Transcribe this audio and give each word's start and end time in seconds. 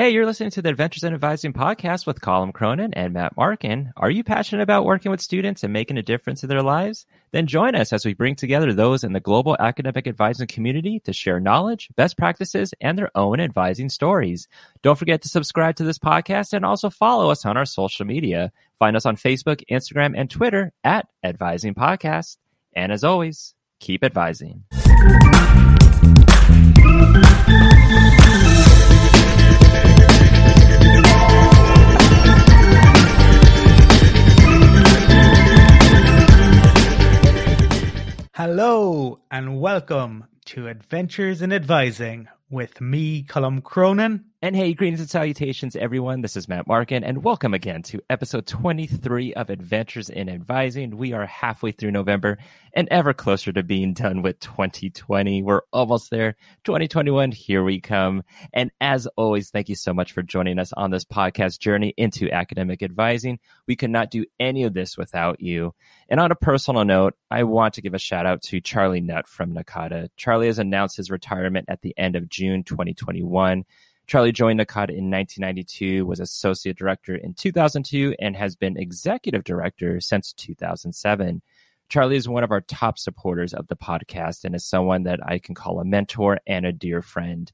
Hey, 0.00 0.12
you're 0.12 0.24
listening 0.24 0.48
to 0.52 0.62
the 0.62 0.70
Adventures 0.70 1.04
in 1.04 1.12
Advising 1.12 1.52
podcast 1.52 2.06
with 2.06 2.22
Colin 2.22 2.52
Cronin 2.52 2.94
and 2.94 3.12
Matt 3.12 3.36
Markin. 3.36 3.92
Are 3.98 4.10
you 4.10 4.24
passionate 4.24 4.62
about 4.62 4.86
working 4.86 5.10
with 5.10 5.20
students 5.20 5.62
and 5.62 5.74
making 5.74 5.98
a 5.98 6.02
difference 6.02 6.42
in 6.42 6.48
their 6.48 6.62
lives? 6.62 7.04
Then 7.32 7.46
join 7.46 7.74
us 7.74 7.92
as 7.92 8.06
we 8.06 8.14
bring 8.14 8.34
together 8.34 8.72
those 8.72 9.04
in 9.04 9.12
the 9.12 9.20
global 9.20 9.58
academic 9.60 10.06
advising 10.06 10.46
community 10.46 11.00
to 11.00 11.12
share 11.12 11.38
knowledge, 11.38 11.90
best 11.96 12.16
practices, 12.16 12.72
and 12.80 12.96
their 12.96 13.10
own 13.14 13.40
advising 13.40 13.90
stories. 13.90 14.48
Don't 14.80 14.98
forget 14.98 15.20
to 15.20 15.28
subscribe 15.28 15.76
to 15.76 15.84
this 15.84 15.98
podcast 15.98 16.54
and 16.54 16.64
also 16.64 16.88
follow 16.88 17.30
us 17.30 17.44
on 17.44 17.58
our 17.58 17.66
social 17.66 18.06
media. 18.06 18.52
Find 18.78 18.96
us 18.96 19.04
on 19.04 19.16
Facebook, 19.16 19.62
Instagram, 19.70 20.14
and 20.16 20.30
Twitter 20.30 20.72
at 20.82 21.08
Advising 21.22 21.74
Podcast. 21.74 22.38
And 22.74 22.90
as 22.90 23.04
always, 23.04 23.54
keep 23.80 24.02
advising. 24.02 24.64
Hello 38.42 39.20
and 39.30 39.60
welcome 39.60 40.24
to 40.46 40.66
Adventures 40.66 41.42
in 41.42 41.52
Advising 41.52 42.26
with 42.48 42.80
me, 42.80 43.22
Colum 43.22 43.60
Cronin. 43.60 44.29
And 44.42 44.56
hey, 44.56 44.72
greetings 44.72 45.00
and 45.00 45.10
salutations, 45.10 45.76
everyone. 45.76 46.22
This 46.22 46.34
is 46.34 46.48
Matt 46.48 46.66
Markin, 46.66 47.04
and 47.04 47.22
welcome 47.22 47.52
again 47.52 47.82
to 47.82 48.00
episode 48.08 48.46
23 48.46 49.34
of 49.34 49.50
Adventures 49.50 50.08
in 50.08 50.30
Advising. 50.30 50.96
We 50.96 51.12
are 51.12 51.26
halfway 51.26 51.72
through 51.72 51.90
November 51.90 52.38
and 52.72 52.88
ever 52.90 53.12
closer 53.12 53.52
to 53.52 53.62
being 53.62 53.92
done 53.92 54.22
with 54.22 54.40
2020. 54.40 55.42
We're 55.42 55.60
almost 55.74 56.10
there. 56.10 56.36
2021, 56.64 57.32
here 57.32 57.62
we 57.62 57.82
come. 57.82 58.22
And 58.54 58.70
as 58.80 59.06
always, 59.14 59.50
thank 59.50 59.68
you 59.68 59.74
so 59.74 59.92
much 59.92 60.12
for 60.12 60.22
joining 60.22 60.58
us 60.58 60.72
on 60.72 60.90
this 60.90 61.04
podcast 61.04 61.58
journey 61.58 61.92
into 61.98 62.32
academic 62.32 62.82
advising. 62.82 63.40
We 63.68 63.76
could 63.76 63.90
not 63.90 64.10
do 64.10 64.24
any 64.40 64.64
of 64.64 64.72
this 64.72 64.96
without 64.96 65.42
you. 65.42 65.74
And 66.08 66.18
on 66.18 66.32
a 66.32 66.34
personal 66.34 66.86
note, 66.86 67.12
I 67.30 67.42
want 67.42 67.74
to 67.74 67.82
give 67.82 67.92
a 67.92 67.98
shout 67.98 68.24
out 68.24 68.40
to 68.44 68.62
Charlie 68.62 69.02
Nutt 69.02 69.28
from 69.28 69.52
NACADA. 69.52 70.08
Charlie 70.16 70.46
has 70.46 70.58
announced 70.58 70.96
his 70.96 71.10
retirement 71.10 71.66
at 71.68 71.82
the 71.82 71.92
end 71.98 72.16
of 72.16 72.30
June 72.30 72.64
2021. 72.64 73.66
Charlie 74.10 74.32
joined 74.32 74.58
NACADA 74.58 74.90
in 74.90 75.08
1992, 75.08 76.04
was 76.04 76.18
associate 76.18 76.76
director 76.76 77.14
in 77.14 77.32
2002, 77.32 78.16
and 78.18 78.34
has 78.34 78.56
been 78.56 78.76
executive 78.76 79.44
director 79.44 80.00
since 80.00 80.32
2007. 80.32 81.40
Charlie 81.88 82.16
is 82.16 82.28
one 82.28 82.42
of 82.42 82.50
our 82.50 82.60
top 82.60 82.98
supporters 82.98 83.54
of 83.54 83.68
the 83.68 83.76
podcast 83.76 84.42
and 84.42 84.56
is 84.56 84.64
someone 84.64 85.04
that 85.04 85.20
I 85.24 85.38
can 85.38 85.54
call 85.54 85.78
a 85.78 85.84
mentor 85.84 86.40
and 86.44 86.66
a 86.66 86.72
dear 86.72 87.02
friend. 87.02 87.52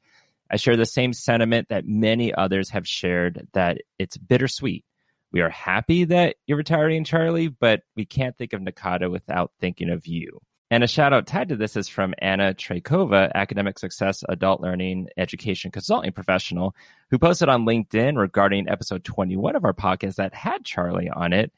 I 0.51 0.57
share 0.57 0.79
the 0.79 0.87
same 0.87 1.13
sentiment 1.13 1.69
that 1.69 1.87
many 1.87 2.33
others 2.33 2.71
have 2.71 2.89
shared 2.89 3.47
that 3.53 3.83
it's 3.99 4.17
bittersweet. 4.17 4.87
We 5.33 5.43
are 5.43 5.51
happy 5.51 6.05
that 6.05 6.37
you're 6.47 6.57
retiring, 6.57 7.05
Charlie, 7.05 7.49
but 7.49 7.83
we 7.97 8.07
can't 8.07 8.35
think 8.35 8.55
of 8.55 8.63
NACADA 8.63 9.11
without 9.11 9.53
thinking 9.61 9.91
of 9.91 10.07
you. 10.07 10.41
And 10.69 10.83
a 10.83 10.89
shout 10.89 11.13
out 11.13 11.29
tied 11.29 11.51
to 11.51 11.57
this 11.57 11.77
is 11.77 11.89
from 11.89 12.15
Anna 12.19 12.53
Trakova, 12.53 13.31
academic 13.33 13.79
success, 13.79 14.25
adult 14.29 14.61
learning, 14.61 15.09
education 15.17 15.71
consulting 15.71 16.11
professional, 16.11 16.75
who 17.11 17.19
posted 17.21 17.49
on 17.49 17.65
LinkedIn 17.65 18.19
regarding 18.19 18.69
episode 18.69 19.05
21 19.05 19.55
of 19.55 19.65
our 19.65 19.73
podcast 19.73 20.17
that 20.17 20.35
had 20.35 20.65
Charlie 20.65 21.09
on 21.09 21.33
it. 21.33 21.53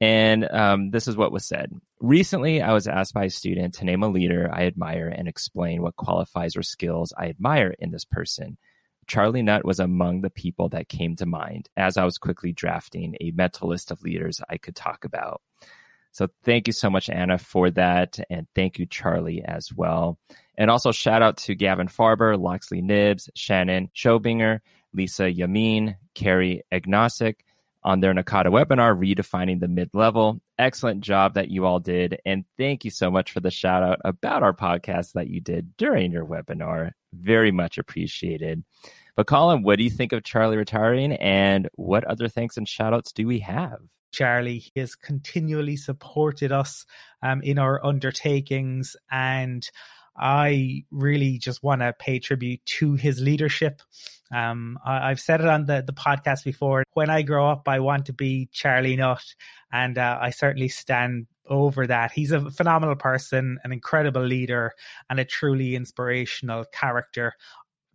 And 0.00 0.48
um, 0.48 0.90
this 0.92 1.08
is 1.08 1.16
what 1.16 1.32
was 1.32 1.44
said. 1.44 1.72
Recently, 2.00 2.62
I 2.62 2.72
was 2.72 2.86
asked 2.86 3.14
by 3.14 3.24
a 3.24 3.30
student 3.30 3.74
to 3.74 3.84
name 3.84 4.04
a 4.04 4.08
leader 4.08 4.48
I 4.52 4.66
admire 4.66 5.08
and 5.08 5.26
explain 5.26 5.82
what 5.82 5.96
qualifies 5.96 6.56
or 6.56 6.62
skills 6.62 7.12
I 7.16 7.28
admire 7.28 7.74
in 7.80 7.90
this 7.90 8.04
person. 8.04 8.58
Charlie 9.08 9.42
Nutt 9.42 9.64
was 9.64 9.80
among 9.80 10.20
the 10.20 10.30
people 10.30 10.68
that 10.68 10.88
came 10.88 11.16
to 11.16 11.26
mind 11.26 11.68
as 11.76 11.96
I 11.96 12.04
was 12.04 12.18
quickly 12.18 12.52
drafting 12.52 13.16
a 13.20 13.32
mental 13.32 13.68
list 13.68 13.90
of 13.90 14.02
leaders 14.02 14.40
I 14.48 14.58
could 14.58 14.76
talk 14.76 15.04
about. 15.04 15.42
So 16.12 16.28
thank 16.44 16.66
you 16.66 16.72
so 16.72 16.90
much, 16.90 17.08
Anna, 17.08 17.38
for 17.38 17.70
that. 17.70 18.18
And 18.30 18.46
thank 18.54 18.78
you, 18.78 18.86
Charlie, 18.86 19.42
as 19.42 19.72
well. 19.72 20.18
And 20.56 20.70
also 20.70 20.92
shout 20.92 21.22
out 21.22 21.38
to 21.38 21.54
Gavin 21.54 21.88
Farber, 21.88 22.38
Loxley 22.38 22.82
Nibbs, 22.82 23.30
Shannon 23.34 23.90
Schobinger, 23.94 24.60
Lisa 24.92 25.32
Yamin, 25.32 25.96
Carrie 26.14 26.62
Agnostic 26.70 27.44
on 27.84 28.00
their 28.00 28.14
NACADA 28.14 28.46
webinar, 28.46 28.96
Redefining 28.96 29.58
the 29.58 29.68
Mid 29.68 29.90
Level. 29.92 30.40
Excellent 30.58 31.00
job 31.00 31.34
that 31.34 31.50
you 31.50 31.64
all 31.64 31.80
did. 31.80 32.20
And 32.24 32.44
thank 32.56 32.84
you 32.84 32.90
so 32.90 33.10
much 33.10 33.32
for 33.32 33.40
the 33.40 33.50
shout 33.50 33.82
out 33.82 34.00
about 34.04 34.42
our 34.42 34.52
podcast 34.52 35.12
that 35.12 35.28
you 35.28 35.40
did 35.40 35.76
during 35.76 36.12
your 36.12 36.24
webinar. 36.24 36.92
Very 37.12 37.50
much 37.50 37.78
appreciated. 37.78 38.62
But 39.16 39.26
Colin, 39.26 39.62
what 39.62 39.78
do 39.78 39.84
you 39.84 39.90
think 39.90 40.12
of 40.12 40.22
Charlie 40.22 40.56
retiring 40.56 41.12
and 41.14 41.68
what 41.74 42.04
other 42.04 42.28
thanks 42.28 42.56
and 42.56 42.68
shout 42.68 42.94
outs 42.94 43.12
do 43.12 43.26
we 43.26 43.40
have? 43.40 43.80
Charlie. 44.12 44.58
He 44.58 44.80
has 44.80 44.94
continually 44.94 45.76
supported 45.76 46.52
us 46.52 46.86
um, 47.22 47.42
in 47.42 47.58
our 47.58 47.84
undertakings, 47.84 48.96
and 49.10 49.68
I 50.16 50.84
really 50.90 51.38
just 51.38 51.62
want 51.62 51.80
to 51.80 51.94
pay 51.98 52.18
tribute 52.18 52.64
to 52.78 52.94
his 52.94 53.20
leadership. 53.20 53.82
Um, 54.32 54.78
I, 54.84 55.08
have 55.08 55.20
said 55.20 55.40
it 55.40 55.46
on 55.46 55.66
the, 55.66 55.82
the 55.86 55.92
podcast 55.92 56.44
before. 56.44 56.84
When 56.94 57.10
I 57.10 57.22
grow 57.22 57.50
up, 57.50 57.68
I 57.68 57.80
want 57.80 58.06
to 58.06 58.12
be 58.12 58.48
Charlie 58.52 58.96
Nutt, 58.96 59.34
and 59.72 59.98
uh, 59.98 60.18
I 60.20 60.30
certainly 60.30 60.68
stand 60.68 61.26
over 61.46 61.86
that. 61.86 62.12
He's 62.12 62.30
a 62.30 62.50
phenomenal 62.50 62.96
person, 62.96 63.58
an 63.64 63.72
incredible 63.72 64.24
leader, 64.24 64.72
and 65.10 65.18
a 65.20 65.24
truly 65.24 65.74
inspirational 65.74 66.64
character 66.72 67.34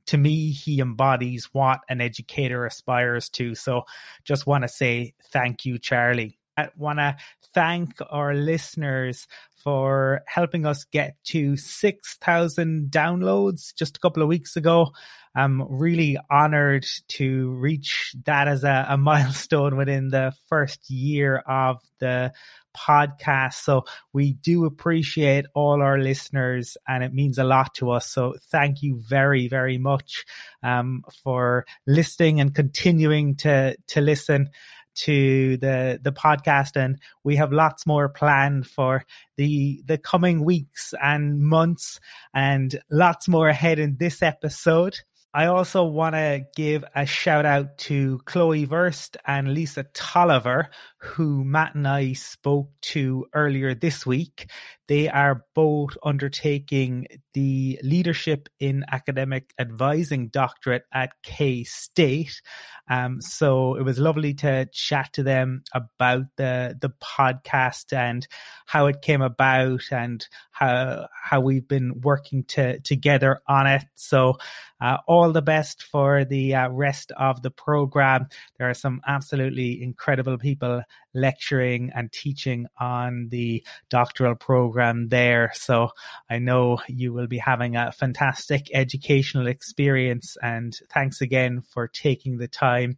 to 0.07 0.17
me, 0.17 0.51
he 0.51 0.79
embodies 0.79 1.49
what 1.53 1.81
an 1.89 2.01
educator 2.01 2.65
aspires 2.65 3.29
to. 3.29 3.55
So 3.55 3.83
just 4.23 4.47
want 4.47 4.63
to 4.63 4.67
say 4.67 5.13
thank 5.25 5.65
you, 5.65 5.77
Charlie. 5.77 6.37
I 6.57 6.69
want 6.75 6.99
to 6.99 7.15
thank 7.53 7.93
our 8.09 8.33
listeners 8.33 9.27
for 9.63 10.21
helping 10.27 10.65
us 10.65 10.85
get 10.85 11.15
to 11.25 11.55
6,000 11.55 12.89
downloads 12.89 13.75
just 13.75 13.97
a 13.97 13.99
couple 13.99 14.23
of 14.23 14.29
weeks 14.29 14.55
ago. 14.55 14.91
I'm 15.35 15.61
really 15.69 16.17
honored 16.31 16.87
to 17.09 17.51
reach 17.51 18.15
that 18.25 18.47
as 18.47 18.63
a, 18.63 18.87
a 18.89 18.97
milestone 18.97 19.77
within 19.77 20.09
the 20.09 20.33
first 20.47 20.89
year 20.89 21.37
of 21.47 21.77
the 21.99 22.33
podcast. 22.75 23.55
So 23.55 23.85
we 24.13 24.33
do 24.33 24.65
appreciate 24.65 25.45
all 25.53 25.81
our 25.81 25.99
listeners 25.99 26.77
and 26.87 27.03
it 27.03 27.13
means 27.13 27.37
a 27.37 27.43
lot 27.43 27.73
to 27.75 27.91
us. 27.91 28.07
So 28.07 28.35
thank 28.51 28.81
you 28.81 28.99
very, 28.99 29.47
very 29.47 29.77
much 29.77 30.25
um, 30.63 31.03
for 31.23 31.65
listening 31.85 32.39
and 32.39 32.53
continuing 32.53 33.35
to, 33.37 33.75
to 33.87 34.01
listen 34.01 34.49
to 34.97 35.57
the 35.57 35.99
the 36.01 36.11
podcast 36.11 36.75
and 36.75 36.99
we 37.23 37.35
have 37.35 37.53
lots 37.53 37.85
more 37.85 38.09
planned 38.09 38.67
for 38.67 39.03
the 39.37 39.81
the 39.85 39.97
coming 39.97 40.43
weeks 40.43 40.93
and 41.01 41.39
months 41.39 41.99
and 42.33 42.79
lots 42.89 43.27
more 43.27 43.49
ahead 43.49 43.79
in 43.79 43.97
this 43.97 44.21
episode. 44.21 44.97
I 45.33 45.45
also 45.45 45.83
want 45.83 46.15
to 46.15 46.41
give 46.55 46.83
a 46.95 47.05
shout 47.05 47.45
out 47.45 47.77
to 47.79 48.19
Chloe 48.25 48.65
Verst 48.65 49.17
and 49.25 49.53
Lisa 49.53 49.85
Tolliver, 49.93 50.69
who 50.99 51.43
Matt 51.43 51.75
and 51.75 51.87
I 51.87 52.13
spoke 52.13 52.71
to 52.81 53.25
earlier 53.33 53.75
this 53.75 54.05
week. 54.05 54.49
They 54.87 55.09
are 55.09 55.45
both 55.53 55.97
undertaking 56.01 57.07
the 57.33 57.79
Leadership 57.83 58.49
in 58.59 58.85
Academic 58.91 59.53
Advising 59.59 60.29
doctorate 60.29 60.85
at 60.93 61.11
K 61.23 61.63
State. 61.63 62.41
Um, 62.89 63.21
so 63.21 63.75
it 63.75 63.83
was 63.83 63.99
lovely 63.99 64.33
to 64.35 64.67
chat 64.71 65.13
to 65.13 65.23
them 65.23 65.63
about 65.73 66.25
the 66.37 66.77
the 66.79 66.91
podcast 67.01 67.91
and 67.91 68.25
how 68.65 68.87
it 68.87 69.01
came 69.01 69.21
about 69.21 69.81
and 69.91 70.25
how 70.51 71.07
how 71.11 71.41
we've 71.41 71.67
been 71.67 72.01
working 72.01 72.43
to, 72.45 72.79
together 72.79 73.41
on 73.47 73.67
it. 73.67 73.83
So 73.95 74.37
uh, 74.79 74.97
all 75.05 75.31
the 75.31 75.41
best 75.41 75.83
for 75.83 76.23
the 76.23 76.55
uh, 76.55 76.69
rest 76.69 77.11
of 77.17 77.41
the 77.41 77.51
program. 77.51 78.27
There 78.57 78.69
are 78.69 78.73
some 78.73 79.01
absolutely 79.05 79.83
incredible 79.83 80.37
people 80.37 80.83
lecturing 81.13 81.91
and 81.95 82.11
teaching 82.11 82.67
on 82.79 83.27
the 83.29 83.63
doctoral 83.89 84.35
program 84.35 85.09
there. 85.09 85.51
So 85.55 85.89
I 86.29 86.39
know 86.39 86.79
you 86.87 87.13
will 87.13 87.27
be 87.27 87.39
having 87.39 87.75
a 87.75 87.91
fantastic 87.91 88.67
educational 88.73 89.47
experience. 89.47 90.37
And 90.41 90.77
thanks 90.93 91.21
again 91.21 91.61
for 91.61 91.87
taking 91.87 92.37
the 92.37 92.47
time 92.47 92.97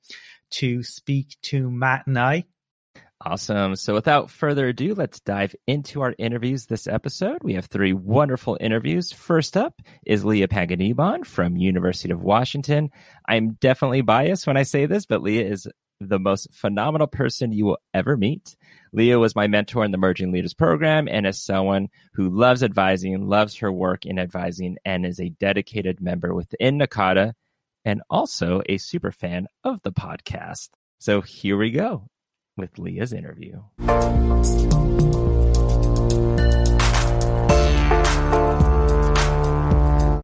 to 0.52 0.84
speak 0.84 1.38
to 1.44 1.70
Matt 1.70 2.08
and 2.08 2.18
I. 2.18 2.46
Awesome. 3.22 3.76
So 3.76 3.94
without 3.94 4.30
further 4.30 4.70
ado, 4.70 4.96
let's 4.96 5.20
dive 5.20 5.54
into 5.68 6.02
our 6.02 6.16
interviews 6.18 6.68
this 6.68 6.88
episode. 6.88 7.40
We 7.44 7.56
have 7.56 7.66
three 7.66 7.92
wonderful 7.92 8.58
interviews. 8.62 9.12
First 9.12 9.58
up 9.58 9.82
is 10.06 10.24
Leah 10.24 10.48
Panganiban 10.48 11.26
from 11.26 11.58
University 11.58 12.14
of 12.14 12.24
Washington. 12.24 12.92
I'm 13.28 13.58
definitely 13.60 14.02
biased 14.02 14.48
when 14.48 14.56
I 14.56 14.64
say 14.64 14.86
this, 14.86 15.06
but 15.06 15.22
Leah 15.22 15.50
is 15.50 15.68
the 16.00 16.20
most 16.20 16.54
phenomenal 16.54 17.08
person 17.08 17.52
you 17.52 17.66
will 17.66 17.80
ever 17.94 18.16
meet. 18.16 18.56
Leah 18.94 19.20
was 19.20 19.36
my 19.36 19.48
mentor 19.48 19.84
in 19.84 19.92
the 19.92 19.98
Emerging 19.98 20.32
Leaders 20.32 20.54
Program 20.54 21.08
and 21.08 21.28
is 21.28 21.42
someone 21.42 21.90
who 22.14 22.30
loves 22.30 22.64
advising, 22.64 23.28
loves 23.28 23.58
her 23.58 23.72
work 23.72 24.06
in 24.06 24.18
advising, 24.18 24.78
and 24.86 25.06
is 25.06 25.20
a 25.20 25.30
dedicated 25.30 26.02
member 26.02 26.34
within 26.34 26.80
NACADA 26.80 27.34
and 27.86 28.02
also 28.10 28.62
a 28.68 28.78
super 28.78 29.12
fan 29.12 29.48
of 29.64 29.82
the 29.84 29.92
podcast. 29.92 30.70
So 31.00 31.22
here 31.22 31.58
we 31.58 31.72
go 31.72 32.08
with 32.58 32.78
Leah's 32.78 33.14
interview. 33.14 33.62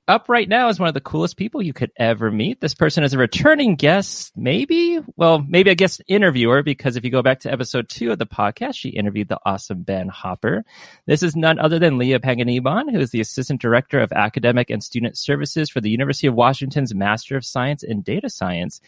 Up 0.08 0.30
right 0.30 0.48
now 0.48 0.70
is 0.70 0.80
one 0.80 0.88
of 0.88 0.94
the 0.94 1.02
coolest 1.02 1.38
people 1.38 1.62
you 1.62 1.74
could 1.74 1.92
ever 1.98 2.30
meet. 2.30 2.62
This 2.62 2.76
person 2.76 3.04
is 3.04 3.14
a 3.14 3.18
returning 3.18 3.76
guest, 3.76 4.34
maybe? 4.36 5.00
Well, 5.16 5.44
maybe 5.48 5.72
a 5.72 5.76
guest 5.76 6.02
interviewer, 6.08 6.64
because 6.64 6.96
if 6.96 7.04
you 7.04 7.10
go 7.10 7.22
back 7.22 7.42
to 7.42 7.52
episode 7.52 7.90
two 7.90 8.12
of 8.12 8.20
the 8.20 8.26
podcast, 8.26 8.76
she 8.76 8.90
interviewed 8.90 9.30
the 9.30 9.40
awesome 9.46 9.82
Ben 9.84 10.08
Hopper. 10.08 10.64
This 11.06 11.24
is 11.24 11.36
none 11.36 11.60
other 11.60 11.80
than 11.80 11.98
Leah 11.98 12.20
Panganiban, 12.20 12.92
who 12.92 13.00
is 13.00 13.12
the 13.12 13.22
Assistant 13.22 13.62
Director 13.62 14.00
of 14.00 14.12
Academic 14.12 14.70
and 14.70 14.84
Student 14.84 15.18
Services 15.18 15.70
for 15.70 15.82
the 15.82 15.90
University 15.90 16.28
of 16.28 16.36
Washington's 16.36 16.94
Master 16.94 17.36
of 17.38 17.46
Science 17.46 17.84
in 17.84 18.02
Data 18.02 18.30
Science. 18.30 18.82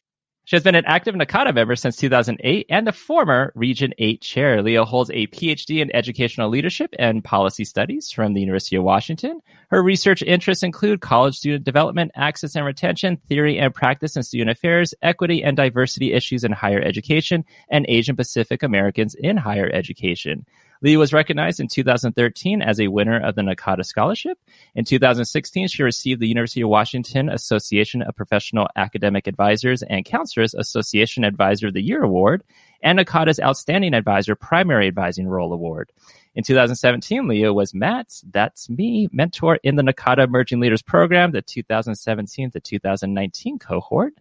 She 0.48 0.56
has 0.56 0.64
been 0.64 0.76
an 0.76 0.86
active 0.86 1.14
NACADA 1.14 1.54
member 1.54 1.76
since 1.76 1.98
2008 1.98 2.68
and 2.70 2.88
a 2.88 2.94
former 2.94 3.52
Region 3.54 3.94
8 3.98 4.22
chair. 4.22 4.64
Leah 4.64 4.86
holds 4.86 5.10
a 5.10 5.28
PhD 5.28 5.82
in 5.82 5.94
educational 5.94 6.48
leadership 6.48 6.96
and 6.98 7.22
policy 7.22 7.66
studies 7.66 8.12
from 8.12 8.34
the 8.34 8.40
University 8.40 8.78
of 8.78 8.86
Washington. 8.86 9.42
Her 9.72 9.84
research 9.84 10.22
interests 10.22 10.64
include 10.64 11.02
college 11.02 11.36
student 11.36 11.66
development, 11.66 12.14
access 12.16 12.56
and 12.56 12.66
retention, 12.66 13.18
theory 13.28 13.60
and 13.60 13.76
practice 13.76 14.16
in 14.16 14.24
student 14.24 14.52
affairs, 14.52 14.94
equity 15.02 15.44
and 15.44 15.58
diversity 15.58 16.14
issues 16.14 16.46
in 16.46 16.54
higher 16.54 16.80
education, 16.82 17.44
and 17.70 17.86
Asian 17.90 18.16
Pacific 18.16 18.64
Americans 18.64 19.16
in 19.16 19.36
higher 19.36 19.70
education. 19.70 20.46
Lee 20.82 20.98
was 20.98 21.14
recognized 21.14 21.60
in 21.60 21.68
2013 21.68 22.62
as 22.62 22.80
a 22.80 22.88
winner 22.88 23.20
of 23.20 23.36
the 23.36 23.42
NACADA 23.42 23.86
Scholarship. 23.86 24.38
In 24.76 24.86
2016, 24.86 25.68
she 25.68 25.84
received 25.84 26.22
the 26.22 26.28
University 26.28 26.62
of 26.62 26.70
Washington 26.70 27.30
Association 27.30 28.02
of 28.02 28.16
Professional 28.16 28.68
Academic 28.76 29.28
Advisors 29.28 29.84
and 29.84 30.06
Counselors 30.06 30.54
Association 30.54 31.24
Advisor 31.24 31.68
of 31.68 31.74
the 31.74 31.82
Year 31.82 32.04
Award 32.04 32.44
and 32.84 33.00
NACADA's 33.00 33.40
Outstanding 33.40 33.94
Advisor 33.94 34.36
Primary 34.36 34.88
Advising 34.88 35.28
Role 35.28 35.54
Award. 35.54 35.92
In 36.36 36.44
2017, 36.44 37.28
Leah 37.28 37.54
was 37.54 37.74
Matt's 37.74 38.24
That's 38.30 38.70
Me 38.70 39.10
mentor 39.12 39.60
in 39.64 39.76
the 39.76 39.84
NACADA 39.84 40.26
Emerging 40.26 40.60
Leaders 40.60 40.84
Program, 40.84 41.32
the 41.32 41.42
2017 41.42 42.52
to 42.52 42.60
2019 42.60 43.58
cohort. 43.58 44.14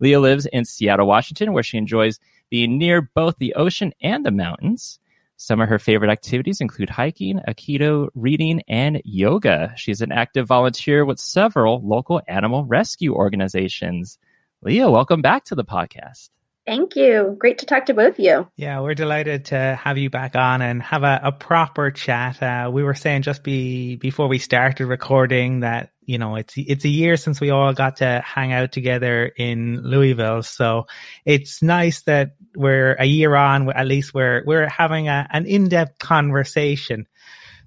Leah 0.00 0.18
lives 0.18 0.46
in 0.46 0.64
Seattle, 0.64 1.06
Washington, 1.06 1.52
where 1.52 1.62
she 1.62 1.78
enjoys 1.78 2.18
being 2.48 2.78
near 2.78 3.00
both 3.02 3.36
the 3.38 3.54
ocean 3.54 3.92
and 4.02 4.26
the 4.26 4.32
mountains. 4.32 4.98
Some 5.42 5.62
of 5.62 5.70
her 5.70 5.78
favorite 5.78 6.10
activities 6.10 6.60
include 6.60 6.90
hiking, 6.90 7.40
aikido, 7.48 8.10
reading, 8.14 8.60
and 8.68 9.00
yoga. 9.06 9.72
She's 9.74 10.02
an 10.02 10.12
active 10.12 10.46
volunteer 10.46 11.06
with 11.06 11.18
several 11.18 11.80
local 11.80 12.20
animal 12.28 12.66
rescue 12.66 13.14
organizations. 13.14 14.18
Leah, 14.60 14.90
welcome 14.90 15.22
back 15.22 15.44
to 15.44 15.54
the 15.54 15.64
podcast. 15.64 16.28
Thank 16.66 16.94
you. 16.94 17.36
Great 17.38 17.58
to 17.58 17.66
talk 17.66 17.86
to 17.86 17.94
both 17.94 18.14
of 18.14 18.18
you. 18.18 18.48
Yeah, 18.56 18.80
we're 18.80 18.94
delighted 18.94 19.46
to 19.46 19.78
have 19.82 19.98
you 19.98 20.10
back 20.10 20.36
on 20.36 20.62
and 20.62 20.82
have 20.82 21.02
a, 21.02 21.20
a 21.24 21.32
proper 21.32 21.90
chat. 21.90 22.42
Uh, 22.42 22.70
we 22.72 22.82
were 22.82 22.94
saying 22.94 23.22
just 23.22 23.42
be 23.42 23.96
before 23.96 24.28
we 24.28 24.38
started 24.38 24.86
recording 24.86 25.60
that 25.60 25.90
you 26.02 26.18
know 26.18 26.36
it's 26.36 26.54
it's 26.56 26.84
a 26.84 26.88
year 26.88 27.16
since 27.16 27.40
we 27.40 27.50
all 27.50 27.72
got 27.72 27.96
to 27.96 28.22
hang 28.24 28.52
out 28.52 28.72
together 28.72 29.26
in 29.26 29.82
Louisville, 29.82 30.42
so 30.42 30.86
it's 31.24 31.62
nice 31.62 32.02
that 32.02 32.36
we're 32.54 32.92
a 32.92 33.06
year 33.06 33.34
on. 33.34 33.72
At 33.72 33.86
least 33.86 34.12
we're 34.12 34.44
we're 34.46 34.68
having 34.68 35.08
a, 35.08 35.26
an 35.30 35.46
in 35.46 35.68
depth 35.68 35.98
conversation. 35.98 37.06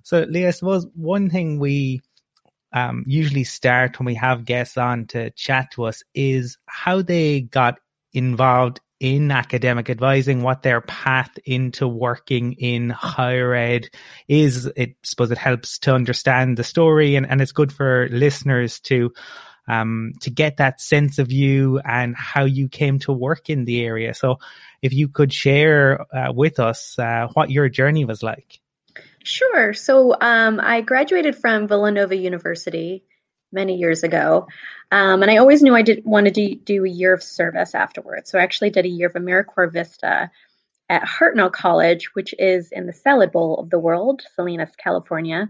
So, 0.03 0.25
Leah, 0.29 0.49
I 0.49 0.51
suppose 0.51 0.85
one 0.95 1.29
thing 1.29 1.59
we 1.59 2.01
um, 2.73 3.03
usually 3.07 3.43
start 3.43 3.97
when 3.99 4.05
we 4.05 4.15
have 4.15 4.45
guests 4.45 4.77
on 4.77 5.05
to 5.07 5.29
chat 5.31 5.71
to 5.71 5.85
us 5.85 6.03
is 6.13 6.57
how 6.65 7.01
they 7.01 7.41
got 7.41 7.79
involved 8.13 8.79
in 8.99 9.31
academic 9.31 9.89
advising, 9.89 10.43
what 10.43 10.63
their 10.63 10.79
path 10.79 11.37
into 11.45 11.87
working 11.87 12.53
in 12.53 12.89
higher 12.89 13.53
ed 13.53 13.89
is. 14.27 14.65
It 14.65 14.91
I 14.91 14.95
suppose 15.03 15.31
it 15.31 15.37
helps 15.37 15.79
to 15.79 15.93
understand 15.93 16.57
the 16.57 16.63
story 16.63 17.15
and, 17.15 17.29
and 17.29 17.41
it's 17.41 17.51
good 17.51 17.73
for 17.73 18.07
listeners 18.09 18.79
to 18.81 19.11
um, 19.67 20.13
to 20.21 20.29
get 20.29 20.57
that 20.57 20.79
sense 20.79 21.19
of 21.19 21.31
you 21.31 21.79
and 21.79 22.15
how 22.15 22.45
you 22.45 22.69
came 22.69 22.99
to 22.99 23.11
work 23.11 23.49
in 23.49 23.65
the 23.65 23.83
area. 23.83 24.13
So 24.13 24.39
if 24.81 24.93
you 24.93 25.07
could 25.07 25.33
share 25.33 26.05
uh, 26.15 26.31
with 26.33 26.59
us 26.59 26.97
uh, 26.99 27.27
what 27.33 27.49
your 27.49 27.69
journey 27.69 28.05
was 28.05 28.23
like. 28.23 28.59
Sure. 29.23 29.73
So 29.73 30.15
um, 30.19 30.59
I 30.61 30.81
graduated 30.81 31.35
from 31.37 31.67
Villanova 31.67 32.15
University 32.15 33.03
many 33.53 33.75
years 33.75 34.03
ago. 34.03 34.47
Um, 34.91 35.21
and 35.21 35.31
I 35.31 35.37
always 35.37 35.61
knew 35.61 35.75
I 35.75 35.81
did 35.81 36.03
wanted 36.05 36.35
to 36.35 36.55
do 36.55 36.83
a 36.83 36.89
year 36.89 37.13
of 37.13 37.23
service 37.23 37.73
afterwards. 37.73 38.29
So 38.29 38.39
I 38.39 38.43
actually 38.43 38.71
did 38.71 38.85
a 38.85 38.89
year 38.89 39.07
of 39.07 39.13
AmeriCorps 39.13 39.71
Vista 39.71 40.29
at 40.89 41.03
Hartnell 41.03 41.51
College, 41.51 42.13
which 42.13 42.35
is 42.37 42.71
in 42.71 42.85
the 42.85 42.93
salad 42.93 43.31
bowl 43.31 43.57
of 43.57 43.69
the 43.69 43.79
world, 43.79 44.21
Salinas, 44.35 44.75
California. 44.77 45.49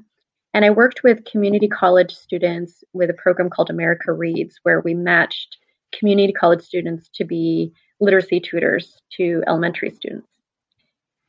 And 0.53 0.63
I 0.63 0.69
worked 0.69 1.01
with 1.03 1.25
community 1.25 1.67
college 1.67 2.13
students 2.13 2.83
with 2.93 3.09
a 3.09 3.15
program 3.15 3.49
called 3.49 3.71
America 3.71 4.11
Reads, 4.11 4.59
where 4.63 4.81
we 4.81 4.93
matched 4.93 5.57
community 5.91 6.33
college 6.33 6.61
students 6.61 7.09
to 7.15 7.23
be 7.25 7.73
literacy 7.99 8.39
tutors 8.39 8.97
to 9.17 9.43
elementary 9.47 9.89
students. 9.89 10.27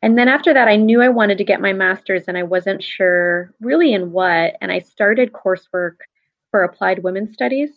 And 0.03 0.19
then 0.19 0.29
after 0.29 0.53
that, 0.53 0.69
I 0.69 0.77
knew 0.77 1.01
I 1.01 1.09
wanted 1.09 1.39
to 1.39 1.45
get 1.45 1.63
my 1.63 1.73
master's 1.73 2.25
and 2.29 2.37
I 2.37 2.43
wasn't 2.43 2.83
sure 2.83 3.55
really 3.61 3.95
in 3.95 4.13
what. 4.13 4.55
And 4.61 4.71
I 4.71 4.81
started 4.81 5.33
coursework 5.33 5.97
for 6.55 6.63
applied 6.63 7.03
women's 7.03 7.33
studies. 7.33 7.71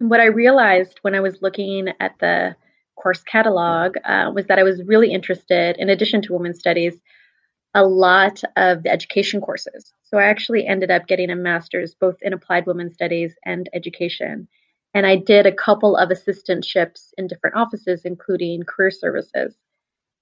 And 0.00 0.08
what 0.08 0.18
I 0.18 0.24
realized 0.24 1.00
when 1.02 1.14
I 1.14 1.20
was 1.20 1.42
looking 1.42 1.88
at 2.00 2.14
the 2.20 2.56
course 2.96 3.22
catalog 3.22 3.96
uh, 4.02 4.32
was 4.34 4.46
that 4.46 4.58
I 4.58 4.62
was 4.62 4.82
really 4.86 5.12
interested, 5.12 5.76
in 5.76 5.90
addition 5.90 6.22
to 6.22 6.32
women's 6.32 6.58
studies, 6.58 6.98
a 7.74 7.84
lot 7.84 8.42
of 8.56 8.82
the 8.82 8.90
education 8.90 9.42
courses. 9.42 9.92
So 10.04 10.16
I 10.16 10.22
actually 10.22 10.66
ended 10.66 10.90
up 10.90 11.06
getting 11.06 11.28
a 11.28 11.36
master's 11.36 11.94
both 11.94 12.16
in 12.22 12.32
applied 12.32 12.64
women's 12.64 12.94
studies 12.94 13.34
and 13.44 13.68
education. 13.74 14.48
And 14.94 15.04
I 15.04 15.16
did 15.16 15.44
a 15.44 15.52
couple 15.52 15.94
of 15.94 16.08
assistantships 16.08 17.12
in 17.18 17.26
different 17.26 17.56
offices, 17.56 18.06
including 18.06 18.62
career 18.62 18.90
services. 18.90 19.54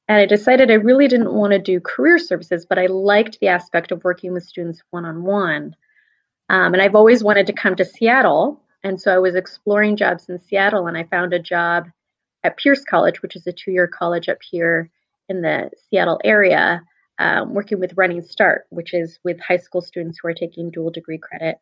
And 0.09 0.19
I 0.19 0.27
decided 0.27 0.73
I 0.73 0.87
really 0.89 1.07
didn't 1.07 1.33
want 1.33 1.53
to 1.53 1.61
do 1.61 1.79
career 1.79 2.19
services, 2.19 2.67
but 2.69 2.81
I 2.81 2.87
liked 2.87 3.39
the 3.39 3.47
aspect 3.47 3.93
of 3.93 4.03
working 4.03 4.33
with 4.33 4.43
students 4.43 4.83
one 4.91 5.05
on 5.05 5.23
one. 5.23 5.77
Um, 6.51 6.75
and 6.75 6.83
I've 6.83 6.97
always 6.97 7.23
wanted 7.23 7.47
to 7.47 7.53
come 7.53 7.77
to 7.77 7.85
Seattle. 7.85 8.61
And 8.83 9.01
so 9.01 9.15
I 9.15 9.19
was 9.19 9.37
exploring 9.37 9.97
jobs 9.97 10.29
in 10.29 10.41
Seattle 10.41 10.89
and 10.89 10.99
I 10.99 11.05
found 11.05 11.33
a 11.33 11.39
job 11.39 11.87
at 12.43 12.57
Pierce 12.57 12.83
College, 12.83 13.23
which 13.23 13.37
is 13.37 13.47
a 13.47 13.53
two 13.53 13.71
year 13.71 13.87
college 13.87 14.29
up 14.29 14.39
here 14.43 14.91
in 15.29 15.43
the 15.43 15.71
Seattle 15.89 16.21
area, 16.25 16.83
um, 17.21 17.55
working 17.55 17.79
with 17.79 17.97
Running 17.97 18.23
Start, 18.23 18.67
which 18.71 18.95
is 18.95 19.21
with 19.23 19.39
high 19.39 19.59
school 19.59 19.81
students 19.81 20.19
who 20.21 20.27
are 20.27 20.35
taking 20.35 20.73
dual 20.73 20.91
degree 20.91 21.19
credit. 21.19 21.59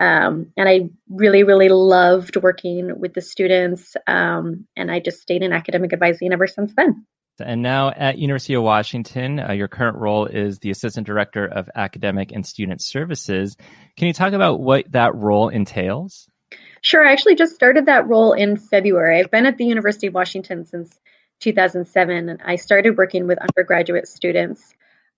Um, 0.00 0.52
and 0.56 0.66
I 0.66 0.88
really, 1.10 1.42
really 1.42 1.68
loved 1.68 2.36
working 2.36 2.98
with 2.98 3.12
the 3.12 3.20
students. 3.20 3.96
Um, 4.06 4.66
and 4.76 4.90
I 4.90 5.00
just 5.00 5.20
stayed 5.20 5.42
in 5.42 5.52
academic 5.52 5.92
advising 5.92 6.32
ever 6.32 6.46
since 6.46 6.72
then. 6.74 7.04
And 7.40 7.62
now 7.62 7.90
at 7.90 8.18
University 8.18 8.54
of 8.54 8.62
Washington, 8.62 9.40
uh, 9.40 9.52
your 9.52 9.68
current 9.68 9.96
role 9.96 10.26
is 10.26 10.58
the 10.58 10.70
Assistant 10.70 11.06
Director 11.06 11.46
of 11.46 11.68
Academic 11.74 12.32
and 12.32 12.46
Student 12.46 12.82
Services. 12.82 13.56
Can 13.96 14.06
you 14.06 14.12
talk 14.12 14.32
about 14.32 14.60
what 14.60 14.90
that 14.92 15.14
role 15.14 15.48
entails? 15.48 16.28
Sure. 16.82 17.06
I 17.06 17.12
actually 17.12 17.36
just 17.36 17.54
started 17.54 17.86
that 17.86 18.08
role 18.08 18.32
in 18.32 18.56
February. 18.56 19.20
I've 19.20 19.30
been 19.30 19.46
at 19.46 19.56
the 19.56 19.64
University 19.64 20.08
of 20.08 20.14
Washington 20.14 20.66
since 20.66 20.92
2007, 21.40 22.28
and 22.28 22.40
I 22.44 22.56
started 22.56 22.96
working 22.96 23.26
with 23.26 23.38
undergraduate 23.38 24.08
students. 24.08 24.74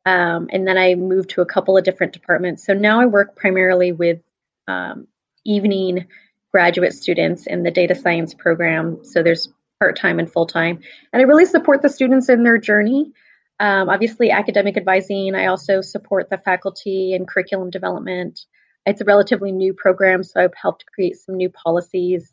Um, 0.07 0.49
and 0.53 0.67
then 0.67 0.77
I 0.77 0.95
moved 0.95 1.31
to 1.31 1.41
a 1.41 1.47
couple 1.47 1.77
of 1.77 1.85
different 1.85 2.13
departments. 2.13 2.65
So 2.67 2.75
now 2.75 3.01
I 3.01 3.07
work 3.07 3.37
primarily 3.37 3.93
with 3.93 4.21
um, 4.69 5.09
evening 5.45 6.07
graduate 6.53 6.93
students 6.93 7.47
in 7.47 7.63
the 7.63 7.71
data 7.71 7.95
science 7.95 8.35
program. 8.35 9.05
So 9.05 9.23
there's 9.23 9.49
part 9.85 9.97
time 9.97 10.19
and 10.19 10.33
full 10.33 10.47
time. 10.47 10.81
And 11.13 11.21
I 11.21 11.27
really 11.27 11.45
support 11.45 11.83
the 11.83 11.91
students 11.91 12.31
in 12.31 12.43
their 12.43 12.57
journey. 12.57 13.13
Um, 13.61 13.91
obviously, 13.91 14.31
academic 14.31 14.79
advising, 14.79 15.35
I 15.35 15.47
also 15.47 15.83
support 15.83 16.31
the 16.31 16.39
faculty 16.39 17.13
and 17.13 17.29
curriculum 17.29 17.69
development. 17.69 18.41
It's 18.87 19.03
a 19.03 19.05
relatively 19.05 19.53
new 19.53 19.75
program, 19.75 20.23
so 20.23 20.43
I've 20.43 20.55
helped 20.55 20.87
create 20.87 21.17
some 21.19 21.37
new 21.37 21.51
policies 21.51 22.33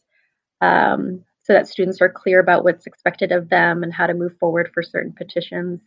um, 0.61 1.25
so 1.43 1.51
that 1.51 1.67
students 1.67 1.99
are 2.01 2.07
clear 2.07 2.39
about 2.39 2.63
what's 2.63 2.87
expected 2.87 3.33
of 3.33 3.49
them 3.49 3.83
and 3.83 3.93
how 3.93 4.07
to 4.07 4.13
move 4.13 4.37
forward 4.39 4.71
for 4.73 4.81
certain 4.81 5.11
petitions. 5.11 5.81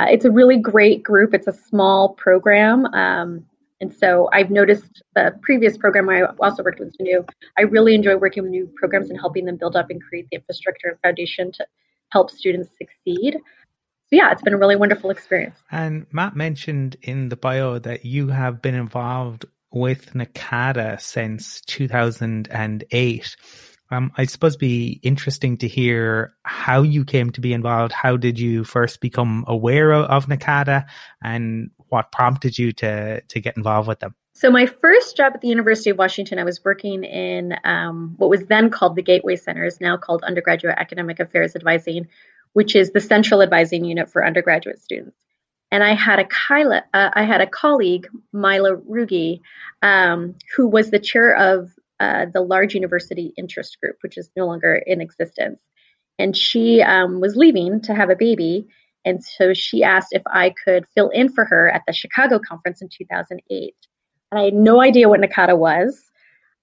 Uh, 0.00 0.06
it's 0.10 0.24
a 0.24 0.30
really 0.30 0.58
great 0.58 1.04
group. 1.04 1.34
It's 1.34 1.46
a 1.46 1.52
small 1.52 2.14
program. 2.14 2.84
Um, 2.86 3.46
and 3.80 3.92
so 3.94 4.28
I've 4.32 4.50
noticed 4.50 5.02
the 5.14 5.38
previous 5.42 5.76
program 5.76 6.08
I 6.08 6.22
also 6.40 6.62
worked 6.62 6.80
with 6.80 6.94
new. 6.98 7.24
I 7.58 7.62
really 7.62 7.94
enjoy 7.94 8.16
working 8.16 8.44
with 8.44 8.52
new 8.52 8.70
programs 8.76 9.10
and 9.10 9.20
helping 9.20 9.44
them 9.44 9.56
build 9.56 9.76
up 9.76 9.90
and 9.90 10.02
create 10.02 10.28
the 10.30 10.36
infrastructure 10.36 10.88
and 10.88 11.00
foundation 11.00 11.52
to 11.52 11.66
help 12.10 12.30
students 12.30 12.70
succeed. 12.78 13.38
So 14.08 14.16
yeah, 14.16 14.30
it's 14.30 14.42
been 14.42 14.54
a 14.54 14.58
really 14.58 14.76
wonderful 14.76 15.10
experience. 15.10 15.56
And 15.70 16.06
Matt 16.12 16.36
mentioned 16.36 16.96
in 17.02 17.28
the 17.28 17.36
bio 17.36 17.78
that 17.80 18.04
you 18.04 18.28
have 18.28 18.62
been 18.62 18.74
involved 18.74 19.44
with 19.72 20.14
NACADA 20.14 21.00
since 21.00 21.60
2008. 21.62 23.36
Um, 23.90 24.10
I 24.16 24.24
suppose 24.24 24.56
be 24.56 25.00
interesting 25.02 25.58
to 25.58 25.68
hear 25.68 26.34
how 26.42 26.82
you 26.82 27.04
came 27.04 27.30
to 27.30 27.40
be 27.40 27.52
involved. 27.52 27.92
How 27.92 28.16
did 28.16 28.38
you 28.38 28.64
first 28.64 29.00
become 29.00 29.44
aware 29.46 29.92
of, 29.92 30.28
of 30.28 30.38
and 31.22 31.70
what 31.88 32.12
prompted 32.12 32.58
you 32.58 32.72
to, 32.72 33.20
to 33.20 33.40
get 33.40 33.56
involved 33.56 33.88
with 33.88 34.00
them? 34.00 34.14
So 34.34 34.50
my 34.50 34.66
first 34.66 35.16
job 35.16 35.32
at 35.34 35.40
the 35.40 35.48
University 35.48 35.90
of 35.90 35.96
Washington, 35.96 36.38
I 36.38 36.44
was 36.44 36.62
working 36.62 37.04
in 37.04 37.54
um, 37.64 38.14
what 38.18 38.28
was 38.28 38.44
then 38.44 38.68
called 38.68 38.94
the 38.94 39.02
Gateway 39.02 39.36
Center, 39.36 39.64
is 39.64 39.80
now 39.80 39.96
called 39.96 40.22
Undergraduate 40.22 40.76
Academic 40.76 41.20
Affairs 41.20 41.56
Advising, 41.56 42.08
which 42.52 42.76
is 42.76 42.90
the 42.90 43.00
central 43.00 43.40
advising 43.40 43.84
unit 43.84 44.10
for 44.10 44.24
undergraduate 44.24 44.80
students. 44.82 45.16
And 45.70 45.82
I 45.82 45.94
had 45.94 46.18
a 46.18 46.26
Kyla, 46.26 46.84
uh, 46.92 47.10
I 47.14 47.24
had 47.24 47.40
a 47.40 47.46
colleague, 47.46 48.08
Mila 48.32 48.76
Rugi, 48.76 49.40
um, 49.82 50.36
who 50.54 50.68
was 50.68 50.90
the 50.90 50.98
chair 50.98 51.34
of 51.34 51.72
uh, 51.98 52.26
the 52.32 52.40
large 52.40 52.74
university 52.74 53.32
interest 53.36 53.80
group, 53.80 53.96
which 54.02 54.18
is 54.18 54.30
no 54.36 54.46
longer 54.46 54.74
in 54.74 55.00
existence. 55.00 55.60
And 56.18 56.36
she 56.36 56.82
um, 56.82 57.20
was 57.20 57.36
leaving 57.36 57.80
to 57.82 57.94
have 57.94 58.10
a 58.10 58.16
baby. 58.16 58.68
And 59.06 59.22
so 59.22 59.54
she 59.54 59.84
asked 59.84 60.08
if 60.10 60.22
I 60.26 60.52
could 60.64 60.84
fill 60.94 61.10
in 61.10 61.30
for 61.30 61.44
her 61.44 61.70
at 61.70 61.82
the 61.86 61.92
Chicago 61.92 62.40
conference 62.40 62.82
in 62.82 62.88
2008. 62.88 63.74
And 64.30 64.40
I 64.40 64.44
had 64.44 64.54
no 64.54 64.82
idea 64.82 65.08
what 65.08 65.20
NACADA 65.20 65.56
was. 65.56 66.02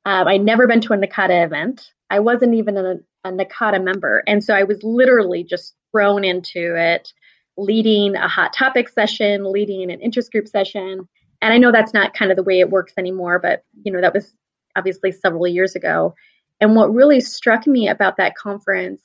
Um, 0.05 0.27
I'd 0.27 0.43
never 0.43 0.67
been 0.67 0.81
to 0.81 0.93
a 0.93 0.97
NACADA 0.97 1.45
event. 1.45 1.87
I 2.09 2.19
wasn't 2.19 2.55
even 2.55 2.77
a, 2.77 2.95
a 3.23 3.31
NACADA 3.31 3.81
member. 3.81 4.21
And 4.27 4.43
so 4.43 4.53
I 4.53 4.63
was 4.63 4.83
literally 4.83 5.45
just 5.45 5.73
thrown 5.93 6.25
into 6.25 6.75
it, 6.75 7.13
leading 7.55 8.17
a 8.17 8.27
hot 8.27 8.51
topic 8.51 8.89
session, 8.89 9.49
leading 9.49 9.89
an 9.89 10.01
interest 10.01 10.29
group 10.29 10.49
session. 10.49 11.07
And 11.41 11.53
I 11.53 11.57
know 11.57 11.71
that's 11.71 11.93
not 11.93 12.13
kind 12.13 12.29
of 12.29 12.35
the 12.35 12.43
way 12.43 12.59
it 12.59 12.69
works 12.69 12.93
anymore, 12.97 13.39
but 13.39 13.63
you 13.83 13.91
know, 13.93 14.01
that 14.01 14.13
was 14.13 14.33
obviously 14.75 15.13
several 15.13 15.47
years 15.47 15.75
ago. 15.75 16.13
And 16.59 16.75
what 16.75 16.93
really 16.93 17.21
struck 17.21 17.65
me 17.65 17.87
about 17.87 18.17
that 18.17 18.35
conference 18.35 19.01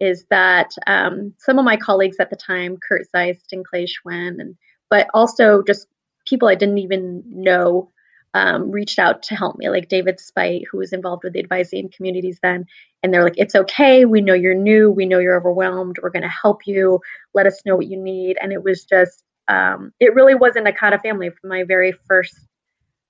is 0.00 0.24
that 0.30 0.70
um, 0.86 1.34
some 1.38 1.58
of 1.58 1.64
my 1.64 1.76
colleagues 1.76 2.16
at 2.18 2.30
the 2.30 2.36
time, 2.36 2.76
Kurt 2.76 3.06
Zeist 3.14 3.52
and 3.52 3.66
Clay 3.66 3.86
Schwen, 3.86 4.40
and 4.40 4.56
but 4.90 5.08
also 5.14 5.62
just 5.62 5.86
people 6.26 6.48
I 6.48 6.54
didn't 6.54 6.78
even 6.78 7.22
know 7.26 7.90
um, 8.34 8.72
reached 8.72 8.98
out 8.98 9.22
to 9.24 9.36
help 9.36 9.56
me, 9.56 9.68
like 9.70 9.88
David 9.88 10.18
Spite, 10.18 10.64
who 10.70 10.78
was 10.78 10.92
involved 10.92 11.22
with 11.22 11.34
the 11.34 11.38
advising 11.38 11.88
communities 11.96 12.40
then. 12.42 12.66
And 13.02 13.14
they're 13.14 13.22
like, 13.22 13.36
it's 13.38 13.54
okay. 13.54 14.04
We 14.04 14.20
know 14.20 14.34
you're 14.34 14.54
new. 14.54 14.90
We 14.90 15.06
know 15.06 15.20
you're 15.20 15.38
overwhelmed. 15.38 15.98
We're 16.02 16.10
going 16.10 16.22
to 16.22 16.28
help 16.28 16.66
you. 16.66 17.00
Let 17.32 17.46
us 17.46 17.62
know 17.64 17.76
what 17.76 17.86
you 17.86 17.96
need. 17.96 18.36
And 18.42 18.52
it 18.52 18.62
was 18.62 18.84
just, 18.84 19.22
um, 19.46 19.92
it 20.00 20.14
really 20.14 20.34
was 20.34 20.56
a 20.56 20.60
NACADA 20.60 21.00
family 21.02 21.30
from 21.30 21.50
my 21.50 21.62
very 21.62 21.92
first 22.08 22.34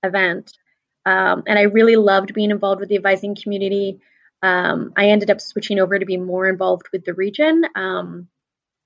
event. 0.03 0.51
Um, 1.07 1.43
and 1.47 1.57
I 1.57 1.63
really 1.63 1.95
loved 1.95 2.33
being 2.33 2.51
involved 2.51 2.79
with 2.79 2.89
the 2.89 2.95
advising 2.95 3.35
community. 3.35 3.99
Um, 4.45 4.93
I 4.95 5.09
ended 5.09 5.31
up 5.31 5.41
switching 5.41 5.79
over 5.79 5.97
to 5.97 6.05
be 6.05 6.17
more 6.17 6.47
involved 6.47 6.83
with 6.93 7.03
the 7.03 7.15
region. 7.15 7.63
Um, 7.75 8.27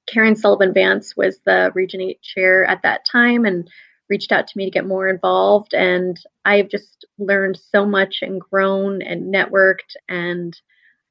Karen 0.07 0.37
Sullivan 0.37 0.73
Vance 0.73 1.17
was 1.17 1.37
the 1.45 1.71
Region 1.75 1.99
8 1.99 2.21
chair 2.21 2.63
at 2.63 2.83
that 2.83 3.01
time 3.11 3.43
and 3.43 3.69
reached 4.09 4.31
out 4.31 4.47
to 4.47 4.57
me 4.57 4.63
to 4.63 4.71
get 4.71 4.87
more 4.87 5.09
involved. 5.09 5.73
And 5.73 6.17
I've 6.45 6.69
just 6.69 7.05
learned 7.17 7.59
so 7.73 7.85
much 7.85 8.19
and 8.21 8.39
grown 8.39 9.01
and 9.01 9.33
networked. 9.33 9.97
And 10.07 10.57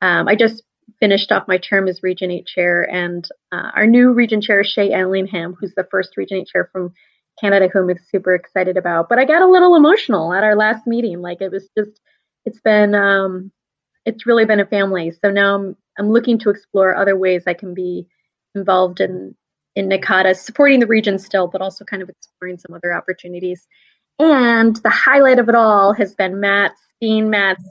um, 0.00 0.26
I 0.28 0.34
just 0.34 0.62
finished 0.98 1.30
off 1.30 1.46
my 1.46 1.58
term 1.58 1.86
as 1.86 2.02
Region 2.02 2.30
8 2.30 2.46
chair. 2.46 2.82
And 2.90 3.28
uh, 3.52 3.70
our 3.76 3.86
new 3.86 4.12
Region 4.12 4.40
chair, 4.40 4.64
Shay 4.64 4.94
Ellingham, 4.94 5.56
who's 5.60 5.74
the 5.74 5.86
first 5.90 6.16
Region 6.16 6.38
8 6.38 6.46
chair 6.46 6.70
from 6.72 6.94
Canada 7.38 7.68
who 7.70 7.80
I'm 7.80 7.98
super 8.10 8.34
excited 8.34 8.78
about. 8.78 9.10
But 9.10 9.18
I 9.18 9.26
got 9.26 9.42
a 9.42 9.50
little 9.50 9.76
emotional 9.76 10.32
at 10.32 10.42
our 10.42 10.56
last 10.56 10.86
meeting. 10.86 11.20
Like 11.20 11.42
it 11.42 11.52
was 11.52 11.68
just, 11.76 12.00
it's 12.46 12.60
been, 12.62 12.94
um, 12.94 13.52
it's 14.08 14.26
really 14.26 14.46
been 14.46 14.60
a 14.60 14.66
family. 14.66 15.12
So 15.22 15.30
now 15.30 15.54
I'm, 15.54 15.76
I'm 15.98 16.10
looking 16.10 16.38
to 16.40 16.50
explore 16.50 16.96
other 16.96 17.16
ways 17.16 17.44
I 17.46 17.54
can 17.54 17.74
be 17.74 18.06
involved 18.54 19.00
in 19.00 19.34
in 19.76 19.88
NACADA, 19.88 20.34
supporting 20.36 20.80
the 20.80 20.86
region 20.86 21.20
still, 21.20 21.46
but 21.46 21.60
also 21.60 21.84
kind 21.84 22.02
of 22.02 22.08
exploring 22.08 22.58
some 22.58 22.74
other 22.74 22.92
opportunities. 22.92 23.68
And 24.18 24.74
the 24.74 24.90
highlight 24.90 25.38
of 25.38 25.48
it 25.48 25.54
all 25.54 25.92
has 25.92 26.14
been 26.14 26.40
Matt 26.40 26.72
being 27.00 27.30
Matt's 27.30 27.62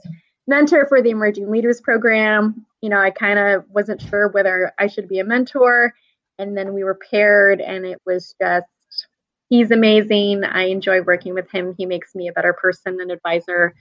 mentor 0.46 0.86
for 0.86 1.02
the 1.02 1.10
Emerging 1.10 1.50
Leaders 1.50 1.82
Program. 1.82 2.64
You 2.80 2.88
know, 2.88 2.98
I 2.98 3.10
kind 3.10 3.38
of 3.38 3.64
wasn't 3.68 4.00
sure 4.00 4.28
whether 4.28 4.72
I 4.78 4.86
should 4.86 5.08
be 5.08 5.18
a 5.18 5.24
mentor. 5.24 5.92
And 6.38 6.56
then 6.56 6.72
we 6.72 6.84
were 6.84 6.98
paired, 7.10 7.60
and 7.60 7.84
it 7.84 7.98
was 8.06 8.34
just 8.40 8.66
he's 9.50 9.70
amazing. 9.70 10.44
I 10.44 10.68
enjoy 10.68 11.02
working 11.02 11.34
with 11.34 11.50
him. 11.50 11.74
He 11.76 11.84
makes 11.84 12.14
me 12.14 12.28
a 12.28 12.32
better 12.32 12.54
person 12.54 13.00
and 13.00 13.10
advisor. 13.10 13.74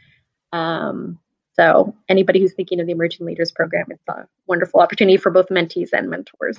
Um, 0.51 1.19
so 1.59 1.95
anybody 2.07 2.39
who's 2.39 2.53
thinking 2.53 2.79
of 2.79 2.85
the 2.85 2.93
Emerging 2.93 3.25
Leaders 3.25 3.51
Program, 3.51 3.85
it's 3.89 4.07
a 4.07 4.27
wonderful 4.45 4.79
opportunity 4.79 5.17
for 5.17 5.31
both 5.31 5.49
mentees 5.49 5.89
and 5.91 6.09
mentors. 6.09 6.57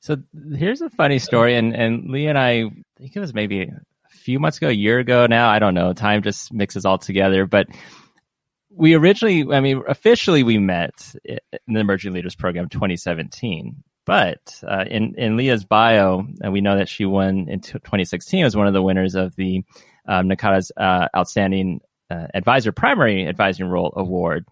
So 0.00 0.16
here's 0.54 0.80
a 0.80 0.90
funny 0.90 1.18
story, 1.18 1.56
and 1.56 1.74
and 1.74 2.10
Lee 2.10 2.26
and 2.26 2.38
I, 2.38 2.50
I 2.62 2.70
think 2.98 3.16
it 3.16 3.20
was 3.20 3.34
maybe 3.34 3.62
a 3.62 3.70
few 4.10 4.38
months 4.38 4.56
ago, 4.58 4.68
a 4.68 4.72
year 4.72 4.98
ago 4.98 5.26
now. 5.26 5.50
I 5.50 5.58
don't 5.58 5.74
know. 5.74 5.92
Time 5.92 6.22
just 6.22 6.52
mixes 6.52 6.84
all 6.84 6.98
together, 6.98 7.46
but 7.46 7.66
we 8.70 8.94
originally, 8.94 9.52
I 9.54 9.60
mean, 9.60 9.82
officially 9.88 10.44
we 10.44 10.58
met 10.58 11.14
in 11.24 11.38
the 11.74 11.80
Emerging 11.80 12.12
Leaders 12.12 12.36
Program 12.36 12.68
2017, 12.68 13.82
but 14.06 14.62
uh, 14.66 14.84
in 14.88 15.14
in 15.16 15.36
Leah's 15.36 15.64
bio, 15.64 16.26
uh, 16.44 16.50
we 16.50 16.60
know 16.60 16.78
that 16.78 16.88
she 16.88 17.04
won 17.04 17.48
in 17.48 17.60
2016 17.60 18.44
was 18.44 18.56
one 18.56 18.68
of 18.68 18.72
the 18.72 18.82
winners 18.82 19.14
of 19.14 19.34
the 19.36 19.62
um, 20.06 20.28
NACADA's 20.28 20.72
uh, 20.76 21.08
Outstanding 21.14 21.80
uh, 22.10 22.26
Advisor 22.34 22.72
Primary 22.72 23.26
Advising 23.26 23.66
Role 23.66 23.92
Award. 23.96 24.46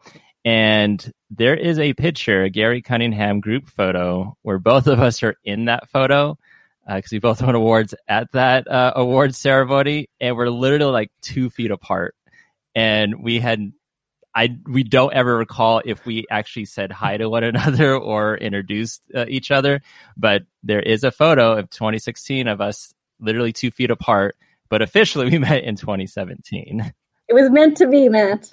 And 0.44 1.12
there 1.30 1.56
is 1.56 1.78
a 1.78 1.94
picture, 1.94 2.44
a 2.44 2.50
Gary 2.50 2.82
Cunningham 2.82 3.40
group 3.40 3.68
photo, 3.68 4.36
where 4.42 4.58
both 4.58 4.86
of 4.86 5.00
us 5.00 5.22
are 5.22 5.34
in 5.44 5.64
that 5.64 5.90
photo 5.90 6.38
because 6.86 7.12
uh, 7.12 7.16
we 7.16 7.18
both 7.18 7.42
won 7.42 7.54
awards 7.54 7.94
at 8.06 8.30
that 8.32 8.68
uh, 8.68 8.92
award 8.94 9.34
ceremony, 9.34 10.08
and 10.20 10.36
we're 10.36 10.50
literally 10.50 10.92
like 10.92 11.10
two 11.20 11.50
feet 11.50 11.70
apart. 11.70 12.14
And 12.74 13.22
we 13.22 13.40
had 13.40 13.72
I 14.34 14.56
we 14.66 14.84
don't 14.84 15.14
ever 15.14 15.36
recall 15.36 15.80
if 15.84 16.04
we 16.04 16.26
actually 16.30 16.66
said 16.66 16.92
hi 16.92 17.16
to 17.16 17.28
one 17.28 17.42
another 17.44 17.96
or 17.96 18.36
introduced 18.36 19.02
uh, 19.14 19.24
each 19.28 19.50
other, 19.50 19.80
but 20.16 20.42
there 20.62 20.82
is 20.82 21.04
a 21.04 21.10
photo 21.10 21.58
of 21.58 21.70
2016 21.70 22.46
of 22.46 22.60
us 22.60 22.92
literally 23.18 23.52
two 23.52 23.70
feet 23.70 23.90
apart. 23.90 24.36
But 24.68 24.82
officially, 24.82 25.30
we 25.30 25.38
met 25.40 25.64
in 25.64 25.76
2017. 25.76 26.92
It 27.28 27.34
was 27.34 27.50
meant 27.50 27.78
to 27.78 27.88
be, 27.88 28.08
Matt. 28.08 28.50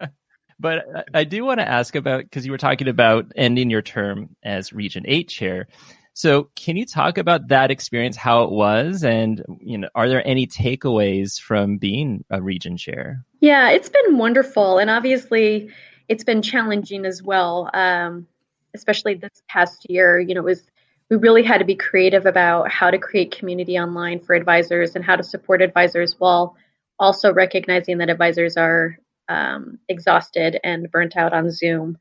but 0.60 0.84
I 1.12 1.24
do 1.24 1.44
want 1.44 1.60
to 1.60 1.68
ask 1.68 1.94
about 1.94 2.22
because 2.22 2.46
you 2.46 2.52
were 2.52 2.58
talking 2.58 2.88
about 2.88 3.32
ending 3.36 3.70
your 3.70 3.82
term 3.82 4.36
as 4.42 4.72
Region 4.72 5.04
Eight 5.06 5.28
chair. 5.28 5.68
So, 6.14 6.50
can 6.56 6.76
you 6.76 6.84
talk 6.84 7.16
about 7.16 7.48
that 7.48 7.70
experience, 7.70 8.16
how 8.16 8.44
it 8.44 8.50
was, 8.50 9.02
and 9.02 9.42
you 9.60 9.78
know, 9.78 9.88
are 9.94 10.08
there 10.08 10.26
any 10.26 10.46
takeaways 10.46 11.40
from 11.40 11.78
being 11.78 12.24
a 12.30 12.42
region 12.42 12.76
chair? 12.76 13.24
Yeah, 13.40 13.70
it's 13.70 13.88
been 13.88 14.18
wonderful, 14.18 14.78
and 14.78 14.90
obviously, 14.90 15.70
it's 16.08 16.22
been 16.22 16.42
challenging 16.42 17.06
as 17.06 17.22
well. 17.22 17.70
Um, 17.72 18.26
especially 18.74 19.14
this 19.14 19.42
past 19.48 19.86
year, 19.88 20.20
you 20.20 20.34
know, 20.34 20.42
it 20.42 20.44
was 20.44 20.62
we 21.08 21.16
really 21.16 21.42
had 21.42 21.58
to 21.58 21.64
be 21.64 21.74
creative 21.74 22.26
about 22.26 22.70
how 22.70 22.90
to 22.90 22.98
create 22.98 23.36
community 23.36 23.78
online 23.78 24.20
for 24.20 24.34
advisors 24.34 24.94
and 24.96 25.04
how 25.04 25.16
to 25.16 25.22
support 25.22 25.60
advisors 25.60 26.16
while 26.18 26.56
also 27.02 27.32
recognizing 27.32 27.98
that 27.98 28.10
advisors 28.10 28.56
are 28.56 28.96
um, 29.28 29.78
exhausted 29.88 30.58
and 30.62 30.90
burnt 30.90 31.16
out 31.16 31.32
on 31.32 31.50
Zoom. 31.50 31.98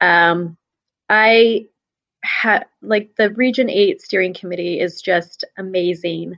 Um, 0.00 0.56
I 1.08 1.66
had 2.22 2.66
like 2.82 3.16
the 3.16 3.30
Region 3.30 3.70
8 3.70 4.00
steering 4.00 4.34
committee 4.34 4.78
is 4.78 5.00
just 5.00 5.44
amazing 5.56 6.36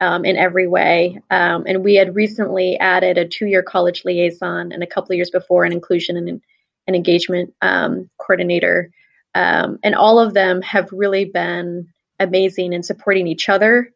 um, 0.00 0.24
in 0.24 0.36
every 0.36 0.66
way. 0.66 1.20
Um, 1.30 1.64
and 1.66 1.84
we 1.84 1.94
had 1.94 2.14
recently 2.14 2.78
added 2.78 3.18
a 3.18 3.28
two 3.28 3.46
year 3.46 3.62
college 3.62 4.04
liaison 4.04 4.72
and 4.72 4.82
a 4.82 4.86
couple 4.86 5.12
of 5.12 5.16
years 5.16 5.30
before 5.30 5.64
an 5.64 5.72
inclusion 5.72 6.16
and 6.16 6.40
an 6.86 6.94
engagement 6.94 7.54
um, 7.60 8.08
coordinator. 8.18 8.90
Um, 9.34 9.78
and 9.84 9.94
all 9.94 10.18
of 10.18 10.34
them 10.34 10.62
have 10.62 10.88
really 10.92 11.26
been 11.26 11.88
amazing 12.18 12.72
in 12.72 12.82
supporting 12.82 13.26
each 13.26 13.48
other, 13.48 13.92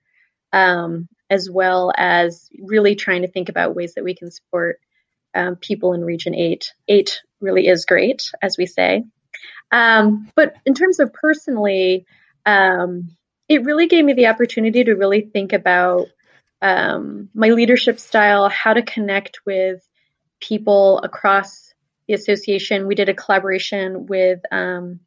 um, 0.53 1.09
as 1.31 1.49
well 1.51 1.93
as 1.97 2.49
really 2.59 2.95
trying 2.95 3.23
to 3.23 3.29
think 3.29 3.49
about 3.49 3.75
ways 3.75 3.95
that 3.95 4.05
we 4.05 4.15
can 4.15 4.31
support 4.31 4.81
um, 5.35 5.57
people 5.57 5.95
in 5.95 6.05
Region 6.05 6.35
8. 6.35 6.73
8 6.89 7.21
really 7.41 7.67
is 7.67 7.85
great, 7.85 8.31
as 8.43 8.57
we 8.57 8.67
say. 8.67 9.05
Um, 9.73 10.31
but 10.37 10.55
in 10.65 10.75
terms 10.75 11.01
of 11.01 11.13
personally, 11.13 12.07
um, 12.47 13.17
it 13.49 13.65
really 13.65 13.87
gave 13.87 14.05
me 14.05 14.13
the 14.13 14.27
opportunity 14.27 14.85
to 14.85 14.95
really 14.95 15.23
think 15.23 15.53
about 15.53 16.09
um, 16.63 17.29
my 17.35 17.49
leadership 17.49 17.99
style, 17.99 18.49
how 18.49 18.73
to 18.73 18.83
connect 18.83 19.41
with 19.45 19.87
people 20.41 20.99
across 21.03 21.75
the 22.07 22.15
association. 22.15 22.87
We 22.87 22.95
did 22.95 23.09
a 23.09 23.15
collaboration 23.15 24.07
with 24.07 24.41
um, 24.51 25.01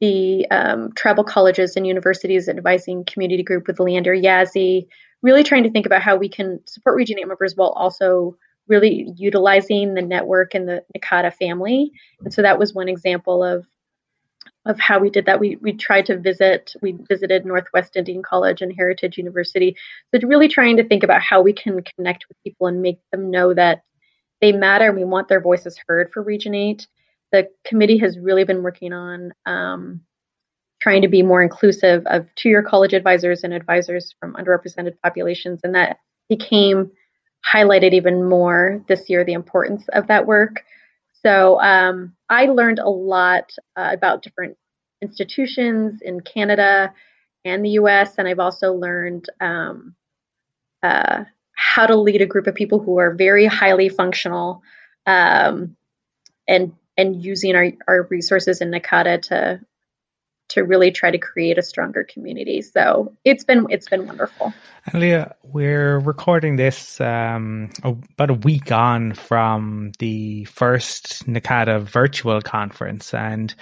the 0.00 0.46
um, 0.50 0.92
tribal 0.92 1.24
colleges 1.24 1.76
and 1.76 1.86
universities 1.86 2.48
advising 2.48 3.04
community 3.04 3.42
group 3.42 3.66
with 3.66 3.80
Leander 3.80 4.14
Yazzie, 4.14 4.88
really 5.26 5.42
trying 5.42 5.64
to 5.64 5.70
think 5.70 5.86
about 5.86 6.02
how 6.02 6.16
we 6.16 6.28
can 6.28 6.60
support 6.66 6.96
Region 6.96 7.18
8 7.18 7.26
members 7.26 7.54
while 7.56 7.70
also 7.70 8.36
really 8.68 9.12
utilizing 9.16 9.94
the 9.94 10.02
network 10.02 10.54
and 10.54 10.68
the 10.68 10.84
NACADA 10.96 11.34
family. 11.34 11.90
And 12.20 12.32
so 12.32 12.42
that 12.42 12.58
was 12.58 12.72
one 12.72 12.88
example 12.88 13.42
of 13.44 13.66
of 14.64 14.78
how 14.80 14.98
we 14.98 15.10
did 15.10 15.26
that. 15.26 15.40
We 15.40 15.56
we 15.56 15.72
tried 15.72 16.06
to 16.06 16.18
visit. 16.18 16.72
We 16.80 16.92
visited 17.08 17.44
Northwest 17.44 17.96
Indian 17.96 18.22
College 18.22 18.62
and 18.62 18.72
Heritage 18.72 19.18
University. 19.18 19.76
So 20.14 20.26
really 20.26 20.48
trying 20.48 20.76
to 20.76 20.84
think 20.84 21.02
about 21.02 21.22
how 21.22 21.42
we 21.42 21.52
can 21.52 21.82
connect 21.82 22.26
with 22.28 22.42
people 22.44 22.68
and 22.68 22.82
make 22.82 23.00
them 23.12 23.30
know 23.30 23.54
that 23.54 23.82
they 24.40 24.52
matter. 24.52 24.86
and 24.86 24.96
We 24.96 25.04
want 25.04 25.28
their 25.28 25.40
voices 25.40 25.78
heard 25.86 26.12
for 26.12 26.22
Region 26.22 26.54
Eight. 26.54 26.86
The 27.32 27.48
committee 27.64 27.98
has 27.98 28.18
really 28.18 28.44
been 28.44 28.62
working 28.62 28.92
on 28.92 29.32
um, 29.46 30.00
trying 30.86 31.02
to 31.02 31.08
be 31.08 31.20
more 31.20 31.42
inclusive 31.42 32.04
of 32.06 32.32
two-year 32.36 32.62
college 32.62 32.92
advisors 32.92 33.42
and 33.42 33.52
advisors 33.52 34.14
from 34.20 34.34
underrepresented 34.34 34.94
populations, 35.02 35.58
and 35.64 35.74
that 35.74 35.98
became 36.28 36.92
highlighted 37.44 37.92
even 37.92 38.28
more 38.28 38.84
this 38.86 39.10
year. 39.10 39.24
The 39.24 39.32
importance 39.32 39.82
of 39.88 40.06
that 40.06 40.28
work. 40.28 40.62
So 41.24 41.60
um, 41.60 42.14
I 42.30 42.44
learned 42.46 42.78
a 42.78 42.88
lot 42.88 43.50
uh, 43.74 43.90
about 43.94 44.22
different 44.22 44.58
institutions 45.02 46.02
in 46.02 46.20
Canada 46.20 46.94
and 47.44 47.64
the 47.64 47.70
US, 47.70 48.14
and 48.16 48.28
I've 48.28 48.38
also 48.38 48.72
learned 48.72 49.28
um, 49.40 49.96
uh, 50.84 51.24
how 51.56 51.86
to 51.88 51.96
lead 51.96 52.22
a 52.22 52.26
group 52.26 52.46
of 52.46 52.54
people 52.54 52.78
who 52.78 53.00
are 53.00 53.12
very 53.12 53.46
highly 53.46 53.88
functional 53.88 54.62
um, 55.04 55.76
and 56.46 56.74
and 56.96 57.24
using 57.24 57.56
our, 57.56 57.72
our 57.88 58.02
resources 58.04 58.60
in 58.60 58.70
NACADA 58.70 59.22
to 59.22 59.60
to 60.48 60.62
really 60.62 60.90
try 60.90 61.10
to 61.10 61.18
create 61.18 61.58
a 61.58 61.62
stronger 61.62 62.04
community. 62.04 62.62
So 62.62 63.12
it's 63.24 63.44
been 63.44 63.66
it's 63.70 63.88
been 63.88 64.06
wonderful. 64.06 64.52
And 64.86 65.00
Leah, 65.00 65.34
we're 65.42 65.98
recording 65.98 66.56
this 66.56 67.00
um, 67.00 67.70
about 67.82 68.30
a 68.30 68.34
week 68.34 68.70
on 68.70 69.14
from 69.14 69.92
the 69.98 70.44
first 70.44 71.26
NACADA 71.26 71.82
virtual 71.82 72.40
conference, 72.40 73.12
and 73.12 73.54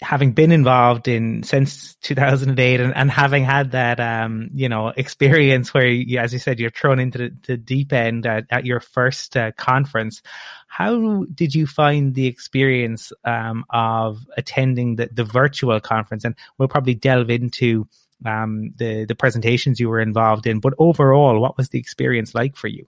having 0.00 0.32
been 0.32 0.52
involved 0.52 1.08
in 1.08 1.42
since 1.42 1.96
2008 2.02 2.80
and, 2.80 2.94
and 2.94 3.10
having 3.10 3.44
had 3.44 3.72
that 3.72 3.98
um, 3.98 4.48
you 4.52 4.68
know 4.68 4.88
experience 4.88 5.74
where 5.74 5.88
you, 5.88 6.18
as 6.18 6.32
you 6.32 6.38
said 6.38 6.60
you're 6.60 6.70
thrown 6.70 7.00
into 7.00 7.18
the, 7.18 7.36
the 7.46 7.56
deep 7.56 7.92
end 7.92 8.24
at, 8.24 8.44
at 8.50 8.64
your 8.64 8.80
first 8.80 9.36
uh, 9.36 9.50
conference 9.52 10.22
how 10.68 11.24
did 11.34 11.54
you 11.54 11.66
find 11.66 12.14
the 12.14 12.26
experience 12.26 13.12
um, 13.24 13.64
of 13.70 14.24
attending 14.36 14.96
the, 14.96 15.08
the 15.12 15.24
virtual 15.24 15.80
conference? 15.80 16.24
And 16.24 16.36
we'll 16.56 16.68
probably 16.68 16.94
delve 16.94 17.30
into 17.30 17.88
um, 18.24 18.74
the 18.76 19.04
the 19.06 19.14
presentations 19.14 19.80
you 19.80 19.88
were 19.88 20.00
involved 20.00 20.46
in 20.46 20.58
but 20.58 20.74
overall 20.78 21.38
what 21.40 21.56
was 21.56 21.68
the 21.68 21.78
experience 21.78 22.34
like 22.34 22.56
for 22.56 22.66
you 22.66 22.86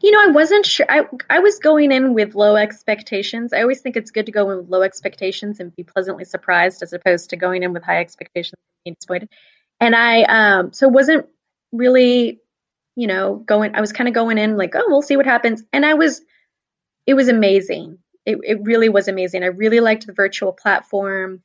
you 0.00 0.10
know, 0.10 0.22
I 0.22 0.32
wasn't 0.32 0.66
sure. 0.66 0.86
I 0.88 1.06
I 1.28 1.40
was 1.40 1.58
going 1.58 1.92
in 1.92 2.14
with 2.14 2.34
low 2.34 2.56
expectations. 2.56 3.52
I 3.52 3.62
always 3.62 3.80
think 3.80 3.96
it's 3.96 4.10
good 4.10 4.26
to 4.26 4.32
go 4.32 4.50
in 4.50 4.58
with 4.58 4.68
low 4.68 4.82
expectations 4.82 5.60
and 5.60 5.74
be 5.74 5.84
pleasantly 5.84 6.24
surprised, 6.24 6.82
as 6.82 6.92
opposed 6.92 7.30
to 7.30 7.36
going 7.36 7.62
in 7.62 7.72
with 7.72 7.82
high 7.82 8.00
expectations 8.00 8.54
and 8.58 8.84
being 8.84 8.94
disappointed. 8.98 9.28
And 9.78 9.94
I 9.94 10.22
um 10.22 10.72
so 10.72 10.88
wasn't 10.88 11.26
really, 11.72 12.40
you 12.96 13.06
know, 13.06 13.36
going. 13.36 13.74
I 13.74 13.80
was 13.80 13.92
kind 13.92 14.08
of 14.08 14.14
going 14.14 14.38
in 14.38 14.56
like, 14.56 14.74
oh, 14.74 14.86
we'll 14.88 15.02
see 15.02 15.16
what 15.16 15.26
happens. 15.26 15.62
And 15.72 15.84
I 15.84 15.94
was, 15.94 16.22
it 17.06 17.14
was 17.14 17.28
amazing. 17.28 17.98
It 18.24 18.38
it 18.42 18.62
really 18.62 18.88
was 18.88 19.08
amazing. 19.08 19.42
I 19.42 19.48
really 19.48 19.80
liked 19.80 20.06
the 20.06 20.12
virtual 20.12 20.52
platform. 20.52 21.42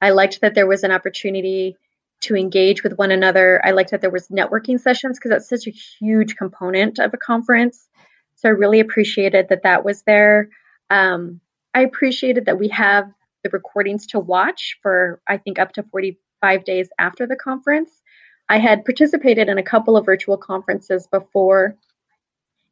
I 0.00 0.10
liked 0.10 0.40
that 0.42 0.54
there 0.54 0.66
was 0.66 0.84
an 0.84 0.92
opportunity 0.92 1.76
to 2.20 2.36
engage 2.36 2.82
with 2.82 2.98
one 2.98 3.10
another. 3.10 3.60
I 3.64 3.70
liked 3.70 3.90
that 3.92 4.00
there 4.00 4.10
was 4.10 4.28
networking 4.28 4.80
sessions 4.80 5.18
because 5.18 5.30
that's 5.30 5.48
such 5.48 5.66
a 5.66 5.70
huge 5.70 6.36
component 6.36 6.98
of 6.98 7.14
a 7.14 7.18
conference. 7.18 7.88
So 8.36 8.48
I 8.48 8.52
really 8.52 8.80
appreciated 8.80 9.48
that 9.48 9.62
that 9.62 9.84
was 9.84 10.02
there. 10.02 10.50
Um, 10.90 11.40
I 11.74 11.82
appreciated 11.82 12.46
that 12.46 12.58
we 12.58 12.68
have 12.68 13.10
the 13.44 13.50
recordings 13.50 14.06
to 14.08 14.18
watch 14.18 14.78
for 14.82 15.20
I 15.28 15.36
think 15.36 15.58
up 15.58 15.72
to 15.74 15.82
45 15.84 16.64
days 16.64 16.88
after 16.98 17.26
the 17.26 17.36
conference. 17.36 17.90
I 18.48 18.58
had 18.58 18.84
participated 18.84 19.48
in 19.48 19.58
a 19.58 19.62
couple 19.62 19.96
of 19.96 20.06
virtual 20.06 20.36
conferences 20.36 21.06
before, 21.06 21.76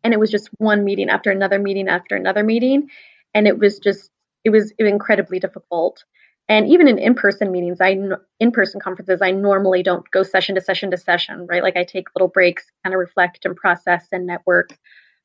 and 0.03 0.15
it 0.15 0.21
was 0.21 0.31
just 0.31 0.49
one 0.59 0.85
meeting 0.85 1.11
after 1.11 1.31
another 1.31 1.59
meeting 1.59 1.89
after 1.89 2.17
another 2.17 2.43
meeting, 2.43 2.89
and 3.35 3.47
it 3.47 3.59
was 3.59 3.79
just 3.79 4.11
it 4.45 4.51
was 4.51 4.73
incredibly 4.79 5.39
difficult 5.39 6.05
and 6.49 6.69
even 6.69 6.89
in 6.89 6.99
in-person 6.99 7.51
meetings 7.51 7.81
i 7.81 7.97
in-person 8.41 8.81
conferences 8.81 9.21
i 9.23 9.31
normally 9.31 9.83
don't 9.83 10.11
go 10.11 10.23
session 10.23 10.55
to 10.55 10.61
session 10.61 10.91
to 10.91 10.97
session 10.97 11.47
right? 11.49 11.63
Like 11.63 11.77
i 11.77 11.85
take 11.85 12.09
little 12.15 12.29
breaks 12.29 12.67
kind 12.85 12.95
of 12.95 12.99
reflect 12.99 13.45
and 13.45 13.57
process 13.57 14.07
and 14.13 14.27
network. 14.27 14.77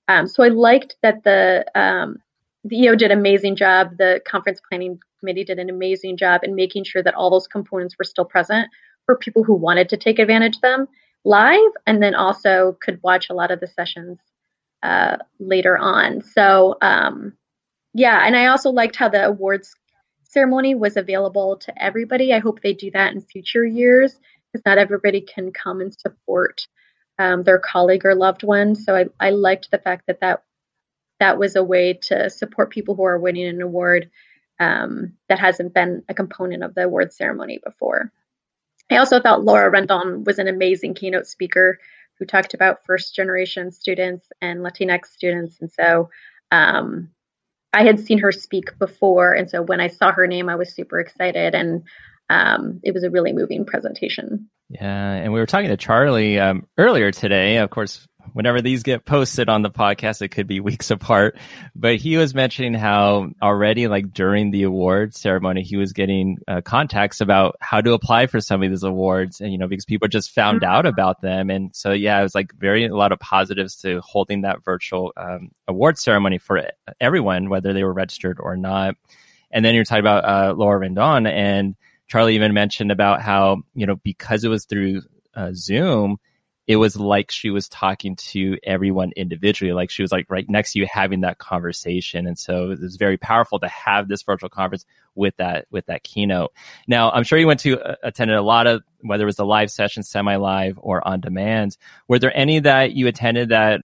Um, 0.08 0.28
so 0.28 0.44
i 0.44 0.48
liked 0.48 0.96
that 1.02 1.24
the 1.24 1.66
um, 1.76 2.18
the 2.64 2.78
eo 2.78 2.96
did 2.96 3.12
an 3.12 3.18
amazing 3.18 3.56
job. 3.56 3.98
The 3.98 4.22
conference 4.28 4.62
planning 4.68 5.00
committee 5.20 5.44
did 5.44 5.60
an 5.60 5.70
amazing 5.70 6.18
job 6.18 6.42
in 6.44 6.56
making 6.56 6.84
sure 6.84 7.04
that 7.04 7.16
all 7.16 7.30
those 7.30 7.48
components 7.48 7.96
were 7.98 8.06
still 8.06 8.26
present 8.26 8.68
for 9.06 9.16
people 9.18 9.44
who 9.44 9.56
wanted 9.56 9.90
to 9.90 9.98
take 9.98 10.20
advantage 10.20 10.58
of 10.58 10.62
them 10.62 10.88
live 11.24 11.72
and 11.86 12.02
then 12.02 12.16
also 12.16 12.78
could 12.82 13.00
watch 13.04 13.30
a 13.30 13.34
lot 13.34 13.52
of 13.52 13.60
the 13.60 13.68
sessions 13.68 14.18
uh, 14.82 15.18
later 15.40 15.78
on. 15.78 16.22
So 16.22 16.78
um, 16.82 17.34
yeah 17.94 18.26
and 18.26 18.36
i 18.36 18.46
also 18.46 18.70
liked 18.70 18.96
how 18.96 19.10
the 19.10 19.26
awards 19.26 19.76
ceremony 20.32 20.76
was 20.76 20.98
available 20.98 21.58
to 21.58 21.84
everybody. 21.84 22.34
I 22.34 22.39
hope 22.39 22.62
they 22.62 22.74
do 22.74 22.91
that 22.91 23.13
in 23.13 23.22
future 23.22 23.65
years 23.65 24.17
because 24.52 24.65
not 24.65 24.78
everybody 24.78 25.22
can 25.22 25.52
come 25.52 25.82
and 25.82 25.94
support 25.94 26.67
um, 27.20 27.44
their 27.44 27.60
colleague 27.60 28.06
or 28.06 28.15
loved 28.15 28.44
one. 28.44 28.76
So 28.76 28.96
I, 28.96 29.06
I 29.20 29.30
liked 29.32 29.70
the 29.72 29.78
fact 29.78 30.08
that, 30.08 30.22
that 30.22 30.44
that 31.20 31.38
was 31.38 31.56
a 31.56 31.63
way 31.63 31.94
to 31.94 32.30
support 32.30 32.72
people 32.72 32.96
who 32.96 33.04
are 33.04 33.20
winning 33.20 33.48
an 33.48 33.62
award 33.62 34.10
um, 34.60 35.13
that 35.30 35.39
hasn't 35.39 35.74
been 35.74 36.04
a 36.10 36.13
component 36.13 36.63
of 36.63 36.74
the 36.74 36.84
award 36.86 37.13
ceremony 37.13 37.60
before. 37.63 38.12
I 38.89 38.98
also 38.98 39.20
thought 39.22 39.44
Laura 39.44 39.72
Rendon 39.72 40.26
was 40.26 40.39
an 40.39 40.48
amazing 40.48 40.96
keynote 40.96 41.28
speaker 41.28 41.78
who 42.17 42.26
talked 42.26 42.54
about 42.54 42.86
first 42.86 43.15
generation 43.15 43.72
students 43.72 44.28
and 44.41 44.60
Latinx 44.60 45.08
students. 45.08 45.60
And 45.62 45.72
so 45.72 46.10
um, 46.52 47.10
I 47.74 47.84
had 47.84 48.00
seen 48.00 48.20
her 48.20 48.32
speak 48.32 48.78
before, 48.80 49.34
and 49.34 49.50
so 49.50 49.62
when 49.62 49.80
I 49.80 49.88
saw 49.88 50.12
her 50.12 50.28
name, 50.28 50.50
I 50.50 50.56
was 50.56 50.74
super 50.74 51.00
excited, 51.00 51.56
and 51.56 51.84
um, 52.30 52.80
it 52.84 52.94
was 52.94 53.04
a 53.04 53.10
really 53.10 53.34
moving 53.34 53.66
presentation. 53.66 54.50
Yeah, 54.70 55.14
and 55.14 55.34
we 55.34 55.40
were 55.40 55.46
talking 55.46 55.70
to 55.70 55.78
Charlie 55.78 56.40
um, 56.40 56.68
earlier 56.78 57.12
today. 57.12 57.58
Of 57.58 57.70
course, 57.70 58.08
whenever 58.34 58.62
these 58.62 58.84
get 58.84 59.06
posted 59.06 59.50
on 59.50 59.62
the 59.62 59.70
podcast, 59.70 60.22
it 60.22 60.30
could 60.30 60.48
be 60.48 60.60
weeks 60.60 60.92
apart. 60.92 61.38
But 61.76 61.98
he 61.98 62.18
was 62.18 62.34
mentioning 62.34 62.74
how 62.74 63.32
already, 63.42 63.88
like 63.88 64.14
during 64.14 64.52
the 64.52 64.64
award 64.64 65.16
ceremony, 65.16 65.64
he 65.64 65.78
was 65.78 65.94
getting 65.94 66.38
uh, 66.48 66.62
contacts 66.62 67.22
about 67.22 67.56
how 67.60 67.82
to 67.82 67.94
apply 67.94 68.28
for 68.28 68.40
some 68.40 68.64
of 68.64 68.70
these 68.70 68.84
awards, 68.84 69.42
and 69.42 69.52
you 69.52 69.58
know, 69.58 69.68
because 69.68 69.86
people 69.86 70.08
just 70.08 70.32
found 70.32 70.62
mm-hmm. 70.62 70.72
out 70.72 70.86
about 70.86 71.22
them, 71.22 71.50
and 71.50 71.76
so 71.76 71.92
yeah, 71.92 72.20
it 72.20 72.24
was 72.24 72.36
like 72.36 72.54
very 72.54 72.86
a 72.86 72.96
lot 72.96 73.12
of 73.12 73.20
positives 73.20 73.78
to 73.78 74.02
holding 74.02 74.42
that 74.42 74.64
virtual 74.64 75.14
um, 75.18 75.52
award 75.68 75.98
ceremony 75.98 76.38
for 76.38 76.64
everyone, 77.00 77.50
whether 77.50 77.74
they 77.74 77.84
were 77.84 77.94
registered 77.94 78.38
or 78.40 78.58
not. 78.58 78.96
And 79.52 79.66
then 79.66 79.76
you're 79.76 79.84
talking 79.84 80.00
about 80.00 80.26
uh, 80.26 80.54
Laura 80.54 80.80
Rendon, 80.80 81.30
and 81.30 81.76
Charlie 82.08 82.36
even 82.36 82.54
mentioned 82.54 82.92
about 82.92 83.22
how 83.22 83.64
you 83.74 83.86
know 83.86 83.96
because 83.96 84.44
it 84.44 84.50
was 84.50 84.66
through 84.66 85.02
uh, 85.34 85.52
Zoom 85.54 86.18
it 86.72 86.78
was 86.78 86.96
like 86.96 87.32
she 87.32 87.50
was 87.50 87.68
talking 87.68 88.16
to 88.16 88.58
everyone 88.64 89.12
individually, 89.18 89.74
like 89.74 89.90
she 89.90 90.04
was 90.04 90.12
like 90.14 90.26
right 90.30 90.50
next 90.50 90.72
to 90.72 90.80
you 90.80 90.88
having 90.90 91.20
that 91.20 91.38
conversation. 91.38 92.26
And 92.26 92.40
so 92.40 92.72
it 92.72 92.80
was 92.80 92.96
very 92.96 93.18
powerful 93.18 93.60
to 93.60 93.68
have 93.68 94.08
this 94.08 94.24
virtual 94.24 94.48
conference 94.48 94.86
with 95.14 95.36
that 95.36 95.66
with 95.70 95.88
that 95.88 96.04
keynote. 96.04 96.54
Now, 96.88 97.12
I'm 97.12 97.26
sure 97.26 97.38
you 97.38 97.46
went 97.46 97.60
to 97.62 97.78
uh, 97.78 97.96
attended 98.04 98.38
a 98.38 98.42
lot 98.42 98.68
of 98.68 98.84
whether 99.02 99.24
it 99.24 99.26
was 99.26 99.40
a 99.40 99.44
live 99.44 99.70
session, 99.70 100.02
semi-live, 100.02 100.80
or 100.82 101.06
on 101.06 101.20
demand. 101.20 101.76
Were 102.08 102.20
there 102.20 102.32
any 102.34 102.60
that 102.60 102.94
you 102.94 103.08
attended 103.08 103.50
that 103.50 103.82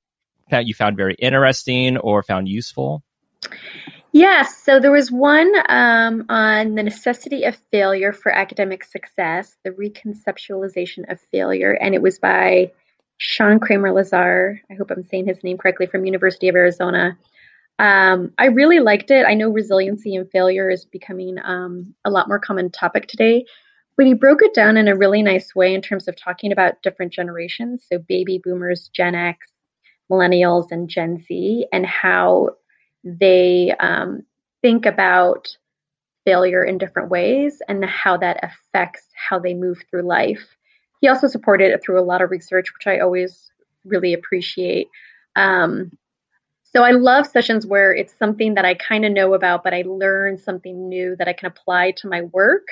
that 0.50 0.65
you 0.65 0.73
found 0.73 0.95
very 0.95 1.15
interesting 1.15 1.97
or 1.97 2.23
found 2.23 2.47
useful? 2.47 3.04
Yes, 4.17 4.63
so 4.63 4.80
there 4.80 4.91
was 4.91 5.12
one 5.12 5.53
um, 5.69 6.25
on 6.27 6.73
the 6.73 6.82
necessity 6.82 7.43
of 7.43 7.56
failure 7.71 8.12
for 8.12 8.32
academic 8.32 8.84
success, 8.84 9.56
the 9.63 9.69
reconceptualization 9.69 11.12
of 11.12 11.21
failure, 11.32 11.73
and 11.73 11.93
it 11.93 12.01
was 12.01 12.17
by 12.17 12.71
Sean 13.17 13.60
Kramer 13.60 13.91
Lazar. 13.91 14.60
I 14.71 14.73
hope 14.73 14.89
I'm 14.89 15.03
saying 15.03 15.27
his 15.27 15.43
name 15.43 15.60
correctly 15.60 15.86
from 15.86 16.03
University 16.03 16.47
of 16.47 16.56
Arizona. 16.56 17.15
Um, 17.77 18.34
I 18.39 18.45
really 18.45 18.80
liked 18.80 19.12
it. 19.12 19.27
I 19.27 19.36
know 19.36 19.51
resiliency 19.51 20.15
and 20.15 20.27
failure 20.32 20.71
is 20.71 20.84
becoming 20.84 21.38
um, 21.43 21.93
a 22.03 22.10
lot 22.10 22.27
more 22.27 22.39
common 22.39 22.71
topic 22.71 23.06
today, 23.06 23.45
but 23.97 24.08
he 24.08 24.15
broke 24.15 24.41
it 24.41 24.56
down 24.56 24.77
in 24.77 24.88
a 24.88 24.97
really 24.97 25.21
nice 25.21 25.53
way 25.53 25.75
in 25.75 25.82
terms 25.84 26.08
of 26.08 26.15
talking 26.15 26.51
about 26.51 26.82
different 26.82 27.13
generations, 27.13 27.86
so 27.88 27.99
baby 27.99 28.41
boomers, 28.43 28.89
Gen 28.95 29.13
X, 29.13 29.45
millennials, 30.12 30.71
and 30.71 30.89
Gen 30.89 31.23
Z, 31.27 31.67
and 31.71 31.86
how 31.86 32.56
they 33.20 33.74
um, 33.80 34.24
think 34.62 34.86
about 34.86 35.48
failure 36.26 36.63
in 36.63 36.78
different 36.78 37.10
ways 37.10 37.62
and 37.67 37.84
how 37.86 38.17
that 38.17 38.39
affects 38.43 39.04
how 39.15 39.39
they 39.39 39.54
move 39.54 39.78
through 39.89 40.04
life. 40.04 40.46
He 41.02 41.08
also 41.08 41.28
supported 41.28 41.72
it 41.72 41.82
through 41.82 42.00
a 42.00 42.10
lot 42.12 42.22
of 42.22 42.32
research, 42.32 42.74
which 42.74 42.88
I 42.88 43.00
always 43.00 43.52
really 43.86 44.13
appreciate. 44.13 44.88
Um, 45.36 45.91
So 46.74 46.84
I 46.84 46.91
love 46.91 47.26
sessions 47.26 47.65
where 47.65 47.96
it's 47.96 48.13
something 48.20 48.56
that 48.56 48.65
I 48.65 48.74
kind 48.76 49.06
of 49.06 49.12
know 49.13 49.34
about, 49.34 49.63
but 49.63 49.74
I 49.74 49.84
learn 49.88 50.38
something 50.38 50.89
new 50.89 51.15
that 51.15 51.28
I 51.28 51.34
can 51.34 51.48
apply 51.48 51.91
to 51.98 52.10
my 52.10 52.24
work. 52.24 52.67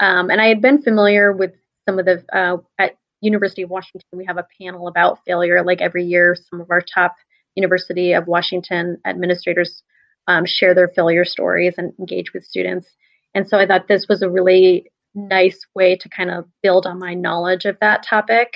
Um, 0.00 0.30
and 0.30 0.40
I 0.40 0.48
had 0.48 0.62
been 0.62 0.82
familiar 0.82 1.32
with 1.32 1.52
some 1.86 1.98
of 1.98 2.06
the 2.06 2.24
uh, 2.32 2.56
at 2.78 2.96
University 3.20 3.62
of 3.62 3.70
Washington. 3.70 4.08
We 4.12 4.24
have 4.24 4.38
a 4.38 4.46
panel 4.60 4.88
about 4.88 5.24
failure, 5.26 5.62
like 5.62 5.80
every 5.80 6.04
year. 6.04 6.34
Some 6.34 6.60
of 6.60 6.70
our 6.70 6.80
top 6.80 7.14
University 7.56 8.12
of 8.12 8.26
Washington 8.26 8.98
administrators 9.04 9.82
um, 10.28 10.44
share 10.44 10.74
their 10.74 10.88
failure 10.88 11.24
stories 11.24 11.74
and 11.78 11.92
engage 11.98 12.32
with 12.32 12.44
students. 12.44 12.88
And 13.34 13.48
so 13.48 13.58
I 13.58 13.66
thought 13.66 13.88
this 13.88 14.06
was 14.08 14.22
a 14.22 14.30
really 14.30 14.90
nice 15.14 15.60
way 15.74 15.96
to 15.96 16.08
kind 16.08 16.30
of 16.30 16.46
build 16.62 16.86
on 16.86 16.98
my 16.98 17.14
knowledge 17.14 17.64
of 17.64 17.78
that 17.80 18.02
topic 18.02 18.52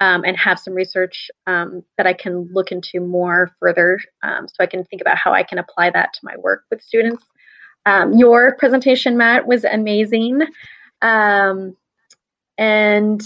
um, 0.00 0.24
and 0.24 0.36
have 0.36 0.58
some 0.58 0.74
research 0.74 1.30
um, 1.46 1.82
that 1.96 2.06
I 2.06 2.12
can 2.12 2.48
look 2.52 2.72
into 2.72 3.00
more 3.00 3.50
further 3.60 4.00
um, 4.22 4.48
so 4.48 4.54
I 4.60 4.66
can 4.66 4.84
think 4.84 5.00
about 5.00 5.16
how 5.16 5.32
I 5.32 5.42
can 5.42 5.58
apply 5.58 5.90
that 5.90 6.12
to 6.14 6.20
my 6.24 6.36
work 6.36 6.64
with 6.70 6.82
students. 6.82 7.24
Um, 7.86 8.12
your 8.12 8.56
presentation, 8.56 9.16
Matt, 9.16 9.46
was 9.46 9.64
amazing. 9.64 10.42
Um, 11.00 11.76
and 12.58 13.22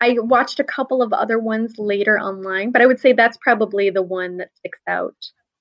I 0.00 0.16
watched 0.18 0.60
a 0.60 0.64
couple 0.64 1.02
of 1.02 1.12
other 1.12 1.38
ones 1.38 1.78
later 1.78 2.18
online, 2.18 2.70
but 2.70 2.82
I 2.82 2.86
would 2.86 3.00
say 3.00 3.12
that's 3.12 3.36
probably 3.36 3.90
the 3.90 4.02
one 4.02 4.38
that 4.38 4.50
sticks 4.56 4.78
out 4.86 5.16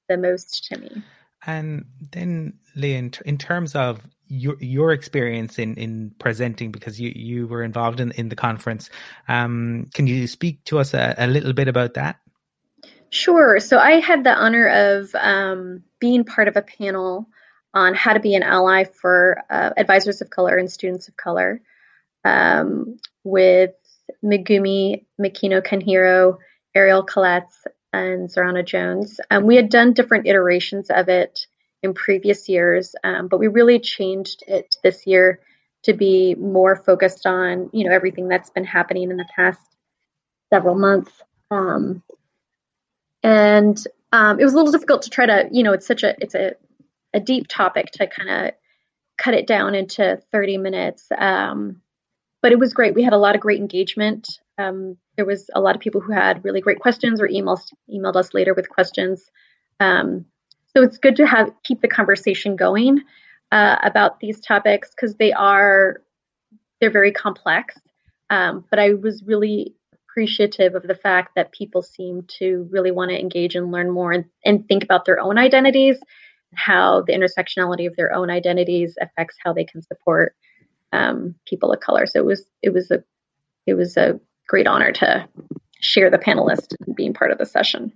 the 0.08 0.17
most 0.17 0.65
to 0.65 0.80
me. 0.80 1.04
And 1.45 1.86
then, 2.12 2.54
Leah, 2.76 2.97
in, 2.97 3.13
in 3.26 3.38
terms 3.38 3.76
of 3.76 4.06
your 4.28 4.58
your 4.60 4.91
experience 4.91 5.58
in 5.60 5.76
in 5.76 6.12
presenting, 6.19 6.71
because 6.71 7.00
you 7.00 7.12
you 7.15 7.47
were 7.47 7.63
involved 7.63 8.00
in 8.00 8.12
in 8.12 8.30
the 8.30 8.36
conference, 8.36 8.89
um, 9.28 9.88
can 9.93 10.08
you 10.08 10.28
speak 10.28 10.63
to 10.65 10.80
us 10.80 10.93
a, 10.93 11.15
a, 11.17 11.28
little 11.28 11.54
bit 11.54 11.67
about 11.67 11.93
that? 11.95 12.19
Sure. 13.10 13.60
So 13.60 13.78
I 13.78 14.00
had 14.00 14.23
the 14.23 14.34
honor 14.34 14.67
of 14.67 15.15
um, 15.15 15.84
being 16.00 16.26
part 16.26 16.47
of 16.47 16.58
a 16.58 16.62
panel 16.62 17.28
on 17.73 17.93
how 17.93 18.13
to 18.13 18.19
be 18.19 18.36
an 18.36 18.43
ally 18.43 18.84
for 18.84 19.41
uh, 19.50 19.71
advisors 19.78 20.21
of 20.21 20.30
color 20.30 20.58
and 20.58 20.69
students 20.69 21.08
of 21.08 21.15
color 21.15 21.62
um, 22.26 22.97
with 23.23 23.76
Megumi 24.23 25.06
Makino 25.19 25.62
Kanehiro, 25.62 26.38
Ariel 26.75 27.06
Koletz, 27.06 27.65
and 27.93 28.30
Zorana 28.30 28.65
Jones. 28.65 29.19
Um, 29.32 29.45
we 29.45 29.56
had 29.56 29.69
done 29.69 29.93
different 29.93 30.27
iterations 30.27 30.89
of 30.89 31.10
it 31.10 31.47
in 31.84 31.93
previous 31.93 32.49
years, 32.49 32.95
um, 33.03 33.27
but 33.27 33.39
we 33.39 33.47
really 33.47 33.80
changed 33.80 34.43
it 34.47 34.75
this 34.84 35.08
year 35.08 35.39
to 35.84 35.93
be 35.93 36.36
more 36.36 36.75
focused 36.75 37.25
on 37.25 37.69
you 37.71 37.88
know 37.88 37.95
everything 37.95 38.27
that's 38.27 38.49
been 38.49 38.65
happening 38.65 39.10
in 39.10 39.17
the 39.17 39.27
past 39.36 39.62
several 40.51 40.75
months. 40.75 41.12
Um, 41.49 42.03
and 43.23 43.77
um, 44.12 44.39
it 44.39 44.43
was 44.43 44.53
a 44.53 44.56
little 44.58 44.71
difficult 44.71 45.03
to 45.03 45.10
try 45.10 45.25
to 45.25 45.49
you 45.51 45.63
know 45.63 45.73
it's 45.73 45.88
such 45.88 46.03
a 46.03 46.15
it's 46.19 46.36
a 46.36 46.53
a 47.13 47.19
deep 47.19 47.47
topic 47.47 47.91
to 47.93 48.08
kind 48.08 48.30
of 48.30 48.53
cut 49.17 49.34
it 49.34 49.47
down 49.47 49.75
into 49.75 50.21
30 50.32 50.58
minutes. 50.58 51.08
Um, 51.17 51.82
but 52.41 52.52
it 52.52 52.60
was 52.60 52.73
great. 52.73 52.93
We 52.93 53.04
had 53.04 53.13
a 53.13 53.17
lot 53.17 53.36
of 53.36 53.41
great 53.41 53.60
engagement. 53.60 54.28
Um, 54.58 54.97
there 55.15 55.26
was 55.26 55.50
a 55.54 55.62
lot 55.62 55.76
of 55.76 55.82
people 55.82 56.02
who 56.02 56.13
had 56.13 56.43
really 56.43 56.62
great 56.62 56.80
questions 56.80 57.21
or 57.21 57.28
emails 57.28 57.71
emailed 57.89 58.15
us 58.15 58.34
later 58.34 58.54
with 58.54 58.69
questions. 58.69 59.30
Um, 59.80 60.26
so 60.76 60.84
it's 60.84 60.97
good 60.97 61.15
to 61.17 61.26
have 61.26 61.52
keep 61.63 61.82
the 61.82 61.88
conversation 61.88 62.56
going 62.56 63.02
uh, 63.52 63.78
about 63.84 64.19
these 64.19 64.39
topics 64.39 64.89
because 64.91 65.15
they 65.15 65.34
are 65.34 66.02
they're 66.80 66.91
very 66.91 67.12
complex. 67.12 67.76
Um, 68.30 68.65
but 68.69 68.80
I 68.80 68.93
was 68.93 69.23
really 69.26 69.73
appreciative 69.93 70.76
of 70.76 70.84
the 70.84 70.95
fact 70.95 71.34
that 71.36 71.52
people 71.52 71.82
seem 71.82 72.23
to 72.39 72.67
really 72.71 72.91
want 72.91 73.10
to 73.12 73.19
engage 73.19 73.56
and 73.56 73.71
learn 73.71 73.89
more 73.89 74.12
and, 74.12 74.26
and 74.43 74.67
think 74.67 74.84
about 74.84 75.06
their 75.06 75.19
own 75.19 75.38
identities, 75.38 75.97
how 76.56 77.02
the 77.02 77.13
intersectionality 77.13 77.88
of 77.88 77.95
their 77.95 78.13
own 78.13 78.30
identities 78.30 78.95
affects 79.00 79.38
how 79.43 79.54
they 79.54 79.63
can 79.63 79.82
support 79.82 80.36
um, 80.93 81.36
people 81.45 81.71
of 81.71 81.80
color. 81.80 82.06
So 82.06 82.19
it 82.19 82.26
was 82.26 82.45
it 82.62 82.73
was 82.73 82.91
a 82.91 83.04
it 83.65 83.73
was 83.73 83.97
a 83.97 84.19
great 84.47 84.67
honor 84.67 84.91
to 84.91 85.28
share 85.80 86.10
the 86.10 86.17
panelists 86.17 86.73
and 86.86 86.95
being 86.95 87.13
part 87.13 87.32
of 87.32 87.38
the 87.38 87.45
session. 87.45 87.93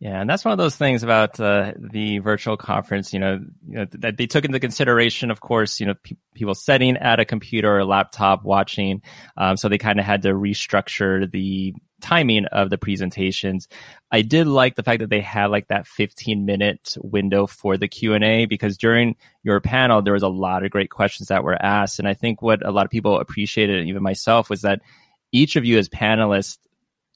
Yeah, 0.00 0.20
and 0.20 0.28
that's 0.28 0.44
one 0.44 0.52
of 0.52 0.58
those 0.58 0.76
things 0.76 1.02
about 1.02 1.38
uh, 1.40 1.72
the 1.78 2.18
virtual 2.18 2.56
conference. 2.56 3.12
You 3.12 3.20
know, 3.20 3.40
you 3.66 3.74
know 3.74 3.86
that 3.92 4.16
they 4.16 4.26
took 4.26 4.44
into 4.44 4.60
consideration, 4.60 5.30
of 5.30 5.40
course, 5.40 5.80
you 5.80 5.86
know, 5.86 5.94
pe- 5.94 6.16
people 6.34 6.54
sitting 6.54 6.96
at 6.96 7.20
a 7.20 7.24
computer 7.24 7.78
or 7.78 7.84
laptop 7.84 8.44
watching. 8.44 9.02
Um, 9.36 9.56
so 9.56 9.68
they 9.68 9.78
kind 9.78 9.98
of 9.98 10.04
had 10.04 10.22
to 10.22 10.34
restructure 10.34 11.30
the 11.30 11.74
timing 12.04 12.44
of 12.44 12.68
the 12.68 12.76
presentations. 12.76 13.66
I 14.10 14.20
did 14.20 14.46
like 14.46 14.74
the 14.74 14.82
fact 14.82 15.00
that 15.00 15.08
they 15.08 15.22
had 15.22 15.46
like 15.46 15.68
that 15.68 15.86
15 15.86 16.44
minute 16.44 16.98
window 17.00 17.46
for 17.46 17.78
the 17.78 17.88
Q&A 17.88 18.44
because 18.44 18.76
during 18.76 19.16
your 19.42 19.58
panel 19.60 20.02
there 20.02 20.12
was 20.12 20.22
a 20.22 20.28
lot 20.28 20.64
of 20.64 20.70
great 20.70 20.90
questions 20.90 21.28
that 21.28 21.42
were 21.42 21.60
asked 21.60 21.98
and 21.98 22.06
I 22.06 22.12
think 22.12 22.42
what 22.42 22.64
a 22.64 22.70
lot 22.70 22.84
of 22.84 22.90
people 22.90 23.18
appreciated 23.18 23.88
even 23.88 24.02
myself 24.02 24.50
was 24.50 24.62
that 24.62 24.82
each 25.32 25.56
of 25.56 25.64
you 25.64 25.78
as 25.78 25.88
panelists 25.88 26.58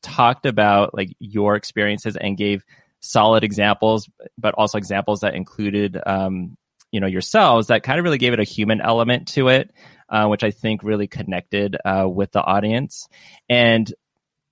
talked 0.00 0.46
about 0.46 0.94
like 0.94 1.14
your 1.18 1.54
experiences 1.54 2.16
and 2.16 2.38
gave 2.38 2.64
solid 3.00 3.44
examples 3.44 4.08
but 4.38 4.54
also 4.54 4.78
examples 4.78 5.20
that 5.20 5.34
included 5.34 6.00
um, 6.06 6.56
you 6.92 7.00
know 7.00 7.06
yourselves 7.06 7.66
that 7.66 7.82
kind 7.82 7.98
of 7.98 8.04
really 8.04 8.16
gave 8.16 8.32
it 8.32 8.40
a 8.40 8.44
human 8.44 8.80
element 8.80 9.28
to 9.28 9.48
it 9.48 9.70
uh, 10.08 10.26
which 10.26 10.42
I 10.42 10.50
think 10.50 10.82
really 10.82 11.06
connected 11.06 11.76
uh, 11.84 12.08
with 12.08 12.32
the 12.32 12.42
audience. 12.42 13.08
And 13.46 13.92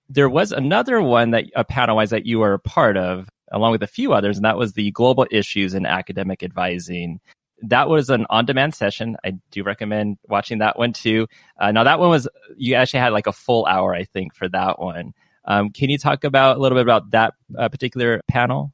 there 0.09 0.29
was 0.29 0.53
another 0.53 1.01
one 1.03 1.31
that 1.31 1.45
a 1.55 1.65
panel 1.65 1.97
wise 1.97 2.11
that 2.11 2.27
you 2.27 2.39
were 2.39 2.55
a 2.55 2.59
part 2.59 2.97
of, 2.97 3.29
along 3.53 3.73
with 3.73 3.83
a 3.83 3.89
few 3.89 4.13
others, 4.13 4.37
and 4.37 4.45
that 4.45 4.57
was 4.57 4.73
the 4.73 4.91
global 4.91 5.27
issues 5.31 5.75
in 5.75 5.87
academic 5.87 6.43
advising. 6.43 7.21
That 7.63 7.89
was 7.89 8.11
an 8.11 8.27
on-demand 8.29 8.75
session. 8.75 9.17
I 9.25 9.35
do 9.51 9.63
recommend 9.63 10.19
watching 10.29 10.59
that 10.59 10.79
one 10.79 10.93
too. 10.93 11.27
Uh, 11.59 11.73
now 11.73 11.85
that 11.85 11.99
one 11.99 12.11
was 12.11 12.29
you 12.57 12.75
actually 12.75 13.01
had 13.01 13.13
like 13.13 13.27
a 13.27 13.33
full 13.33 13.67
hour, 13.67 13.95
I 13.95 14.05
think, 14.05 14.35
for 14.35 14.49
that 14.49 14.79
one. 14.79 15.15
Um, 15.45 15.71
can 15.71 15.91
you 15.91 15.99
talk 15.99 16.25
about 16.25 16.57
a 16.57 16.61
little 16.61 16.77
bit 16.77 16.83
about 16.83 17.11
that 17.13 17.35
uh, 17.57 17.69
particular 17.69 18.21
panel? 18.29 18.73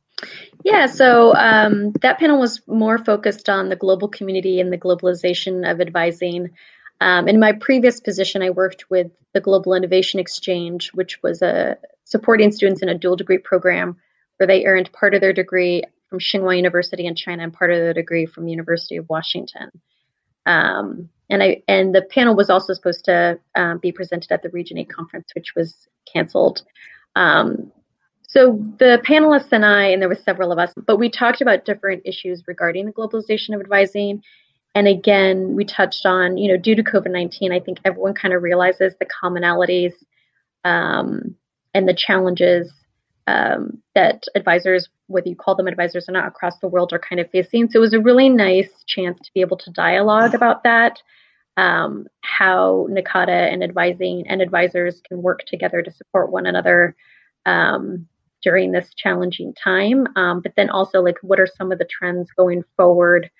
Yeah, 0.64 0.86
so 0.86 1.34
um, 1.34 1.92
that 2.02 2.18
panel 2.18 2.38
was 2.38 2.62
more 2.66 2.98
focused 2.98 3.48
on 3.48 3.68
the 3.68 3.76
global 3.76 4.08
community 4.08 4.60
and 4.60 4.72
the 4.72 4.78
globalization 4.78 5.68
of 5.68 5.80
advising. 5.80 6.50
Um, 7.02 7.26
in 7.26 7.40
my 7.40 7.50
previous 7.50 7.98
position, 7.98 8.42
I 8.42 8.50
worked 8.50 8.88
with 8.88 9.10
the 9.34 9.40
Global 9.40 9.74
Innovation 9.74 10.20
Exchange, 10.20 10.92
which 10.94 11.20
was 11.20 11.42
a 11.42 11.76
supporting 12.04 12.52
students 12.52 12.80
in 12.80 12.88
a 12.88 12.96
dual 12.96 13.16
degree 13.16 13.38
program 13.38 13.96
where 14.36 14.46
they 14.46 14.66
earned 14.66 14.92
part 14.92 15.12
of 15.12 15.20
their 15.20 15.32
degree 15.32 15.82
from 16.08 16.20
Tsinghua 16.20 16.56
University 16.56 17.06
in 17.06 17.16
China 17.16 17.42
and 17.42 17.52
part 17.52 17.72
of 17.72 17.78
their 17.78 17.92
degree 17.92 18.24
from 18.24 18.44
the 18.44 18.52
University 18.52 18.98
of 18.98 19.08
Washington. 19.08 19.72
Um, 20.46 21.08
and 21.28 21.42
I 21.42 21.64
and 21.66 21.92
the 21.92 22.02
panel 22.02 22.36
was 22.36 22.50
also 22.50 22.72
supposed 22.72 23.06
to 23.06 23.40
um, 23.56 23.78
be 23.78 23.90
presented 23.90 24.30
at 24.30 24.44
the 24.44 24.50
Region 24.50 24.78
8 24.78 24.88
conference, 24.88 25.26
which 25.34 25.54
was 25.56 25.88
canceled. 26.12 26.62
Um, 27.16 27.72
so 28.28 28.64
the 28.78 29.02
panelists 29.04 29.50
and 29.50 29.64
I, 29.64 29.86
and 29.86 30.00
there 30.00 30.08
were 30.08 30.14
several 30.14 30.52
of 30.52 30.58
us, 30.60 30.72
but 30.86 30.98
we 30.98 31.10
talked 31.10 31.40
about 31.40 31.64
different 31.64 32.02
issues 32.04 32.44
regarding 32.46 32.86
the 32.86 32.92
globalization 32.92 33.56
of 33.56 33.60
advising 33.60 34.22
and 34.74 34.88
again, 34.88 35.54
we 35.54 35.64
touched 35.64 36.06
on, 36.06 36.38
you 36.38 36.48
know, 36.48 36.56
due 36.56 36.74
to 36.74 36.82
COVID 36.82 37.10
19, 37.10 37.52
I 37.52 37.60
think 37.60 37.78
everyone 37.84 38.14
kind 38.14 38.32
of 38.32 38.42
realizes 38.42 38.94
the 38.98 39.06
commonalities 39.06 39.92
um, 40.64 41.36
and 41.74 41.88
the 41.88 41.94
challenges 41.94 42.72
um, 43.26 43.82
that 43.94 44.24
advisors, 44.34 44.88
whether 45.06 45.28
you 45.28 45.36
call 45.36 45.54
them 45.54 45.66
advisors 45.66 46.08
or 46.08 46.12
not, 46.12 46.26
across 46.26 46.58
the 46.58 46.68
world 46.68 46.92
are 46.92 46.98
kind 46.98 47.20
of 47.20 47.30
facing. 47.30 47.68
So 47.68 47.78
it 47.78 47.80
was 47.80 47.94
a 47.94 48.00
really 48.00 48.28
nice 48.28 48.70
chance 48.86 49.18
to 49.18 49.30
be 49.34 49.42
able 49.42 49.58
to 49.58 49.70
dialogue 49.70 50.34
about 50.34 50.64
that, 50.64 50.98
um, 51.56 52.06
how 52.22 52.88
NACADA 52.90 53.52
and 53.52 53.62
advising 53.62 54.24
and 54.26 54.40
advisors 54.40 55.00
can 55.06 55.22
work 55.22 55.40
together 55.46 55.82
to 55.82 55.92
support 55.92 56.32
one 56.32 56.46
another 56.46 56.96
um, 57.44 58.08
during 58.42 58.72
this 58.72 58.88
challenging 58.96 59.52
time. 59.62 60.06
Um, 60.16 60.40
but 60.40 60.54
then 60.56 60.70
also, 60.70 61.00
like, 61.00 61.18
what 61.20 61.38
are 61.38 61.48
some 61.58 61.72
of 61.72 61.78
the 61.78 61.88
trends 61.88 62.30
going 62.36 62.64
forward? 62.76 63.30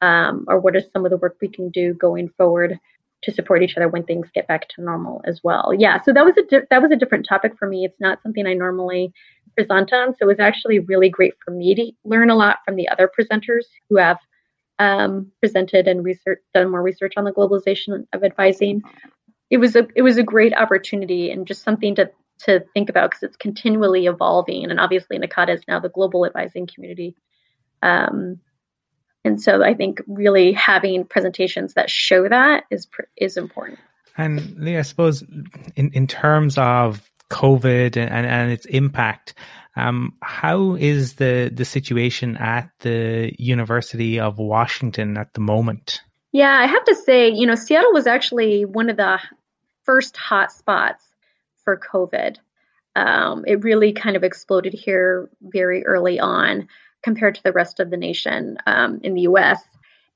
Um, 0.00 0.44
or 0.48 0.58
what 0.60 0.76
is 0.76 0.84
some 0.92 1.04
of 1.04 1.10
the 1.10 1.16
work 1.16 1.36
we 1.40 1.48
can 1.48 1.70
do 1.70 1.94
going 1.94 2.28
forward 2.36 2.78
to 3.22 3.32
support 3.32 3.62
each 3.62 3.76
other 3.76 3.88
when 3.88 4.04
things 4.04 4.28
get 4.32 4.46
back 4.46 4.68
to 4.68 4.82
normal 4.82 5.20
as 5.24 5.40
well. 5.42 5.72
Yeah, 5.76 6.00
so 6.02 6.12
that 6.12 6.24
was 6.24 6.36
a 6.36 6.42
di- 6.42 6.66
that 6.70 6.82
was 6.82 6.92
a 6.92 6.96
different 6.96 7.26
topic 7.28 7.58
for 7.58 7.66
me. 7.66 7.84
It's 7.84 8.00
not 8.00 8.22
something 8.22 8.46
I 8.46 8.54
normally 8.54 9.12
present 9.56 9.92
on, 9.92 10.12
so 10.12 10.18
it 10.20 10.26
was 10.26 10.38
actually 10.38 10.78
really 10.78 11.08
great 11.08 11.34
for 11.44 11.50
me 11.50 11.74
to 11.74 11.92
learn 12.04 12.30
a 12.30 12.36
lot 12.36 12.58
from 12.64 12.76
the 12.76 12.88
other 12.88 13.10
presenters 13.18 13.64
who 13.88 13.96
have 13.96 14.18
um, 14.78 15.32
presented 15.40 15.88
and 15.88 16.04
research 16.04 16.40
done 16.54 16.70
more 16.70 16.82
research 16.82 17.14
on 17.16 17.24
the 17.24 17.32
globalization 17.32 18.06
of 18.12 18.22
advising. 18.22 18.82
It 19.50 19.56
was 19.56 19.74
a 19.74 19.88
it 19.96 20.02
was 20.02 20.16
a 20.16 20.22
great 20.22 20.54
opportunity 20.54 21.30
and 21.30 21.46
just 21.46 21.64
something 21.64 21.96
to 21.96 22.10
to 22.40 22.64
think 22.72 22.88
about 22.88 23.10
because 23.10 23.24
it's 23.24 23.36
continually 23.36 24.06
evolving, 24.06 24.70
and 24.70 24.78
obviously 24.78 25.18
NACADA 25.18 25.56
is 25.56 25.62
now 25.66 25.80
the 25.80 25.88
global 25.88 26.24
advising 26.24 26.68
community. 26.72 27.16
Um, 27.82 28.38
and 29.24 29.40
so 29.40 29.62
I 29.62 29.74
think 29.74 30.00
really 30.06 30.52
having 30.52 31.04
presentations 31.04 31.74
that 31.74 31.90
show 31.90 32.28
that 32.28 32.64
is 32.70 32.86
is 33.16 33.36
important. 33.36 33.78
And 34.16 34.56
Leah, 34.58 34.80
I 34.80 34.82
suppose 34.82 35.22
in, 35.76 35.90
in 35.92 36.06
terms 36.06 36.58
of 36.58 37.08
COVID 37.30 37.96
and, 37.96 38.26
and 38.26 38.50
its 38.50 38.66
impact. 38.66 39.34
Um, 39.76 40.14
how 40.22 40.74
is 40.74 41.14
the 41.14 41.50
the 41.54 41.64
situation 41.64 42.36
at 42.36 42.70
the 42.80 43.32
University 43.38 44.18
of 44.18 44.38
Washington 44.38 45.16
at 45.16 45.34
the 45.34 45.40
moment? 45.40 46.02
Yeah, 46.32 46.50
I 46.50 46.66
have 46.66 46.84
to 46.84 46.94
say, 46.94 47.30
you 47.30 47.46
know, 47.46 47.54
Seattle 47.54 47.92
was 47.92 48.06
actually 48.06 48.64
one 48.64 48.90
of 48.90 48.96
the 48.96 49.20
first 49.84 50.16
hot 50.16 50.52
spots 50.52 51.04
for 51.64 51.78
COVID. 51.78 52.36
Um, 52.96 53.44
it 53.46 53.62
really 53.62 53.92
kind 53.92 54.16
of 54.16 54.24
exploded 54.24 54.72
here 54.72 55.30
very 55.40 55.86
early 55.86 56.18
on 56.18 56.68
compared 57.02 57.34
to 57.34 57.42
the 57.42 57.52
rest 57.52 57.80
of 57.80 57.90
the 57.90 57.96
nation 57.96 58.58
um, 58.66 59.00
in 59.02 59.14
the 59.14 59.22
US. 59.22 59.60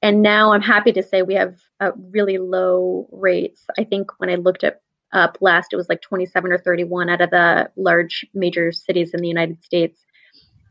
And 0.03 0.21
now 0.21 0.53
I'm 0.53 0.63
happy 0.63 0.93
to 0.93 1.03
say 1.03 1.23
we 1.23 1.35
have 1.35 1.57
uh, 1.81 1.93
really 2.11 2.39
low 2.39 3.09
rates. 3.13 3.65
I 3.79 3.85
think 3.85 4.11
when 4.19 4.31
I 4.31 4.35
looked 4.35 4.65
at 4.65 4.81
up 5.13 5.39
last, 5.41 5.73
it 5.73 5.77
was 5.77 5.89
like 5.89 6.01
27 6.01 6.53
or 6.53 6.59
31 6.59 7.11
out 7.11 7.21
of 7.21 7.31
the 7.31 7.71
large 7.77 8.27
major 8.35 8.73
cities 8.73 9.13
in 9.15 9.21
the 9.21 9.29
United 9.29 9.63
States. 9.63 10.01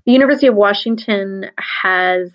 The 0.06 0.12
University 0.12 0.48
of 0.48 0.56
Washington 0.56 1.46
has 1.58 2.32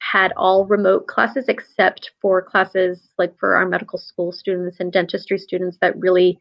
had 0.00 0.32
all 0.36 0.66
remote 0.66 1.06
classes 1.06 1.46
except 1.48 2.12
for 2.20 2.42
classes 2.42 3.00
like 3.18 3.36
for 3.38 3.56
our 3.56 3.66
medical 3.66 3.98
school 3.98 4.30
students 4.30 4.78
and 4.78 4.92
dentistry 4.92 5.38
students 5.38 5.78
that 5.80 5.98
really 5.98 6.38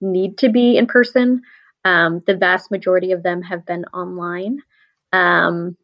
need 0.00 0.36
to 0.38 0.50
be 0.50 0.76
in 0.76 0.86
person. 0.86 1.42
Um, 1.84 2.22
the 2.26 2.36
vast 2.36 2.70
majority 2.70 3.12
of 3.12 3.22
them 3.22 3.40
have 3.42 3.64
been 3.64 3.84
online 3.86 4.58
um, 5.12 5.76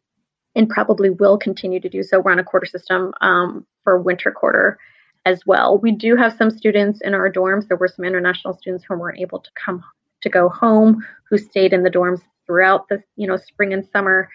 and 0.57 0.67
probably 0.67 1.09
will 1.09 1.37
continue 1.37 1.79
to 1.79 1.87
do 1.87 2.03
so. 2.03 2.19
We're 2.19 2.31
on 2.31 2.39
a 2.39 2.43
quarter 2.43 2.65
system 2.65 3.13
um, 3.21 3.65
for 3.83 4.01
winter 4.01 4.31
quarter 4.31 4.77
as 5.25 5.45
well. 5.45 5.77
We 5.77 5.91
do 5.91 6.15
have 6.15 6.33
some 6.33 6.49
students 6.49 6.99
in 7.01 7.13
our 7.13 7.31
dorms. 7.31 7.67
There 7.67 7.77
were 7.77 7.87
some 7.87 8.05
international 8.05 8.57
students 8.57 8.83
who 8.83 8.97
weren't 8.97 9.19
able 9.19 9.39
to 9.39 9.49
come 9.63 9.83
to 10.21 10.29
go 10.29 10.49
home, 10.49 11.05
who 11.29 11.37
stayed 11.37 11.73
in 11.73 11.83
the 11.83 11.91
dorms 11.91 12.21
throughout 12.45 12.89
the 12.89 13.03
you 13.15 13.27
know 13.27 13.37
spring 13.37 13.73
and 13.73 13.87
summer. 13.93 14.29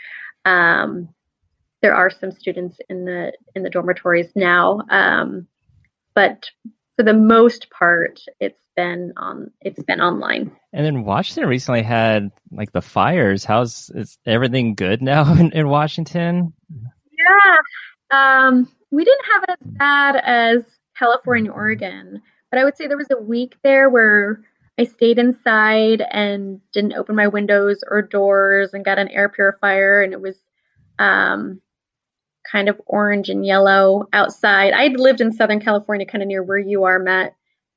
Um, 0.45 1.09
there 1.83 1.95
are 1.95 2.11
some 2.11 2.31
students 2.31 2.79
in 2.89 3.05
the 3.05 3.33
in 3.57 3.65
the 3.65 3.71
dormitories 3.71 4.31
now, 4.37 4.83
um, 4.91 5.49
but 6.15 6.45
for 7.03 7.13
the 7.13 7.19
most 7.19 7.69
part, 7.71 8.21
it's 8.39 8.59
been 8.77 9.13
on 9.17 9.51
it's 9.61 9.83
been 9.83 10.01
online. 10.01 10.53
And 10.73 10.87
then 10.87 11.05
Washington 11.05 11.49
recently 11.49 11.83
had 11.83 12.31
like 12.53 12.73
the 12.73 12.81
fires. 12.81 13.45
How's 13.45 13.91
is 13.95 14.19
everything 14.25 14.75
good 14.75 15.03
now 15.03 15.33
in, 15.39 15.51
in 15.53 15.69
Washington? 15.69 16.53
Yeah, 16.71 17.57
um, 18.47 18.69
we 18.93 19.05
didn't 19.05 19.25
have 19.33 19.43
it 19.43 19.51
as 19.51 19.73
bad 19.79 20.17
as 20.17 20.65
California, 20.97 21.51
Oregon, 21.51 22.23
but 22.51 22.61
I 22.61 22.65
would 22.65 22.77
say 22.77 22.87
there 22.87 22.97
was 22.97 23.11
a 23.11 23.21
week 23.21 23.57
there 23.65 23.91
where 23.91 24.41
I 24.79 24.85
stayed 24.85 25.19
inside 25.19 26.03
and 26.09 26.61
didn't 26.73 26.95
open 26.95 27.17
my 27.17 27.27
windows 27.27 27.83
or 27.89 28.03
doors 28.03 28.71
and 28.73 28.85
got 28.85 28.99
an 28.99 29.09
air 29.09 29.29
purifier, 29.29 30.03
and 30.03 30.13
it 30.13 30.21
was 30.21 30.37
um, 31.01 31.61
kind 32.51 32.69
of 32.69 32.81
orange 32.87 33.29
and 33.29 33.45
yellow 33.45 34.09
outside. 34.13 34.73
I'd 34.73 34.99
lived 34.99 35.21
in 35.21 35.33
Southern 35.33 35.61
California, 35.61 36.07
kind 36.07 36.23
of 36.23 36.29
near 36.29 36.43
where 36.43 36.59
you 36.59 36.85
are, 36.85 36.99
Matt, 36.99 37.35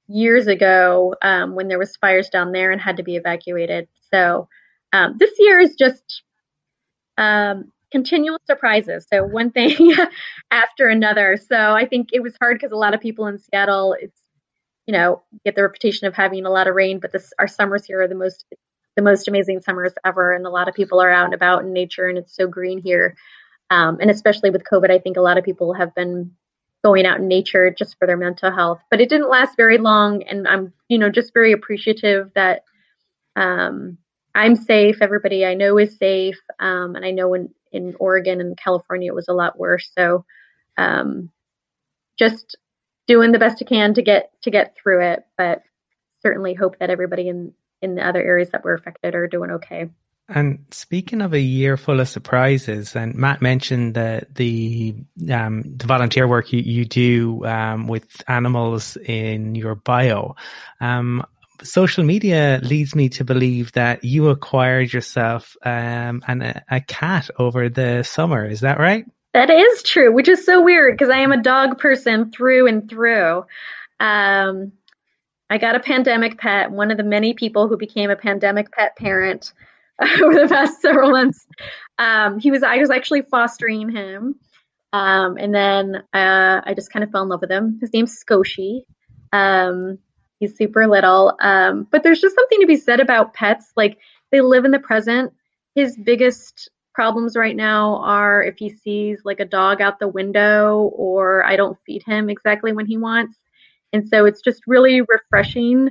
years 0.07 0.47
ago 0.47 1.15
um, 1.21 1.55
when 1.55 1.67
there 1.67 1.79
was 1.79 1.95
fires 1.95 2.29
down 2.29 2.51
there 2.51 2.71
and 2.71 2.81
had 2.81 2.97
to 2.97 3.03
be 3.03 3.15
evacuated. 3.15 3.87
So 4.11 4.47
um, 4.93 5.15
this 5.17 5.31
year 5.39 5.59
is 5.59 5.75
just 5.75 6.23
um, 7.17 7.71
continual 7.91 8.37
surprises. 8.45 9.07
So 9.11 9.23
one 9.23 9.51
thing 9.51 9.93
after 10.51 10.87
another. 10.87 11.37
So 11.37 11.55
I 11.55 11.85
think 11.87 12.09
it 12.13 12.21
was 12.21 12.35
hard 12.39 12.57
because 12.57 12.71
a 12.71 12.77
lot 12.77 12.93
of 12.93 13.01
people 13.01 13.27
in 13.27 13.39
Seattle, 13.39 13.95
it's 13.99 14.19
you 14.85 14.93
know, 14.93 15.23
get 15.43 15.55
the 15.55 15.63
reputation 15.63 16.07
of 16.07 16.13
having 16.13 16.45
a 16.45 16.51
lot 16.51 16.67
of 16.67 16.75
rain, 16.75 16.99
but 16.99 17.11
this 17.11 17.33
our 17.39 17.47
summers 17.47 17.85
here 17.85 18.01
are 18.01 18.07
the 18.07 18.15
most 18.15 18.45
the 18.95 19.01
most 19.01 19.27
amazing 19.27 19.61
summers 19.61 19.93
ever, 20.05 20.33
and 20.33 20.45
a 20.45 20.49
lot 20.49 20.69
of 20.69 20.75
people 20.75 21.01
are 21.01 21.11
out 21.11 21.25
and 21.25 21.33
about 21.33 21.63
in 21.63 21.73
nature, 21.73 22.07
and 22.07 22.17
it's 22.17 22.35
so 22.35 22.47
green 22.47 22.79
here. 22.79 23.15
Um, 23.69 23.97
and 23.99 24.11
especially 24.11 24.49
with 24.49 24.63
COVID, 24.63 24.91
I 24.91 24.99
think 24.99 25.17
a 25.17 25.21
lot 25.21 25.37
of 25.37 25.43
people 25.43 25.73
have 25.73 25.93
been 25.95 26.31
going 26.83 27.05
out 27.05 27.19
in 27.19 27.27
nature 27.27 27.71
just 27.71 27.97
for 27.97 28.05
their 28.05 28.17
mental 28.17 28.51
health. 28.51 28.79
But 28.91 29.01
it 29.01 29.09
didn't 29.09 29.29
last 29.29 29.57
very 29.57 29.79
long, 29.79 30.21
and 30.23 30.47
I'm, 30.47 30.71
you 30.87 30.99
know, 30.99 31.09
just 31.09 31.33
very 31.33 31.51
appreciative 31.51 32.31
that 32.35 32.63
um, 33.35 33.97
I'm 34.35 34.55
safe. 34.55 35.01
Everybody 35.01 35.45
I 35.45 35.55
know 35.55 35.77
is 35.79 35.97
safe, 35.97 36.39
um, 36.59 36.95
and 36.95 37.03
I 37.03 37.11
know 37.11 37.33
in 37.33 37.49
in 37.71 37.95
Oregon 37.99 38.39
and 38.39 38.57
California 38.57 39.11
it 39.11 39.15
was 39.15 39.27
a 39.27 39.33
lot 39.33 39.57
worse. 39.57 39.91
So, 39.97 40.25
um, 40.77 41.31
just 42.17 42.55
doing 43.07 43.31
the 43.31 43.39
best 43.39 43.61
I 43.61 43.65
can 43.65 43.93
to 43.95 44.01
get 44.01 44.31
to 44.43 44.51
get 44.51 44.75
through 44.75 45.01
it, 45.01 45.25
but 45.37 45.63
certainly 46.21 46.53
hope 46.53 46.77
that 46.79 46.89
everybody 46.89 47.29
in 47.29 47.53
in 47.81 47.95
the 47.95 48.07
other 48.07 48.21
areas 48.21 48.49
that 48.51 48.63
were 48.63 48.73
affected 48.73 49.15
are 49.15 49.27
doing 49.27 49.51
okay. 49.51 49.89
And 50.27 50.65
speaking 50.71 51.21
of 51.21 51.33
a 51.33 51.39
year 51.39 51.77
full 51.77 51.99
of 51.99 52.09
surprises, 52.09 52.95
and 52.95 53.13
Matt 53.13 53.43
mentioned 53.43 53.93
the 53.93 54.25
the, 54.33 54.95
um, 55.31 55.61
the 55.63 55.85
volunteer 55.85 56.27
work 56.27 56.51
you, 56.51 56.61
you 56.61 56.83
do 56.83 57.45
um, 57.45 57.87
with 57.87 58.23
animals 58.27 58.97
in 58.97 59.53
your 59.53 59.75
bio. 59.75 60.35
Um, 60.81 61.23
social 61.63 62.03
media 62.03 62.59
leads 62.63 62.95
me 62.95 63.09
to 63.09 63.23
believe 63.23 63.71
that 63.73 64.03
you 64.03 64.29
acquired 64.29 64.91
yourself 64.91 65.55
um, 65.63 66.23
an, 66.27 66.61
a 66.69 66.81
cat 66.81 67.29
over 67.37 67.69
the 67.69 68.03
summer. 68.03 68.45
Is 68.45 68.61
that 68.61 68.79
right? 68.79 69.05
That 69.33 69.49
is 69.49 69.83
true, 69.83 70.11
which 70.13 70.27
is 70.27 70.45
so 70.45 70.61
weird 70.61 70.97
because 70.97 71.13
I 71.13 71.19
am 71.19 71.33
a 71.33 71.41
dog 71.41 71.77
person 71.77 72.31
through 72.31 72.67
and 72.67 72.89
through. 72.89 73.45
Um, 73.99 74.71
I 75.49 75.57
got 75.57 75.75
a 75.75 75.79
pandemic 75.79 76.39
pet, 76.39 76.71
one 76.71 76.89
of 76.89 76.97
the 76.97 77.03
many 77.03 77.33
people 77.33 77.67
who 77.67 77.77
became 77.77 78.09
a 78.09 78.15
pandemic 78.15 78.71
pet 78.71 78.95
parent. 78.95 79.53
over 80.21 80.33
the 80.33 80.47
past 80.49 80.81
several 80.81 81.11
months. 81.11 81.45
Um, 81.97 82.39
he 82.39 82.51
was 82.51 82.63
I 82.63 82.77
was 82.77 82.89
actually 82.89 83.21
fostering 83.23 83.89
him, 83.89 84.35
um, 84.91 85.37
and 85.37 85.53
then 85.53 85.95
uh, 86.13 86.61
I 86.65 86.73
just 86.75 86.91
kind 86.91 87.03
of 87.03 87.11
fell 87.11 87.23
in 87.23 87.29
love 87.29 87.41
with 87.41 87.51
him. 87.51 87.77
His 87.79 87.93
name's 87.93 88.17
Skoshi. 88.21 88.81
Um, 89.31 89.99
he's 90.39 90.57
super 90.57 90.87
little, 90.87 91.35
um, 91.39 91.87
but 91.91 92.03
there's 92.03 92.21
just 92.21 92.35
something 92.35 92.59
to 92.61 92.67
be 92.67 92.75
said 92.77 92.99
about 92.99 93.33
pets. 93.33 93.71
Like 93.75 93.97
they 94.31 94.41
live 94.41 94.65
in 94.65 94.71
the 94.71 94.79
present. 94.79 95.33
His 95.75 95.97
biggest 95.97 96.69
problems 96.93 97.35
right 97.35 97.55
now 97.55 97.97
are 97.97 98.41
if 98.41 98.55
he 98.57 98.69
sees 98.69 99.19
like 99.25 99.41
a 99.41 99.45
dog 99.45 99.81
out 99.81 99.99
the 99.99 100.07
window 100.07 100.89
or 100.95 101.43
I 101.45 101.57
don't 101.57 101.77
feed 101.85 102.03
him 102.03 102.29
exactly 102.29 102.71
when 102.71 102.85
he 102.85 102.97
wants. 102.97 103.37
And 103.91 104.07
so 104.07 104.25
it's 104.25 104.41
just 104.41 104.61
really 104.65 105.01
refreshing 105.01 105.89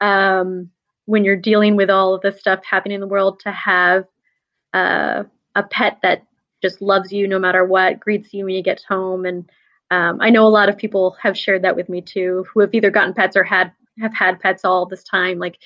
um, 0.00 0.70
when 1.06 1.24
you're 1.24 1.36
dealing 1.36 1.76
with 1.76 1.90
all 1.90 2.14
of 2.14 2.22
this 2.22 2.38
stuff 2.38 2.64
happening 2.64 2.96
in 2.96 3.00
the 3.00 3.06
world 3.06 3.40
to 3.40 3.52
have 3.52 4.04
uh, 4.72 5.24
a 5.54 5.62
pet 5.62 5.98
that 6.02 6.24
just 6.62 6.80
loves 6.80 7.12
you 7.12 7.28
no 7.28 7.38
matter 7.38 7.64
what, 7.64 8.00
greets 8.00 8.32
you 8.32 8.46
when 8.46 8.54
you 8.54 8.62
get 8.62 8.82
home. 8.88 9.26
And 9.26 9.50
um, 9.90 10.18
I 10.20 10.30
know 10.30 10.46
a 10.46 10.48
lot 10.48 10.68
of 10.68 10.78
people 10.78 11.16
have 11.20 11.36
shared 11.36 11.62
that 11.62 11.76
with 11.76 11.88
me 11.88 12.00
too, 12.00 12.46
who 12.52 12.60
have 12.60 12.74
either 12.74 12.90
gotten 12.90 13.14
pets 13.14 13.36
or 13.36 13.44
had 13.44 13.72
have 14.00 14.14
had 14.14 14.40
pets 14.40 14.64
all 14.64 14.86
this 14.86 15.04
time. 15.04 15.38
Like, 15.38 15.58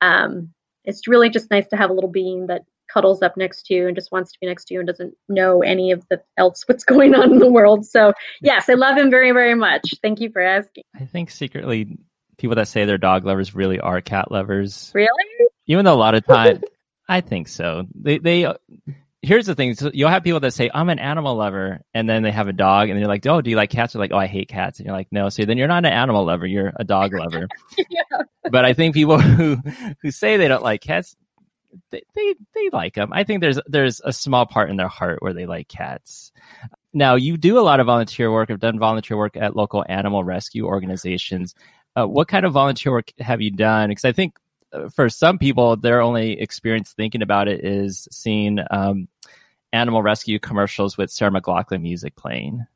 um, 0.00 0.52
it's 0.84 1.08
really 1.08 1.30
just 1.30 1.50
nice 1.50 1.66
to 1.68 1.76
have 1.76 1.88
a 1.88 1.92
little 1.92 2.10
being 2.10 2.48
that 2.48 2.62
cuddles 2.92 3.22
up 3.22 3.36
next 3.36 3.66
to 3.66 3.74
you 3.74 3.86
and 3.86 3.96
just 3.96 4.10
wants 4.10 4.32
to 4.32 4.38
be 4.40 4.46
next 4.46 4.64
to 4.66 4.74
you 4.74 4.80
and 4.80 4.86
doesn't 4.86 5.14
know 5.28 5.62
any 5.62 5.92
of 5.92 6.04
the 6.08 6.20
else 6.36 6.64
what's 6.66 6.84
going 6.92 7.14
on 7.14 7.32
in 7.32 7.38
the 7.38 7.50
world. 7.50 7.86
So 7.86 8.12
yes, 8.42 8.68
I 8.68 8.74
love 8.74 8.98
him 8.98 9.10
very, 9.10 9.32
very 9.32 9.54
much. 9.54 9.94
Thank 10.02 10.20
you 10.20 10.30
for 10.30 10.42
asking. 10.42 10.82
I 10.94 11.04
think 11.04 11.30
secretly 11.30 11.96
people 12.40 12.56
that 12.56 12.68
say 12.68 12.84
they're 12.84 12.98
dog 12.98 13.24
lovers 13.24 13.54
really 13.54 13.78
are 13.78 14.00
cat 14.00 14.32
lovers. 14.32 14.90
Really? 14.94 15.08
Even 15.66 15.84
though 15.84 15.94
a 15.94 15.96
lot 15.96 16.14
of 16.14 16.26
time, 16.26 16.62
I 17.08 17.20
think 17.20 17.48
so. 17.48 17.86
They 17.94 18.18
they 18.18 18.52
here's 19.22 19.46
the 19.46 19.54
thing: 19.54 19.74
so 19.74 19.90
you'll 19.92 20.08
have 20.08 20.24
people 20.24 20.40
that 20.40 20.52
say 20.52 20.70
I'm 20.72 20.88
an 20.88 20.98
animal 20.98 21.36
lover, 21.36 21.80
and 21.94 22.08
then 22.08 22.22
they 22.22 22.30
have 22.30 22.48
a 22.48 22.52
dog, 22.52 22.88
and 22.88 22.98
they're 22.98 23.08
like, 23.08 23.26
"Oh, 23.26 23.40
do 23.40 23.50
you 23.50 23.56
like 23.56 23.70
cats?" 23.70 23.92
They're 23.92 24.00
like, 24.00 24.12
"Oh, 24.12 24.18
I 24.18 24.26
hate 24.26 24.48
cats," 24.48 24.78
and 24.78 24.86
you're 24.86 24.96
like, 24.96 25.08
"No." 25.10 25.28
So 25.28 25.44
then 25.44 25.58
you're 25.58 25.68
not 25.68 25.84
an 25.84 25.92
animal 25.92 26.24
lover; 26.24 26.46
you're 26.46 26.72
a 26.76 26.84
dog 26.84 27.12
lover. 27.12 27.48
yeah. 27.78 28.22
But 28.50 28.64
I 28.64 28.72
think 28.72 28.94
people 28.94 29.18
who 29.20 29.56
who 30.02 30.10
say 30.10 30.36
they 30.36 30.48
don't 30.48 30.62
like 30.62 30.80
cats, 30.80 31.16
they, 31.90 32.02
they 32.14 32.34
they 32.54 32.70
like 32.72 32.94
them. 32.94 33.12
I 33.12 33.24
think 33.24 33.40
there's 33.40 33.60
there's 33.66 34.00
a 34.04 34.12
small 34.12 34.46
part 34.46 34.70
in 34.70 34.76
their 34.76 34.88
heart 34.88 35.22
where 35.22 35.34
they 35.34 35.46
like 35.46 35.68
cats. 35.68 36.32
Now 36.92 37.14
you 37.14 37.36
do 37.36 37.58
a 37.58 37.62
lot 37.62 37.78
of 37.78 37.86
volunteer 37.86 38.32
work. 38.32 38.50
I've 38.50 38.58
done 38.58 38.78
volunteer 38.78 39.16
work 39.16 39.36
at 39.36 39.54
local 39.54 39.84
animal 39.88 40.24
rescue 40.24 40.66
organizations. 40.66 41.54
Uh, 42.00 42.06
what 42.06 42.28
kind 42.28 42.46
of 42.46 42.52
volunteer 42.52 42.92
work 42.92 43.12
have 43.18 43.40
you 43.40 43.50
done? 43.50 43.88
Because 43.88 44.04
I 44.04 44.12
think 44.12 44.36
uh, 44.72 44.88
for 44.88 45.08
some 45.08 45.38
people, 45.38 45.76
their 45.76 46.00
only 46.00 46.40
experience 46.40 46.92
thinking 46.92 47.22
about 47.22 47.48
it 47.48 47.64
is 47.64 48.08
seeing 48.10 48.58
um, 48.70 49.08
animal 49.72 50.02
rescue 50.02 50.38
commercials 50.38 50.96
with 50.96 51.10
Sarah 51.10 51.30
McLachlan 51.30 51.82
music 51.82 52.16
playing. 52.16 52.66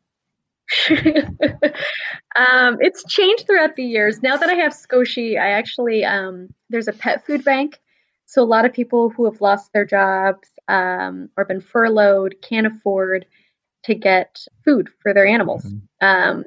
um, 0.90 2.78
it's 2.80 3.04
changed 3.08 3.46
throughout 3.46 3.76
the 3.76 3.84
years. 3.84 4.22
Now 4.22 4.36
that 4.36 4.48
I 4.48 4.54
have 4.54 4.72
Skoshi, 4.72 5.38
I 5.38 5.50
actually 5.52 6.04
um, 6.04 6.48
there's 6.70 6.88
a 6.88 6.92
pet 6.92 7.26
food 7.26 7.44
bank. 7.44 7.80
So 8.26 8.42
a 8.42 8.44
lot 8.44 8.64
of 8.64 8.72
people 8.72 9.10
who 9.10 9.26
have 9.26 9.40
lost 9.40 9.72
their 9.72 9.84
jobs 9.84 10.48
um, 10.66 11.28
or 11.36 11.44
been 11.44 11.60
furloughed 11.60 12.36
can't 12.42 12.66
afford 12.66 13.26
to 13.84 13.94
get 13.94 14.46
food 14.64 14.88
for 15.02 15.12
their 15.12 15.26
animals. 15.26 15.64
Mm-hmm. 15.64 16.06
Um, 16.06 16.44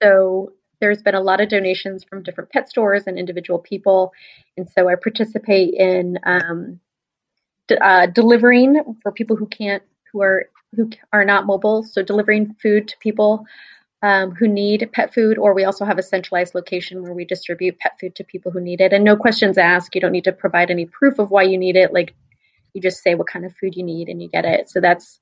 so 0.00 0.52
there's 0.80 1.02
been 1.02 1.14
a 1.14 1.20
lot 1.20 1.40
of 1.40 1.48
donations 1.48 2.04
from 2.04 2.22
different 2.22 2.50
pet 2.50 2.68
stores 2.68 3.04
and 3.06 3.18
individual 3.18 3.58
people, 3.58 4.12
and 4.56 4.68
so 4.68 4.88
I 4.88 4.94
participate 4.96 5.74
in 5.74 6.18
um, 6.24 6.80
d- 7.68 7.76
uh, 7.80 8.06
delivering 8.06 8.96
for 9.02 9.12
people 9.12 9.36
who 9.36 9.46
can't, 9.46 9.82
who 10.12 10.22
are 10.22 10.46
who 10.74 10.90
are 11.12 11.24
not 11.24 11.46
mobile. 11.46 11.82
So 11.82 12.02
delivering 12.02 12.54
food 12.60 12.88
to 12.88 12.96
people 12.98 13.46
um, 14.02 14.32
who 14.32 14.46
need 14.48 14.90
pet 14.92 15.14
food, 15.14 15.38
or 15.38 15.54
we 15.54 15.64
also 15.64 15.84
have 15.84 15.98
a 15.98 16.02
centralized 16.02 16.54
location 16.54 17.02
where 17.02 17.14
we 17.14 17.24
distribute 17.24 17.78
pet 17.78 17.98
food 18.00 18.14
to 18.16 18.24
people 18.24 18.52
who 18.52 18.60
need 18.60 18.80
it, 18.80 18.92
and 18.92 19.04
no 19.04 19.16
questions 19.16 19.58
asked. 19.58 19.94
You 19.94 20.00
don't 20.00 20.12
need 20.12 20.24
to 20.24 20.32
provide 20.32 20.70
any 20.70 20.86
proof 20.86 21.18
of 21.18 21.30
why 21.30 21.42
you 21.44 21.58
need 21.58 21.76
it. 21.76 21.92
Like 21.92 22.14
you 22.74 22.80
just 22.80 23.02
say 23.02 23.14
what 23.14 23.28
kind 23.28 23.44
of 23.44 23.54
food 23.56 23.74
you 23.74 23.82
need, 23.82 24.08
and 24.08 24.20
you 24.22 24.28
get 24.28 24.44
it. 24.44 24.68
So 24.68 24.80
that's 24.80 25.20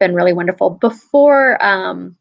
been 0.00 0.14
really 0.14 0.32
wonderful. 0.32 0.70
Before 0.70 1.62
um, 1.64 2.16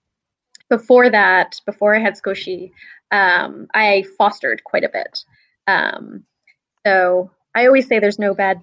before 0.78 1.08
that, 1.08 1.62
before 1.68 1.96
I 1.96 2.00
had 2.00 2.16
Squishy, 2.16 2.72
um, 3.12 3.68
I 3.76 4.06
fostered 4.18 4.64
quite 4.64 4.84
a 4.84 4.90
bit. 4.90 5.24
Um, 5.68 6.24
so 6.84 7.30
I 7.56 7.68
always 7.68 7.88
say 7.88 8.00
there's 8.00 8.18
no 8.18 8.34
bad 8.34 8.62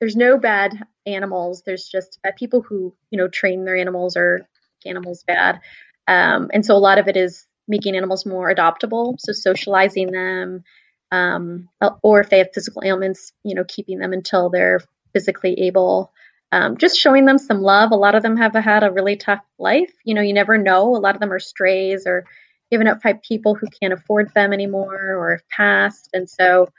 there's 0.00 0.16
no 0.16 0.36
bad 0.38 0.74
animals. 1.06 1.62
There's 1.64 1.86
just 1.86 2.18
bad 2.22 2.34
people 2.36 2.62
who 2.62 2.94
you 3.10 3.18
know 3.18 3.28
train 3.28 3.64
their 3.64 3.76
animals 3.76 4.16
or 4.16 4.48
animals 4.84 5.22
bad. 5.24 5.60
Um, 6.08 6.50
and 6.52 6.66
so 6.66 6.74
a 6.74 6.86
lot 6.88 6.98
of 6.98 7.06
it 7.06 7.16
is 7.16 7.46
making 7.68 7.96
animals 7.96 8.26
more 8.26 8.52
adoptable, 8.52 9.14
so 9.20 9.32
socializing 9.32 10.10
them, 10.10 10.64
um, 11.12 11.68
or 12.02 12.20
if 12.20 12.28
they 12.28 12.38
have 12.38 12.52
physical 12.54 12.82
ailments, 12.84 13.32
you 13.44 13.54
know, 13.54 13.64
keeping 13.66 13.98
them 13.98 14.12
until 14.12 14.50
they're 14.50 14.80
physically 15.12 15.60
able. 15.66 16.12
Um, 16.56 16.78
just 16.78 16.98
showing 16.98 17.26
them 17.26 17.36
some 17.36 17.60
love. 17.60 17.90
A 17.90 17.96
lot 17.96 18.14
of 18.14 18.22
them 18.22 18.38
have 18.38 18.54
had 18.54 18.82
a 18.82 18.90
really 18.90 19.16
tough 19.16 19.44
life. 19.58 19.92
You 20.04 20.14
know, 20.14 20.22
you 20.22 20.32
never 20.32 20.56
know. 20.56 20.96
A 20.96 20.96
lot 20.96 21.14
of 21.14 21.20
them 21.20 21.30
are 21.30 21.38
strays 21.38 22.06
or 22.06 22.24
given 22.70 22.86
up 22.86 23.02
by 23.02 23.20
people 23.22 23.54
who 23.54 23.66
can't 23.78 23.92
afford 23.92 24.32
them 24.32 24.54
anymore 24.54 25.14
or 25.18 25.32
have 25.32 25.48
passed. 25.50 26.08
And 26.14 26.30
so 26.30 26.70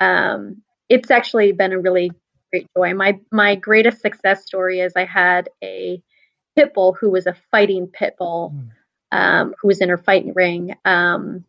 um, 0.00 0.62
it's 0.88 1.10
actually 1.10 1.52
been 1.52 1.74
a 1.74 1.78
really 1.78 2.12
great 2.50 2.66
joy. 2.74 2.94
My 2.94 3.20
my 3.30 3.56
greatest 3.56 4.00
success 4.00 4.46
story 4.46 4.80
is 4.80 4.94
I 4.96 5.04
had 5.04 5.50
a 5.62 6.00
pit 6.56 6.72
bull 6.72 6.96
who 6.98 7.10
was 7.10 7.26
a 7.26 7.36
fighting 7.50 7.88
pit 7.88 8.14
bull 8.18 8.54
hmm. 8.54 9.18
um, 9.18 9.54
who 9.60 9.68
was 9.68 9.82
in 9.82 9.90
her 9.90 9.98
fighting 9.98 10.32
ring. 10.32 10.74
Um, 10.86 11.44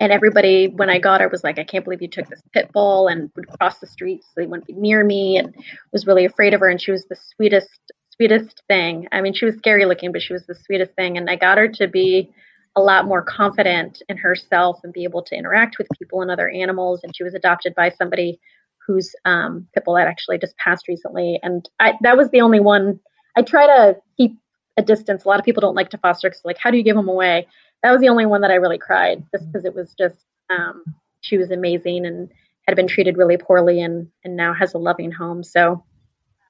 and 0.00 0.12
everybody, 0.12 0.68
when 0.68 0.88
I 0.88 0.98
got 0.98 1.20
her, 1.20 1.28
was 1.28 1.44
like, 1.44 1.58
I 1.58 1.64
can't 1.64 1.84
believe 1.84 2.00
you 2.00 2.08
took 2.08 2.26
this 2.28 2.40
pit 2.52 2.70
bull 2.72 3.06
and 3.06 3.30
would 3.36 3.46
cross 3.48 3.78
the 3.78 3.86
street 3.86 4.22
so 4.22 4.30
they 4.36 4.46
wouldn't 4.46 4.66
be 4.66 4.72
near 4.72 5.04
me 5.04 5.36
and 5.36 5.54
was 5.92 6.06
really 6.06 6.24
afraid 6.24 6.54
of 6.54 6.60
her. 6.60 6.68
And 6.68 6.80
she 6.80 6.90
was 6.90 7.04
the 7.04 7.16
sweetest, 7.36 7.68
sweetest 8.16 8.62
thing. 8.66 9.08
I 9.12 9.20
mean, 9.20 9.34
she 9.34 9.44
was 9.44 9.56
scary 9.56 9.84
looking, 9.84 10.10
but 10.10 10.22
she 10.22 10.32
was 10.32 10.46
the 10.46 10.54
sweetest 10.54 10.94
thing. 10.94 11.18
And 11.18 11.28
I 11.28 11.36
got 11.36 11.58
her 11.58 11.68
to 11.68 11.86
be 11.86 12.30
a 12.76 12.80
lot 12.80 13.04
more 13.04 13.22
confident 13.22 14.00
in 14.08 14.16
herself 14.16 14.80
and 14.84 14.92
be 14.92 15.04
able 15.04 15.22
to 15.22 15.36
interact 15.36 15.76
with 15.76 15.86
people 15.98 16.22
and 16.22 16.30
other 16.30 16.48
animals. 16.48 17.00
And 17.02 17.14
she 17.14 17.22
was 17.22 17.34
adopted 17.34 17.74
by 17.74 17.90
somebody 17.90 18.40
whose 18.86 19.14
um, 19.26 19.68
pit 19.74 19.84
bull 19.84 19.96
had 19.96 20.08
actually 20.08 20.38
just 20.38 20.56
passed 20.56 20.88
recently. 20.88 21.38
And 21.42 21.68
I, 21.78 21.92
that 22.00 22.16
was 22.16 22.30
the 22.30 22.40
only 22.40 22.60
one 22.60 23.00
I 23.36 23.42
try 23.42 23.66
to 23.66 23.96
keep 24.16 24.38
a 24.78 24.82
distance. 24.82 25.24
A 25.24 25.28
lot 25.28 25.38
of 25.38 25.44
people 25.44 25.60
don't 25.60 25.74
like 25.74 25.90
to 25.90 25.98
foster 25.98 26.30
because 26.30 26.40
like, 26.44 26.58
how 26.58 26.70
do 26.70 26.78
you 26.78 26.82
give 26.82 26.96
them 26.96 27.08
away? 27.08 27.46
That 27.82 27.92
was 27.92 28.00
the 28.00 28.08
only 28.08 28.26
one 28.26 28.42
that 28.42 28.50
I 28.50 28.56
really 28.56 28.78
cried 28.78 29.24
just 29.32 29.50
because 29.50 29.64
it 29.64 29.74
was 29.74 29.94
just 29.94 30.24
um, 30.50 30.84
she 31.20 31.38
was 31.38 31.50
amazing 31.50 32.06
and 32.06 32.30
had 32.66 32.76
been 32.76 32.86
treated 32.86 33.16
really 33.16 33.36
poorly 33.36 33.80
and 33.80 34.08
and 34.24 34.36
now 34.36 34.52
has 34.54 34.74
a 34.74 34.78
loving 34.78 35.12
home. 35.12 35.42
So 35.42 35.84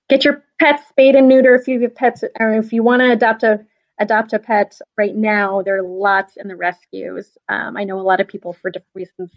get 0.09 0.25
your 0.25 0.43
pets 0.61 0.83
spayed 0.89 1.15
and 1.15 1.29
neuter 1.29 1.55
if 1.55 1.69
you 1.69 1.81
have 1.83 1.95
pets 1.95 2.25
or 2.39 2.53
if 2.55 2.73
you 2.73 2.83
want 2.83 3.01
to 3.01 3.13
adopt 3.13 3.43
a 3.43 3.65
adopt 3.99 4.33
a 4.33 4.39
pet 4.39 4.79
right 4.97 5.15
now. 5.15 5.63
There 5.63 5.77
are 5.79 5.83
lots 5.83 6.37
in 6.37 6.49
the 6.49 6.57
rescues. 6.57 7.37
Um, 7.49 7.77
I 7.77 7.85
know 7.85 8.01
a 8.01 8.03
lot 8.03 8.21
of 8.21 8.29
people 8.29 8.53
for 8.53 8.71
different 8.71 8.95
reasons 8.95 9.31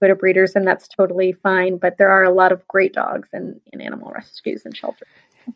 go 0.00 0.08
to 0.08 0.14
breeders 0.14 0.56
and 0.56 0.66
that's 0.66 0.88
totally 0.88 1.32
fine, 1.32 1.76
but 1.76 1.98
there 1.98 2.10
are 2.10 2.24
a 2.24 2.32
lot 2.32 2.52
of 2.52 2.66
great 2.68 2.92
dogs 2.92 3.28
in, 3.32 3.60
in 3.72 3.80
animal 3.80 4.10
rescues 4.14 4.64
and 4.64 4.76
shelters. 4.76 5.08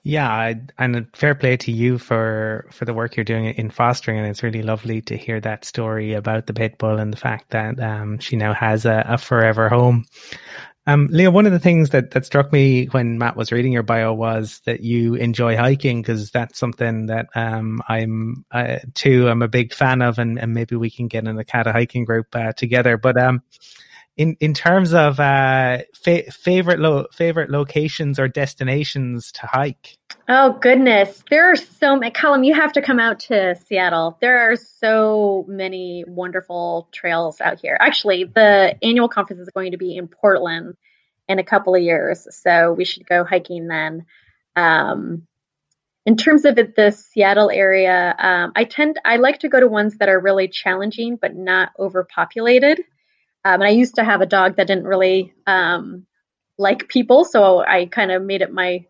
Yeah, 0.02 0.54
and 0.78 1.06
fair 1.14 1.34
play 1.34 1.56
to 1.58 1.72
you 1.72 1.98
for 1.98 2.66
for 2.72 2.84
the 2.84 2.94
work 2.94 3.16
you're 3.16 3.24
doing 3.24 3.46
in 3.46 3.70
fostering, 3.70 4.18
and 4.18 4.26
it's 4.26 4.42
really 4.42 4.62
lovely 4.62 5.00
to 5.02 5.16
hear 5.16 5.40
that 5.40 5.64
story 5.64 6.14
about 6.14 6.46
the 6.46 6.54
pit 6.54 6.78
bull 6.78 6.98
and 6.98 7.12
the 7.12 7.16
fact 7.16 7.50
that 7.50 7.78
um, 7.80 8.18
she 8.18 8.36
now 8.36 8.52
has 8.54 8.86
a, 8.86 9.04
a 9.08 9.18
forever 9.18 9.68
home. 9.68 10.04
Um, 10.86 11.08
Leah, 11.10 11.30
one 11.30 11.46
of 11.46 11.52
the 11.52 11.58
things 11.58 11.90
that, 11.90 12.10
that 12.10 12.26
struck 12.26 12.52
me 12.52 12.86
when 12.86 13.16
Matt 13.16 13.36
was 13.36 13.50
reading 13.50 13.72
your 13.72 13.82
bio 13.82 14.12
was 14.12 14.60
that 14.66 14.80
you 14.80 15.14
enjoy 15.14 15.56
hiking 15.56 16.02
because 16.02 16.30
that's 16.30 16.58
something 16.58 17.06
that 17.06 17.28
um, 17.34 17.82
I'm 17.88 18.44
uh, 18.50 18.80
too. 18.92 19.28
I'm 19.28 19.40
a 19.40 19.48
big 19.48 19.72
fan 19.72 20.02
of, 20.02 20.18
and, 20.18 20.38
and 20.38 20.52
maybe 20.52 20.76
we 20.76 20.90
can 20.90 21.08
get 21.08 21.26
in 21.26 21.38
a 21.38 21.44
cat 21.44 21.66
hiking 21.66 22.04
group 22.04 22.26
uh, 22.34 22.52
together. 22.52 22.98
But 22.98 23.16
um, 23.16 23.42
in 24.16 24.36
in 24.40 24.54
terms 24.54 24.94
of 24.94 25.18
uh, 25.18 25.78
fa- 25.94 26.30
favorite 26.30 26.78
lo- 26.78 27.06
favorite 27.12 27.50
locations 27.50 28.18
or 28.18 28.28
destinations 28.28 29.32
to 29.32 29.46
hike. 29.46 29.96
Oh 30.28 30.52
goodness, 30.52 31.22
there 31.30 31.50
are 31.50 31.56
so 31.56 31.96
many. 31.96 32.46
You 32.46 32.54
have 32.54 32.72
to 32.74 32.82
come 32.82 33.00
out 33.00 33.20
to 33.20 33.56
Seattle. 33.66 34.16
There 34.20 34.50
are 34.50 34.56
so 34.56 35.44
many 35.48 36.04
wonderful 36.06 36.88
trails 36.92 37.40
out 37.40 37.60
here. 37.60 37.76
Actually, 37.80 38.24
the 38.24 38.76
annual 38.82 39.08
conference 39.08 39.42
is 39.42 39.50
going 39.50 39.72
to 39.72 39.78
be 39.78 39.96
in 39.96 40.08
Portland 40.08 40.76
in 41.28 41.38
a 41.38 41.44
couple 41.44 41.74
of 41.74 41.82
years, 41.82 42.28
so 42.30 42.72
we 42.72 42.84
should 42.84 43.06
go 43.06 43.24
hiking 43.24 43.66
then. 43.66 44.06
Um, 44.56 45.26
in 46.06 46.16
terms 46.16 46.44
of 46.44 46.54
the 46.54 46.92
Seattle 46.92 47.50
area, 47.50 48.14
um, 48.18 48.52
I 48.54 48.64
tend 48.64 49.00
I 49.04 49.16
like 49.16 49.40
to 49.40 49.48
go 49.48 49.58
to 49.58 49.66
ones 49.66 49.98
that 49.98 50.08
are 50.08 50.20
really 50.20 50.48
challenging 50.48 51.16
but 51.16 51.34
not 51.34 51.70
overpopulated. 51.78 52.80
Um, 53.44 53.60
and 53.60 53.64
I 53.64 53.70
used 53.70 53.96
to 53.96 54.04
have 54.04 54.20
a 54.20 54.26
dog 54.26 54.56
that 54.56 54.66
didn't 54.66 54.86
really 54.86 55.34
um, 55.46 56.06
like 56.58 56.88
people, 56.88 57.24
so 57.24 57.60
I 57.60 57.86
kind 57.86 58.10
of 58.10 58.22
made 58.22 58.42
it 58.42 58.52
my 58.52 58.86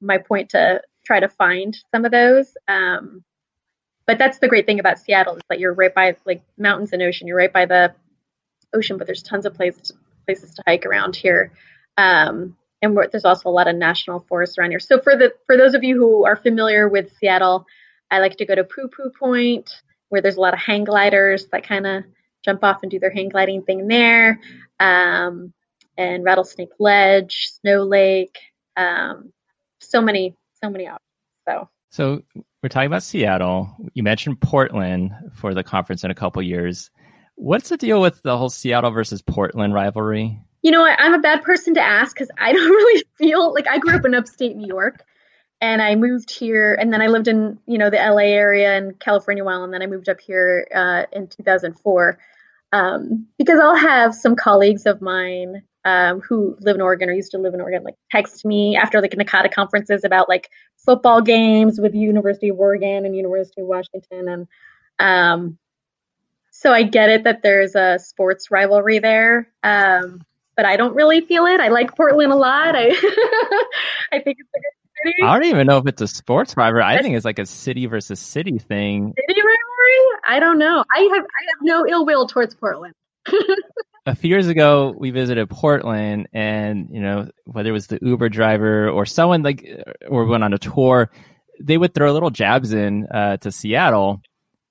my 0.00 0.18
point 0.18 0.50
to 0.50 0.80
try 1.04 1.20
to 1.20 1.28
find 1.28 1.76
some 1.90 2.04
of 2.04 2.12
those. 2.12 2.56
Um, 2.66 3.24
but 4.06 4.18
that's 4.18 4.38
the 4.38 4.48
great 4.48 4.64
thing 4.64 4.80
about 4.80 4.98
Seattle 4.98 5.36
is 5.36 5.42
that 5.50 5.58
you're 5.58 5.74
right 5.74 5.94
by 5.94 6.16
like 6.24 6.42
mountains 6.56 6.92
and 6.92 7.02
ocean. 7.02 7.26
You're 7.26 7.36
right 7.36 7.52
by 7.52 7.66
the 7.66 7.94
ocean, 8.72 8.96
but 8.96 9.06
there's 9.06 9.22
tons 9.22 9.44
of 9.44 9.54
places 9.54 9.92
places 10.24 10.54
to 10.54 10.62
hike 10.66 10.86
around 10.86 11.16
here. 11.16 11.52
Um, 11.96 12.56
and 12.80 12.96
there's 13.10 13.24
also 13.24 13.48
a 13.48 13.50
lot 13.50 13.66
of 13.66 13.76
national 13.76 14.20
forests 14.20 14.56
around 14.56 14.70
here. 14.70 14.80
So 14.80 15.00
for 15.00 15.16
the 15.16 15.34
for 15.46 15.56
those 15.56 15.74
of 15.74 15.82
you 15.84 15.96
who 15.96 16.24
are 16.24 16.36
familiar 16.36 16.88
with 16.88 17.12
Seattle, 17.18 17.66
I 18.10 18.20
like 18.20 18.36
to 18.36 18.46
go 18.46 18.54
to 18.54 18.64
Poo 18.64 18.88
Poo 18.88 19.10
Point, 19.18 19.70
where 20.08 20.22
there's 20.22 20.36
a 20.36 20.40
lot 20.40 20.54
of 20.54 20.60
hang 20.60 20.84
gliders 20.84 21.46
that 21.48 21.66
kind 21.66 21.86
of 21.86 22.04
jump 22.44 22.64
off 22.64 22.82
and 22.82 22.90
do 22.90 22.98
their 22.98 23.10
hang 23.10 23.28
gliding 23.28 23.62
thing 23.62 23.88
there. 23.88 24.40
Um, 24.80 25.52
and 25.96 26.24
Rattlesnake 26.24 26.70
Ledge, 26.78 27.48
Snow 27.60 27.82
Lake, 27.84 28.38
um, 28.76 29.32
so 29.80 30.00
many, 30.00 30.36
so 30.62 30.70
many 30.70 30.86
options. 30.86 31.02
So, 31.48 31.68
so 31.90 32.22
we're 32.62 32.68
talking 32.68 32.86
about 32.86 33.02
Seattle. 33.02 33.74
You 33.94 34.02
mentioned 34.02 34.40
Portland 34.40 35.10
for 35.34 35.54
the 35.54 35.64
conference 35.64 36.04
in 36.04 36.10
a 36.10 36.14
couple 36.14 36.42
years. 36.42 36.90
What's 37.34 37.68
the 37.68 37.76
deal 37.76 38.00
with 38.00 38.22
the 38.22 38.36
whole 38.36 38.50
Seattle 38.50 38.90
versus 38.90 39.22
Portland 39.22 39.74
rivalry? 39.74 40.40
You 40.62 40.72
know, 40.72 40.84
I'm 40.84 41.14
a 41.14 41.20
bad 41.20 41.42
person 41.42 41.74
to 41.74 41.80
ask 41.80 42.14
because 42.14 42.30
I 42.38 42.52
don't 42.52 42.70
really 42.70 43.04
feel 43.16 43.52
like 43.52 43.66
I 43.68 43.78
grew 43.78 43.96
up 43.96 44.04
in 44.04 44.14
upstate 44.14 44.56
New 44.56 44.66
York 44.66 45.04
and 45.60 45.82
I 45.82 45.94
moved 45.96 46.30
here, 46.30 46.74
and 46.74 46.92
then 46.92 47.02
I 47.02 47.08
lived 47.08 47.28
in 47.28 47.58
you 47.66 47.78
know 47.78 47.90
the 47.90 47.96
LA 47.96 48.32
area 48.34 48.76
and 48.76 48.98
California 48.98 49.44
while, 49.44 49.64
and 49.64 49.72
then 49.72 49.82
I 49.82 49.86
moved 49.86 50.08
up 50.08 50.20
here 50.20 50.66
uh, 50.74 51.04
in 51.12 51.28
2004 51.28 52.18
um, 52.72 53.26
because 53.38 53.58
I'll 53.60 53.76
have 53.76 54.14
some 54.14 54.36
colleagues 54.36 54.86
of 54.86 55.00
mine 55.00 55.62
um, 55.84 56.20
who 56.20 56.56
live 56.60 56.76
in 56.76 56.82
Oregon 56.82 57.08
or 57.08 57.12
used 57.12 57.32
to 57.32 57.38
live 57.38 57.54
in 57.54 57.60
Oregon 57.60 57.82
like 57.82 57.96
text 58.10 58.44
me 58.44 58.76
after 58.76 59.00
like 59.00 59.12
NACADA 59.12 59.52
conferences 59.52 60.04
about 60.04 60.28
like 60.28 60.50
football 60.76 61.22
games 61.22 61.80
with 61.80 61.92
the 61.92 61.98
University 61.98 62.50
of 62.50 62.58
Oregon 62.58 63.04
and 63.06 63.16
University 63.16 63.62
of 63.62 63.66
Washington, 63.66 64.28
and 64.28 64.46
um, 64.98 65.58
so 66.50 66.72
I 66.72 66.82
get 66.82 67.08
it 67.08 67.24
that 67.24 67.42
there's 67.42 67.74
a 67.74 67.98
sports 67.98 68.50
rivalry 68.50 68.98
there. 68.98 69.48
Um, 69.62 70.22
but 70.56 70.66
I 70.66 70.76
don't 70.76 70.96
really 70.96 71.20
feel 71.20 71.46
it. 71.46 71.60
I 71.60 71.68
like 71.68 71.96
Portland 71.96 72.32
a 72.32 72.36
lot. 72.36 72.74
I 72.74 72.88
I 74.12 74.18
think 74.18 74.38
it's 74.40 74.50
a 74.56 74.58
good 74.58 74.77
city. 75.04 75.22
I 75.22 75.34
don't 75.34 75.48
even 75.48 75.66
know 75.66 75.78
if 75.78 75.86
it's 75.86 76.02
a 76.02 76.08
sports 76.08 76.56
rivalry. 76.56 76.84
I 76.84 77.00
think 77.00 77.16
it's 77.16 77.24
like 77.24 77.38
a 77.38 77.46
city 77.46 77.86
versus 77.86 78.20
city 78.20 78.58
thing. 78.58 79.14
City 79.28 79.40
rivalry? 79.40 80.18
I 80.28 80.40
don't 80.40 80.58
know. 80.58 80.84
I 80.94 81.00
have 81.00 81.24
I 81.24 81.42
have 81.48 81.62
no 81.62 81.86
ill 81.86 82.06
will 82.06 82.26
towards 82.26 82.54
Portland. 82.54 82.94
a 84.06 84.14
few 84.14 84.30
years 84.30 84.48
ago, 84.48 84.94
we 84.96 85.10
visited 85.10 85.48
Portland, 85.50 86.28
and 86.32 86.88
you 86.90 87.00
know 87.00 87.28
whether 87.44 87.70
it 87.70 87.72
was 87.72 87.86
the 87.88 87.98
Uber 88.02 88.28
driver 88.28 88.88
or 88.88 89.06
someone 89.06 89.42
like, 89.42 89.66
or 90.08 90.24
went 90.24 90.44
on 90.44 90.54
a 90.54 90.58
tour, 90.58 91.10
they 91.60 91.76
would 91.76 91.94
throw 91.94 92.12
little 92.12 92.30
jabs 92.30 92.72
in 92.72 93.06
uh, 93.06 93.36
to 93.38 93.52
Seattle, 93.52 94.22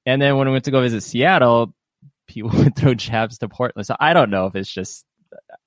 and 0.06 0.22
then 0.22 0.38
when 0.38 0.48
we 0.48 0.54
went 0.54 0.66
to 0.66 0.72
go 0.72 0.82
visit 0.82 1.02
Seattle, 1.02 1.74
people 2.28 2.50
would 2.54 2.76
throw 2.76 2.94
jabs 2.94 3.38
to 3.40 3.50
Portland. 3.50 3.86
So 3.86 3.96
I 4.00 4.14
don't 4.14 4.30
know 4.30 4.48
if 4.48 4.56
it's 4.56 4.72
just 4.72 5.06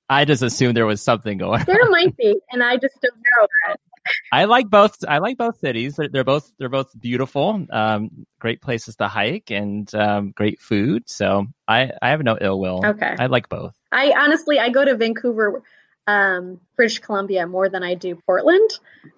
I 0.09 0.25
just 0.25 0.43
assumed 0.43 0.75
there 0.75 0.85
was 0.85 1.01
something 1.01 1.37
going. 1.37 1.61
On. 1.61 1.65
There 1.65 1.83
on. 1.83 1.91
might 1.91 2.17
be, 2.17 2.35
and 2.51 2.63
I 2.63 2.75
just 2.77 2.99
don't 3.01 3.15
know 3.15 3.47
that. 3.67 3.79
I 4.31 4.45
like 4.45 4.69
both. 4.69 4.97
I 5.07 5.19
like 5.19 5.37
both 5.37 5.59
cities. 5.59 5.95
They're, 5.95 6.09
they're 6.09 6.23
both 6.23 6.51
they're 6.57 6.69
both 6.69 6.99
beautiful, 6.99 7.65
um, 7.71 8.25
great 8.39 8.61
places 8.61 8.95
to 8.97 9.07
hike, 9.07 9.51
and 9.51 9.93
um, 9.95 10.31
great 10.31 10.59
food. 10.59 11.09
So 11.09 11.47
I 11.67 11.91
I 12.01 12.09
have 12.09 12.23
no 12.23 12.37
ill 12.39 12.59
will. 12.59 12.85
Okay, 12.85 13.15
I 13.17 13.27
like 13.27 13.49
both. 13.49 13.73
I 13.91 14.13
honestly 14.17 14.59
I 14.59 14.69
go 14.69 14.83
to 14.83 14.95
Vancouver, 14.95 15.61
um, 16.07 16.59
British 16.75 16.99
Columbia 16.99 17.47
more 17.47 17.69
than 17.69 17.83
I 17.83 17.95
do 17.95 18.15
Portland. 18.25 18.69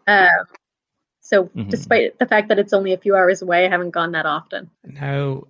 Uh, 0.07 0.27
so 1.21 1.45
mm-hmm. 1.45 1.69
despite 1.69 2.19
the 2.19 2.25
fact 2.25 2.49
that 2.49 2.59
it's 2.59 2.73
only 2.73 2.93
a 2.93 2.97
few 2.97 3.15
hours 3.15 3.41
away, 3.41 3.65
I 3.65 3.69
haven't 3.69 3.91
gone 3.91 4.11
that 4.11 4.25
often. 4.25 4.69
No. 4.83 5.47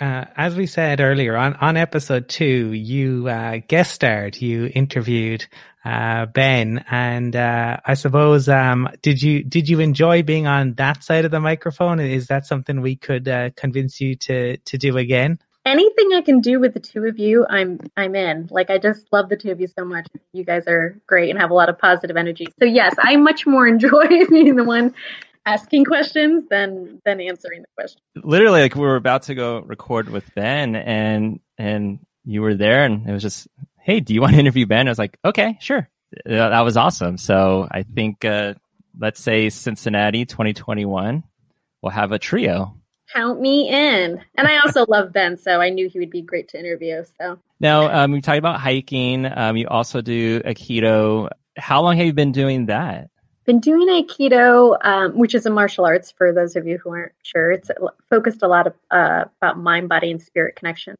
uh, 0.00 0.24
as 0.36 0.56
we 0.56 0.66
said 0.66 1.00
earlier 1.00 1.36
on, 1.36 1.54
on 1.54 1.76
episode 1.76 2.28
two, 2.28 2.72
you 2.72 3.28
uh, 3.28 3.60
guest 3.68 3.92
starred, 3.92 4.40
you 4.40 4.70
interviewed 4.74 5.46
uh, 5.84 6.26
Ben, 6.26 6.84
and 6.90 7.34
uh, 7.34 7.78
I 7.84 7.94
suppose 7.94 8.48
um, 8.48 8.88
did 9.02 9.22
you 9.22 9.42
did 9.42 9.68
you 9.68 9.80
enjoy 9.80 10.22
being 10.22 10.46
on 10.46 10.74
that 10.74 11.02
side 11.02 11.24
of 11.24 11.30
the 11.30 11.40
microphone? 11.40 12.00
Is 12.00 12.28
that 12.28 12.46
something 12.46 12.80
we 12.80 12.96
could 12.96 13.28
uh, 13.28 13.50
convince 13.56 14.00
you 14.00 14.14
to 14.16 14.56
to 14.56 14.78
do 14.78 14.96
again? 14.96 15.38
Anything 15.64 16.10
I 16.14 16.22
can 16.22 16.40
do 16.40 16.58
with 16.58 16.74
the 16.74 16.80
two 16.80 17.04
of 17.04 17.18
you, 17.18 17.46
I'm 17.48 17.80
I'm 17.96 18.14
in. 18.14 18.48
Like 18.50 18.70
I 18.70 18.78
just 18.78 19.06
love 19.12 19.28
the 19.28 19.36
two 19.36 19.50
of 19.50 19.60
you 19.60 19.68
so 19.68 19.84
much. 19.84 20.06
You 20.32 20.44
guys 20.44 20.66
are 20.66 21.00
great 21.06 21.30
and 21.30 21.38
have 21.38 21.50
a 21.50 21.54
lot 21.54 21.68
of 21.68 21.78
positive 21.78 22.16
energy. 22.16 22.46
So 22.58 22.64
yes, 22.64 22.94
I 22.98 23.16
much 23.16 23.46
more 23.46 23.66
enjoy 23.68 24.26
being 24.28 24.56
the 24.56 24.64
one 24.64 24.94
asking 25.44 25.84
questions 25.84 26.44
than 26.48 27.00
than 27.04 27.20
answering 27.20 27.62
the 27.62 27.68
question. 27.76 28.00
Literally, 28.16 28.62
like 28.62 28.74
we 28.74 28.82
were 28.82 28.96
about 28.96 29.24
to 29.24 29.34
go 29.34 29.60
record 29.60 30.08
with 30.08 30.32
Ben, 30.34 30.76
and 30.76 31.40
and 31.58 31.98
you 32.24 32.42
were 32.42 32.54
there, 32.54 32.84
and 32.84 33.08
it 33.08 33.12
was 33.12 33.22
just, 33.22 33.48
hey, 33.82 34.00
do 34.00 34.14
you 34.14 34.20
want 34.20 34.34
to 34.34 34.38
interview 34.38 34.66
Ben? 34.66 34.88
I 34.88 34.90
was 34.90 34.98
like, 34.98 35.18
okay, 35.24 35.58
sure. 35.60 35.88
That 36.24 36.60
was 36.60 36.76
awesome. 36.76 37.18
So 37.18 37.66
I 37.70 37.82
think, 37.82 38.24
uh, 38.24 38.54
let's 38.98 39.20
say 39.20 39.48
Cincinnati 39.50 40.24
2021, 40.24 41.22
we'll 41.80 41.90
have 41.90 42.12
a 42.12 42.18
trio. 42.18 42.76
Count 43.12 43.40
me 43.40 43.68
in. 43.68 44.22
And 44.36 44.46
I 44.46 44.58
also 44.58 44.86
love 44.88 45.12
Ben, 45.12 45.36
so 45.36 45.60
I 45.60 45.70
knew 45.70 45.88
he 45.88 45.98
would 45.98 46.10
be 46.10 46.22
great 46.22 46.48
to 46.48 46.58
interview. 46.58 47.04
So 47.20 47.38
now 47.60 48.04
um, 48.04 48.12
we 48.12 48.20
talked 48.20 48.38
about 48.38 48.60
hiking. 48.60 49.26
Um, 49.26 49.56
you 49.56 49.68
also 49.68 50.00
do 50.00 50.40
Aikido. 50.40 51.30
How 51.56 51.82
long 51.82 51.96
have 51.96 52.06
you 52.06 52.12
been 52.12 52.32
doing 52.32 52.66
that? 52.66 53.08
been 53.44 53.60
doing 53.60 53.88
Aikido, 53.88 54.76
um, 54.82 55.18
which 55.18 55.34
is 55.34 55.46
a 55.46 55.50
martial 55.50 55.84
arts 55.84 56.12
for 56.12 56.32
those 56.32 56.54
of 56.54 56.66
you 56.66 56.78
who 56.78 56.90
aren't 56.90 57.12
sure. 57.22 57.50
It's 57.50 57.70
focused 58.08 58.42
a 58.42 58.48
lot 58.48 58.68
of, 58.68 58.74
uh, 58.90 59.24
about 59.40 59.58
mind, 59.58 59.88
body, 59.88 60.12
and 60.12 60.22
spirit 60.22 60.54
connection. 60.54 60.94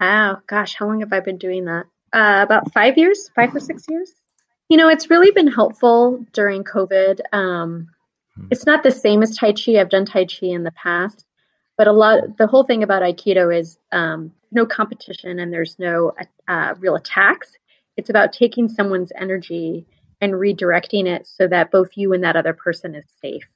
Oh 0.00 0.36
gosh, 0.46 0.74
how 0.74 0.86
long 0.86 1.00
have 1.00 1.12
I 1.12 1.20
been 1.20 1.38
doing 1.38 1.66
that? 1.66 1.84
Uh, 2.12 2.40
about 2.42 2.72
five 2.72 2.96
years, 2.96 3.30
five 3.34 3.54
or 3.54 3.60
six 3.60 3.84
years. 3.88 4.12
You 4.68 4.76
know, 4.76 4.88
it's 4.88 5.10
really 5.10 5.30
been 5.30 5.46
helpful 5.46 6.24
during 6.32 6.64
COVID. 6.64 7.20
Um, 7.32 7.88
hmm. 8.34 8.46
it's 8.50 8.66
not 8.66 8.82
the 8.82 8.90
same 8.90 9.22
as 9.22 9.36
Tai 9.36 9.52
Chi. 9.52 9.78
I've 9.78 9.90
done 9.90 10.06
Tai 10.06 10.24
Chi 10.24 10.46
in 10.46 10.62
the 10.62 10.72
past, 10.72 11.24
but 11.76 11.86
a 11.86 11.92
lot. 11.92 12.36
The 12.38 12.46
whole 12.46 12.64
thing 12.64 12.82
about 12.82 13.02
Aikido 13.02 13.54
is 13.54 13.78
um, 13.92 14.32
no 14.50 14.66
competition 14.66 15.38
and 15.38 15.52
there's 15.52 15.78
no 15.78 16.12
uh, 16.46 16.74
real 16.78 16.96
attacks. 16.96 17.52
It's 17.96 18.10
about 18.10 18.32
taking 18.32 18.68
someone's 18.68 19.12
energy 19.14 19.86
and 20.20 20.32
redirecting 20.32 21.06
it 21.06 21.26
so 21.26 21.46
that 21.48 21.70
both 21.70 21.90
you 21.94 22.12
and 22.12 22.24
that 22.24 22.36
other 22.36 22.52
person 22.52 22.94
is 22.94 23.04
safe. 23.20 23.48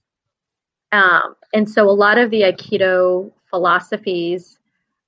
Um, 0.93 1.37
and 1.55 1.69
so 1.69 1.89
a 1.89 1.91
lot 1.91 2.19
of 2.19 2.31
the 2.31 2.43
Aikido 2.43 3.33
philosophies 3.49 4.59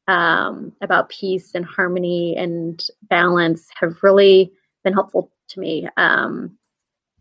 um, 0.08 0.72
about 0.80 1.08
peace 1.08 1.54
and 1.54 1.64
harmony 1.64 2.36
and 2.36 2.86
balance 3.08 3.68
have 3.80 4.02
really 4.02 4.52
been 4.82 4.92
helpful 4.92 5.30
to 5.48 5.60
me 5.60 5.88
um, 5.96 6.56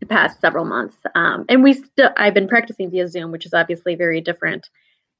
the 0.00 0.06
past 0.06 0.40
several 0.40 0.64
months. 0.64 0.96
Um, 1.14 1.44
and 1.48 1.62
we 1.62 1.72
still, 1.72 2.10
I've 2.16 2.34
been 2.34 2.48
practicing 2.48 2.90
via 2.90 3.08
Zoom, 3.08 3.32
which 3.32 3.46
is 3.46 3.54
obviously 3.54 3.94
very 3.94 4.20
different. 4.20 4.68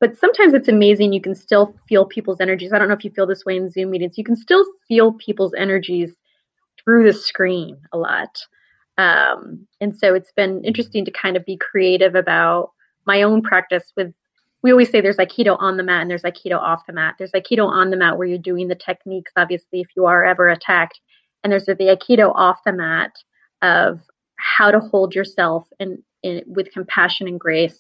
But 0.01 0.19
sometimes 0.19 0.53
it's 0.53 0.69
amazing. 0.69 1.13
You 1.13 1.21
can 1.21 1.35
still 1.35 1.75
feel 1.89 2.05
people's 2.05 2.41
energies. 2.41 2.73
I 2.73 2.79
don't 2.79 2.89
know 2.89 2.95
if 2.95 3.05
you 3.05 3.11
feel 3.11 3.27
this 3.27 3.45
way 3.45 3.57
in 3.57 3.71
Zoom 3.71 3.91
meetings. 3.91 4.19
You 4.19 4.25
can 4.25 4.37
still 4.37 4.65
feel 4.87 5.13
people's 5.13 5.55
energies 5.55 6.13
through 6.83 7.05
the 7.05 7.13
screen 7.13 7.79
a 7.93 7.99
lot. 7.99 8.37
Um, 8.99 9.67
and 9.81 9.97
so 9.97 10.15
it's 10.15 10.33
been 10.33 10.63
interesting 10.65 11.05
to 11.05 11.11
kind 11.11 11.37
of 11.37 11.45
be 11.45 11.57
creative 11.57 12.15
about 12.15 12.73
my 13.07 13.23
own 13.23 13.43
practice 13.43 13.93
with 13.97 14.13
we 14.65 14.71
always 14.71 14.91
say 14.91 15.03
there's 15.03 15.19
aikido 15.19 15.59
on 15.61 15.77
the 15.77 15.83
mat 15.83 16.01
and 16.01 16.11
there's 16.11 16.23
aikido 16.23 16.57
off 16.57 16.87
the 16.87 16.95
mat. 16.95 17.17
There's 17.19 17.33
aikido 17.33 17.67
on 17.67 17.91
the 17.91 17.99
mat 17.99 18.17
where 18.17 18.27
you're 18.27 18.39
doing 18.39 18.67
the 18.67 18.75
techniques 18.75 19.31
obviously 19.37 19.83
if 19.83 19.89
you 19.95 20.07
are 20.07 20.25
ever 20.25 20.49
attacked. 20.49 20.99
And 21.43 21.53
there's 21.53 21.67
the 21.67 21.75
aikido 21.75 22.33
off 22.35 22.61
the 22.65 22.73
mat 22.73 23.13
of 23.61 24.01
how 24.37 24.71
to 24.71 24.81
hold 24.81 25.15
yourself 25.15 25.69
and 25.79 25.99
with 26.47 26.73
compassion 26.73 27.29
and 27.29 27.39
grace 27.39 27.79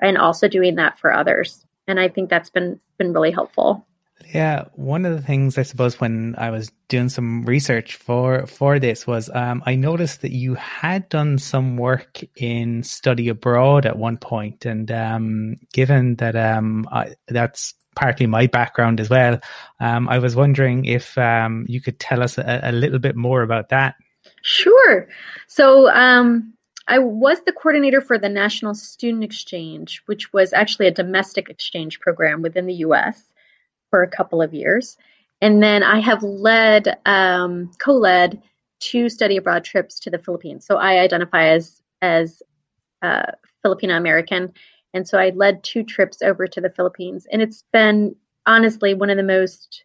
and 0.00 0.16
also 0.16 0.48
doing 0.48 0.76
that 0.76 0.98
for 0.98 1.12
others. 1.12 1.66
And 1.86 2.00
i 2.00 2.08
think 2.08 2.30
that's 2.30 2.48
been 2.48 2.80
been 2.96 3.12
really 3.12 3.30
helpful 3.30 3.86
yeah, 4.32 4.64
one 4.74 5.04
of 5.04 5.14
the 5.14 5.22
things 5.22 5.58
I 5.58 5.62
suppose 5.62 6.00
when 6.00 6.34
I 6.38 6.50
was 6.50 6.70
doing 6.88 7.08
some 7.08 7.44
research 7.44 7.96
for 7.96 8.46
for 8.46 8.78
this 8.78 9.06
was 9.06 9.30
um, 9.34 9.62
I 9.66 9.74
noticed 9.74 10.22
that 10.22 10.32
you 10.32 10.54
had 10.54 11.08
done 11.08 11.38
some 11.38 11.76
work 11.76 12.20
in 12.36 12.82
study 12.82 13.28
abroad 13.28 13.86
at 13.86 13.98
one 13.98 14.16
point, 14.16 14.64
and 14.64 14.90
um, 14.90 15.56
given 15.72 16.16
that 16.16 16.36
um, 16.36 16.88
I, 16.90 17.14
that's 17.28 17.74
partly 17.96 18.26
my 18.26 18.46
background 18.46 19.00
as 19.00 19.10
well, 19.10 19.40
um, 19.80 20.08
I 20.08 20.18
was 20.18 20.34
wondering 20.34 20.84
if 20.84 21.16
um, 21.18 21.64
you 21.68 21.80
could 21.80 22.00
tell 22.00 22.22
us 22.22 22.38
a, 22.38 22.60
a, 22.64 22.72
little 22.72 22.98
bit 22.98 23.14
more 23.14 23.42
about 23.42 23.68
that. 23.68 23.94
Sure. 24.42 25.08
So 25.46 25.88
um, 25.90 26.54
I 26.88 26.98
was 26.98 27.40
the 27.46 27.52
coordinator 27.52 28.00
for 28.00 28.18
the 28.18 28.28
National 28.28 28.74
Student 28.74 29.22
Exchange, 29.22 30.02
which 30.06 30.32
was 30.32 30.52
actually 30.52 30.88
a 30.88 30.90
domestic 30.90 31.48
exchange 31.48 32.00
program 32.00 32.42
within 32.42 32.66
the 32.66 32.74
U.S 32.74 33.22
for 33.94 34.02
a 34.02 34.08
couple 34.08 34.42
of 34.42 34.52
years. 34.52 34.96
And 35.40 35.62
then 35.62 35.84
I 35.84 36.00
have 36.00 36.24
led, 36.24 36.98
um, 37.06 37.70
co-led 37.78 38.42
two 38.80 39.08
study 39.08 39.36
abroad 39.36 39.62
trips 39.62 40.00
to 40.00 40.10
the 40.10 40.18
Philippines. 40.18 40.66
So 40.66 40.78
I 40.78 40.98
identify 40.98 41.50
as 41.50 41.80
as 42.02 42.42
uh, 43.02 43.26
Filipino 43.62 43.96
American, 43.96 44.52
and 44.92 45.06
so 45.06 45.16
I 45.16 45.30
led 45.30 45.62
two 45.62 45.84
trips 45.84 46.22
over 46.22 46.48
to 46.48 46.60
the 46.60 46.70
Philippines, 46.70 47.28
and 47.30 47.40
it's 47.40 47.62
been 47.72 48.16
honestly 48.46 48.94
one 48.94 49.10
of 49.10 49.16
the 49.16 49.22
most 49.22 49.84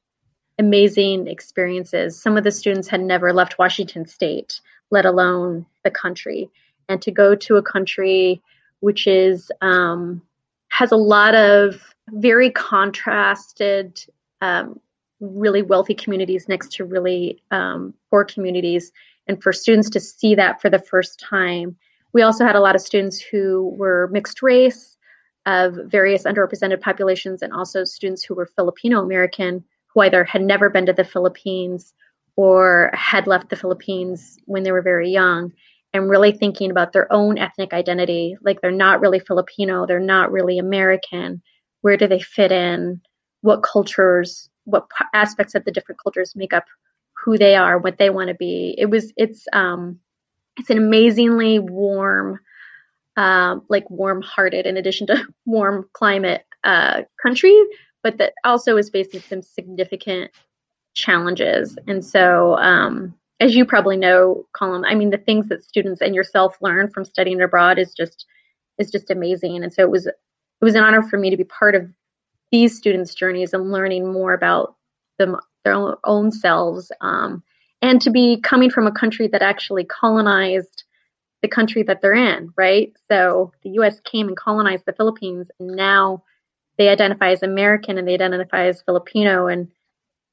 amazing 0.57 1.27
experiences. 1.27 2.19
Some 2.19 2.35
of 2.35 2.43
the 2.43 2.49
students 2.49 2.87
had 2.87 3.01
never 3.01 3.31
left 3.31 3.59
Washington 3.59 4.07
State, 4.07 4.59
let 4.89 5.05
alone 5.05 5.67
the 5.83 5.91
country, 5.91 6.49
and 6.87 6.99
to 7.03 7.11
go 7.11 7.35
to 7.35 7.57
a 7.57 7.61
country 7.61 8.41
which 8.79 9.05
is 9.05 9.51
um, 9.61 10.23
has 10.69 10.91
a 10.91 11.03
lot 11.15 11.35
of 11.35 11.93
very 12.13 12.51
contrasted, 12.51 14.05
um, 14.41 14.79
really 15.19 15.61
wealthy 15.61 15.93
communities 15.93 16.47
next 16.47 16.73
to 16.73 16.85
really 16.85 17.41
um, 17.51 17.93
poor 18.09 18.23
communities. 18.23 18.91
And 19.27 19.41
for 19.41 19.53
students 19.53 19.89
to 19.91 19.99
see 19.99 20.35
that 20.35 20.61
for 20.61 20.69
the 20.69 20.79
first 20.79 21.19
time, 21.19 21.75
we 22.13 22.21
also 22.21 22.45
had 22.45 22.55
a 22.55 22.61
lot 22.61 22.75
of 22.75 22.81
students 22.81 23.19
who 23.19 23.75
were 23.77 24.09
mixed 24.11 24.41
race 24.41 24.97
of 25.45 25.77
various 25.85 26.23
underrepresented 26.23 26.81
populations, 26.81 27.41
and 27.41 27.53
also 27.53 27.83
students 27.83 28.23
who 28.23 28.35
were 28.35 28.45
Filipino 28.45 29.01
American 29.01 29.63
who 29.93 30.01
either 30.01 30.23
had 30.23 30.41
never 30.41 30.69
been 30.69 30.85
to 30.85 30.93
the 30.93 31.03
Philippines 31.03 31.93
or 32.35 32.91
had 32.93 33.27
left 33.27 33.49
the 33.49 33.55
Philippines 33.55 34.37
when 34.45 34.63
they 34.63 34.71
were 34.71 34.81
very 34.81 35.09
young 35.09 35.51
and 35.93 36.09
really 36.09 36.31
thinking 36.31 36.71
about 36.71 36.93
their 36.93 37.11
own 37.11 37.37
ethnic 37.37 37.73
identity. 37.73 38.37
Like 38.41 38.61
they're 38.61 38.71
not 38.71 39.01
really 39.01 39.19
Filipino, 39.19 39.85
they're 39.85 39.99
not 39.99 40.31
really 40.31 40.59
American, 40.59 41.41
where 41.81 41.97
do 41.97 42.07
they 42.07 42.19
fit 42.19 42.51
in? 42.51 43.01
What 43.41 43.63
cultures 43.63 44.49
what 44.65 44.87
aspects 45.13 45.55
of 45.55 45.65
the 45.65 45.71
different 45.71 45.99
cultures 46.01 46.35
make 46.35 46.53
up 46.53 46.65
who 47.23 47.37
they 47.37 47.55
are 47.55 47.77
what 47.77 47.97
they 47.97 48.09
want 48.09 48.29
to 48.29 48.35
be? 48.35 48.75
It 48.77 48.87
was 48.87 49.13
it's 49.17 49.47
um 49.53 49.99
it's 50.57 50.69
an 50.69 50.77
amazingly 50.77 51.59
warm 51.59 52.39
um 53.17 53.63
like 53.69 53.89
warm 53.89 54.21
hearted 54.21 54.65
in 54.65 54.77
addition 54.77 55.07
to 55.07 55.25
warm 55.45 55.89
climate 55.93 56.45
uh 56.63 57.03
country 57.21 57.55
but 58.03 58.17
that 58.17 58.33
also 58.45 58.77
is 58.77 58.89
facing 58.89 59.19
some 59.19 59.41
significant 59.41 60.31
challenges. 60.93 61.77
And 61.87 62.03
so 62.03 62.55
um 62.57 63.13
as 63.39 63.55
you 63.55 63.65
probably 63.65 63.95
know 63.95 64.45
Colm 64.53 64.83
i 64.85 64.95
mean 64.95 65.11
the 65.11 65.17
things 65.17 65.47
that 65.47 65.63
students 65.63 66.01
and 66.01 66.13
yourself 66.13 66.57
learn 66.61 66.89
from 66.89 67.05
studying 67.05 67.41
abroad 67.41 67.79
is 67.79 67.93
just 67.93 68.25
is 68.79 68.89
just 68.89 69.11
amazing. 69.11 69.61
And 69.63 69.71
so 69.71 69.83
it 69.83 69.91
was 69.91 70.07
it 70.61 70.65
was 70.65 70.75
an 70.75 70.83
honor 70.83 71.01
for 71.01 71.17
me 71.17 71.29
to 71.29 71.37
be 71.37 71.43
part 71.43 71.75
of 71.75 71.89
these 72.51 72.75
students' 72.77 73.13
journeys 73.13 73.53
and 73.53 73.71
learning 73.71 74.11
more 74.11 74.33
about 74.33 74.75
them, 75.17 75.37
their 75.63 75.95
own, 76.03 76.31
selves, 76.31 76.91
um, 77.01 77.43
and 77.81 78.01
to 78.01 78.09
be 78.09 78.39
coming 78.41 78.69
from 78.69 78.87
a 78.87 78.91
country 78.91 79.27
that 79.27 79.41
actually 79.41 79.85
colonized 79.85 80.83
the 81.41 81.47
country 81.47 81.83
that 81.83 82.01
they're 82.01 82.13
in, 82.13 82.51
right? 82.57 82.91
So 83.09 83.53
the 83.63 83.69
U.S. 83.71 83.99
came 84.01 84.27
and 84.27 84.35
colonized 84.35 84.85
the 84.85 84.93
Philippines, 84.93 85.47
and 85.59 85.75
now 85.75 86.23
they 86.77 86.89
identify 86.89 87.31
as 87.31 87.43
American 87.43 87.97
and 87.97 88.07
they 88.07 88.15
identify 88.15 88.65
as 88.65 88.81
Filipino, 88.81 89.47
and 89.47 89.69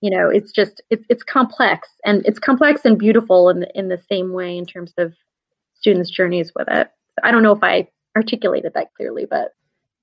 you 0.01 0.11
know, 0.11 0.29
it's 0.29 0.53
just 0.53 0.83
it's 0.91 1.05
it's 1.09 1.23
complex 1.23 1.89
and 2.05 2.25
it's 2.27 2.39
complex 2.39 2.85
and 2.85 2.99
beautiful 2.99 3.49
in 3.51 3.65
in 3.75 3.89
the 3.89 4.01
same 4.09 4.33
way 4.33 4.57
in 4.57 4.67
terms 4.67 4.93
of 4.99 5.15
students' 5.75 6.11
journeys 6.11 6.53
with 6.55 6.69
it. 6.69 6.89
I 7.23 7.31
don't 7.31 7.43
know 7.43 7.53
if 7.53 7.63
I 7.63 7.89
articulated 8.17 8.75
that 8.75 8.95
clearly, 8.95 9.27
but 9.29 9.53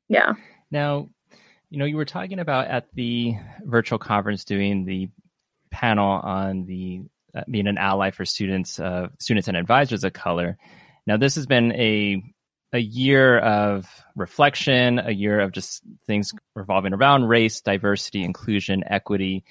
yeah. 0.08 0.34
Now, 0.72 1.10
you 1.70 1.80
know, 1.80 1.86
you 1.86 1.98
were 1.98 2.06
talking 2.06 2.40
about 2.40 2.68
at 2.68 2.88
the 2.94 3.36
virtual 3.64 4.00
conference 4.00 4.46
doing 4.46 4.86
the 4.86 5.10
panel 5.72 6.08
on 6.08 6.66
the 6.66 7.02
uh, 7.36 7.42
being 7.50 7.68
an 7.68 7.80
ally 7.80 8.12
for 8.12 8.26
students, 8.26 8.80
uh, 8.80 9.08
students 9.20 9.48
and 9.48 9.58
advisors 9.58 10.04
of 10.04 10.14
color. 10.14 10.58
Now, 11.08 11.18
this 11.18 11.36
has 11.36 11.48
been 11.48 11.72
a 11.74 12.22
a 12.74 12.80
year 12.80 13.38
of 13.38 13.88
reflection, 14.16 15.00
a 15.00 15.12
year 15.12 15.40
of 15.40 15.52
just 15.52 15.84
things 16.08 16.32
revolving 16.56 16.94
around 16.94 17.26
race, 17.26 17.62
diversity, 17.62 18.24
inclusion, 18.24 18.84
equity. 18.88 19.44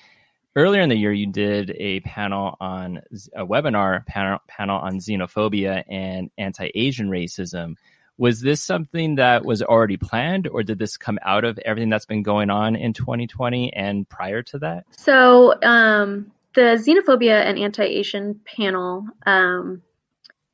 Earlier 0.56 0.82
in 0.82 0.88
the 0.88 0.96
year, 0.96 1.12
you 1.12 1.28
did 1.28 1.70
a 1.70 2.00
panel 2.00 2.56
on 2.60 3.00
a 3.34 3.46
webinar 3.46 4.04
panel, 4.06 4.40
panel 4.48 4.76
on 4.78 4.98
xenophobia 4.98 5.84
and 5.88 6.30
anti-Asian 6.36 7.08
racism. 7.08 7.76
Was 8.22 8.40
this 8.40 8.62
something 8.62 9.16
that 9.16 9.44
was 9.44 9.62
already 9.62 9.96
planned, 9.96 10.46
or 10.46 10.62
did 10.62 10.78
this 10.78 10.96
come 10.96 11.18
out 11.22 11.44
of 11.44 11.58
everything 11.58 11.90
that's 11.90 12.06
been 12.06 12.22
going 12.22 12.50
on 12.50 12.76
in 12.76 12.92
2020 12.92 13.72
and 13.72 14.08
prior 14.08 14.44
to 14.44 14.60
that? 14.60 14.84
So, 14.96 15.60
um, 15.60 16.30
the 16.54 16.80
xenophobia 16.80 17.42
and 17.44 17.58
anti-Asian 17.58 18.38
panel 18.44 19.08
um, 19.26 19.82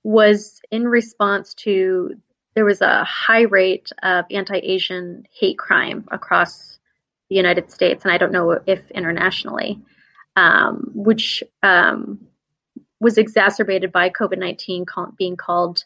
was 0.03 0.63
in 0.71 0.89
response 0.89 1.53
to 1.65 2.15
there 2.55 2.65
was 2.65 2.81
a 2.81 3.05
high 3.05 3.43
rate 3.43 3.93
of 4.03 4.25
anti-Asian 4.31 5.27
hate 5.31 5.59
crime 5.59 6.09
across 6.11 6.79
the 7.29 7.37
United 7.37 7.71
States, 7.71 8.03
and 8.03 8.11
I 8.11 8.17
don't 8.17 8.33
know 8.33 8.59
if 8.67 8.91
internationally, 8.93 9.79
um, 10.37 10.91
which 10.95 11.43
um, 11.63 12.29
was 12.99 13.19
exacerbated 13.19 13.93
by 13.93 14.09
COVID 14.09 14.39
nineteen 14.39 14.87
being 15.19 15.37
called 15.37 15.85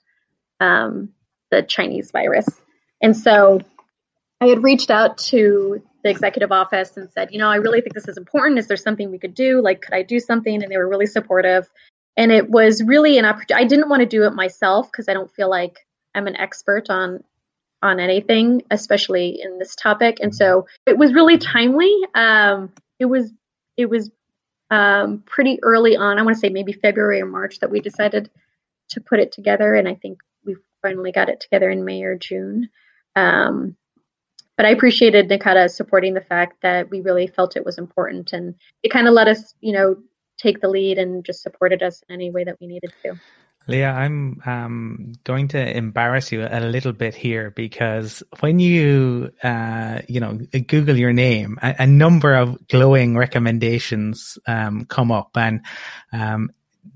um, 0.60 1.08
the 1.52 1.62
Chinese 1.62 2.10
virus. 2.10 2.48
And 3.00 3.16
so, 3.16 3.60
I 4.42 4.46
had 4.46 4.64
reached 4.64 4.90
out 4.90 5.18
to 5.18 5.80
the 6.02 6.10
executive 6.10 6.50
office 6.50 6.96
and 6.96 7.08
said, 7.12 7.28
you 7.30 7.38
know, 7.38 7.48
I 7.48 7.56
really 7.56 7.80
think 7.80 7.94
this 7.94 8.08
is 8.08 8.16
important. 8.16 8.58
Is 8.58 8.66
there 8.66 8.76
something 8.76 9.08
we 9.08 9.18
could 9.18 9.34
do? 9.34 9.62
Like, 9.62 9.82
could 9.82 9.94
I 9.94 10.02
do 10.02 10.18
something? 10.18 10.60
And 10.60 10.70
they 10.72 10.76
were 10.76 10.88
really 10.88 11.06
supportive. 11.06 11.70
And 12.16 12.32
it 12.32 12.50
was 12.50 12.82
really 12.82 13.18
an 13.18 13.24
opportunity. 13.24 13.64
I 13.64 13.68
didn't 13.68 13.88
want 13.88 14.00
to 14.00 14.06
do 14.06 14.24
it 14.24 14.34
myself 14.34 14.90
because 14.90 15.08
I 15.08 15.12
don't 15.12 15.30
feel 15.30 15.48
like 15.48 15.86
I'm 16.12 16.26
an 16.26 16.36
expert 16.36 16.90
on 16.90 17.22
on 17.82 18.00
anything, 18.00 18.62
especially 18.70 19.40
in 19.42 19.58
this 19.58 19.76
topic. 19.76 20.18
And 20.20 20.34
so 20.34 20.66
it 20.86 20.98
was 20.98 21.14
really 21.14 21.38
timely. 21.38 21.92
Um, 22.14 22.72
it 22.98 23.06
was 23.06 23.32
it 23.76 23.88
was 23.88 24.10
um, 24.70 25.22
pretty 25.24 25.60
early 25.62 25.96
on. 25.96 26.18
I 26.18 26.22
want 26.22 26.34
to 26.34 26.40
say 26.40 26.48
maybe 26.48 26.72
February 26.72 27.20
or 27.20 27.26
March 27.26 27.60
that 27.60 27.70
we 27.70 27.80
decided 27.80 28.28
to 28.90 29.00
put 29.00 29.20
it 29.20 29.30
together, 29.30 29.74
and 29.74 29.86
I 29.86 29.94
think 29.94 30.18
finally 30.82 31.12
got 31.12 31.28
it 31.28 31.40
together 31.40 31.70
in 31.70 31.84
May 31.84 32.02
or 32.02 32.16
June. 32.16 32.68
Um, 33.16 33.76
but 34.56 34.66
I 34.66 34.70
appreciated 34.70 35.28
NACADA 35.28 35.70
supporting 35.70 36.14
the 36.14 36.20
fact 36.20 36.62
that 36.62 36.90
we 36.90 37.00
really 37.00 37.26
felt 37.26 37.56
it 37.56 37.64
was 37.64 37.78
important, 37.78 38.32
and 38.32 38.54
it 38.82 38.90
kind 38.90 39.08
of 39.08 39.14
let 39.14 39.28
us, 39.28 39.54
you 39.60 39.72
know, 39.72 39.96
take 40.38 40.60
the 40.60 40.68
lead 40.68 40.98
and 40.98 41.24
just 41.24 41.42
supported 41.42 41.82
us 41.82 42.02
in 42.08 42.14
any 42.14 42.30
way 42.30 42.44
that 42.44 42.58
we 42.60 42.66
needed 42.66 42.92
to. 43.02 43.14
Leah, 43.68 43.90
I'm 43.90 44.40
um, 44.44 45.12
going 45.22 45.48
to 45.48 45.76
embarrass 45.76 46.32
you 46.32 46.46
a 46.50 46.60
little 46.60 46.92
bit 46.92 47.14
here 47.14 47.50
because 47.50 48.22
when 48.40 48.58
you, 48.58 49.30
uh, 49.42 50.00
you 50.08 50.18
know, 50.18 50.38
Google 50.66 50.96
your 50.96 51.12
name, 51.12 51.58
a, 51.62 51.76
a 51.80 51.86
number 51.86 52.34
of 52.34 52.66
glowing 52.66 53.16
recommendations 53.16 54.36
um, 54.48 54.84
come 54.86 55.12
up, 55.12 55.30
and 55.36 55.64
um, 56.12 56.50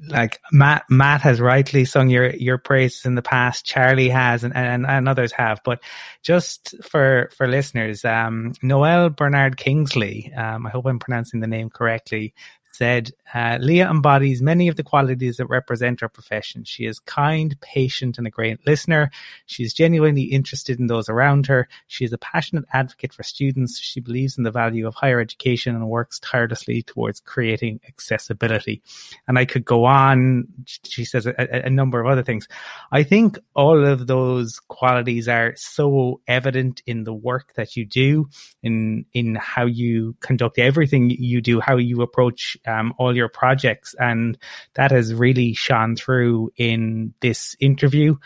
like 0.08 0.40
Matt, 0.52 0.84
Matt 0.90 1.20
has 1.22 1.40
rightly 1.40 1.84
sung 1.84 2.10
your 2.10 2.30
your 2.30 2.58
praises 2.58 3.06
in 3.06 3.14
the 3.14 3.22
past. 3.22 3.64
Charlie 3.64 4.08
has, 4.08 4.44
and, 4.44 4.54
and, 4.54 4.86
and 4.86 5.08
others 5.08 5.32
have. 5.32 5.60
But 5.64 5.80
just 6.22 6.74
for 6.82 7.30
for 7.36 7.46
listeners, 7.46 8.04
um, 8.04 8.52
Noelle 8.62 9.10
Bernard 9.10 9.56
Kingsley, 9.56 10.32
um, 10.36 10.66
I 10.66 10.70
hope 10.70 10.86
I'm 10.86 10.98
pronouncing 10.98 11.40
the 11.40 11.46
name 11.46 11.70
correctly, 11.70 12.34
said, 12.76 13.10
uh, 13.34 13.58
Leah 13.60 13.90
embodies 13.90 14.42
many 14.42 14.68
of 14.68 14.76
the 14.76 14.82
qualities 14.82 15.38
that 15.38 15.46
represent 15.46 16.00
her 16.00 16.08
profession. 16.08 16.64
She 16.64 16.84
is 16.84 16.98
kind, 17.00 17.58
patient, 17.60 18.18
and 18.18 18.26
a 18.26 18.30
great 18.30 18.66
listener. 18.66 19.10
She 19.46 19.62
is 19.62 19.72
genuinely 19.72 20.24
interested 20.24 20.78
in 20.78 20.86
those 20.86 21.08
around 21.08 21.46
her. 21.46 21.68
She 21.86 22.04
is 22.04 22.12
a 22.12 22.18
passionate 22.18 22.64
advocate 22.72 23.12
for 23.12 23.22
students. 23.22 23.78
She 23.78 24.00
believes 24.00 24.36
in 24.38 24.44
the 24.44 24.50
value 24.50 24.86
of 24.86 24.94
higher 24.94 25.20
education 25.20 25.74
and 25.74 25.88
works 25.88 26.20
tirelessly 26.20 26.82
towards 26.82 27.20
creating 27.20 27.80
accessibility. 27.88 28.82
And 29.26 29.38
I 29.38 29.44
could 29.44 29.64
go 29.64 29.84
on. 29.84 30.48
She 30.66 31.04
says 31.04 31.26
a, 31.26 31.34
a 31.38 31.70
number 31.70 32.00
of 32.00 32.06
other 32.06 32.22
things. 32.22 32.46
I 32.92 33.02
think 33.02 33.38
all 33.54 33.84
of 33.86 34.06
those 34.06 34.60
qualities 34.68 35.28
are 35.28 35.54
so 35.56 36.20
evident 36.28 36.82
in 36.86 37.04
the 37.04 37.14
work 37.14 37.54
that 37.54 37.76
you 37.76 37.86
do, 37.86 38.28
in 38.62 39.06
in 39.12 39.34
how 39.34 39.66
you 39.66 40.16
conduct 40.20 40.58
everything 40.58 41.10
you 41.10 41.40
do, 41.40 41.60
how 41.60 41.76
you 41.76 42.02
approach 42.02 42.56
um, 42.66 42.94
all 42.98 43.14
your 43.14 43.28
projects. 43.28 43.94
And 43.98 44.38
that 44.74 44.90
has 44.90 45.14
really 45.14 45.54
shone 45.54 45.96
through 45.96 46.52
in 46.56 47.14
this 47.20 47.56
interview. 47.60 48.16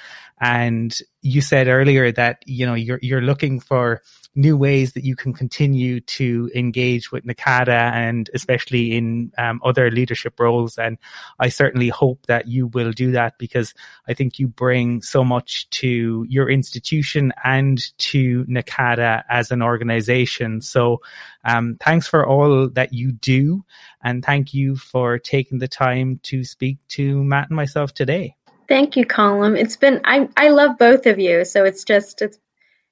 And 0.41 0.97
you 1.23 1.41
said 1.41 1.69
earlier 1.69 2.11
that, 2.13 2.43
you 2.47 2.67
know, 2.67 2.75
you're, 2.75 2.99
you're 3.03 3.21
looking 3.21 3.61
for 3.61 4.03
new 4.35 4.57
ways 4.57 4.93
that 4.93 5.05
you 5.05 5.17
can 5.17 5.33
continue 5.33 6.01
to 6.01 6.51
engage 6.55 7.11
with 7.11 7.25
NACADA 7.25 7.69
and 7.69 8.31
especially 8.33 8.97
in 8.97 9.33
um, 9.37 9.61
other 9.65 9.91
leadership 9.91 10.39
roles. 10.39 10.79
And 10.79 10.99
I 11.39 11.49
certainly 11.49 11.89
hope 11.89 12.27
that 12.27 12.47
you 12.47 12.69
will 12.69 12.93
do 12.93 13.13
that 13.13 13.39
because 13.39 13.75
I 14.09 14.15
think 14.15 14.39
you 14.39 14.47
bring 14.47 15.03
so 15.03 15.25
much 15.25 15.69
to 15.71 16.25
your 16.29 16.49
institution 16.49 17.33
and 17.43 17.81
to 17.99 18.45
NACADA 18.45 19.25
as 19.29 19.51
an 19.51 19.63
organization. 19.63 20.61
So 20.61 21.01
um, 21.45 21.77
thanks 21.81 22.07
for 22.07 22.27
all 22.27 22.69
that 22.71 22.93
you 22.93 23.13
do. 23.13 23.65
And 24.03 24.25
thank 24.25 24.55
you 24.55 24.77
for 24.77 25.19
taking 25.19 25.59
the 25.59 25.69
time 25.69 26.21
to 26.25 26.45
speak 26.45 26.79
to 26.91 27.23
Matt 27.25 27.51
and 27.51 27.57
myself 27.57 27.93
today. 27.93 28.37
Thank 28.71 28.97
you, 28.97 29.05
Colm. 29.05 29.59
It's 29.59 29.77
been 29.77 30.03
I 30.05 30.29
I 30.37 30.51
love 30.51 30.79
both 30.79 31.07
of 31.07 31.19
you, 31.19 31.45
so 31.45 31.65
it's 31.65 31.83
just 31.83 32.23
it's 32.23 32.39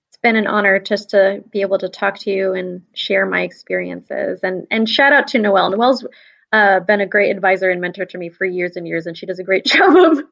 it's 0.08 0.18
been 0.20 0.34
an 0.34 0.48
honor 0.48 0.80
just 0.80 1.10
to 1.10 1.44
be 1.52 1.60
able 1.60 1.78
to 1.78 1.88
talk 1.88 2.18
to 2.18 2.32
you 2.32 2.52
and 2.52 2.82
share 2.94 3.24
my 3.26 3.42
experiences. 3.42 4.40
And 4.42 4.66
and 4.72 4.88
shout 4.88 5.12
out 5.12 5.28
to 5.28 5.38
Noelle. 5.38 5.70
Noelle's 5.70 6.04
uh, 6.52 6.80
been 6.80 7.00
a 7.00 7.06
great 7.06 7.30
advisor 7.30 7.70
and 7.70 7.80
mentor 7.80 8.06
to 8.06 8.18
me 8.18 8.28
for 8.28 8.44
years 8.44 8.74
and 8.74 8.88
years, 8.88 9.06
and 9.06 9.16
she 9.16 9.26
does 9.26 9.38
a 9.38 9.44
great 9.44 9.64
job 9.66 9.94
of 9.94 10.24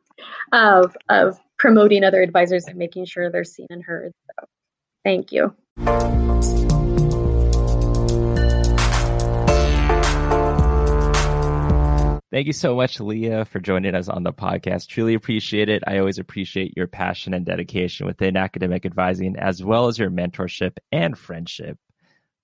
of 0.51 0.97
of 1.09 1.39
promoting 1.57 2.03
other 2.03 2.23
advisors 2.23 2.67
and 2.67 2.77
making 2.77 3.05
sure 3.05 3.31
they're 3.31 3.45
seen 3.45 3.69
and 3.71 3.85
heard. 3.85 4.11
So, 4.27 4.49
thank 5.05 5.31
you. 5.31 5.55
Thank 12.33 12.49
you 12.49 12.53
so 12.53 12.75
much, 12.75 12.99
Leah, 12.99 13.45
for 13.45 13.61
joining 13.61 13.95
us 13.95 14.09
on 14.09 14.25
the 14.25 14.33
podcast. 14.33 14.89
Truly 14.89 15.15
appreciate 15.15 15.69
it. 15.69 15.85
I 15.87 15.99
always 15.99 16.19
appreciate 16.19 16.77
your 16.77 16.89
passion 16.89 17.35
and 17.35 17.47
dedication 17.47 18.07
within 18.07 18.37
academic 18.37 18.85
advising, 18.85 19.37
as 19.37 19.63
well 19.63 19.87
as 19.87 19.97
your 19.97 20.11
mentorship 20.11 20.79
and 20.91 21.17
friendship. 21.17 21.79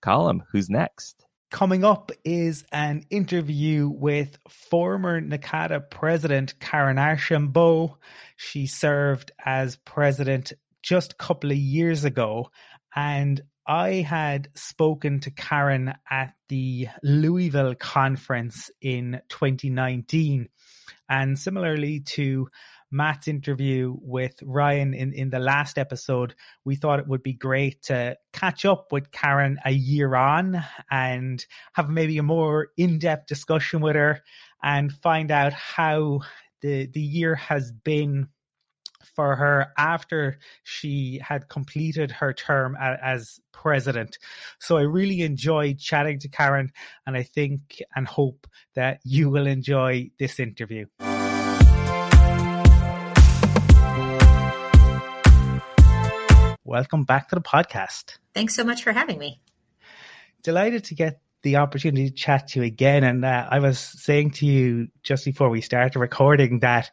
Colm, 0.01 0.43
who's 0.53 0.71
next? 0.71 1.25
Coming 1.51 1.85
up 1.85 2.13
is 2.25 2.65
an 2.73 3.05
interview 3.11 3.89
with 3.89 4.39
former 4.49 5.21
NACADA 5.21 5.91
president 5.91 6.59
Karen 6.61 6.99
Archambault. 6.99 7.99
She 8.37 8.67
served 8.67 9.33
as 9.45 9.77
president 9.77 10.53
just 10.83 11.13
a 11.13 11.17
couple 11.17 11.51
of 11.51 11.57
years 11.57 12.05
ago 12.05 12.51
and 12.95 13.43
I 13.67 13.95
had 13.95 14.49
spoken 14.55 15.21
to 15.21 15.31
Karen 15.31 15.95
at 16.11 16.35
the 16.49 16.89
Louisville 17.03 17.75
conference 17.75 18.71
in 18.81 19.21
2019. 19.29 20.49
And 21.09 21.39
similarly 21.39 22.01
to 22.01 22.49
Matt's 22.91 23.29
interview 23.29 23.95
with 24.01 24.35
Ryan 24.43 24.95
in, 24.95 25.13
in 25.13 25.31
the 25.31 25.39
last 25.39 25.79
episode, 25.79 26.35
we 26.65 26.77
thought 26.77 26.99
it 26.99 27.07
would 27.07 27.23
be 27.23 27.33
great 27.33 27.83
to 27.85 28.17
catch 28.33 28.65
up 28.65 28.93
with 28.93 29.13
Karen 29.13 29.59
a 29.65 29.71
year 29.71 30.15
on 30.15 30.63
and 30.91 31.45
have 31.73 31.89
maybe 31.89 32.19
a 32.19 32.23
more 32.23 32.69
in 32.77 32.99
depth 32.99 33.29
discussion 33.29 33.81
with 33.81 33.97
her 33.97 34.23
and 34.63 34.93
find 34.93 35.31
out 35.31 35.53
how 35.53 36.21
the, 36.61 36.87
the 36.87 37.01
year 37.01 37.35
has 37.35 37.73
been 37.73 38.29
for 39.15 39.37
her 39.37 39.73
after 39.77 40.39
she 40.63 41.21
had 41.23 41.49
completed 41.49 42.11
her 42.11 42.33
term 42.33 42.77
as 42.81 43.41
president. 43.53 44.19
So 44.59 44.77
I 44.77 44.83
really 44.83 45.23
enjoyed 45.23 45.79
chatting 45.79 46.19
to 46.21 46.29
Karen, 46.29 46.73
and 47.07 47.17
I 47.17 47.23
think 47.23 47.83
and 47.95 48.07
hope 48.07 48.47
that 48.75 49.01
you 49.05 49.31
will 49.31 49.47
enjoy 49.47 50.11
this 50.19 50.41
interview. 50.41 50.87
Welcome 56.65 57.05
back 57.05 57.29
to 57.29 57.35
the 57.35 57.43
podcast. 57.43 58.19
Thanks 58.35 58.55
so 58.55 58.65
much 58.65 58.83
for 58.83 58.93
having 58.93 59.19
me. 59.19 59.41
Delighted 60.43 60.85
to 60.85 60.95
get 60.95 61.21
the 61.43 61.57
opportunity 61.57 62.09
to 62.09 62.15
chat 62.15 62.49
to 62.49 62.61
you 62.61 62.65
again. 62.65 63.05
And 63.05 63.25
uh, 63.25 63.49
I 63.51 63.59
was 63.59 63.79
saying 63.79 64.31
to 64.33 64.47
you 64.47 64.89
just 65.03 65.25
before 65.25 65.51
we 65.51 65.61
started 65.61 65.99
recording 65.99 66.61
that 66.61 66.91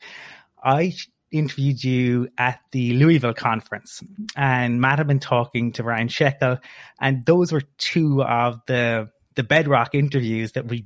I 0.61 0.93
interviewed 1.31 1.83
you 1.83 2.29
at 2.37 2.59
the 2.71 2.93
Louisville 2.93 3.33
conference, 3.33 4.03
and 4.35 4.81
Matt 4.81 4.99
had 4.99 5.07
been 5.07 5.19
talking 5.19 5.71
to 5.73 5.83
Ryan 5.83 6.07
Scheckel, 6.07 6.59
and 6.99 7.25
those 7.25 7.51
were 7.51 7.63
two 7.77 8.23
of 8.23 8.61
the 8.67 9.09
the 9.35 9.43
bedrock 9.43 9.95
interviews 9.95 10.53
that 10.53 10.67
we 10.67 10.85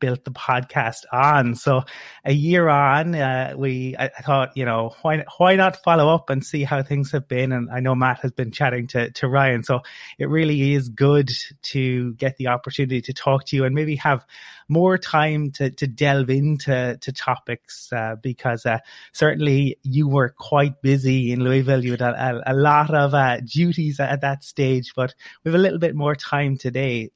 built 0.00 0.24
the 0.24 0.30
podcast 0.30 1.04
on. 1.12 1.54
So 1.54 1.82
a 2.24 2.32
year 2.32 2.68
on, 2.68 3.14
uh, 3.14 3.54
we 3.56 3.96
I, 3.98 4.08
thought, 4.08 4.56
you 4.56 4.64
know, 4.64 4.94
why 5.02 5.24
why 5.38 5.56
not 5.56 5.82
follow 5.82 6.12
up 6.14 6.30
and 6.30 6.44
see 6.44 6.64
how 6.64 6.82
things 6.82 7.12
have 7.12 7.28
been? 7.28 7.52
And 7.52 7.70
I 7.70 7.80
know 7.80 7.94
Matt 7.94 8.20
has 8.20 8.32
been 8.32 8.50
chatting 8.50 8.86
to 8.88 9.10
to 9.10 9.28
Ryan, 9.28 9.64
so 9.64 9.80
it 10.18 10.28
really 10.28 10.74
is 10.74 10.88
good 10.88 11.30
to 11.62 12.14
get 12.14 12.36
the 12.36 12.48
opportunity 12.48 13.00
to 13.02 13.12
talk 13.12 13.46
to 13.46 13.56
you 13.56 13.64
and 13.64 13.74
maybe 13.74 13.96
have 13.96 14.24
more 14.68 14.98
time 14.98 15.50
to 15.52 15.70
to 15.70 15.86
delve 15.86 16.30
into 16.30 16.98
to 17.00 17.12
topics 17.12 17.92
uh, 17.92 18.16
because 18.22 18.66
uh, 18.66 18.78
certainly 19.12 19.78
you 19.82 20.08
were 20.08 20.34
quite 20.38 20.80
busy 20.82 21.32
in 21.32 21.40
Louisville. 21.40 21.84
You 21.84 21.92
had 21.92 22.02
a, 22.02 22.42
a 22.46 22.54
lot 22.54 22.94
of 22.94 23.14
uh, 23.14 23.40
duties 23.40 24.00
at 24.00 24.20
that 24.20 24.44
stage, 24.44 24.92
but 24.94 25.14
we 25.44 25.50
have 25.50 25.58
a 25.58 25.62
little 25.62 25.78
bit 25.78 25.94
more 25.94 26.14
time 26.14 26.56
today. 26.56 27.10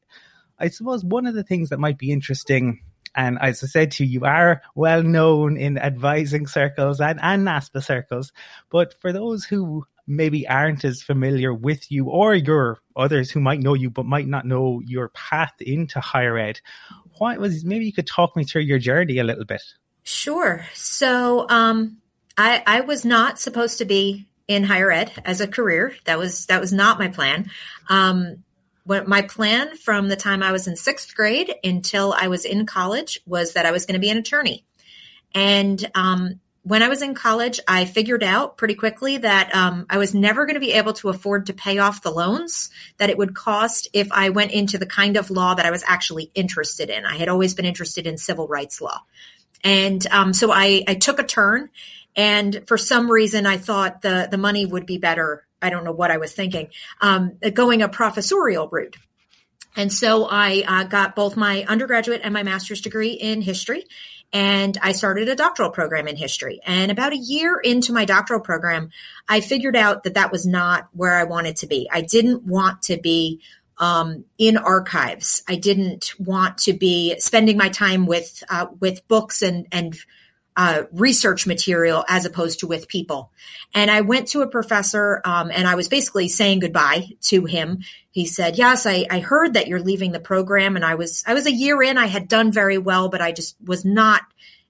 I 0.63 0.69
suppose 0.69 1.05
one 1.05 1.27
of 1.27 1.35
the 1.35 1.43
things 1.43 1.71
that 1.71 1.81
might 1.81 1.99
be 1.99 2.13
interesting 2.13 2.81
and 3.15 3.39
as 3.41 3.63
I 3.63 3.67
said 3.67 3.91
to 3.93 4.05
you, 4.05 4.21
you 4.21 4.25
are 4.25 4.63
well 4.75 5.03
known 5.03 5.57
in 5.57 5.79
advising 5.79 6.47
circles 6.47 7.01
and, 7.01 7.21
and 7.23 7.47
NASPA 7.47 7.85
circles. 7.85 8.33
But 8.71 8.95
for 9.01 9.13
those 9.13 9.45
who 9.45 9.85
maybe 10.07 10.49
aren't 10.49 10.85
as 10.85 11.03
familiar 11.03 11.55
with 11.55 11.91
you 11.93 12.07
or 12.07 12.35
your 12.35 12.79
others 12.97 13.31
who 13.31 13.41
might 13.41 13.61
know 13.61 13.75
you 13.75 13.91
but 13.91 14.07
might 14.07 14.27
not 14.27 14.47
know 14.47 14.81
your 14.85 15.11
path 15.11 15.53
into 15.61 16.01
higher 16.01 16.39
ed, 16.39 16.61
what 17.19 17.39
was 17.39 17.65
maybe 17.65 17.85
you 17.85 17.93
could 17.93 18.07
talk 18.07 18.35
me 18.35 18.45
through 18.45 18.63
your 18.63 18.79
journey 18.79 19.19
a 19.19 19.25
little 19.25 19.45
bit? 19.45 19.63
Sure. 20.03 20.65
So 20.75 21.47
um, 21.49 21.99
I, 22.37 22.63
I 22.67 22.81
was 22.81 23.05
not 23.05 23.39
supposed 23.39 23.79
to 23.79 23.85
be 23.85 24.27
in 24.49 24.65
higher 24.65 24.91
ed 24.91 25.13
as 25.25 25.41
a 25.41 25.47
career. 25.47 25.95
That 26.05 26.19
was 26.19 26.47
that 26.47 26.61
was 26.61 26.73
not 26.73 26.99
my 26.99 27.09
plan. 27.09 27.51
Um, 27.89 28.43
what 28.85 29.07
my 29.07 29.23
plan 29.23 29.77
from 29.77 30.09
the 30.09 30.17
time 30.17 30.43
I 30.43 30.53
was 30.53 30.67
in 30.67 30.77
sixth 30.77 31.15
grade 31.15 31.55
until 31.63 32.15
I 32.19 32.29
was 32.29 32.45
in 32.45 32.67
college 32.67 33.21
was 33.27 33.55
that 33.55 33.67
I 33.67 33.71
was 33.71 33.87
going 33.87 33.95
to 33.95 34.01
be 34.01 34.11
an 34.11 34.19
attorney. 34.19 34.65
And 35.35 35.91
um, 35.95 36.41
when 36.63 36.83
I 36.83 36.89
was 36.89 37.03
in 37.03 37.15
college, 37.15 37.61
I 37.67 37.85
figured 37.85 38.23
out 38.23 38.57
pretty 38.57 38.75
quickly 38.75 39.19
that 39.19 39.55
um, 39.55 39.87
I 39.89 39.99
was 39.99 40.15
never 40.15 40.47
going 40.47 40.55
to 40.55 40.61
be 40.61 40.73
able 40.73 40.93
to 40.95 41.09
afford 41.09 41.47
to 41.47 41.53
pay 41.53 41.79
off 41.79 42.03
the 42.03 42.11
loans 42.11 42.71
that 42.99 43.11
it 43.11 43.19
would 43.19 43.35
cost 43.35 43.89
if 43.93 44.11
I 44.13 44.31
went 44.31 44.53
into 44.53 44.79
the 44.79 44.87
kind 44.87 45.17
of 45.17 45.31
law 45.31 45.55
that 45.55 45.67
I 45.67 45.71
was 45.71 45.85
actually 45.87 46.31
interested 46.35 46.91
in. 46.91 47.05
I 47.05 47.17
had 47.17 47.29
always 47.29 47.55
been 47.55 47.65
interested 47.65 48.07
in 48.07 48.19
civil 48.19 48.47
rights 48.47 48.81
law. 48.81 49.01
And 49.65 50.05
um, 50.09 50.33
so 50.33 50.51
I, 50.53 50.85
I 50.87 50.95
took 50.95 51.19
a 51.19 51.25
turn 51.25 51.71
and 52.15 52.67
for 52.67 52.77
some 52.77 53.11
reason, 53.11 53.47
I 53.47 53.57
thought 53.57 54.03
the, 54.03 54.29
the 54.31 54.39
money 54.39 54.67
would 54.67 54.87
be 54.87 54.99
better 54.99 55.47
I 55.63 55.71
don't 55.71 55.85
know 55.85 55.93
what 55.93 56.11
I 56.11 56.19
was 56.19 56.33
thinking, 56.33 56.69
um, 57.01 57.39
going 57.55 57.83
a 57.83 57.89
professorial 57.89 58.69
route. 58.69 58.97
And 59.77 59.93
so 59.93 60.27
I 60.31 60.65
uh, 60.67 60.85
got 60.85 61.17
both 61.17 61.37
my 61.37 61.65
undergraduate 61.67 62.21
and 62.25 62.35
my 62.35 62.43
master's 62.43 62.83
degree 62.83 63.13
in 63.13 63.41
history. 63.41 63.85
And 64.33 64.79
I 64.81 64.93
started 64.93 65.29
a 65.29 65.37
doctoral 65.37 65.71
program 65.71 66.09
in 66.09 66.17
history. 66.17 66.61
And 66.65 66.91
about 66.91 67.13
a 67.13 67.19
year 67.19 67.59
into 67.59 67.93
my 67.93 68.07
doctoral 68.07 68.41
program, 68.41 68.91
I 69.29 69.41
figured 69.41 69.77
out 69.77 70.05
that 70.05 70.15
that 70.15 70.33
was 70.33 70.47
not 70.47 70.89
where 70.93 71.15
I 71.15 71.25
wanted 71.25 71.57
to 71.57 71.67
be. 71.67 71.89
I 71.91 72.01
didn't 72.01 72.45
want 72.45 72.83
to 72.83 72.99
be 72.99 73.43
um, 73.79 74.25
in 74.39 74.57
archives. 74.57 75.43
I 75.49 75.57
didn't 75.57 76.15
want 76.19 76.59
to 76.59 76.73
be 76.73 77.19
spending 77.19 77.57
my 77.57 77.69
time 77.69 78.07
with 78.07 78.43
uh, 78.49 78.67
with 78.81 79.07
books 79.09 79.43
and 79.43 79.67
and 79.73 79.97
uh, 80.57 80.83
research 80.93 81.47
material 81.47 82.05
as 82.09 82.27
opposed 82.27 82.61
to 82.61 82.67
with 82.67 82.89
people. 82.89 83.31
And 83.75 83.91
I 83.91 84.03
went 84.03 84.29
to 84.29 84.43
a 84.43 84.49
professor 84.49 85.21
um, 85.25 85.51
and 85.51 85.67
I 85.67 85.75
was 85.75 85.89
basically 85.89 86.29
saying 86.29 86.61
goodbye 86.61 87.09
to 87.23 87.45
him. 87.47 87.81
He 88.11 88.27
said, 88.27 88.59
"Yes, 88.59 88.85
I, 88.87 89.07
I 89.11 89.21
heard 89.21 89.55
that 89.55 89.69
you're 89.69 89.81
leaving 89.81 90.13
the 90.13 90.21
program." 90.21 90.77
And 90.77 90.85
I 90.85 90.97
was 90.97 91.25
I 91.27 91.35
was 91.35 91.47
a 91.47 91.53
year 91.53 91.83
in. 91.83 91.97
I 91.97 92.07
had 92.07 92.29
done 92.29 92.53
very 92.53 92.79
well, 92.79 93.09
but 93.09 93.23
I 93.23 93.33
just 93.33 93.57
was 93.65 93.85
not. 93.85 94.23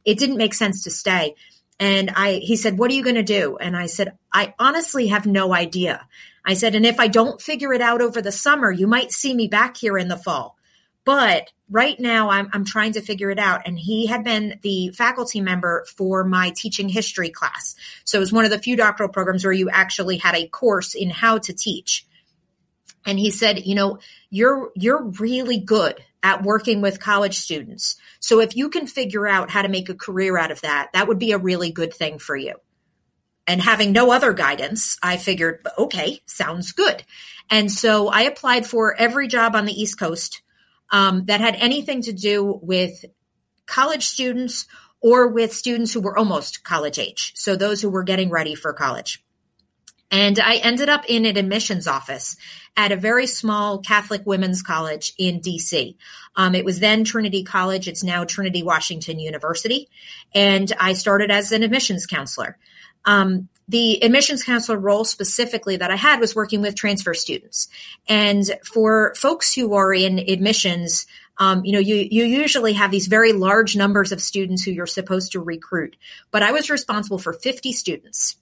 It 0.04 0.18
didn't 0.18 0.36
make 0.36 0.54
sense 0.54 0.84
to 0.84 0.90
stay. 0.90 1.34
And 1.80 2.10
I 2.14 2.34
he 2.34 2.54
said, 2.54 2.78
"What 2.78 2.90
are 2.90 2.94
you 2.94 3.02
going 3.02 3.16
to 3.16 3.24
do?" 3.24 3.56
And 3.56 3.76
I 3.76 3.86
said, 3.86 4.16
"I 4.32 4.54
honestly 4.58 5.08
have 5.08 5.26
no 5.26 5.52
idea." 5.52 6.06
I 6.44 6.54
said, 6.54 6.76
"And 6.76 6.86
if 6.86 7.00
I 7.00 7.08
don't 7.08 7.42
figure 7.42 7.72
it 7.72 7.80
out 7.80 8.02
over 8.02 8.22
the 8.22 8.32
summer, 8.32 8.70
you 8.70 8.86
might 8.86 9.10
see 9.10 9.34
me 9.34 9.48
back 9.48 9.76
here 9.76 9.98
in 9.98 10.06
the 10.06 10.16
fall." 10.16 10.56
But 11.04 11.50
right 11.68 11.98
now 11.98 12.30
I'm, 12.30 12.48
I'm 12.52 12.64
trying 12.64 12.92
to 12.92 13.00
figure 13.00 13.30
it 13.30 13.38
out. 13.38 13.62
And 13.66 13.78
he 13.78 14.06
had 14.06 14.24
been 14.24 14.58
the 14.62 14.90
faculty 14.90 15.40
member 15.40 15.84
for 15.96 16.22
my 16.22 16.50
teaching 16.50 16.88
history 16.88 17.30
class. 17.30 17.74
So 18.04 18.18
it 18.18 18.20
was 18.20 18.32
one 18.32 18.44
of 18.44 18.50
the 18.50 18.58
few 18.58 18.76
doctoral 18.76 19.08
programs 19.08 19.44
where 19.44 19.52
you 19.52 19.70
actually 19.70 20.18
had 20.18 20.34
a 20.34 20.46
course 20.46 20.94
in 20.94 21.10
how 21.10 21.38
to 21.38 21.52
teach. 21.52 22.06
And 23.04 23.18
he 23.18 23.30
said, 23.30 23.66
you 23.66 23.74
know, 23.74 23.98
you're, 24.30 24.70
you're 24.76 25.02
really 25.02 25.58
good 25.58 26.00
at 26.22 26.44
working 26.44 26.80
with 26.82 27.00
college 27.00 27.36
students. 27.36 27.96
So 28.20 28.40
if 28.40 28.54
you 28.54 28.68
can 28.68 28.86
figure 28.86 29.26
out 29.26 29.50
how 29.50 29.62
to 29.62 29.68
make 29.68 29.88
a 29.88 29.94
career 29.94 30.38
out 30.38 30.52
of 30.52 30.60
that, 30.60 30.90
that 30.92 31.08
would 31.08 31.18
be 31.18 31.32
a 31.32 31.38
really 31.38 31.72
good 31.72 31.92
thing 31.92 32.20
for 32.20 32.36
you. 32.36 32.54
And 33.46 33.60
having 33.60 33.90
no 33.90 34.12
other 34.12 34.32
guidance, 34.32 34.98
I 35.02 35.16
figured, 35.16 35.66
okay, 35.76 36.20
sounds 36.26 36.72
good. 36.72 37.02
And 37.50 37.72
so 37.72 38.06
I 38.06 38.22
applied 38.22 38.66
for 38.66 38.94
every 38.94 39.26
job 39.26 39.56
on 39.56 39.64
the 39.64 39.72
East 39.72 39.98
Coast 39.98 40.42
um, 40.92 41.24
that 41.24 41.40
had 41.40 41.56
anything 41.56 42.02
to 42.02 42.12
do 42.12 42.60
with 42.62 43.04
college 43.66 44.04
students 44.06 44.66
or 45.00 45.28
with 45.28 45.52
students 45.52 45.92
who 45.92 46.00
were 46.00 46.16
almost 46.16 46.62
college 46.62 46.98
age. 46.98 47.32
So 47.34 47.56
those 47.56 47.82
who 47.82 47.90
were 47.90 48.04
getting 48.04 48.30
ready 48.30 48.54
for 48.54 48.72
college. 48.72 49.24
And 50.10 50.38
I 50.38 50.56
ended 50.56 50.90
up 50.90 51.06
in 51.08 51.24
an 51.24 51.38
admissions 51.38 51.88
office 51.88 52.36
at 52.76 52.92
a 52.92 52.96
very 52.96 53.26
small 53.26 53.78
Catholic 53.78 54.22
women's 54.26 54.62
college 54.62 55.14
in 55.18 55.40
DC. 55.40 55.96
Um, 56.36 56.54
it 56.54 56.66
was 56.66 56.80
then 56.80 57.04
Trinity 57.04 57.44
College. 57.44 57.88
It's 57.88 58.04
now 58.04 58.24
Trinity 58.24 58.62
Washington 58.62 59.18
University. 59.18 59.88
And 60.34 60.70
I 60.78 60.92
started 60.92 61.30
as 61.30 61.52
an 61.52 61.62
admissions 61.62 62.04
counselor. 62.06 62.58
Um, 63.06 63.48
the 63.72 64.04
admissions 64.04 64.44
counselor 64.44 64.78
role 64.78 65.02
specifically 65.02 65.78
that 65.78 65.90
I 65.90 65.96
had 65.96 66.20
was 66.20 66.36
working 66.36 66.60
with 66.60 66.76
transfer 66.76 67.14
students. 67.14 67.68
And 68.06 68.44
for 68.64 69.14
folks 69.16 69.54
who 69.54 69.72
are 69.72 69.94
in 69.94 70.18
admissions, 70.18 71.06
um, 71.38 71.64
you 71.64 71.72
know, 71.72 71.78
you, 71.78 71.96
you 71.96 72.24
usually 72.24 72.74
have 72.74 72.90
these 72.90 73.06
very 73.06 73.32
large 73.32 73.74
numbers 73.74 74.12
of 74.12 74.20
students 74.20 74.62
who 74.62 74.72
you're 74.72 74.86
supposed 74.86 75.32
to 75.32 75.40
recruit. 75.40 75.96
But 76.30 76.42
I 76.42 76.52
was 76.52 76.68
responsible 76.68 77.16
for 77.16 77.32
50 77.32 77.72
students. 77.72 78.36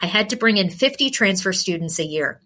I 0.00 0.06
had 0.06 0.30
to 0.30 0.36
bring 0.36 0.56
in 0.56 0.70
50 0.70 1.10
transfer 1.10 1.52
students 1.52 2.00
a 2.00 2.04
year. 2.04 2.40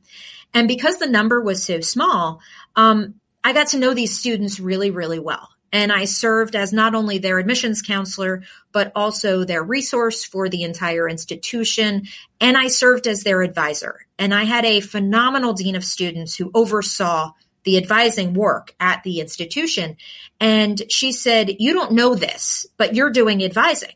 And 0.53 0.69
because 0.69 0.99
the 0.99 1.09
number 1.09 1.41
was 1.41 1.65
so 1.65 1.81
small, 1.81 2.41
um, 2.77 3.15
I 3.43 3.55
got 3.55 3.69
to 3.69 3.79
know 3.79 3.95
these 3.95 4.19
students 4.19 4.61
really, 4.61 4.91
really 4.91 5.19
well. 5.19 5.49
And 5.73 5.93
I 5.93 6.05
served 6.05 6.55
as 6.57 6.73
not 6.73 6.95
only 6.95 7.19
their 7.19 7.39
admissions 7.39 7.83
counselor, 7.83 8.43
but 8.73 8.93
also 8.95 9.45
their 9.45 9.63
resource 9.63 10.25
for 10.25 10.49
the 10.49 10.63
entire 10.63 11.09
institution. 11.09 12.05
And 12.41 12.57
I 12.57 12.69
served 12.69 13.07
as 13.07 13.25
their 13.25 13.43
advisor. 13.43 14.07
And 14.19 14.33
I 14.33 14.45
had 14.45 14.65
a 14.65 14.81
phenomenal 14.81 15.53
dean 15.53 15.77
of 15.77 15.85
students 15.85 16.37
who 16.37 16.51
oversaw 16.55 17.33
the 17.65 17.77
advising 17.77 18.33
work 18.33 18.75
at 18.79 19.03
the 19.03 19.21
institution. 19.21 19.97
And 20.41 20.81
she 20.89 21.13
said, 21.13 21.57
You 21.59 21.75
don't 21.75 21.93
know 21.93 22.15
this, 22.15 22.67
but 22.77 22.95
you're 22.95 23.11
doing 23.11 23.43
advising. 23.45 23.95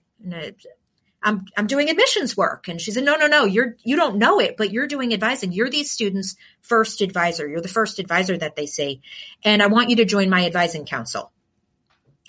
I'm 1.23 1.45
I'm 1.57 1.67
doing 1.67 1.89
admissions 1.89 2.37
work. 2.37 2.69
And 2.69 2.81
she 2.81 2.91
said, 2.91 3.05
No, 3.05 3.17
no, 3.17 3.27
no, 3.27 3.45
you're 3.45 3.77
you 3.85 3.97
don't 3.97 4.17
know 4.17 4.41
it, 4.41 4.57
but 4.57 4.73
you're 4.73 4.87
doing 4.87 5.15
advising. 5.15 5.53
You're 5.53 5.71
these 5.71 5.91
students' 5.91 6.37
first 6.63 7.01
advisor. 7.01 7.49
You're 7.49 7.61
the 7.61 7.69
first 7.69 7.99
advisor 7.99 8.37
that 8.37 8.57
they 8.57 8.67
see. 8.67 9.03
And 9.45 9.63
I 9.63 9.69
want 9.69 9.91
you 9.91 9.97
to 9.97 10.05
join 10.05 10.31
my 10.31 10.47
advising 10.47 10.85
council. 10.85 11.33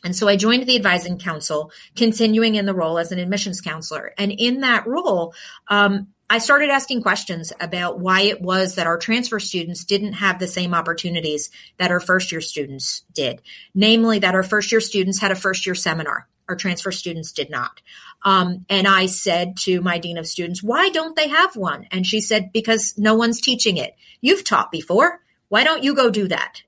And 0.04 0.16
so 0.16 0.28
I 0.28 0.36
joined 0.36 0.66
the 0.66 0.76
advising 0.76 1.20
council, 1.20 1.72
continuing 1.96 2.56
in 2.56 2.66
the 2.66 2.74
role 2.74 2.98
as 2.98 3.12
an 3.12 3.20
admissions 3.20 3.62
counselor. 3.62 4.14
And 4.18 4.32
in 4.32 4.62
that 4.62 4.88
role, 4.88 5.34
um, 5.68 6.08
I 6.30 6.38
started 6.38 6.70
asking 6.70 7.02
questions 7.02 7.52
about 7.60 8.00
why 8.00 8.22
it 8.22 8.42
was 8.42 8.76
that 8.76 8.88
our 8.88 8.98
transfer 8.98 9.38
students 9.40 9.84
didn't 9.84 10.14
have 10.14 10.40
the 10.40 10.48
same 10.48 10.74
opportunities 10.74 11.52
that 11.78 11.92
our 11.92 12.00
first 12.00 12.32
year 12.32 12.40
students 12.40 13.04
did. 13.14 13.42
Namely, 13.76 14.20
that 14.20 14.34
our 14.34 14.42
first 14.42 14.72
year 14.72 14.80
students 14.80 15.20
had 15.20 15.32
a 15.32 15.36
first 15.36 15.66
year 15.66 15.76
seminar. 15.76 16.30
Our 16.48 16.56
transfer 16.56 16.92
students 16.92 17.34
did 17.34 17.50
not. 17.50 17.82
Um, 18.24 18.66
and 18.70 18.88
I 18.88 19.08
said 19.08 19.58
to 19.64 19.82
my 19.82 19.98
dean 20.00 20.18
of 20.18 20.26
students, 20.26 20.64
why 20.64 20.90
don't 20.90 21.16
they 21.16 21.28
have 21.28 21.56
one? 21.56 21.88
And 21.92 22.08
she 22.08 22.22
said, 22.22 22.52
because 22.54 22.96
no 22.98 23.16
one's 23.16 23.42
teaching 23.42 23.78
it. 23.78 23.96
You've 24.22 24.44
taught 24.46 24.72
before. 24.72 25.20
Why 25.50 25.66
don't 25.66 25.84
you 25.84 25.96
go 25.96 26.10
do 26.10 26.30
that? 26.30 26.64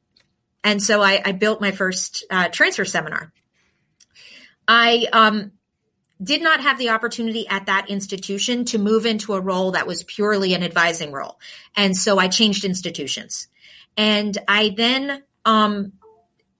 And 0.63 0.81
so 0.81 1.01
I, 1.01 1.21
I 1.23 1.31
built 1.33 1.61
my 1.61 1.71
first 1.71 2.25
uh, 2.29 2.47
transfer 2.49 2.85
seminar. 2.85 3.33
I 4.67 5.07
um, 5.11 5.51
did 6.23 6.41
not 6.41 6.61
have 6.61 6.77
the 6.77 6.89
opportunity 6.89 7.47
at 7.47 7.65
that 7.65 7.89
institution 7.89 8.63
to 8.65 8.77
move 8.77 9.05
into 9.05 9.33
a 9.33 9.41
role 9.41 9.71
that 9.71 9.87
was 9.87 10.03
purely 10.03 10.53
an 10.53 10.63
advising 10.63 11.11
role. 11.11 11.37
And 11.75 11.97
so 11.97 12.17
I 12.17 12.29
changed 12.29 12.63
institutions. 12.63 13.49
And 13.97 14.37
I 14.47 14.73
then 14.75 15.23
um, 15.43 15.93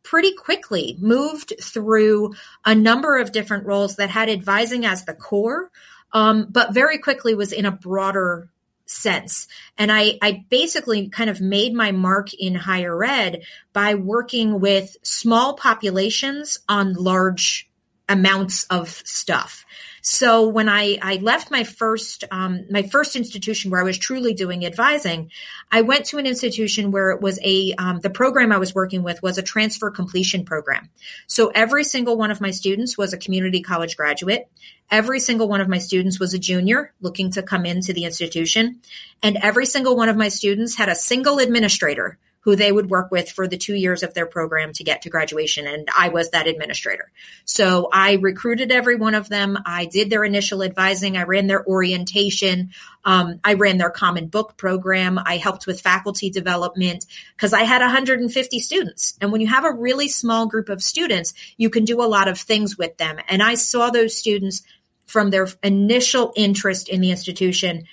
pretty 0.04 0.34
quickly 0.34 0.97
moved 0.99 1.54
through 1.62 2.34
a 2.66 2.76
number 2.76 3.18
of 3.18 3.32
different 3.32 3.66
roles 3.66 3.95
that 3.95 4.10
had 4.10 4.30
advising 4.30 4.86
as 4.86 5.06
the 5.06 5.14
core. 5.14 5.72
um, 6.14 6.47
but 6.49 6.74
very 6.74 6.99
quickly 6.99 7.34
was 7.34 7.51
in 7.51 7.66
a 7.66 7.72
broader 7.72 8.49
sense. 8.93 9.47
And 9.77 9.91
I, 9.91 10.17
I 10.21 10.45
basically 10.49 11.09
kind 11.09 11.29
of 11.29 11.41
made 11.41 11.73
my 11.73 11.91
mark 11.91 12.33
in 12.33 12.55
higher 12.55 13.03
ed 13.03 13.43
by 13.73 13.95
working 13.95 14.59
with 14.59 14.95
small 15.03 15.55
populations 15.55 16.59
on 16.69 16.93
large 16.93 17.69
amounts 18.07 18.65
of 18.65 18.89
stuff. 18.89 19.65
So 20.06 20.49
when 20.49 20.68
I, 20.68 20.97
I 21.01 21.16
left 21.16 21.49
my 21.49 21.64
first 21.64 22.26
um, 22.30 22.66
my 22.70 22.84
first 22.84 23.16
institution 23.16 23.72
where 23.72 23.80
I 23.80 23.86
was 23.86 23.97
truly 23.97 24.34
doing 24.34 24.66
advising, 24.66 25.32
I 25.72 25.84
went 25.84 26.08
to 26.08 26.18
an 26.18 26.28
institution 26.28 26.91
where 26.91 27.12
it 27.12 27.22
was 27.22 27.39
a 27.41 27.74
um, 27.76 28.01
the 28.01 28.10
program 28.10 28.51
I 28.51 28.58
was 28.58 28.76
working 28.76 29.04
with 29.04 29.24
was 29.24 29.38
a 29.38 29.41
transfer 29.41 29.89
completion 29.91 30.43
program. 30.43 30.89
So 31.28 31.54
every 31.56 31.86
single 31.86 32.18
one 32.18 32.32
of 32.32 32.41
my 32.41 32.51
students 32.51 32.97
was 32.97 33.14
a 33.14 33.18
community 33.18 33.62
college 33.62 33.95
graduate. 33.95 34.49
Every 34.91 35.22
single 35.22 35.47
one 35.47 35.62
of 35.62 35.70
my 35.70 35.78
students 35.78 36.20
was 36.20 36.34
a 36.34 36.39
junior 36.39 36.91
looking 36.99 37.32
to 37.32 37.41
come 37.41 37.66
into 37.66 37.93
the 37.93 38.04
institution, 38.04 38.82
and 39.24 39.38
every 39.38 39.66
single 39.66 39.95
one 39.95 40.10
of 40.10 40.18
my 40.18 40.28
students 40.28 40.76
had 40.76 40.89
a 40.89 40.95
single 40.95 41.39
administrator 41.39 42.18
who 42.43 42.57
they 42.57 42.71
would 42.71 42.89
work 42.89 43.09
with 43.09 43.29
for 43.31 43.47
the 43.47 43.57
two 43.57 43.73
years 43.73 44.03
of 44.03 44.13
their 44.13 44.25
program 44.25 44.73
to 44.73 44.83
get 44.83 45.01
to 45.01 45.09
graduation. 45.09 45.65
And 45.65 45.87
I 45.97 46.09
was 46.09 46.31
that 46.31 46.45
administrator. 46.45 47.09
So 47.45 47.87
I 47.91 48.13
recruited 48.13 48.71
every 48.71 48.97
one 48.97 49.15
of 49.15 49.29
them. 49.29 49.57
I 49.65 49.85
did 49.85 50.09
their 50.09 50.25
initial 50.25 50.61
advising. 50.61 51.15
I 51.15 51.23
ran 51.23 51.47
their 51.47 51.65
orientation. 51.65 52.71
Um, 53.05 53.39
I 53.45 53.53
ran 53.53 53.77
their 53.77 53.89
common 53.89 54.27
book 54.27 54.57
program. 54.57 55.17
I 55.23 55.37
helped 55.37 55.67
with 55.67 55.79
faculty 55.79 56.29
development 56.29 57.05
because 57.35 57.53
I 57.53 57.63
had 57.63 57.81
150 57.81 58.59
students. 58.59 59.17
And 59.21 59.31
when 59.31 59.39
you 59.39 59.47
have 59.47 59.63
a 59.63 59.71
really 59.71 60.09
small 60.09 60.45
group 60.47 60.67
of 60.67 60.83
students, 60.83 61.33
you 61.55 61.69
can 61.69 61.85
do 61.85 62.01
a 62.01 62.07
lot 62.07 62.27
of 62.27 62.37
things 62.37 62.77
with 62.77 62.97
them. 62.97 63.19
And 63.29 63.41
I 63.41 63.55
saw 63.55 63.89
those 63.89 64.17
students 64.17 64.63
from 65.05 65.29
their 65.29 65.47
initial 65.61 66.33
interest 66.35 66.89
in 66.89 66.99
the 66.99 67.11
institution 67.11 67.85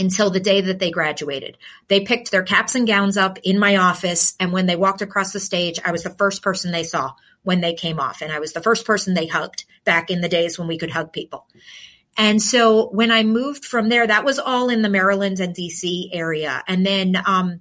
until 0.00 0.30
the 0.30 0.40
day 0.40 0.62
that 0.62 0.78
they 0.78 0.90
graduated. 0.90 1.58
They 1.88 2.00
picked 2.00 2.30
their 2.30 2.42
caps 2.42 2.74
and 2.74 2.86
gowns 2.86 3.16
up 3.16 3.38
in 3.44 3.58
my 3.58 3.76
office. 3.76 4.34
And 4.40 4.52
when 4.52 4.66
they 4.66 4.76
walked 4.76 5.02
across 5.02 5.32
the 5.32 5.40
stage, 5.40 5.78
I 5.84 5.92
was 5.92 6.02
the 6.02 6.10
first 6.10 6.42
person 6.42 6.72
they 6.72 6.84
saw 6.84 7.12
when 7.42 7.60
they 7.60 7.74
came 7.74 8.00
off. 8.00 8.22
And 8.22 8.32
I 8.32 8.40
was 8.40 8.52
the 8.52 8.62
first 8.62 8.86
person 8.86 9.14
they 9.14 9.26
hugged 9.26 9.64
back 9.84 10.10
in 10.10 10.20
the 10.20 10.28
days 10.28 10.58
when 10.58 10.68
we 10.68 10.78
could 10.78 10.90
hug 10.90 11.12
people. 11.12 11.46
And 12.16 12.42
so 12.42 12.88
when 12.88 13.12
I 13.12 13.22
moved 13.22 13.64
from 13.64 13.88
there, 13.88 14.06
that 14.06 14.24
was 14.24 14.38
all 14.38 14.68
in 14.68 14.82
the 14.82 14.88
Maryland 14.88 15.38
and 15.38 15.54
DC 15.54 16.08
area. 16.12 16.62
And 16.66 16.84
then, 16.84 17.20
um, 17.24 17.60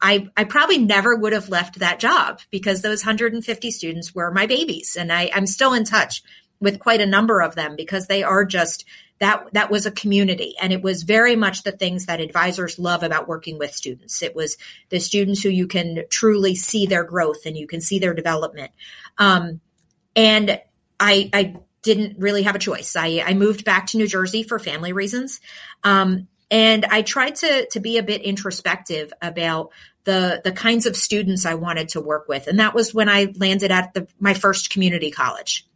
I, 0.00 0.28
I 0.36 0.44
probably 0.44 0.78
never 0.78 1.16
would 1.16 1.32
have 1.32 1.48
left 1.48 1.78
that 1.78 1.98
job 1.98 2.40
because 2.50 2.82
those 2.82 3.04
150 3.04 3.70
students 3.70 4.14
were 4.14 4.30
my 4.30 4.46
babies. 4.46 4.94
And 4.98 5.10
I, 5.10 5.30
I'm 5.34 5.46
still 5.46 5.72
in 5.72 5.84
touch 5.84 6.22
with 6.60 6.78
quite 6.78 7.00
a 7.00 7.06
number 7.06 7.40
of 7.40 7.54
them 7.54 7.76
because 7.76 8.06
they 8.06 8.22
are 8.22 8.44
just 8.44 8.84
that 9.18 9.48
that 9.52 9.70
was 9.70 9.86
a 9.86 9.90
community. 9.90 10.54
And 10.60 10.72
it 10.72 10.82
was 10.82 11.02
very 11.02 11.36
much 11.36 11.62
the 11.62 11.72
things 11.72 12.06
that 12.06 12.20
advisors 12.20 12.78
love 12.78 13.02
about 13.02 13.28
working 13.28 13.58
with 13.58 13.74
students. 13.74 14.22
It 14.22 14.36
was 14.36 14.56
the 14.90 15.00
students 15.00 15.42
who 15.42 15.48
you 15.48 15.66
can 15.66 16.04
truly 16.10 16.54
see 16.54 16.86
their 16.86 17.04
growth 17.04 17.46
and 17.46 17.56
you 17.56 17.66
can 17.66 17.80
see 17.80 17.98
their 17.98 18.14
development. 18.14 18.72
Um, 19.18 19.60
and 20.16 20.60
i 20.98 21.30
i 21.32 21.56
didn't 21.82 22.18
really 22.18 22.42
have 22.42 22.56
a 22.56 22.60
choice. 22.60 22.96
I 22.96 23.22
i 23.24 23.34
moved 23.34 23.64
back 23.64 23.88
to 23.88 23.98
new 23.98 24.08
jersey 24.08 24.42
for 24.42 24.58
family 24.58 24.92
reasons. 24.92 25.40
Um, 25.84 26.26
and 26.50 26.84
i 26.84 27.02
tried 27.02 27.36
to 27.36 27.66
to 27.70 27.80
be 27.80 27.98
a 27.98 28.02
bit 28.02 28.22
introspective 28.22 29.12
about 29.22 29.70
the 30.04 30.40
the 30.42 30.52
kinds 30.52 30.86
of 30.86 30.96
students 30.96 31.46
i 31.46 31.54
wanted 31.54 31.90
to 31.90 32.00
work 32.00 32.28
with. 32.28 32.48
And 32.48 32.58
that 32.58 32.74
was 32.74 32.92
when 32.92 33.08
i 33.08 33.32
landed 33.36 33.70
at 33.70 33.94
the 33.94 34.08
my 34.18 34.34
first 34.34 34.70
community 34.70 35.10
college. 35.10 35.66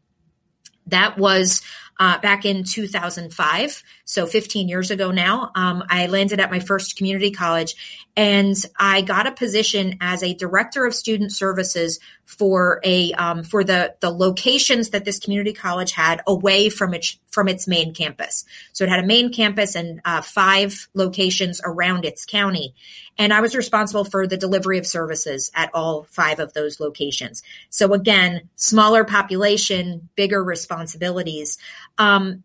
That 0.87 1.19
was 1.19 1.63
uh, 2.01 2.19
back 2.19 2.47
in 2.47 2.65
2005. 2.65 3.83
So 4.07 4.27
15 4.27 4.69
years 4.69 4.91
ago 4.91 5.11
now, 5.11 5.53
um, 5.55 5.85
I 5.89 6.07
landed 6.07 6.41
at 6.41 6.51
my 6.51 6.59
first 6.59 6.97
community 6.97 7.31
college 7.31 8.09
and 8.17 8.57
I 8.79 9.03
got 9.03 9.27
a 9.27 9.33
position 9.33 9.99
as 10.01 10.23
a 10.23 10.35
director 10.35 10.87
of 10.87 10.95
student 10.95 11.31
services 11.31 12.01
for 12.25 12.81
a 12.85 13.13
um, 13.13 13.45
for 13.45 13.65
the 13.65 13.95
the 14.01 14.11
locations 14.11 14.91
that 14.91 15.05
this 15.05 15.19
community 15.19 15.53
college 15.53 15.93
had 15.93 16.23
away 16.27 16.71
from 16.71 16.95
its 16.95 17.19
from 17.31 17.49
its 17.49 17.67
main 17.67 17.95
campus. 17.95 18.45
So 18.73 18.85
it 18.85 18.91
had 18.91 19.03
a 19.03 19.07
main 19.07 19.33
campus 19.33 19.75
and 19.75 20.01
uh, 20.05 20.21
five 20.21 20.89
locations 20.95 21.61
around 21.65 22.05
its 22.05 22.27
county, 22.27 22.75
and 23.19 23.33
I 23.33 23.41
was 23.41 23.55
responsible 23.55 24.05
for 24.05 24.27
the 24.27 24.37
delivery 24.37 24.79
of 24.79 24.87
services 24.87 25.51
at 25.55 25.71
all 25.75 26.05
five 26.11 26.41
of 26.41 26.53
those 26.53 26.81
locations. 26.81 27.43
So 27.69 27.93
again, 27.93 28.49
smaller 28.57 29.05
population, 29.05 30.09
bigger 30.17 30.43
responsibilities. 30.43 31.59
Um, 31.99 32.45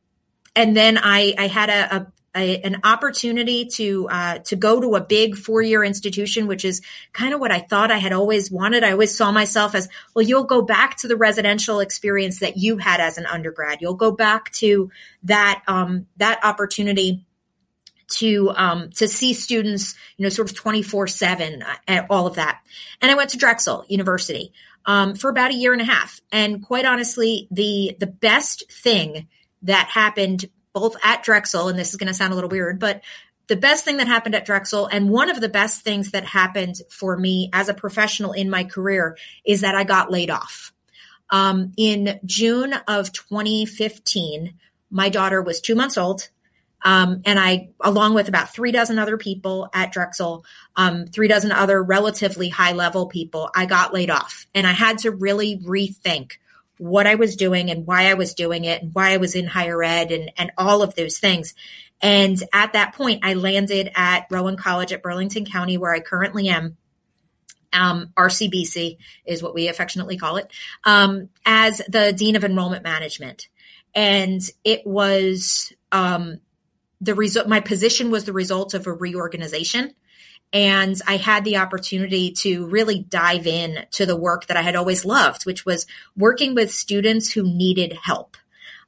and 0.56 0.76
then 0.76 0.98
I, 0.98 1.34
I 1.38 1.48
had 1.48 1.70
a, 1.70 1.96
a 1.96 2.08
a, 2.36 2.60
an 2.62 2.82
opportunity 2.84 3.66
to 3.66 4.08
uh, 4.10 4.38
to 4.40 4.56
go 4.56 4.82
to 4.82 4.96
a 4.96 5.02
big 5.02 5.36
four 5.36 5.62
year 5.62 5.84
institution, 5.84 6.48
which 6.48 6.66
is 6.66 6.82
kind 7.14 7.34
of 7.34 7.40
what 7.40 7.52
I 7.52 7.60
thought 7.60 7.92
I 7.92 7.98
had 7.98 8.14
always 8.14 8.52
wanted. 8.52 8.84
I 8.84 8.92
always 8.92 9.16
saw 9.16 9.32
myself 9.32 9.74
as 9.74 9.88
well. 10.14 10.26
You'll 10.26 10.44
go 10.44 10.62
back 10.62 10.98
to 10.98 11.08
the 11.08 11.16
residential 11.16 11.80
experience 11.80 12.40
that 12.40 12.58
you 12.58 12.78
had 12.78 13.00
as 13.00 13.18
an 13.18 13.26
undergrad. 13.26 13.82
You'll 13.82 13.96
go 13.96 14.12
back 14.12 14.52
to 14.54 14.92
that 15.24 15.64
um, 15.68 16.08
that 16.18 16.44
opportunity 16.44 17.26
to 18.08 18.52
um, 18.56 18.90
to 18.92 19.08
see 19.08 19.34
students, 19.34 19.96
you 20.18 20.24
know, 20.24 20.30
sort 20.30 20.50
of 20.50 20.56
twenty 20.56 20.82
four 20.82 21.08
seven 21.08 21.64
at 21.88 22.08
all 22.10 22.28
of 22.28 22.36
that. 22.36 22.62
And 23.02 23.12
I 23.12 23.16
went 23.16 23.32
to 23.32 23.38
Drexel 23.38 23.86
University 23.88 24.54
um, 24.86 25.16
for 25.16 25.30
about 25.30 25.52
a 25.52 25.56
year 25.56 25.74
and 25.74 25.82
a 25.82 25.86
half. 25.86 26.20
And 26.32 26.64
quite 26.64 26.86
honestly, 26.86 27.48
the 27.52 27.96
the 28.00 28.08
best 28.08 28.72
thing 28.72 29.28
that 29.64 29.88
happened 29.88 30.46
both 30.76 30.98
at 31.02 31.24
Drexel, 31.24 31.70
and 31.70 31.80
this 31.80 31.92
is 31.92 31.96
going 31.96 32.10
to 32.10 32.14
sound 32.14 32.34
a 32.34 32.36
little 32.36 32.50
weird, 32.50 32.80
but 32.80 33.02
the 33.48 33.56
best 33.56 33.86
thing 33.86 33.98
that 33.98 34.08
happened 34.08 34.36
at 34.36 34.46
Drexel, 34.46 34.88
and 34.88 35.10
one 35.10 35.30
of 35.30 35.40
the 35.40 35.50
best 35.50 35.84
things 35.84 36.12
that 36.12 36.26
happened 36.26 36.76
for 36.90 37.16
me 37.16 37.50
as 37.54 37.70
a 37.70 37.74
professional 37.74 38.34
in 38.34 38.50
my 38.50 38.66
career, 38.66 39.18
is 39.46 39.62
that 39.62 39.74
I 39.74 39.86
got 39.86 40.12
laid 40.12 40.30
off. 40.30 40.74
Um, 41.30 41.72
in 41.78 42.20
June 42.26 42.74
of 42.88 43.12
2015, 43.14 44.56
my 44.90 45.10
daughter 45.10 45.42
was 45.42 45.62
two 45.62 45.76
months 45.76 45.98
old. 45.98 46.30
Um, 46.84 47.22
and 47.26 47.40
I, 47.40 47.70
along 47.82 48.14
with 48.14 48.28
about 48.28 48.54
three 48.54 48.72
dozen 48.72 49.00
other 49.00 49.18
people 49.18 49.70
at 49.74 49.92
Drexel, 49.92 50.46
um, 50.76 51.06
three 51.06 51.28
dozen 51.28 51.52
other 51.52 51.82
relatively 51.82 52.50
high 52.50 52.74
level 52.74 53.08
people, 53.08 53.50
I 53.56 53.66
got 53.66 53.94
laid 53.94 54.12
off. 54.12 54.46
And 54.54 54.68
I 54.68 54.72
had 54.72 55.00
to 55.00 55.12
really 55.12 55.58
rethink 55.58 56.34
what 56.78 57.08
I 57.08 57.16
was 57.16 57.36
doing 57.36 57.70
and 57.70 57.86
why 57.86 58.10
I 58.10 58.16
was 58.16 58.34
doing 58.34 58.66
it 58.66 58.82
and 58.82 58.94
why 58.94 59.12
I 59.12 59.18
was 59.18 59.36
in 59.36 59.48
higher 59.48 59.82
ed 59.84 60.12
and, 60.12 60.32
and 60.38 60.52
all 60.58 60.82
of 60.82 60.96
those 60.96 61.20
things. 61.20 61.54
And 62.02 62.42
at 62.54 62.74
that 62.74 62.94
point, 62.96 63.24
I 63.24 63.36
landed 63.36 63.92
at 63.96 64.28
Rowan 64.30 64.58
College 64.58 64.92
at 64.92 65.02
Burlington 65.02 65.46
County, 65.46 65.78
where 65.78 65.94
I 65.94 66.00
currently 66.00 66.50
am. 66.50 66.78
Um, 67.72 68.14
RCBC 68.16 68.98
is 69.26 69.44
what 69.44 69.54
we 69.54 69.68
affectionately 69.68 70.18
call 70.18 70.38
it, 70.38 70.50
um, 70.86 71.30
as 71.46 71.82
the 71.90 72.14
Dean 72.14 72.38
of 72.38 72.46
Enrollment 72.46 72.84
Management. 72.84 73.50
And 73.94 74.42
it 74.64 74.86
was 74.86 75.74
um, 75.92 76.40
the 77.02 77.16
result, 77.16 77.48
my 77.48 77.60
position 77.60 78.12
was 78.12 78.24
the 78.24 78.34
result 78.34 78.74
of 78.74 78.88
a 78.88 78.94
reorganization 78.94 79.94
and 80.56 81.00
I 81.06 81.18
had 81.18 81.44
the 81.44 81.58
opportunity 81.58 82.32
to 82.32 82.66
really 82.68 83.00
dive 83.00 83.46
in 83.46 83.86
to 83.92 84.06
the 84.06 84.16
work 84.16 84.48
that 84.48 84.56
I 84.56 84.62
had 84.62 84.78
always 84.78 85.04
loved, 85.04 85.46
which 85.46 85.66
was 85.66 85.86
working 86.16 86.56
with 86.56 86.72
students 86.72 87.30
who 87.30 87.44
needed 87.44 87.92
help. 88.02 88.38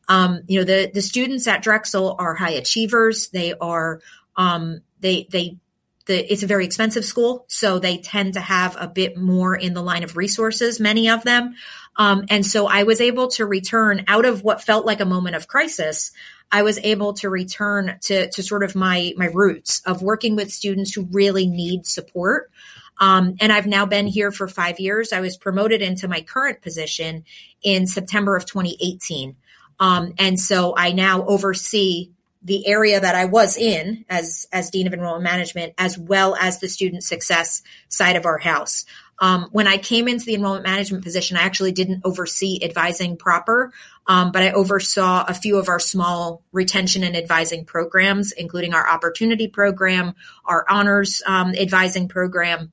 Um, 0.07 0.43
you 0.47 0.59
know, 0.59 0.63
the, 0.63 0.89
the 0.93 1.01
students 1.01 1.45
at 1.45 1.61
Drexel 1.61 2.15
are 2.17 2.33
high 2.35 2.51
achievers. 2.51 3.27
They 3.27 3.53
are, 3.53 3.99
um, 4.37 4.79
they, 5.01 5.27
they, 5.29 5.57
the, 6.05 6.31
it's 6.31 6.41
a 6.43 6.47
very 6.47 6.63
expensive 6.63 7.03
school, 7.03 7.43
so 7.49 7.79
they 7.79 7.97
tend 7.97 8.35
to 8.35 8.39
have 8.39 8.77
a 8.79 8.87
bit 8.87 9.17
more 9.17 9.53
in 9.53 9.73
the 9.73 9.83
line 9.83 10.03
of 10.03 10.15
resources, 10.15 10.79
many 10.79 11.09
of 11.09 11.23
them. 11.23 11.55
Um, 11.97 12.27
and 12.29 12.45
so 12.45 12.67
I 12.67 12.83
was 12.83 13.01
able 13.01 13.27
to 13.31 13.45
return 13.45 14.05
out 14.07 14.25
of 14.25 14.41
what 14.41 14.63
felt 14.63 14.85
like 14.85 15.01
a 15.01 15.05
moment 15.05 15.35
of 15.35 15.49
crisis. 15.49 16.13
I 16.51 16.63
was 16.63 16.79
able 16.79 17.13
to 17.15 17.29
return 17.29 17.97
to, 18.03 18.29
to 18.29 18.43
sort 18.43 18.63
of 18.63 18.75
my, 18.75 19.13
my 19.17 19.27
roots 19.27 19.81
of 19.85 20.01
working 20.01 20.35
with 20.35 20.51
students 20.51 20.93
who 20.93 21.07
really 21.11 21.47
need 21.47 21.85
support. 21.85 22.51
Um, 22.99 23.35
and 23.39 23.51
I've 23.51 23.67
now 23.67 23.85
been 23.85 24.07
here 24.07 24.31
for 24.31 24.47
five 24.47 24.79
years. 24.79 25.13
I 25.13 25.19
was 25.19 25.37
promoted 25.37 25.81
into 25.81 26.07
my 26.07 26.21
current 26.21 26.61
position 26.61 27.25
in 27.61 27.85
September 27.85 28.35
of 28.35 28.45
2018. 28.45 29.35
Um, 29.79 30.13
and 30.17 30.39
so 30.39 30.73
I 30.75 30.93
now 30.93 31.25
oversee 31.25 32.11
the 32.43 32.67
area 32.67 32.99
that 32.99 33.15
I 33.15 33.25
was 33.25 33.57
in 33.57 34.05
as 34.09 34.47
as 34.51 34.69
dean 34.69 34.87
of 34.87 34.93
enrollment 34.93 35.23
management, 35.23 35.73
as 35.77 35.97
well 35.97 36.35
as 36.35 36.59
the 36.59 36.69
student 36.69 37.03
success 37.03 37.61
side 37.89 38.15
of 38.15 38.25
our 38.25 38.37
house. 38.37 38.85
Um, 39.19 39.49
when 39.51 39.67
I 39.67 39.77
came 39.77 40.07
into 40.07 40.25
the 40.25 40.35
enrollment 40.35 40.65
management 40.65 41.03
position, 41.03 41.37
I 41.37 41.41
actually 41.41 41.71
didn't 41.71 42.01
oversee 42.03 42.59
advising 42.63 43.17
proper, 43.17 43.71
um, 44.05 44.31
but 44.31 44.43
I 44.43 44.51
oversaw 44.51 45.25
a 45.27 45.33
few 45.33 45.57
of 45.57 45.69
our 45.69 45.79
small 45.79 46.43
retention 46.51 47.03
and 47.03 47.15
advising 47.15 47.65
programs, 47.65 48.31
including 48.31 48.73
our 48.73 48.87
opportunity 48.87 49.47
program, 49.47 50.13
our 50.45 50.65
honors 50.69 51.23
um, 51.25 51.55
advising 51.55 52.07
program, 52.07 52.71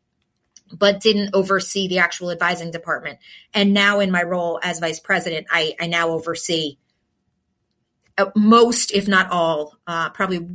but 0.72 1.00
didn't 1.00 1.30
oversee 1.34 1.88
the 1.88 1.98
actual 1.98 2.30
advising 2.30 2.70
department. 2.70 3.18
And 3.54 3.72
now, 3.72 4.00
in 4.00 4.10
my 4.10 4.22
role 4.22 4.60
as 4.62 4.80
vice 4.80 5.00
president, 5.00 5.46
I, 5.50 5.74
I 5.80 5.86
now 5.86 6.10
oversee 6.10 6.76
uh, 8.16 8.30
most, 8.36 8.92
if 8.92 9.08
not 9.08 9.30
all, 9.30 9.76
uh, 9.86 10.10
probably 10.10 10.46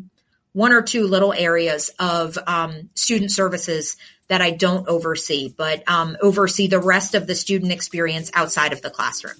one 0.60 0.74
or 0.74 0.82
two 0.82 1.08
little 1.08 1.32
areas 1.32 1.90
of 2.00 2.38
um, 2.46 2.90
student 2.94 3.32
services 3.32 3.96
that 4.28 4.42
I 4.42 4.52
don't 4.52 4.90
oversee, 4.90 5.54
but 5.58 5.90
um, 5.90 6.18
oversee 6.22 6.68
the 6.68 6.82
rest 6.82 7.16
of 7.16 7.28
the 7.28 7.34
student 7.34 7.72
experience 7.72 8.30
outside 8.34 8.74
of 8.74 8.82
the 8.82 8.90
classroom. 8.90 9.38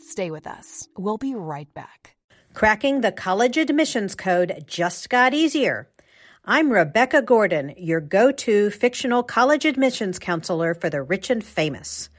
Stay 0.00 0.30
with 0.30 0.46
us. 0.46 0.88
We'll 0.98 1.16
be 1.16 1.34
right 1.34 1.72
back. 1.72 2.16
Cracking 2.52 3.00
the 3.00 3.12
college 3.12 3.56
admissions 3.56 4.14
code 4.14 4.62
just 4.66 5.08
got 5.08 5.32
easier. 5.32 5.88
I'm 6.44 6.70
Rebecca 6.70 7.22
Gordon, 7.22 7.72
your 7.78 8.02
go 8.02 8.30
to 8.30 8.68
fictional 8.68 9.22
college 9.22 9.64
admissions 9.64 10.18
counselor 10.18 10.74
for 10.74 10.90
the 10.90 11.02
rich 11.02 11.30
and 11.30 11.42
famous. 11.42 12.10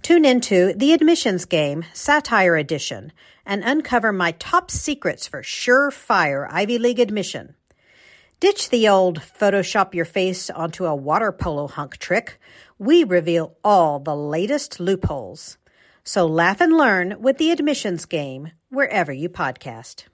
Tune 0.00 0.24
into 0.24 0.72
The 0.72 0.94
Admissions 0.94 1.44
Game, 1.44 1.84
Satire 1.92 2.56
Edition, 2.56 3.12
and 3.50 3.64
uncover 3.64 4.12
my 4.12 4.30
top 4.30 4.70
secrets 4.70 5.26
for 5.26 5.42
surefire 5.42 6.46
Ivy 6.48 6.78
League 6.78 7.00
admission. 7.00 7.56
Ditch 8.38 8.70
the 8.70 8.88
old 8.88 9.18
Photoshop 9.18 9.92
your 9.92 10.04
face 10.04 10.50
onto 10.50 10.86
a 10.86 10.94
water 10.94 11.32
polo 11.32 11.66
hunk 11.66 11.96
trick. 11.98 12.38
We 12.78 13.02
reveal 13.02 13.56
all 13.64 13.98
the 13.98 14.14
latest 14.14 14.78
loopholes. 14.78 15.58
So 16.04 16.26
laugh 16.26 16.60
and 16.60 16.76
learn 16.76 17.20
with 17.20 17.38
The 17.38 17.50
Admissions 17.50 18.06
Game, 18.06 18.52
wherever 18.70 19.12
you 19.12 19.28
podcast. 19.28 20.04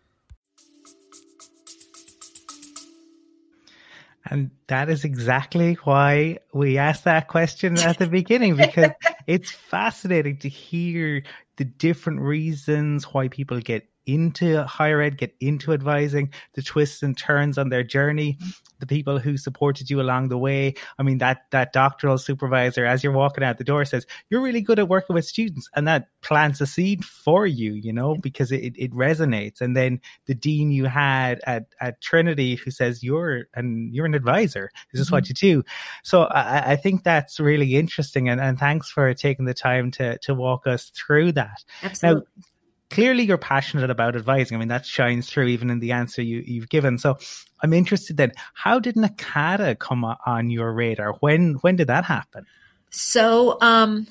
And 4.29 4.51
that 4.67 4.89
is 4.89 5.05
exactly 5.05 5.75
why 5.85 6.39
we 6.53 6.79
asked 6.79 7.05
that 7.05 7.29
question 7.29 7.79
at 7.79 7.99
the 7.99 8.09
beginning, 8.09 8.57
because 8.57 8.91
it's 9.27 9.51
fascinating 9.51 10.39
to 10.39 10.49
hear 10.49 11.23
the 11.57 11.65
different 11.65 12.21
reasons 12.21 13.05
why 13.05 13.29
people 13.29 13.61
get 13.61 13.89
into 14.07 14.63
higher 14.65 15.01
ed, 15.01 15.19
get 15.19 15.35
into 15.41 15.73
advising, 15.73 16.33
the 16.55 16.63
twists 16.63 17.03
and 17.03 17.17
turns 17.17 17.59
on 17.59 17.69
their 17.69 17.83
journey, 17.83 18.39
the 18.79 18.87
people 18.87 19.19
who 19.19 19.37
supported 19.37 19.91
you 19.91 20.01
along 20.01 20.29
the 20.29 20.39
way. 20.39 20.75
I 20.99 21.03
mean, 21.03 21.19
that, 21.19 21.43
that 21.51 21.73
doctoral 21.73 22.19
supervisor, 22.19 22.85
as 22.85 23.03
you're 23.03 23.13
walking 23.13 23.45
out 23.45 23.59
the 23.59 23.65
door, 23.65 23.85
says, 23.85 24.07
You're 24.31 24.43
really 24.43 24.61
good 24.61 24.79
at 24.79 24.89
working 24.89 25.15
with 25.15 25.25
students. 25.25 25.69
And 25.75 25.89
that 25.89 26.09
plants 26.23 26.61
a 26.61 26.67
seed 26.67 27.05
for 27.05 27.47
you, 27.47 27.73
you 27.73 27.93
know, 27.93 28.17
because 28.17 28.53
it, 28.53 28.75
it 28.77 28.93
resonates. 28.93 29.61
And 29.61 29.77
then 29.77 30.01
the 30.27 30.35
dean 30.35 30.71
you 30.71 30.87
had 30.87 31.41
at, 31.45 31.67
at 31.81 32.01
Trinity 32.01 32.57
who 32.57 32.71
says, 32.71 33.03
You're 33.03 33.47
and 33.55 33.95
you're 33.95 34.07
an 34.07 34.15
advisor. 34.15 34.71
This 34.93 35.01
is 35.01 35.09
mm-hmm. 35.09 35.17
what 35.17 35.29
you 35.29 35.35
do. 35.35 35.65
So 36.03 36.23
I, 36.23 36.73
I 36.73 36.77
think 36.77 37.03
that's 37.03 37.41
really 37.41 37.77
interesting. 37.77 38.29
And, 38.29 38.41
and 38.41 38.59
thanks 38.59 38.91
for 38.91 39.13
taking 39.15 39.47
the 39.47 39.55
time 39.55 39.91
to, 39.93 40.19
to 40.19 40.35
walk 40.35 40.67
us 40.67 40.91
through 40.91 41.33
that. 41.33 41.65
Absolutely. 41.83 42.27
Now, 42.37 42.43
clearly 42.91 43.25
you're 43.25 43.39
passionate 43.39 43.91
about 43.91 44.17
advising. 44.17 44.57
I 44.57 44.59
mean, 44.59 44.69
that 44.69 44.87
shines 44.87 45.29
through 45.29 45.47
even 45.47 45.71
in 45.71 45.81
the 45.81 45.93
answer 45.93 46.23
you, 46.23 46.43
you've 46.47 46.69
given. 46.69 46.99
So 46.99 47.19
I'm 47.63 47.73
interested 47.73 48.17
then, 48.17 48.33
how 48.55 48.79
did 48.79 48.95
NACADA 48.95 49.79
come 49.79 50.05
on 50.05 50.51
your 50.51 50.73
radar? 50.73 51.13
When, 51.21 51.55
when 51.55 51.77
did 51.77 51.89
that 51.89 52.05
happen? 52.05 52.47
So, 52.91 53.59
um, 53.61 54.07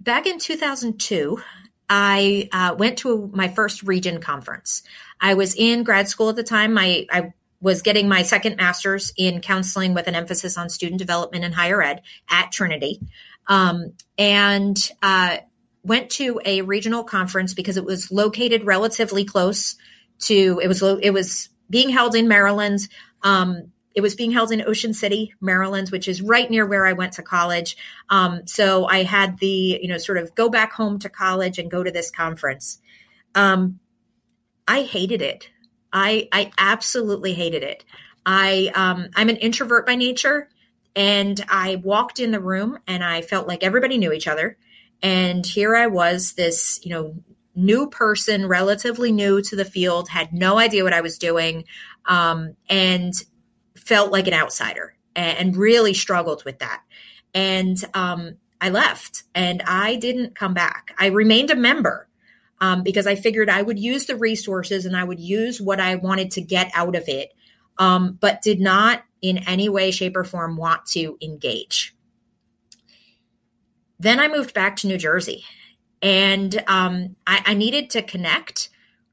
back 0.00 0.26
in 0.26 0.38
2002, 0.38 1.38
I 1.88 2.48
uh, 2.52 2.74
went 2.78 2.98
to 2.98 3.30
my 3.32 3.48
first 3.48 3.82
region 3.82 4.20
conference. 4.20 4.82
I 5.20 5.34
was 5.34 5.54
in 5.54 5.84
grad 5.84 6.08
school 6.08 6.28
at 6.30 6.36
the 6.36 6.42
time. 6.42 6.76
I, 6.78 7.06
I 7.10 7.32
was 7.60 7.82
getting 7.82 8.08
my 8.08 8.22
second 8.22 8.56
master's 8.56 9.12
in 9.16 9.40
counseling 9.40 9.94
with 9.94 10.08
an 10.08 10.14
emphasis 10.14 10.58
on 10.58 10.68
student 10.68 10.98
development 10.98 11.44
and 11.44 11.54
higher 11.54 11.82
ed 11.82 12.02
at 12.28 12.52
Trinity. 12.52 13.00
Um, 13.46 13.92
and 14.18 14.90
uh, 15.02 15.38
went 15.86 16.10
to 16.10 16.40
a 16.44 16.62
regional 16.62 17.04
conference 17.04 17.54
because 17.54 17.76
it 17.76 17.84
was 17.84 18.10
located 18.10 18.66
relatively 18.66 19.24
close 19.24 19.76
to 20.18 20.60
it 20.62 20.68
was 20.68 20.82
it 20.82 21.12
was 21.12 21.48
being 21.68 21.90
held 21.90 22.14
in 22.14 22.28
Maryland. 22.28 22.80
Um, 23.22 23.72
it 23.94 24.02
was 24.02 24.14
being 24.14 24.30
held 24.30 24.52
in 24.52 24.62
Ocean 24.66 24.92
City, 24.92 25.32
Maryland, 25.40 25.88
which 25.88 26.06
is 26.06 26.20
right 26.20 26.50
near 26.50 26.66
where 26.66 26.86
I 26.86 26.92
went 26.92 27.14
to 27.14 27.22
college. 27.22 27.76
Um, 28.10 28.46
so 28.46 28.84
I 28.86 29.04
had 29.04 29.38
the 29.38 29.78
you 29.80 29.88
know 29.88 29.98
sort 29.98 30.18
of 30.18 30.34
go 30.34 30.48
back 30.48 30.72
home 30.72 30.98
to 31.00 31.08
college 31.08 31.58
and 31.58 31.70
go 31.70 31.82
to 31.82 31.90
this 31.90 32.10
conference. 32.10 32.78
Um, 33.34 33.78
I 34.66 34.82
hated 34.82 35.22
it. 35.22 35.48
I 35.92 36.28
I 36.32 36.50
absolutely 36.58 37.32
hated 37.32 37.62
it. 37.62 37.84
I 38.24 38.72
um, 38.74 39.08
I'm 39.14 39.28
an 39.28 39.36
introvert 39.36 39.86
by 39.86 39.94
nature, 39.94 40.48
and 40.96 41.42
I 41.48 41.76
walked 41.76 42.18
in 42.18 42.32
the 42.32 42.40
room 42.40 42.78
and 42.88 43.04
I 43.04 43.22
felt 43.22 43.46
like 43.46 43.62
everybody 43.62 43.98
knew 43.98 44.12
each 44.12 44.26
other. 44.26 44.56
And 45.02 45.44
here 45.44 45.76
I 45.76 45.86
was, 45.86 46.32
this, 46.32 46.80
you 46.82 46.90
know, 46.90 47.14
new 47.54 47.88
person, 47.88 48.46
relatively 48.46 49.12
new 49.12 49.40
to 49.42 49.56
the 49.56 49.64
field, 49.64 50.08
had 50.08 50.32
no 50.32 50.58
idea 50.58 50.84
what 50.84 50.92
I 50.92 51.00
was 51.00 51.18
doing, 51.18 51.64
um, 52.04 52.56
and 52.68 53.14
felt 53.76 54.12
like 54.12 54.26
an 54.26 54.34
outsider 54.34 54.94
and, 55.14 55.56
really 55.56 55.94
struggled 55.94 56.44
with 56.44 56.58
that. 56.58 56.82
And 57.34 57.82
um, 57.94 58.36
I 58.60 58.70
left 58.70 59.24
and 59.34 59.62
I 59.66 59.96
didn't 59.96 60.34
come 60.34 60.54
back. 60.54 60.94
I 60.98 61.06
remained 61.06 61.50
a 61.50 61.56
member 61.56 62.08
um, 62.60 62.82
because 62.82 63.06
I 63.06 63.14
figured 63.14 63.48
I 63.48 63.62
would 63.62 63.78
use 63.78 64.06
the 64.06 64.16
resources 64.16 64.86
and 64.86 64.96
I 64.96 65.04
would 65.04 65.20
use 65.20 65.60
what 65.60 65.80
I 65.80 65.96
wanted 65.96 66.32
to 66.32 66.42
get 66.42 66.70
out 66.74 66.96
of 66.96 67.08
it, 67.08 67.32
um, 67.78 68.18
but 68.20 68.42
did 68.42 68.60
not 68.60 69.02
in 69.22 69.38
any 69.38 69.68
way, 69.68 69.90
shape, 69.90 70.16
or 70.16 70.24
form 70.24 70.56
want 70.56 70.86
to 70.86 71.16
engage. 71.22 71.95
Then 73.98 74.20
I 74.20 74.28
moved 74.28 74.54
back 74.54 74.76
to 74.76 74.86
New 74.86 74.98
Jersey 74.98 75.44
and 76.02 76.62
um, 76.66 77.16
I, 77.26 77.42
I 77.46 77.54
needed 77.54 77.90
to 77.90 78.02
connect 78.02 78.68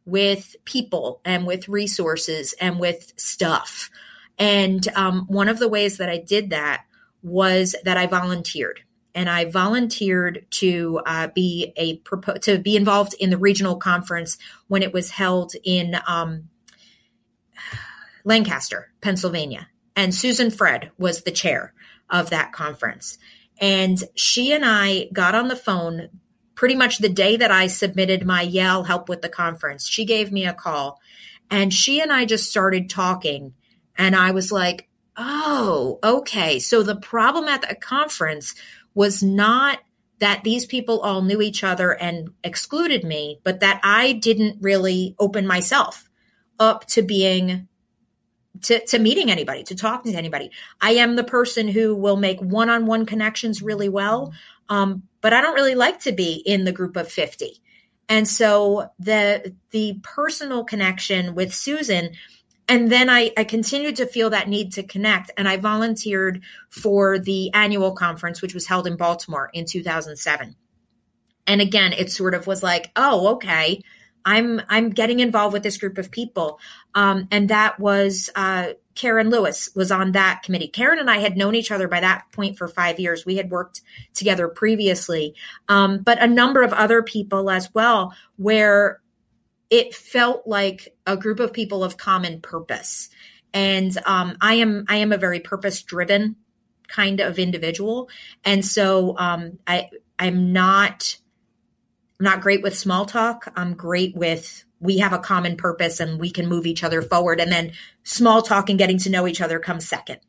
with 0.05 0.55
people 0.65 1.21
and 1.23 1.47
with 1.47 1.69
resources 1.69 2.53
and 2.59 2.79
with 2.79 3.13
stuff. 3.15 3.89
And 4.37 4.85
um, 4.95 5.25
one 5.27 5.47
of 5.47 5.59
the 5.59 5.69
ways 5.69 5.97
that 5.97 6.09
I 6.09 6.17
did 6.17 6.49
that 6.49 6.83
was 7.21 7.75
that 7.85 7.97
I 7.97 8.07
volunteered 8.07 8.81
and 9.15 9.29
I 9.29 9.45
volunteered 9.45 10.45
to 10.51 11.01
uh, 11.05 11.27
be 11.27 11.71
a 11.77 12.01
to 12.41 12.57
be 12.59 12.75
involved 12.75 13.13
in 13.19 13.29
the 13.29 13.37
regional 13.37 13.77
conference 13.77 14.37
when 14.67 14.83
it 14.83 14.91
was 14.91 15.11
held 15.11 15.53
in 15.63 15.95
um, 16.07 16.49
Lancaster, 18.23 18.91
Pennsylvania. 19.01 19.67
And 19.95 20.13
Susan 20.13 20.49
Fred 20.49 20.91
was 20.97 21.21
the 21.21 21.31
chair 21.31 21.73
of 22.09 22.31
that 22.31 22.51
conference. 22.51 23.17
And 23.63 23.97
she 24.15 24.51
and 24.51 24.65
I 24.65 25.07
got 25.13 25.35
on 25.35 25.47
the 25.47 25.55
phone 25.55 26.09
pretty 26.53 26.75
much 26.75 26.97
the 26.97 27.07
day 27.07 27.37
that 27.37 27.49
I 27.49 27.67
submitted 27.67 28.25
my 28.25 28.41
Yale 28.41 28.83
help 28.83 29.07
with 29.07 29.21
the 29.21 29.29
conference. 29.29 29.87
She 29.87 30.03
gave 30.03 30.33
me 30.33 30.45
a 30.45 30.53
call 30.53 30.99
and 31.49 31.73
she 31.73 32.01
and 32.01 32.11
I 32.11 32.25
just 32.25 32.49
started 32.49 32.89
talking. 32.89 33.53
And 33.97 34.17
I 34.17 34.31
was 34.31 34.51
like, 34.51 34.89
oh, 35.15 35.97
okay. 36.03 36.59
So 36.59 36.83
the 36.83 36.97
problem 36.97 37.45
at 37.45 37.61
the 37.61 37.73
conference 37.73 38.53
was 38.95 39.23
not 39.23 39.79
that 40.19 40.43
these 40.43 40.65
people 40.65 40.99
all 40.99 41.21
knew 41.21 41.41
each 41.41 41.63
other 41.63 41.93
and 41.93 42.31
excluded 42.43 43.05
me, 43.05 43.39
but 43.45 43.61
that 43.61 43.79
I 43.81 44.11
didn't 44.11 44.61
really 44.61 45.15
open 45.19 45.47
myself 45.47 46.09
up 46.59 46.85
to 46.87 47.01
being 47.01 47.69
to, 48.61 48.85
to 48.85 48.99
meeting 48.99 49.31
anybody, 49.31 49.63
to 49.63 49.75
talking 49.75 50.11
to 50.11 50.17
anybody. 50.17 50.51
I 50.79 50.91
am 50.91 51.15
the 51.15 51.23
person 51.23 51.67
who 51.67 51.95
will 51.95 52.17
make 52.17 52.39
one 52.39 52.69
on 52.69 52.85
one 52.85 53.05
connections 53.05 53.61
really 53.61 53.89
well, 53.89 54.33
um, 54.69 55.03
but 55.21 55.33
I 55.33 55.41
don't 55.41 55.55
really 55.55 55.75
like 55.75 56.01
to 56.01 56.11
be 56.11 56.33
in 56.33 56.63
the 56.63 56.71
group 56.71 56.95
of 56.95 57.11
50. 57.11 57.61
And 58.09 58.27
so 58.27 58.89
the 58.99 59.55
the 59.71 59.99
personal 60.03 60.65
connection 60.65 61.35
with 61.35 61.53
Susan, 61.53 62.11
and 62.67 62.91
then 62.91 63.09
I, 63.09 63.31
I 63.37 63.45
continued 63.45 63.95
to 63.97 64.05
feel 64.05 64.31
that 64.31 64.49
need 64.49 64.73
to 64.73 64.83
connect. 64.83 65.31
And 65.37 65.47
I 65.47 65.57
volunteered 65.57 66.43
for 66.69 67.17
the 67.17 67.53
annual 67.53 67.93
conference, 67.93 68.41
which 68.41 68.53
was 68.53 68.67
held 68.67 68.87
in 68.87 68.97
Baltimore 68.97 69.49
in 69.53 69.65
2007. 69.65 70.55
And 71.47 71.61
again, 71.61 71.93
it 71.93 72.11
sort 72.11 72.35
of 72.35 72.45
was 72.45 72.61
like, 72.61 72.91
oh, 72.95 73.35
okay 73.35 73.81
I'm 74.25 74.61
I'm 74.69 74.89
getting 74.89 75.19
involved 75.19 75.53
with 75.53 75.63
this 75.63 75.77
group 75.77 75.97
of 75.97 76.11
people, 76.11 76.59
um, 76.95 77.27
and 77.31 77.49
that 77.49 77.79
was 77.79 78.29
uh, 78.35 78.73
Karen 78.95 79.29
Lewis 79.29 79.69
was 79.75 79.91
on 79.91 80.13
that 80.13 80.43
committee. 80.43 80.67
Karen 80.67 80.99
and 80.99 81.09
I 81.09 81.17
had 81.17 81.37
known 81.37 81.55
each 81.55 81.71
other 81.71 81.87
by 81.87 81.99
that 81.99 82.25
point 82.31 82.57
for 82.57 82.67
five 82.67 82.99
years. 82.99 83.25
We 83.25 83.37
had 83.37 83.49
worked 83.49 83.81
together 84.13 84.47
previously, 84.47 85.35
um, 85.67 85.99
but 86.03 86.21
a 86.21 86.27
number 86.27 86.61
of 86.61 86.73
other 86.73 87.01
people 87.01 87.49
as 87.49 87.73
well, 87.73 88.13
where 88.37 89.01
it 89.69 89.95
felt 89.95 90.45
like 90.45 90.95
a 91.07 91.17
group 91.17 91.39
of 91.39 91.51
people 91.51 91.83
of 91.83 91.97
common 91.97 92.41
purpose. 92.41 93.09
And 93.53 93.95
um, 94.05 94.37
I 94.39 94.55
am 94.55 94.85
I 94.87 94.97
am 94.97 95.11
a 95.11 95.17
very 95.17 95.39
purpose 95.39 95.81
driven 95.83 96.35
kind 96.87 97.19
of 97.19 97.39
individual, 97.39 98.09
and 98.43 98.63
so 98.63 99.17
um, 99.17 99.59
I 99.65 99.89
I'm 100.19 100.53
not 100.53 101.17
I'm 102.19 102.23
not 102.23 102.41
great 102.41 102.61
with 102.61 102.77
small 102.77 103.05
talk. 103.05 103.51
I'm 103.55 103.73
great 103.73 104.15
with 104.15 104.65
we 104.79 104.97
have 104.97 105.13
a 105.13 105.19
common 105.19 105.55
purpose 105.55 106.01
and 106.01 106.19
we 106.19 106.29
can 106.29 106.47
move 106.47 106.65
each 106.65 106.83
other 106.83 107.01
forward. 107.01 107.39
And 107.39 107.51
then 107.51 107.71
small 108.03 108.41
talk 108.41 108.69
and 108.69 108.77
getting 108.77 108.97
to 108.99 109.09
know 109.09 109.25
each 109.27 109.39
other 109.39 109.57
comes 109.57 109.87
second. 109.87 110.19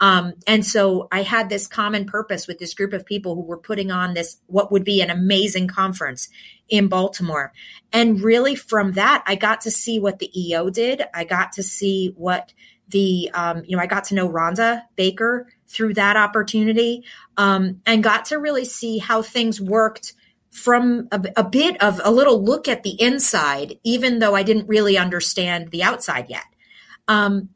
Um, 0.00 0.32
and 0.46 0.64
so 0.64 1.08
I 1.12 1.22
had 1.22 1.48
this 1.48 1.66
common 1.66 2.06
purpose 2.06 2.46
with 2.46 2.58
this 2.58 2.72
group 2.72 2.92
of 2.92 3.04
people 3.04 3.34
who 3.34 3.42
were 3.42 3.58
putting 3.58 3.90
on 3.90 4.14
this, 4.14 4.38
what 4.46 4.72
would 4.72 4.84
be 4.84 5.02
an 5.02 5.10
amazing 5.10 5.68
conference 5.68 6.28
in 6.68 6.88
Baltimore. 6.88 7.52
And 7.92 8.20
really 8.20 8.54
from 8.54 8.92
that, 8.92 9.24
I 9.26 9.34
got 9.34 9.62
to 9.62 9.70
see 9.70 9.98
what 9.98 10.20
the 10.20 10.30
EO 10.40 10.70
did. 10.70 11.02
I 11.12 11.24
got 11.24 11.52
to 11.52 11.62
see 11.62 12.12
what 12.16 12.52
the, 12.88 13.30
um, 13.34 13.62
you 13.66 13.76
know, 13.76 13.82
I 13.82 13.86
got 13.86 14.04
to 14.04 14.14
know 14.14 14.28
Rhonda 14.28 14.84
Baker 14.96 15.48
through 15.66 15.94
that 15.94 16.16
opportunity 16.16 17.04
um, 17.36 17.82
and 17.84 18.02
got 18.02 18.26
to 18.26 18.38
really 18.38 18.64
see 18.64 18.98
how 18.98 19.20
things 19.20 19.60
worked 19.60 20.14
from 20.50 21.08
a, 21.12 21.22
a, 21.36 21.44
bit 21.44 21.80
of 21.82 22.00
a 22.02 22.10
little 22.10 22.42
look 22.42 22.68
at 22.68 22.82
the 22.82 23.00
inside, 23.00 23.78
even 23.84 24.18
though 24.18 24.34
I 24.34 24.42
didn't 24.42 24.68
really 24.68 24.96
understand 24.96 25.70
the 25.70 25.82
outside 25.82 26.26
yet. 26.28 26.44
Um, 27.06 27.50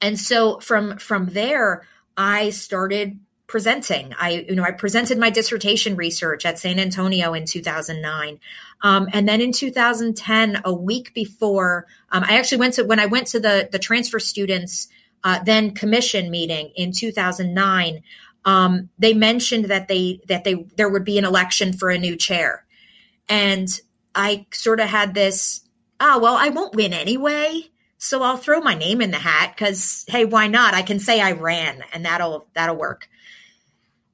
and 0.00 0.18
so 0.18 0.58
from 0.60 0.98
from 0.98 1.26
there, 1.26 1.86
I 2.16 2.50
started 2.50 3.18
presenting. 3.46 4.14
I 4.18 4.46
you 4.48 4.54
know 4.54 4.62
I 4.62 4.72
presented 4.72 5.18
my 5.18 5.30
dissertation 5.30 5.96
research 5.96 6.44
at 6.44 6.58
San 6.58 6.78
Antonio 6.78 7.32
in 7.34 7.46
2009, 7.46 8.40
um, 8.82 9.08
and 9.12 9.28
then 9.28 9.40
in 9.40 9.52
2010, 9.52 10.62
a 10.64 10.72
week 10.72 11.14
before, 11.14 11.86
um, 12.10 12.24
I 12.24 12.38
actually 12.38 12.58
went 12.58 12.74
to 12.74 12.84
when 12.84 13.00
I 13.00 13.06
went 13.06 13.28
to 13.28 13.40
the 13.40 13.68
the 13.70 13.78
transfer 13.78 14.18
students 14.18 14.88
uh, 15.24 15.42
then 15.42 15.72
commission 15.72 16.30
meeting 16.30 16.70
in 16.76 16.92
2009. 16.92 18.02
Um, 18.46 18.90
they 18.98 19.12
mentioned 19.12 19.66
that 19.66 19.88
they 19.88 20.20
that 20.28 20.44
they 20.44 20.66
there 20.76 20.88
would 20.88 21.04
be 21.04 21.18
an 21.18 21.24
election 21.24 21.72
for 21.72 21.90
a 21.90 21.98
new 21.98 22.16
chair, 22.16 22.64
and 23.28 23.68
I 24.14 24.46
sort 24.52 24.80
of 24.80 24.88
had 24.88 25.12
this. 25.12 25.60
Oh 25.98 26.20
well, 26.20 26.36
I 26.36 26.48
won't 26.50 26.76
win 26.76 26.92
anyway. 26.92 27.64
So 27.98 28.22
I'll 28.22 28.36
throw 28.36 28.60
my 28.60 28.74
name 28.74 29.00
in 29.00 29.10
the 29.10 29.18
hat 29.18 29.54
because 29.54 30.04
hey, 30.08 30.24
why 30.24 30.46
not? 30.46 30.74
I 30.74 30.82
can 30.82 31.00
say 31.00 31.20
I 31.20 31.32
ran 31.32 31.82
and 31.92 32.04
that'll 32.04 32.46
that'll 32.54 32.76
work. 32.76 33.08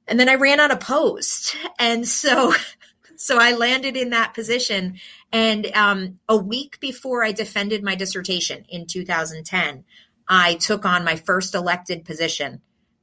And 0.07 0.19
then 0.19 0.29
I 0.29 0.35
ran 0.35 0.59
unopposed. 0.59 1.55
And 1.77 2.07
so 2.07 2.53
so 3.17 3.37
I 3.39 3.53
landed 3.53 3.95
in 3.95 4.09
that 4.11 4.33
position. 4.33 4.95
And 5.31 5.67
um, 5.75 6.19
a 6.27 6.37
week 6.37 6.79
before 6.79 7.23
I 7.23 7.33
defended 7.33 7.83
my 7.83 7.95
dissertation 7.95 8.65
in 8.69 8.87
2010, 8.87 9.83
I 10.27 10.55
took 10.55 10.85
on 10.85 11.03
my 11.03 11.17
first 11.17 11.53
elected 11.53 12.05
position 12.05 12.61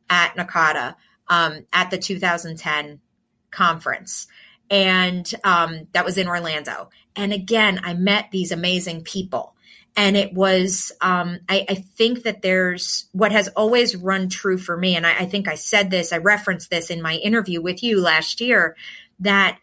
at 0.08 0.34
NACADA 0.36 0.96
um, 1.30 1.64
at 1.72 1.90
the 1.90 1.96
2010 1.96 3.00
conference. 3.50 4.26
And 4.68 5.32
um, 5.42 5.86
that 5.92 6.04
was 6.04 6.18
in 6.18 6.28
Orlando. 6.28 6.90
And 7.16 7.32
again, 7.32 7.80
I 7.82 7.94
met 7.94 8.30
these 8.30 8.52
amazing 8.52 9.02
people 9.02 9.54
and 9.96 10.16
it 10.16 10.32
was 10.32 10.92
um, 11.00 11.40
I, 11.48 11.66
I, 11.68 11.74
think 11.74 12.22
that 12.22 12.42
there's 12.42 13.08
what 13.12 13.32
has 13.32 13.48
always 13.48 13.96
run 13.96 14.28
true 14.28 14.58
for 14.58 14.76
me 14.76 14.94
and 14.94 15.06
I, 15.06 15.20
I, 15.20 15.26
think 15.26 15.48
i 15.48 15.56
said 15.56 15.90
this 15.90 16.12
i 16.12 16.18
referenced 16.18 16.70
this 16.70 16.90
in 16.90 17.02
my 17.02 17.16
interview 17.16 17.60
with 17.60 17.82
you 17.82 18.00
last 18.00 18.40
year 18.40 18.76
that 19.18 19.58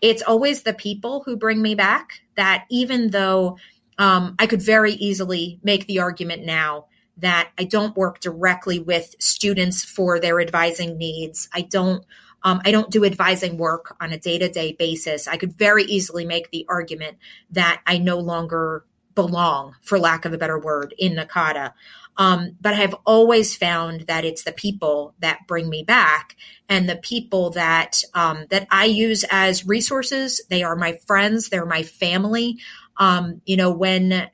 it's 0.00 0.22
always 0.22 0.62
the 0.62 0.72
people 0.72 1.22
who 1.24 1.36
bring 1.36 1.60
me 1.60 1.74
back 1.74 2.20
that 2.36 2.64
even 2.70 3.10
though 3.10 3.58
um, 3.98 4.36
i 4.38 4.46
could 4.46 4.62
very 4.62 4.92
easily 4.92 5.58
make 5.62 5.86
the 5.86 5.98
argument 5.98 6.44
now 6.44 6.86
that 7.16 7.50
i 7.58 7.64
don't 7.64 7.96
work 7.96 8.20
directly 8.20 8.78
with 8.78 9.14
students 9.18 9.84
for 9.84 10.20
their 10.20 10.40
advising 10.40 10.96
needs 10.98 11.48
i 11.52 11.60
don't 11.60 12.04
um, 12.42 12.60
I 12.64 12.70
don't 12.70 12.90
do 12.90 13.04
advising 13.04 13.56
work 13.56 13.96
on 14.00 14.12
a 14.12 14.18
day 14.18 14.38
to 14.38 14.48
day 14.48 14.72
basis. 14.72 15.26
I 15.26 15.36
could 15.36 15.58
very 15.58 15.82
easily 15.82 16.24
make 16.24 16.50
the 16.50 16.64
argument 16.68 17.16
that 17.50 17.82
I 17.84 17.98
no 17.98 18.18
longer 18.18 18.84
belong, 19.16 19.74
for 19.82 19.98
lack 19.98 20.24
of 20.24 20.32
a 20.32 20.38
better 20.38 20.58
word, 20.58 20.94
in 20.96 21.14
NACADA. 21.16 21.72
Um, 22.18 22.56
but 22.60 22.74
I've 22.74 22.94
always 23.04 23.56
found 23.56 24.02
that 24.02 24.24
it's 24.24 24.44
the 24.44 24.52
people 24.52 25.14
that 25.18 25.40
bring 25.48 25.68
me 25.68 25.82
back 25.82 26.36
and 26.68 26.88
the 26.88 26.96
people 26.96 27.50
that 27.50 28.02
um, 28.14 28.46
that 28.50 28.68
I 28.70 28.84
use 28.84 29.24
as 29.30 29.66
resources. 29.66 30.40
They 30.48 30.62
are 30.62 30.76
my 30.76 30.98
friends. 31.06 31.48
They're 31.48 31.66
my 31.66 31.82
family. 31.82 32.58
Um, 32.96 33.42
you 33.44 33.56
know, 33.56 33.72
when 33.72 34.30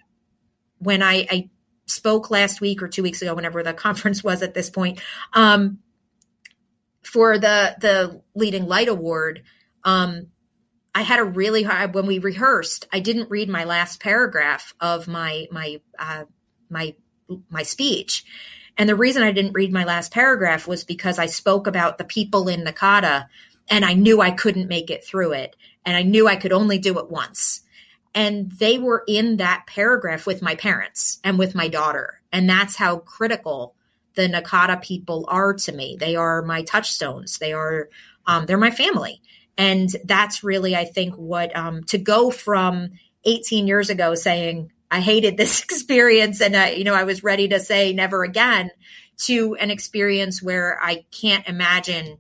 when 0.78 1.02
I, 1.02 1.26
I, 1.30 1.50
spoke 1.92 2.30
last 2.30 2.60
week 2.60 2.82
or 2.82 2.88
two 2.88 3.02
weeks 3.02 3.22
ago, 3.22 3.34
whenever 3.34 3.62
the 3.62 3.72
conference 3.86 4.22
was 4.22 4.42
at 4.42 4.54
this 4.54 4.70
point, 4.70 5.00
um, 5.32 5.78
for 7.02 7.38
the 7.38 7.76
the 7.80 8.22
leading 8.34 8.66
light 8.66 8.88
award, 8.88 9.42
um, 9.84 10.28
I 10.94 11.02
had 11.02 11.20
a 11.20 11.24
really 11.24 11.62
hard 11.62 11.94
when 11.94 12.06
we 12.06 12.18
rehearsed. 12.18 12.86
I 12.92 13.00
didn't 13.00 13.30
read 13.30 13.48
my 13.48 13.64
last 13.64 14.00
paragraph 14.00 14.74
of 14.80 15.08
my 15.08 15.46
my 15.50 15.80
uh, 15.98 16.24
my 16.68 16.94
my 17.48 17.62
speech, 17.62 18.24
and 18.76 18.88
the 18.88 18.96
reason 18.96 19.22
I 19.22 19.32
didn't 19.32 19.54
read 19.54 19.72
my 19.72 19.84
last 19.84 20.12
paragraph 20.12 20.66
was 20.66 20.84
because 20.84 21.18
I 21.18 21.26
spoke 21.26 21.66
about 21.66 21.98
the 21.98 22.04
people 22.04 22.48
in 22.48 22.64
NACADA, 22.64 23.26
and 23.68 23.84
I 23.84 23.94
knew 23.94 24.20
I 24.20 24.30
couldn't 24.30 24.68
make 24.68 24.90
it 24.90 25.04
through 25.04 25.32
it, 25.32 25.56
and 25.84 25.96
I 25.96 26.02
knew 26.02 26.28
I 26.28 26.36
could 26.36 26.52
only 26.52 26.78
do 26.78 26.98
it 26.98 27.10
once. 27.10 27.61
And 28.14 28.50
they 28.52 28.78
were 28.78 29.02
in 29.06 29.38
that 29.38 29.64
paragraph 29.66 30.26
with 30.26 30.42
my 30.42 30.54
parents 30.54 31.18
and 31.24 31.38
with 31.38 31.54
my 31.54 31.68
daughter, 31.68 32.20
and 32.30 32.48
that's 32.48 32.76
how 32.76 32.98
critical 32.98 33.74
the 34.14 34.28
NACADA 34.28 34.82
people 34.82 35.24
are 35.28 35.54
to 35.54 35.72
me. 35.72 35.96
They 35.98 36.16
are 36.16 36.42
my 36.42 36.62
touchstones. 36.62 37.38
They 37.38 37.54
are 37.54 37.88
um, 38.26 38.44
they're 38.44 38.58
my 38.58 38.70
family 38.70 39.22
and 39.58 39.90
that's 40.04 40.42
really, 40.42 40.74
I 40.74 40.84
think, 40.84 41.14
what 41.14 41.54
um, 41.56 41.84
to 41.84 41.98
go 41.98 42.30
from 42.30 42.90
18 43.24 43.66
years 43.66 43.90
ago 43.90 44.14
saying, 44.14 44.72
I 44.90 45.00
hated 45.00 45.36
this 45.36 45.62
experience 45.64 46.40
and, 46.40 46.56
I, 46.56 46.70
you 46.70 46.84
know, 46.84 46.94
I 46.94 47.04
was 47.04 47.22
ready 47.22 47.48
to 47.48 47.60
say 47.60 47.92
never 47.92 48.24
again 48.24 48.70
to 49.18 49.54
an 49.56 49.70
experience 49.70 50.42
where 50.42 50.78
I 50.82 51.04
can't 51.10 51.46
imagine 51.46 52.18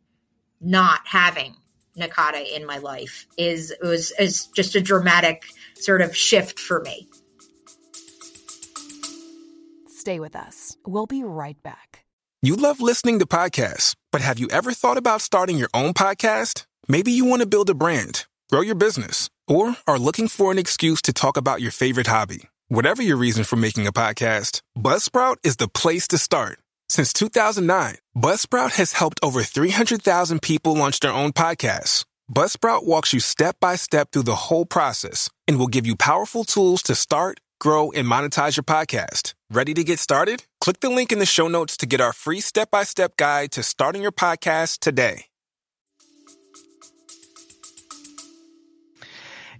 not 0.60 1.00
having 1.04 1.56
NACADA 1.98 2.56
in 2.56 2.66
my 2.66 2.78
life 2.78 3.26
is 3.36 3.74
was 3.82 4.12
is 4.18 4.46
just 4.46 4.76
a 4.76 4.80
dramatic 4.80 5.44
sort 5.84 6.02
of 6.02 6.16
shift 6.16 6.58
for 6.58 6.80
me. 6.80 7.08
Stay 9.88 10.18
with 10.18 10.34
us. 10.34 10.76
We'll 10.86 11.06
be 11.06 11.22
right 11.22 11.62
back. 11.62 12.04
You 12.42 12.56
love 12.56 12.80
listening 12.80 13.20
to 13.20 13.26
podcasts, 13.26 13.94
but 14.10 14.20
have 14.20 14.40
you 14.40 14.48
ever 14.50 14.72
thought 14.72 14.96
about 14.96 15.20
starting 15.20 15.58
your 15.58 15.70
own 15.72 15.94
podcast? 15.94 16.66
Maybe 16.88 17.12
you 17.12 17.24
want 17.24 17.40
to 17.40 17.46
build 17.46 17.70
a 17.70 17.74
brand, 17.74 18.26
grow 18.50 18.62
your 18.62 18.74
business, 18.74 19.30
or 19.46 19.76
are 19.86 19.98
looking 19.98 20.26
for 20.26 20.50
an 20.50 20.58
excuse 20.58 21.00
to 21.02 21.12
talk 21.12 21.36
about 21.36 21.60
your 21.60 21.70
favorite 21.70 22.08
hobby. 22.08 22.48
Whatever 22.66 23.02
your 23.02 23.16
reason 23.16 23.44
for 23.44 23.54
making 23.56 23.86
a 23.86 23.92
podcast, 23.92 24.62
Buzzsprout 24.76 25.36
is 25.44 25.56
the 25.56 25.68
place 25.68 26.08
to 26.08 26.18
start. 26.18 26.58
Since 26.88 27.12
2009, 27.12 27.96
Buzzsprout 28.16 28.72
has 28.72 28.94
helped 28.94 29.20
over 29.22 29.42
300,000 29.42 30.42
people 30.42 30.74
launch 30.74 30.98
their 30.98 31.12
own 31.12 31.32
podcasts. 31.32 32.04
Buzzsprout 32.32 32.84
walks 32.86 33.12
you 33.12 33.20
step 33.20 33.56
by 33.60 33.76
step 33.76 34.10
through 34.10 34.22
the 34.22 34.46
whole 34.46 34.64
process 34.64 35.28
and 35.46 35.58
will 35.58 35.66
give 35.66 35.86
you 35.86 35.96
powerful 35.96 36.44
tools 36.44 36.82
to 36.84 36.94
start, 36.94 37.40
grow, 37.60 37.90
and 37.92 38.08
monetize 38.08 38.56
your 38.56 38.64
podcast. 38.64 39.34
Ready 39.50 39.74
to 39.74 39.84
get 39.84 39.98
started? 39.98 40.44
Click 40.58 40.80
the 40.80 40.88
link 40.88 41.12
in 41.12 41.18
the 41.18 41.26
show 41.26 41.46
notes 41.46 41.76
to 41.76 41.86
get 41.86 42.00
our 42.00 42.14
free 42.14 42.40
step 42.40 42.70
by 42.70 42.84
step 42.84 43.18
guide 43.18 43.52
to 43.52 43.62
starting 43.62 44.00
your 44.00 44.12
podcast 44.12 44.78
today. 44.78 45.26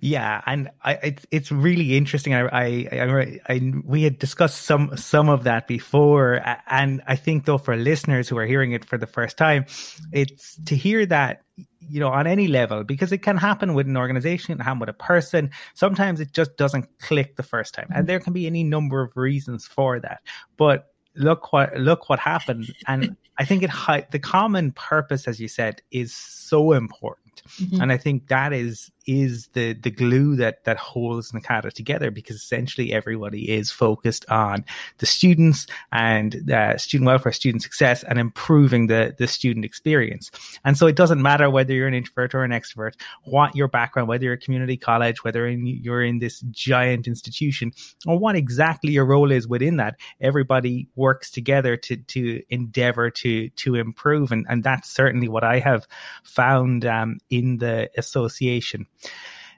Yeah, 0.04 0.42
and 0.46 0.68
I, 0.82 0.94
it's 0.94 1.26
it's 1.30 1.52
really 1.52 1.96
interesting. 1.96 2.34
I, 2.34 2.40
I, 2.40 2.64
I, 2.90 3.40
I, 3.48 3.72
we 3.84 4.02
had 4.02 4.18
discussed 4.18 4.62
some 4.62 4.96
some 4.96 5.28
of 5.28 5.44
that 5.44 5.68
before, 5.68 6.42
and 6.66 7.00
I 7.06 7.14
think 7.14 7.44
though 7.44 7.56
for 7.56 7.76
listeners 7.76 8.28
who 8.28 8.36
are 8.36 8.44
hearing 8.44 8.72
it 8.72 8.84
for 8.84 8.98
the 8.98 9.06
first 9.06 9.38
time, 9.38 9.64
it's 10.12 10.56
to 10.64 10.74
hear 10.74 11.06
that 11.06 11.42
you 11.78 12.00
know 12.00 12.08
on 12.08 12.26
any 12.26 12.48
level 12.48 12.82
because 12.82 13.12
it 13.12 13.18
can 13.18 13.36
happen 13.36 13.74
with 13.74 13.86
an 13.86 13.96
organization, 13.96 14.54
it 14.54 14.56
can 14.56 14.64
happen 14.64 14.80
with 14.80 14.88
a 14.88 14.92
person. 14.92 15.52
Sometimes 15.74 16.18
it 16.18 16.32
just 16.32 16.56
doesn't 16.56 16.88
click 16.98 17.36
the 17.36 17.44
first 17.44 17.72
time, 17.72 17.86
and 17.94 18.08
there 18.08 18.18
can 18.18 18.32
be 18.32 18.48
any 18.48 18.64
number 18.64 19.02
of 19.02 19.16
reasons 19.16 19.68
for 19.68 20.00
that. 20.00 20.20
But 20.56 20.88
look 21.14 21.52
what 21.52 21.76
look 21.76 22.08
what 22.08 22.18
happened, 22.18 22.74
and 22.88 23.16
I 23.42 23.44
think 23.44 23.64
it 23.64 23.70
the 24.12 24.20
common 24.20 24.70
purpose, 24.70 25.26
as 25.26 25.40
you 25.40 25.48
said, 25.48 25.82
is 25.90 26.14
so 26.14 26.72
important 26.72 27.22
Mm-hmm. 27.58 27.80
And 27.80 27.92
I 27.92 27.96
think 27.96 28.28
that 28.28 28.52
is 28.52 28.90
is 29.04 29.48
the 29.48 29.72
the 29.72 29.90
glue 29.90 30.36
that 30.36 30.62
that 30.64 30.76
holds 30.76 31.32
NACADA 31.32 31.72
together 31.72 32.12
because 32.12 32.36
essentially 32.36 32.92
everybody 32.92 33.50
is 33.50 33.70
focused 33.70 34.24
on 34.28 34.64
the 34.98 35.06
students 35.06 35.66
and 35.90 36.50
uh, 36.50 36.78
student 36.78 37.06
welfare, 37.06 37.32
student 37.32 37.62
success, 37.62 38.04
and 38.04 38.18
improving 38.18 38.86
the 38.86 39.14
the 39.18 39.26
student 39.26 39.64
experience. 39.64 40.30
And 40.64 40.78
so 40.78 40.86
it 40.86 40.96
doesn't 40.96 41.20
matter 41.20 41.50
whether 41.50 41.72
you're 41.72 41.88
an 41.88 41.94
introvert 41.94 42.34
or 42.34 42.44
an 42.44 42.52
extrovert, 42.52 42.92
what 43.24 43.56
your 43.56 43.68
background, 43.68 44.08
whether 44.08 44.24
you're 44.24 44.34
a 44.34 44.38
community 44.38 44.76
college, 44.76 45.24
whether 45.24 45.46
in, 45.46 45.66
you're 45.66 46.02
in 46.02 46.20
this 46.20 46.40
giant 46.50 47.08
institution, 47.08 47.72
or 48.06 48.18
what 48.18 48.36
exactly 48.36 48.92
your 48.92 49.04
role 49.04 49.32
is 49.32 49.48
within 49.48 49.78
that. 49.78 49.96
Everybody 50.20 50.88
works 50.94 51.30
together 51.30 51.76
to 51.76 51.96
to 51.96 52.42
endeavor 52.50 53.10
to 53.10 53.28
to 53.56 53.74
improve, 53.74 54.32
and 54.32 54.46
and 54.48 54.62
that's 54.62 54.90
certainly 54.90 55.28
what 55.28 55.44
I 55.44 55.58
have 55.58 55.86
found 56.22 56.84
um, 56.84 57.18
in 57.30 57.58
the 57.58 57.90
association. 57.96 58.86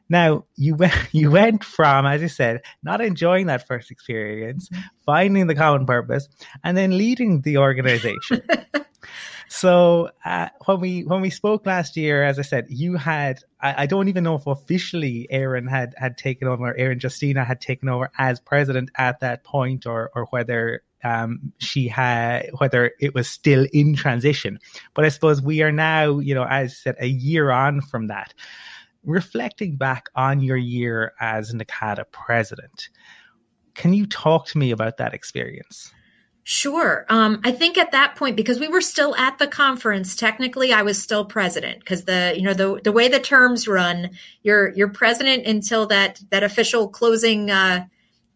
Now 0.08 0.44
you 0.56 0.74
went 0.82 0.94
you 1.12 1.30
went 1.30 1.64
from, 1.64 2.06
as 2.06 2.22
you 2.22 2.28
said, 2.28 2.62
not 2.82 3.00
enjoying 3.00 3.46
that 3.46 3.66
first 3.66 3.90
experience, 3.90 4.68
finding 5.04 5.46
the 5.46 5.54
common 5.54 5.86
purpose, 5.86 6.28
and 6.62 6.76
then 6.76 6.96
leading 6.96 7.40
the 7.40 7.58
organization. 7.58 8.42
so 9.48 10.10
uh, 10.24 10.48
when 10.66 10.80
we 10.80 11.02
when 11.02 11.20
we 11.20 11.30
spoke 11.30 11.66
last 11.66 11.96
year, 11.96 12.24
as 12.24 12.38
I 12.38 12.42
said, 12.42 12.66
you 12.68 12.96
had 12.96 13.40
I, 13.60 13.82
I, 13.82 13.86
don't 13.86 14.08
even 14.08 14.24
know 14.24 14.34
if 14.34 14.46
officially 14.46 15.26
Erin 15.30 15.66
had 15.66 15.94
had 15.96 16.18
taken 16.18 16.48
over, 16.48 16.76
Erin 16.76 16.98
Justyna 16.98 17.46
had 17.46 17.60
taken 17.60 17.88
over 17.88 18.10
as 18.18 18.40
president 18.40 18.90
at 18.96 19.20
that 19.20 19.44
point, 19.44 19.86
or 19.86 20.10
or 20.14 20.26
whether 20.26 20.82
um, 21.04 21.52
she 21.58 21.86
had 21.86 22.50
whether 22.58 22.92
it 23.00 23.14
was 23.14 23.28
still 23.28 23.66
in 23.72 23.94
transition. 23.94 24.58
But 24.94 25.04
I 25.04 25.08
suppose 25.08 25.42
we 25.42 25.62
are 25.62 25.72
now, 25.72 26.18
you 26.18 26.34
know, 26.34 26.44
as 26.44 26.72
I 26.72 26.74
said, 26.74 26.96
a 26.98 27.06
year 27.06 27.50
on 27.50 27.80
from 27.80 28.08
that 28.08 28.34
reflecting 29.04 29.76
back 29.76 30.08
on 30.14 30.40
your 30.40 30.56
year 30.56 31.12
as 31.20 31.52
NACADA 31.52 32.04
president, 32.10 32.88
can 33.74 33.92
you 33.92 34.06
talk 34.06 34.46
to 34.46 34.58
me 34.58 34.70
about 34.70 34.96
that 34.98 35.14
experience? 35.14 35.92
Sure. 36.46 37.06
Um, 37.08 37.40
I 37.42 37.52
think 37.52 37.78
at 37.78 37.92
that 37.92 38.16
point, 38.16 38.36
because 38.36 38.60
we 38.60 38.68
were 38.68 38.82
still 38.82 39.16
at 39.16 39.38
the 39.38 39.46
conference, 39.46 40.14
technically 40.14 40.74
I 40.74 40.82
was 40.82 41.02
still 41.02 41.24
president 41.24 41.80
because 41.80 42.04
the, 42.04 42.34
you 42.36 42.42
know, 42.42 42.52
the, 42.52 42.80
the 42.84 42.92
way 42.92 43.08
the 43.08 43.18
terms 43.18 43.66
run, 43.66 44.10
you're, 44.42 44.68
you're 44.74 44.88
president 44.90 45.46
until 45.46 45.86
that, 45.86 46.20
that 46.30 46.42
official 46.42 46.88
closing, 46.88 47.50
uh, 47.50 47.86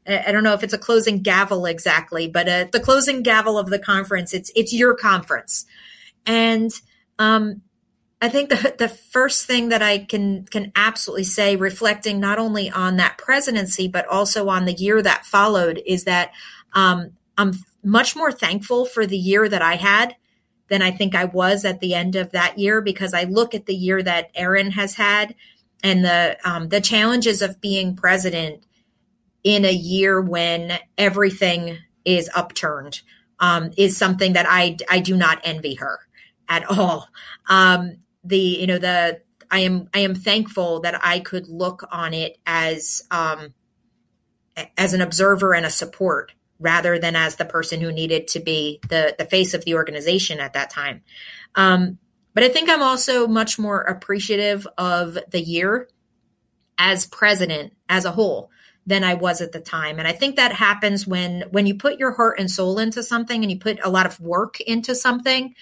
I 0.09 0.33
don't 0.33 0.43
know 0.43 0.55
if 0.55 0.63
it's 0.63 0.73
a 0.73 0.79
closing 0.79 1.23
gavel 1.23 1.67
exactly, 1.67 2.29
but 2.29 2.49
uh, 2.49 2.67
the 2.73 2.81
closing 2.81 3.23
gavel 3.23 3.59
of 3.59 3.69
the 3.69 3.79
conference, 3.79 4.33
it's, 4.33 4.51
it's 4.57 4.73
your 4.73 4.95
conference. 4.95 5.67
And, 6.25 6.73
um, 7.19 7.63
I 8.21 8.29
think 8.29 8.49
the 8.49 8.75
the 8.79 8.89
first 8.89 9.47
thing 9.47 9.69
that 9.69 9.83
I 9.83 9.99
can 9.99 10.45
can 10.47 10.73
absolutely 10.75 11.25
say, 11.25 11.57
reflecting 11.57 12.19
not 12.19 12.39
only 12.39 12.71
on 12.71 12.97
that 12.97 13.19
presidency 13.19 13.89
but 13.89 14.07
also 14.07 14.49
on 14.49 14.65
the 14.65 14.73
year 14.73 15.01
that 15.01 15.25
followed, 15.25 15.81
is 15.87 16.05
that 16.05 16.33
um, 16.73 17.13
I'm 17.37 17.53
much 17.85 18.17
more 18.17 18.33
thankful 18.33 18.85
for 18.85 19.07
the 19.07 19.17
year 19.17 19.49
that 19.49 19.63
I 19.63 19.77
had 19.77 20.17
than 20.69 20.83
I 20.83 20.91
think 20.91 21.15
I 21.15 21.27
was 21.27 21.65
at 21.65 21.81
the 21.81 21.95
end 21.95 22.17
of 22.17 22.33
that 22.33 22.59
year 22.59 22.81
because 22.81 23.15
I 23.15 23.25
look 23.25 23.55
at 23.55 23.67
the 23.67 23.75
year 23.75 24.03
that 24.03 24.31
Erin 24.35 24.73
has 24.73 24.95
had 24.95 25.35
and 25.83 26.05
the 26.05 26.37
um, 26.45 26.69
the 26.69 26.81
challenges 26.81 27.41
of 27.41 27.61
being 27.61 27.95
president 27.95 28.65
in 29.45 29.64
a 29.64 29.72
year 29.72 30.20
when 30.20 30.78
everything 30.97 31.78
is 32.05 32.30
upturned 32.34 33.01
um, 33.41 33.70
is 33.76 33.97
something 33.97 34.32
that 34.32 34.47
I 34.49 34.76
I 34.89 35.01
do 35.01 35.16
not 35.16 35.41
envy 35.45 35.74
her 35.74 35.99
at 36.49 36.64
all. 36.70 37.09
Um, 37.49 37.99
the 38.24 38.39
you 38.39 38.66
know 38.66 38.78
the 38.78 39.20
I 39.51 39.61
am 39.61 39.89
I 39.95 40.01
am 40.01 40.14
thankful 40.14 40.80
that 40.80 41.01
I 41.05 41.20
could 41.20 41.49
look 41.49 41.86
on 41.91 42.14
it 42.14 42.39
as 42.47 43.03
um, 43.11 43.55
as 44.76 44.95
an 44.95 45.01
observer 45.01 45.55
and 45.55 45.66
a 45.66 45.70
support 45.70 46.32
rather 46.61 46.99
than 46.99 47.14
as 47.14 47.36
the 47.36 47.45
person 47.45 47.80
who 47.80 47.93
needed 47.93 48.28
to 48.28 48.41
be 48.41 48.80
the 48.89 49.14
the 49.18 49.24
face 49.24 49.55
of 49.55 49.64
the 49.64 49.74
organization 49.74 50.41
at 50.41 50.55
that 50.55 50.70
time. 50.70 51.03
Um, 51.55 51.99
but 52.34 52.45
I 52.45 52.49
think 52.49 52.68
I'm 52.68 52.82
also 52.82 53.26
much 53.26 53.59
more 53.59 53.80
appreciative 53.80 54.66
of 54.76 55.18
the 55.30 55.41
year 55.41 55.89
as 56.76 57.07
president 57.07 57.72
as 57.89 58.05
a 58.05 58.12
whole 58.12 58.51
than 58.89 59.05
I 59.05 59.14
was 59.14 59.43
at 59.43 59.53
the 59.53 59.61
time. 59.61 59.99
And 59.99 60.09
I 60.09 60.12
think 60.12 60.36
that 60.36 60.51
happens 60.51 61.07
when 61.07 61.45
when 61.51 61.66
you 61.66 61.74
put 61.74 61.99
your 61.99 62.12
heart 62.12 62.41
and 62.41 62.51
soul 62.51 62.78
into 62.78 63.03
something 63.03 63.43
and 63.43 63.53
you 63.53 63.59
put 63.59 63.78
a 63.84 63.91
lot 63.91 64.07
of 64.07 64.18
work 64.18 64.61
into 64.62 64.95
something. 64.95 65.55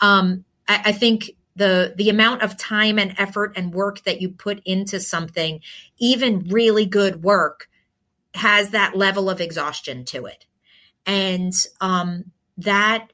Um, 0.00 0.44
I, 0.68 0.82
I 0.86 0.92
think 0.92 1.30
the 1.56 1.94
the 1.96 2.10
amount 2.10 2.42
of 2.42 2.58
time 2.58 2.98
and 2.98 3.14
effort 3.18 3.54
and 3.56 3.72
work 3.72 4.04
that 4.04 4.20
you 4.20 4.28
put 4.28 4.60
into 4.66 5.00
something 5.00 5.60
even 5.98 6.48
really 6.50 6.84
good 6.84 7.22
work 7.22 7.68
has 8.34 8.70
that 8.70 8.94
level 8.94 9.30
of 9.30 9.40
exhaustion 9.40 10.04
to 10.04 10.26
it 10.26 10.44
and 11.06 11.54
um, 11.80 12.32
that 12.58 13.12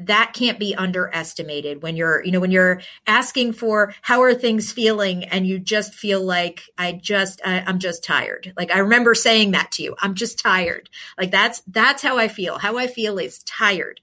that 0.00 0.32
can't 0.34 0.58
be 0.58 0.74
underestimated 0.74 1.82
when 1.82 1.96
you're 1.96 2.24
you 2.24 2.32
know 2.32 2.40
when 2.40 2.50
you're 2.50 2.80
asking 3.06 3.52
for 3.52 3.94
how 4.02 4.22
are 4.22 4.34
things 4.34 4.72
feeling? 4.72 5.24
and 5.24 5.46
you 5.46 5.58
just 5.58 5.94
feel 5.94 6.22
like 6.22 6.62
i 6.78 6.92
just 6.92 7.40
I, 7.44 7.62
i'm 7.66 7.78
just 7.78 8.04
tired. 8.04 8.52
Like 8.56 8.70
i 8.70 8.78
remember 8.78 9.14
saying 9.14 9.52
that 9.52 9.70
to 9.72 9.82
you 9.82 9.96
i'm 10.00 10.14
just 10.14 10.38
tired. 10.38 10.90
Like 11.18 11.30
that's 11.30 11.62
that's 11.68 12.02
how 12.02 12.18
i 12.18 12.28
feel. 12.28 12.58
How 12.58 12.76
i 12.76 12.86
feel 12.86 13.18
is 13.18 13.38
tired. 13.44 14.00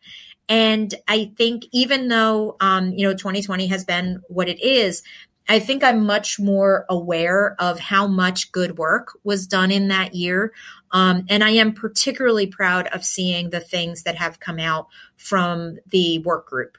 And 0.49 0.93
I 1.07 1.31
think 1.37 1.63
even 1.71 2.09
though, 2.09 2.57
um, 2.59 2.91
you 2.91 3.07
know, 3.07 3.13
2020 3.13 3.67
has 3.67 3.85
been 3.85 4.21
what 4.27 4.49
it 4.49 4.61
is, 4.61 5.01
I 5.47 5.59
think 5.59 5.83
I'm 5.83 6.05
much 6.05 6.39
more 6.39 6.85
aware 6.89 7.55
of 7.59 7.79
how 7.79 8.07
much 8.07 8.51
good 8.51 8.77
work 8.77 9.17
was 9.23 9.47
done 9.47 9.71
in 9.71 9.87
that 9.89 10.13
year. 10.13 10.51
Um, 10.91 11.25
and 11.29 11.43
I 11.43 11.51
am 11.51 11.73
particularly 11.73 12.47
proud 12.47 12.87
of 12.87 13.03
seeing 13.03 13.49
the 13.49 13.59
things 13.59 14.03
that 14.03 14.15
have 14.15 14.39
come 14.39 14.59
out 14.59 14.87
from 15.17 15.77
the 15.87 16.19
work 16.19 16.47
group. 16.47 16.77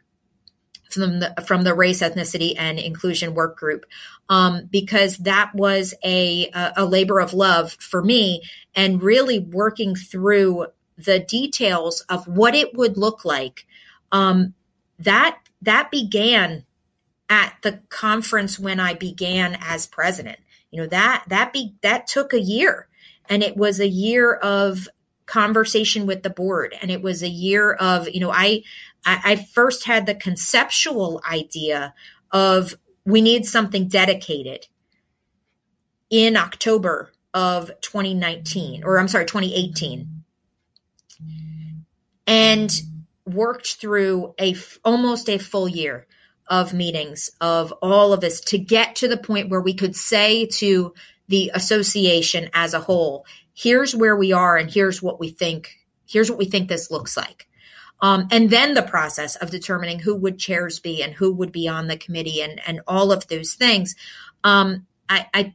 From 0.90 1.20
the 1.20 1.34
from 1.46 1.64
the 1.64 1.74
race, 1.74 2.02
ethnicity, 2.02 2.54
and 2.58 2.78
inclusion 2.78 3.32
work 3.32 3.56
group, 3.56 3.86
um, 4.28 4.68
because 4.70 5.16
that 5.18 5.54
was 5.54 5.94
a 6.04 6.50
a 6.76 6.84
labor 6.84 7.18
of 7.18 7.32
love 7.32 7.72
for 7.80 8.02
me, 8.02 8.42
and 8.74 9.02
really 9.02 9.38
working 9.38 9.94
through 9.94 10.66
the 10.98 11.18
details 11.18 12.02
of 12.10 12.28
what 12.28 12.54
it 12.54 12.76
would 12.76 12.98
look 12.98 13.24
like. 13.24 13.66
Um, 14.10 14.52
that 14.98 15.38
that 15.62 15.90
began 15.90 16.66
at 17.28 17.56
the 17.62 17.80
conference 17.88 18.58
when 18.58 18.78
I 18.78 18.94
began 18.94 19.56
as 19.60 19.86
president. 19.86 20.38
You 20.70 20.82
know 20.82 20.88
that 20.88 21.24
that 21.28 21.52
be 21.52 21.74
that 21.82 22.06
took 22.06 22.32
a 22.32 22.40
year, 22.40 22.88
and 23.32 23.42
it 23.42 23.56
was 23.56 23.80
a 23.80 23.88
year 23.88 24.34
of 24.34 24.86
conversation 25.24 26.04
with 26.04 26.22
the 26.22 26.28
board, 26.28 26.76
and 26.82 26.90
it 26.90 27.00
was 27.00 27.22
a 27.22 27.28
year 27.28 27.72
of 27.72 28.06
you 28.10 28.20
know 28.20 28.30
I 28.30 28.62
I, 29.06 29.36
first 29.36 29.86
had 29.86 30.04
the 30.04 30.14
conceptual 30.14 31.22
idea 31.28 31.94
of 32.30 32.74
we 33.06 33.22
need 33.22 33.46
something 33.46 33.88
dedicated 33.88 34.66
in 36.10 36.36
October 36.36 37.10
of 37.32 37.70
2019 37.80 38.84
or 38.84 38.98
I'm 38.98 39.08
sorry 39.08 39.24
2018 39.24 40.22
and 42.26 42.82
worked 43.24 43.76
through 43.80 44.34
a 44.38 44.54
almost 44.84 45.30
a 45.30 45.38
full 45.38 45.66
year 45.66 46.06
of 46.48 46.74
meetings 46.74 47.30
of 47.40 47.72
all 47.80 48.12
of 48.12 48.22
us 48.22 48.40
to 48.42 48.58
get 48.58 48.96
to 48.96 49.08
the 49.08 49.16
point 49.16 49.48
where 49.48 49.62
we 49.62 49.72
could 49.72 49.96
say 49.96 50.44
to 50.46 50.92
the 51.32 51.50
association 51.54 52.50
as 52.52 52.74
a 52.74 52.80
whole. 52.80 53.24
Here's 53.54 53.96
where 53.96 54.14
we 54.14 54.32
are 54.32 54.58
and 54.58 54.70
here's 54.70 55.02
what 55.02 55.18
we 55.18 55.30
think 55.30 55.78
here's 56.06 56.28
what 56.28 56.38
we 56.38 56.44
think 56.44 56.68
this 56.68 56.90
looks 56.90 57.16
like. 57.16 57.48
Um, 58.02 58.28
and 58.30 58.50
then 58.50 58.74
the 58.74 58.82
process 58.82 59.36
of 59.36 59.50
determining 59.50 59.98
who 59.98 60.14
would 60.14 60.38
chairs 60.38 60.78
be 60.78 61.02
and 61.02 61.14
who 61.14 61.32
would 61.32 61.50
be 61.50 61.68
on 61.68 61.86
the 61.86 61.96
committee 61.96 62.42
and 62.42 62.60
and 62.66 62.82
all 62.86 63.12
of 63.12 63.26
those 63.28 63.54
things. 63.54 63.96
Um, 64.44 64.86
I, 65.08 65.26
I 65.32 65.54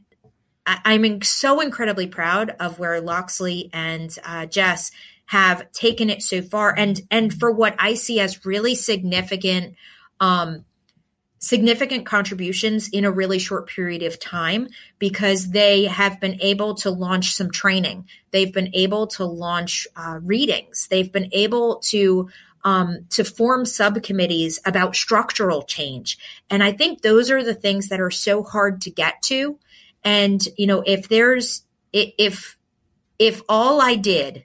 I'm 0.66 1.22
so 1.22 1.60
incredibly 1.60 2.08
proud 2.08 2.56
of 2.58 2.80
where 2.80 3.00
Loxley 3.00 3.70
and 3.72 4.14
uh, 4.24 4.46
Jess 4.46 4.90
have 5.26 5.70
taken 5.70 6.10
it 6.10 6.22
so 6.22 6.42
far. 6.42 6.74
And 6.76 7.00
and 7.08 7.32
for 7.32 7.52
what 7.52 7.76
I 7.78 7.94
see 7.94 8.18
as 8.18 8.44
really 8.44 8.74
significant 8.74 9.76
um 10.18 10.64
significant 11.38 12.04
contributions 12.04 12.88
in 12.88 13.04
a 13.04 13.10
really 13.10 13.38
short 13.38 13.68
period 13.68 14.02
of 14.02 14.18
time 14.18 14.68
because 14.98 15.50
they 15.50 15.84
have 15.84 16.20
been 16.20 16.40
able 16.40 16.74
to 16.74 16.90
launch 16.90 17.32
some 17.32 17.50
training. 17.50 18.06
They've 18.30 18.52
been 18.52 18.70
able 18.74 19.06
to 19.08 19.24
launch 19.24 19.86
uh, 19.96 20.18
readings. 20.22 20.88
They've 20.90 21.10
been 21.10 21.30
able 21.32 21.76
to 21.86 22.28
um, 22.64 23.06
to 23.10 23.24
form 23.24 23.64
subcommittees 23.64 24.60
about 24.66 24.96
structural 24.96 25.62
change. 25.62 26.18
And 26.50 26.62
I 26.62 26.72
think 26.72 27.02
those 27.02 27.30
are 27.30 27.42
the 27.42 27.54
things 27.54 27.88
that 27.88 28.00
are 28.00 28.10
so 28.10 28.42
hard 28.42 28.80
to 28.82 28.90
get 28.90 29.22
to. 29.22 29.58
And 30.04 30.42
you 30.56 30.66
know, 30.66 30.82
if 30.84 31.08
there's 31.08 31.62
if 31.92 32.58
if 33.18 33.42
all 33.48 33.80
I 33.80 33.94
did 33.94 34.44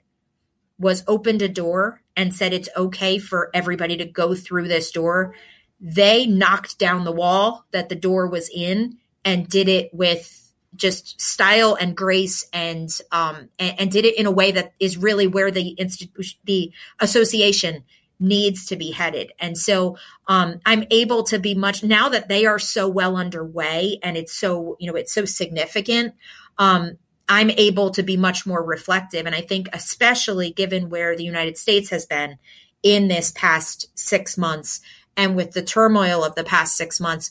was 0.78 1.04
opened 1.06 1.42
a 1.42 1.48
door 1.48 2.02
and 2.16 2.34
said 2.34 2.52
it's 2.52 2.68
okay 2.76 3.18
for 3.18 3.50
everybody 3.52 3.96
to 3.96 4.04
go 4.04 4.34
through 4.34 4.68
this 4.68 4.90
door, 4.90 5.34
they 5.80 6.26
knocked 6.26 6.78
down 6.78 7.04
the 7.04 7.12
wall 7.12 7.64
that 7.72 7.88
the 7.88 7.94
door 7.94 8.28
was 8.28 8.50
in 8.54 8.96
and 9.24 9.48
did 9.48 9.68
it 9.68 9.92
with 9.92 10.40
just 10.76 11.20
style 11.20 11.76
and 11.80 11.96
grace 11.96 12.44
and 12.52 12.90
um 13.12 13.48
and, 13.60 13.80
and 13.80 13.90
did 13.92 14.04
it 14.04 14.18
in 14.18 14.26
a 14.26 14.30
way 14.30 14.50
that 14.50 14.72
is 14.80 14.96
really 14.96 15.28
where 15.28 15.52
the 15.52 15.70
institution 15.70 16.38
the 16.44 16.72
association 16.98 17.84
needs 18.20 18.66
to 18.66 18.76
be 18.76 18.90
headed. 18.90 19.32
And 19.38 19.56
so 19.56 19.96
um, 20.28 20.60
I'm 20.64 20.84
able 20.90 21.24
to 21.24 21.38
be 21.38 21.54
much 21.54 21.82
now 21.82 22.08
that 22.10 22.28
they 22.28 22.46
are 22.46 22.58
so 22.58 22.88
well 22.88 23.16
underway 23.16 23.98
and 24.02 24.16
it's 24.16 24.32
so, 24.32 24.76
you 24.78 24.90
know, 24.90 24.96
it's 24.96 25.12
so 25.12 25.24
significant. 25.24 26.14
Um, 26.58 26.98
I'm 27.28 27.50
able 27.50 27.90
to 27.90 28.02
be 28.02 28.16
much 28.16 28.46
more 28.46 28.62
reflective. 28.62 29.26
And 29.26 29.34
I 29.34 29.40
think, 29.40 29.68
especially 29.72 30.52
given 30.52 30.90
where 30.90 31.16
the 31.16 31.24
United 31.24 31.56
States 31.56 31.90
has 31.90 32.06
been 32.06 32.38
in 32.82 33.08
this 33.08 33.32
past 33.32 33.88
six 33.98 34.36
months 34.36 34.80
and 35.16 35.36
with 35.36 35.52
the 35.52 35.62
turmoil 35.62 36.24
of 36.24 36.34
the 36.34 36.44
past 36.44 36.76
six 36.76 37.00
months, 37.00 37.30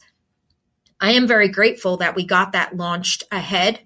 I 1.00 1.12
am 1.12 1.28
very 1.28 1.50
grateful 1.50 1.98
that 1.98 2.16
we 2.16 2.26
got 2.26 2.54
that 2.54 2.78
launched 2.78 3.24
ahead 3.32 3.80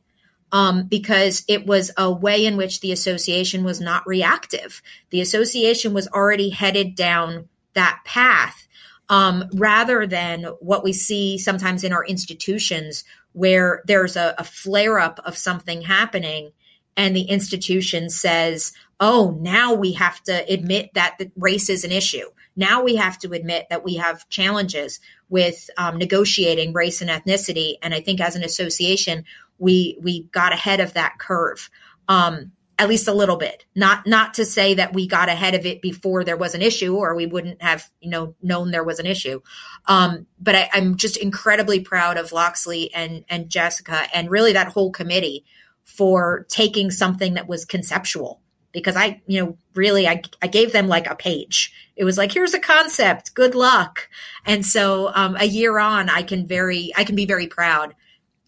um, 0.51 0.87
because 0.87 1.43
it 1.47 1.65
was 1.65 1.91
a 1.97 2.11
way 2.11 2.45
in 2.45 2.57
which 2.57 2.79
the 2.79 2.91
association 2.91 3.63
was 3.63 3.81
not 3.81 4.07
reactive. 4.07 4.81
The 5.09 5.21
association 5.21 5.93
was 5.93 6.07
already 6.07 6.49
headed 6.49 6.95
down 6.95 7.49
that 7.73 7.99
path 8.05 8.67
um, 9.09 9.45
rather 9.53 10.05
than 10.05 10.43
what 10.59 10.83
we 10.83 10.93
see 10.93 11.37
sometimes 11.37 11.83
in 11.83 11.93
our 11.93 12.05
institutions 12.05 13.03
where 13.33 13.81
there's 13.85 14.15
a, 14.15 14.35
a 14.37 14.43
flare 14.43 14.99
up 14.99 15.19
of 15.25 15.37
something 15.37 15.81
happening 15.81 16.51
and 16.97 17.15
the 17.15 17.21
institution 17.21 18.09
says, 18.09 18.73
oh, 18.99 19.37
now 19.39 19.75
we 19.75 19.93
have 19.93 20.21
to 20.23 20.51
admit 20.51 20.89
that 20.95 21.17
the 21.19 21.31
race 21.35 21.69
is 21.69 21.83
an 21.83 21.91
issue. 21.91 22.27
Now 22.57 22.83
we 22.83 22.95
have 22.95 23.17
to 23.19 23.31
admit 23.31 23.67
that 23.69 23.85
we 23.85 23.95
have 23.95 24.27
challenges 24.27 24.99
with 25.29 25.69
um, 25.77 25.97
negotiating 25.97 26.73
race 26.73 27.01
and 27.01 27.09
ethnicity. 27.09 27.75
And 27.81 27.93
I 27.93 28.01
think 28.01 28.19
as 28.19 28.35
an 28.35 28.43
association, 28.43 29.23
we 29.57 29.97
we 30.01 30.23
got 30.23 30.51
ahead 30.51 30.81
of 30.81 30.93
that 30.93 31.19
curve. 31.19 31.69
Um, 32.09 32.51
at 32.79 32.89
least 32.89 33.07
a 33.07 33.13
little 33.13 33.37
bit. 33.37 33.65
Not 33.75 34.05
not 34.05 34.35
to 34.35 34.45
say 34.45 34.75
that 34.75 34.93
we 34.93 35.07
got 35.07 35.29
ahead 35.29 35.55
of 35.55 35.65
it 35.65 35.81
before 35.81 36.23
there 36.23 36.37
was 36.37 36.53
an 36.53 36.61
issue, 36.61 36.95
or 36.95 37.15
we 37.15 37.25
wouldn't 37.25 37.61
have 37.61 37.89
you 38.01 38.09
know 38.09 38.35
known 38.41 38.71
there 38.71 38.83
was 38.83 38.99
an 38.99 39.05
issue. 39.05 39.41
Um, 39.87 40.27
but 40.39 40.55
I, 40.55 40.69
I'm 40.73 40.95
just 40.95 41.17
incredibly 41.17 41.79
proud 41.79 42.17
of 42.17 42.31
Loxley 42.31 42.93
and 42.93 43.25
and 43.29 43.49
Jessica 43.49 44.07
and 44.13 44.29
really 44.29 44.53
that 44.53 44.67
whole 44.67 44.91
committee 44.91 45.45
for 45.85 46.45
taking 46.49 46.91
something 46.91 47.33
that 47.33 47.47
was 47.47 47.65
conceptual 47.65 48.41
because 48.71 48.95
I, 48.95 49.21
you 49.27 49.43
know, 49.43 49.57
really 49.73 50.07
I, 50.07 50.21
I 50.41 50.47
gave 50.47 50.71
them 50.71 50.87
like 50.87 51.09
a 51.09 51.15
page. 51.15 51.73
It 51.95 52.03
was 52.03 52.17
like, 52.17 52.31
here's 52.31 52.53
a 52.53 52.59
concept, 52.59 53.33
good 53.33 53.55
luck. 53.55 54.09
And 54.45 54.65
so 54.65 55.11
um, 55.13 55.35
a 55.37 55.45
year 55.45 55.79
on, 55.79 56.09
I 56.09 56.23
can 56.23 56.47
very, 56.47 56.91
I 56.95 57.03
can 57.03 57.15
be 57.15 57.25
very 57.25 57.47
proud 57.47 57.95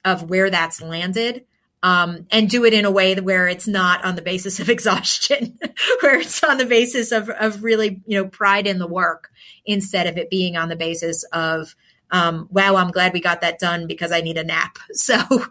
of 0.05 0.29
where 0.29 0.49
that's 0.49 0.81
landed. 0.81 1.45
Um, 1.81 2.27
and 2.29 2.49
do 2.49 2.65
it 2.65 2.73
in 2.73 2.83
a 2.83 2.91
way 2.91 3.15
where 3.15 3.47
it's 3.47 3.65
not 3.65 4.03
on 4.03 4.17
the 4.17 4.21
basis 4.21 4.59
of 4.59 4.69
exhaustion, 4.69 5.57
where 6.01 6.19
it's 6.19 6.43
on 6.43 6.57
the 6.57 6.65
basis 6.65 7.13
of, 7.13 7.29
of 7.29 7.63
really, 7.63 8.01
you 8.05 8.21
know, 8.21 8.27
pride 8.27 8.67
in 8.67 8.79
the 8.79 8.87
work 8.87 9.31
instead 9.65 10.05
of 10.05 10.17
it 10.17 10.29
being 10.29 10.57
on 10.57 10.67
the 10.67 10.75
basis 10.75 11.23
of, 11.31 11.73
um, 12.11 12.49
wow, 12.51 12.75
I'm 12.75 12.91
glad 12.91 13.13
we 13.13 13.21
got 13.21 13.39
that 13.41 13.59
done 13.59 13.87
because 13.87 14.11
I 14.11 14.19
need 14.19 14.37
a 14.37 14.43
nap. 14.43 14.77
So 14.93 15.45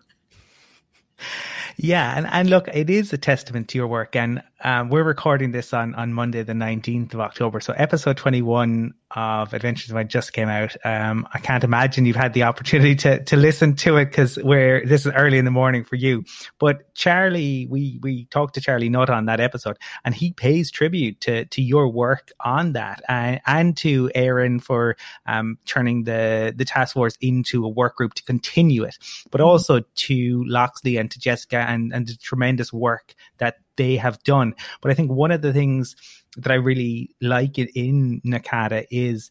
yeah, 1.80 2.16
and, 2.16 2.26
and 2.26 2.50
look, 2.50 2.66
it 2.68 2.90
is 2.90 3.12
a 3.12 3.18
testament 3.18 3.68
to 3.68 3.78
your 3.78 3.86
work. 3.86 4.16
And 4.16 4.42
um, 4.60 4.88
we're 4.88 5.04
recording 5.04 5.52
this 5.52 5.72
on, 5.72 5.94
on 5.94 6.12
Monday, 6.12 6.42
the 6.42 6.52
19th 6.52 7.14
of 7.14 7.20
October. 7.20 7.60
So 7.60 7.72
episode 7.76 8.16
21 8.16 8.92
of 9.12 9.54
Adventures 9.54 9.92
Mind 9.92 10.10
just 10.10 10.32
came 10.32 10.48
out. 10.48 10.74
Um, 10.84 11.28
I 11.32 11.38
can't 11.38 11.62
imagine 11.62 12.06
you've 12.06 12.16
had 12.16 12.32
the 12.32 12.42
opportunity 12.42 12.96
to, 12.96 13.22
to 13.24 13.36
listen 13.36 13.76
to 13.76 13.96
it 13.98 14.06
because 14.06 14.36
we're, 14.36 14.84
this 14.84 15.06
is 15.06 15.12
early 15.14 15.38
in 15.38 15.44
the 15.44 15.52
morning 15.52 15.84
for 15.84 15.94
you. 15.94 16.24
But 16.58 16.92
Charlie, 16.94 17.68
we, 17.70 18.00
we 18.02 18.24
talked 18.26 18.54
to 18.54 18.60
Charlie 18.60 18.88
Nutt 18.88 19.10
on 19.10 19.26
that 19.26 19.38
episode 19.38 19.78
and 20.04 20.12
he 20.12 20.32
pays 20.32 20.72
tribute 20.72 21.20
to, 21.20 21.44
to 21.44 21.62
your 21.62 21.88
work 21.88 22.32
on 22.40 22.72
that 22.72 23.00
and, 23.08 23.40
and 23.46 23.76
to 23.78 24.10
Erin 24.12 24.58
for, 24.58 24.96
um, 25.26 25.58
turning 25.66 26.02
the, 26.02 26.52
the 26.56 26.64
task 26.64 26.94
force 26.94 27.16
into 27.20 27.64
a 27.64 27.68
work 27.68 27.94
group 27.94 28.14
to 28.14 28.24
continue 28.24 28.82
it, 28.82 28.98
but 29.30 29.40
mm-hmm. 29.40 29.48
also 29.48 29.82
to 29.94 30.44
Loxley 30.48 30.96
and 30.96 31.12
to 31.12 31.20
Jessica 31.20 31.58
and, 31.58 31.92
and 31.92 32.08
the 32.08 32.16
tremendous 32.16 32.72
work 32.72 33.14
that 33.38 33.58
they 33.78 33.96
have 33.96 34.22
done. 34.24 34.54
But 34.82 34.90
I 34.90 34.94
think 34.94 35.10
one 35.10 35.30
of 35.30 35.40
the 35.40 35.54
things 35.54 35.96
that 36.36 36.52
I 36.52 36.56
really 36.56 37.14
like 37.22 37.58
it 37.58 37.70
in 37.74 38.20
NACADA 38.26 38.86
is 38.90 39.30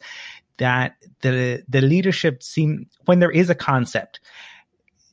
that 0.57 0.95
the 1.21 1.63
the 1.69 1.81
leadership 1.81 2.41
seem 2.41 2.87
when 3.05 3.19
there 3.19 3.31
is 3.31 3.51
a 3.51 3.55
concept, 3.55 4.19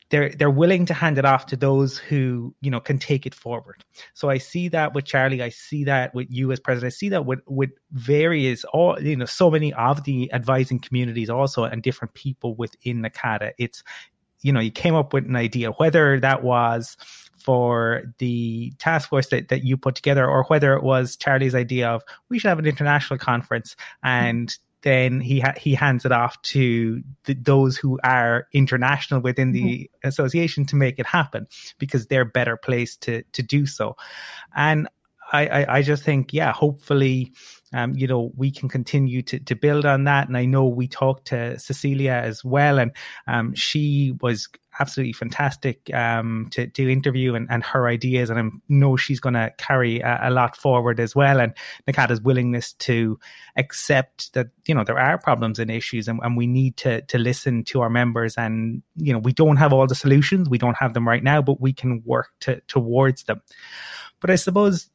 they're 0.08 0.30
they're 0.30 0.50
willing 0.50 0.86
to 0.86 0.94
hand 0.94 1.18
it 1.18 1.24
off 1.24 1.46
to 1.46 1.56
those 1.56 1.98
who 1.98 2.54
you 2.60 2.70
know 2.70 2.80
can 2.80 2.98
take 2.98 3.26
it 3.26 3.34
forward. 3.34 3.84
So 4.14 4.30
I 4.30 4.38
see 4.38 4.68
that 4.68 4.94
with 4.94 5.04
Charlie, 5.04 5.42
I 5.42 5.50
see 5.50 5.84
that 5.84 6.14
with 6.14 6.28
you 6.30 6.52
as 6.52 6.60
president, 6.60 6.92
I 6.92 6.96
see 6.96 7.10
that 7.10 7.26
with 7.26 7.40
with 7.46 7.70
various 7.92 8.64
all 8.64 9.00
you 9.00 9.16
know 9.16 9.26
so 9.26 9.50
many 9.50 9.72
of 9.74 10.04
the 10.04 10.32
advising 10.32 10.78
communities 10.78 11.28
also 11.28 11.64
and 11.64 11.82
different 11.82 12.14
people 12.14 12.54
within 12.54 13.02
NACADA. 13.02 13.52
It's 13.58 13.82
you 14.40 14.52
know 14.52 14.60
you 14.60 14.70
came 14.70 14.94
up 14.94 15.12
with 15.12 15.26
an 15.26 15.36
idea 15.36 15.70
whether 15.72 16.20
that 16.20 16.42
was 16.42 16.96
for 17.36 18.02
the 18.18 18.72
task 18.78 19.08
force 19.08 19.28
that, 19.28 19.48
that 19.48 19.64
you 19.64 19.76
put 19.76 19.94
together, 19.94 20.28
or 20.28 20.44
whether 20.44 20.74
it 20.74 20.82
was 20.82 21.16
Charlie's 21.16 21.54
idea 21.54 21.88
of 21.88 22.02
we 22.28 22.38
should 22.38 22.48
have 22.48 22.58
an 22.58 22.66
international 22.66 23.18
conference 23.18 23.76
and 24.02 24.56
then 24.84 25.18
he 25.18 25.40
ha- 25.40 25.54
he 25.56 25.74
hands 25.74 26.04
it 26.04 26.12
off 26.12 26.40
to 26.42 27.02
the, 27.24 27.34
those 27.34 27.76
who 27.76 27.98
are 28.04 28.46
international 28.52 29.20
within 29.20 29.52
the 29.52 29.64
mm-hmm. 29.64 30.08
association 30.08 30.66
to 30.66 30.76
make 30.76 30.98
it 30.98 31.06
happen 31.06 31.46
because 31.78 32.06
they're 32.06 32.26
better 32.26 32.56
placed 32.56 33.00
to 33.00 33.22
to 33.32 33.42
do 33.42 33.64
so. 33.66 33.96
And 34.54 34.86
I, 35.32 35.46
I, 35.46 35.76
I 35.78 35.82
just 35.82 36.02
think, 36.02 36.32
yeah, 36.32 36.52
hopefully, 36.52 37.32
um, 37.72 37.94
you 37.96 38.06
know, 38.06 38.30
we 38.36 38.50
can 38.50 38.68
continue 38.68 39.22
to, 39.22 39.40
to 39.40 39.56
build 39.56 39.86
on 39.86 40.04
that. 40.04 40.28
And 40.28 40.36
I 40.36 40.44
know 40.44 40.66
we 40.66 40.86
talked 40.86 41.28
to 41.28 41.58
Cecilia 41.58 42.12
as 42.12 42.44
well, 42.44 42.78
and 42.78 42.92
um, 43.26 43.54
she 43.54 44.14
was 44.20 44.48
absolutely 44.80 45.12
fantastic 45.12 45.92
um, 45.94 46.48
to, 46.50 46.66
to 46.66 46.90
interview 46.90 47.34
and, 47.34 47.46
and 47.50 47.62
her 47.64 47.86
ideas. 47.88 48.30
And 48.30 48.38
I 48.38 48.42
know 48.68 48.96
she's 48.96 49.20
going 49.20 49.34
to 49.34 49.52
carry 49.58 50.00
a, 50.00 50.20
a, 50.24 50.30
lot 50.30 50.56
forward 50.56 51.00
as 51.00 51.14
well. 51.14 51.40
And 51.40 51.54
NACADA's 51.86 52.20
willingness 52.20 52.72
to 52.74 53.18
accept 53.56 54.32
that, 54.34 54.48
you 54.66 54.74
know, 54.74 54.84
there 54.84 54.98
are 54.98 55.18
problems 55.18 55.58
and 55.58 55.70
issues 55.70 56.08
and, 56.08 56.20
and 56.22 56.36
we 56.36 56.46
need 56.46 56.76
to, 56.78 57.02
to 57.02 57.18
listen 57.18 57.64
to 57.64 57.82
our 57.82 57.90
members. 57.90 58.36
And, 58.36 58.82
you 58.96 59.12
know, 59.12 59.18
we 59.18 59.32
don't 59.32 59.56
have 59.56 59.72
all 59.72 59.86
the 59.86 59.94
solutions. 59.94 60.48
We 60.48 60.58
don't 60.58 60.76
have 60.76 60.94
them 60.94 61.06
right 61.06 61.22
now, 61.22 61.42
but 61.42 61.60
we 61.60 61.72
can 61.72 62.02
work 62.04 62.28
to, 62.40 62.60
towards 62.68 63.24
them. 63.24 63.42
But 64.20 64.30
I 64.30 64.36
suppose, 64.36 64.90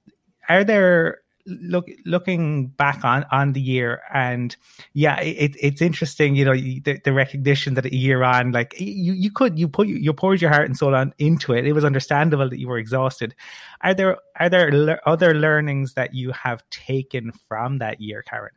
are 0.48 0.64
there 0.64 1.20
look 1.46 1.88
looking 2.06 2.68
back 2.68 3.04
on 3.04 3.26
on 3.32 3.54
the 3.54 3.62
year 3.62 4.02
and 4.14 4.56
yeah 4.94 5.20
it, 5.20 5.56
it's 5.60 5.82
interesting 5.82 6.36
you 6.36 6.46
know 6.46 6.54
the, 6.54 7.00
the, 7.04 7.14
recognition 7.14 7.74
that 7.74 7.86
a 7.86 7.96
year 7.96 8.24
on 8.24 8.52
like 8.52 8.76
you 8.78 9.14
you 9.14 9.32
could 9.32 9.58
you 9.58 9.68
put 9.68 9.88
you 9.88 10.14
poured 10.14 10.42
your 10.42 10.52
heart 10.52 10.66
and 10.66 10.78
soul 10.78 10.94
on 10.94 11.14
into 11.18 11.54
it. 11.54 11.66
It 11.66 11.74
was 11.74 11.86
understandable 11.86 12.50
that 12.50 12.60
you 12.60 12.68
were 12.68 12.78
exhausted. 12.78 13.34
Are 13.82 13.94
there 13.94 14.18
are 14.40 14.50
there 14.50 14.72
le- 14.72 15.00
other 15.06 15.34
learnings 15.34 15.94
that 15.96 16.14
you 16.14 16.32
have 16.32 16.64
taken 16.70 17.32
from 17.48 17.80
that 17.80 18.00
year 18.00 18.22
karen? 18.22 18.52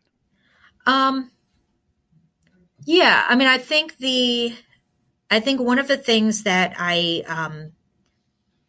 Um 0.86 1.30
yeah 2.84 3.24
i 3.28 3.36
mean 3.36 3.48
i 3.48 3.58
think 3.58 3.96
the 3.98 4.54
i 5.30 5.40
think 5.40 5.60
one 5.60 5.78
of 5.78 5.88
the 5.88 5.96
things 5.96 6.42
that 6.42 6.74
i 6.78 7.22
um 7.28 7.72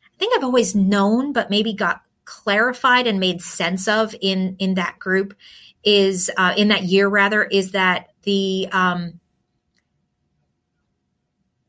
i 0.06 0.18
think 0.20 0.36
i've 0.36 0.44
always 0.44 0.76
known 0.76 1.34
but 1.34 1.50
maybe 1.50 1.74
got 1.74 2.03
clarified 2.26 3.08
and 3.08 3.20
made 3.20 3.42
sense 3.42 3.88
of 3.88 4.16
in 4.22 4.56
in 4.60 4.76
that 4.76 5.00
group 5.00 5.34
is 5.84 6.32
uh, 6.38 6.54
in 6.58 6.70
that 6.70 6.84
year 6.84 7.08
rather 7.08 7.44
is 7.44 7.72
that 7.72 8.10
the 8.24 8.68
um, 8.72 9.20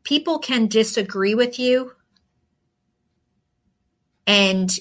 people 0.05 0.39
can 0.39 0.69
disagree 0.69 1.35
with 1.35 1.59
you 1.59 1.93
and 4.27 4.79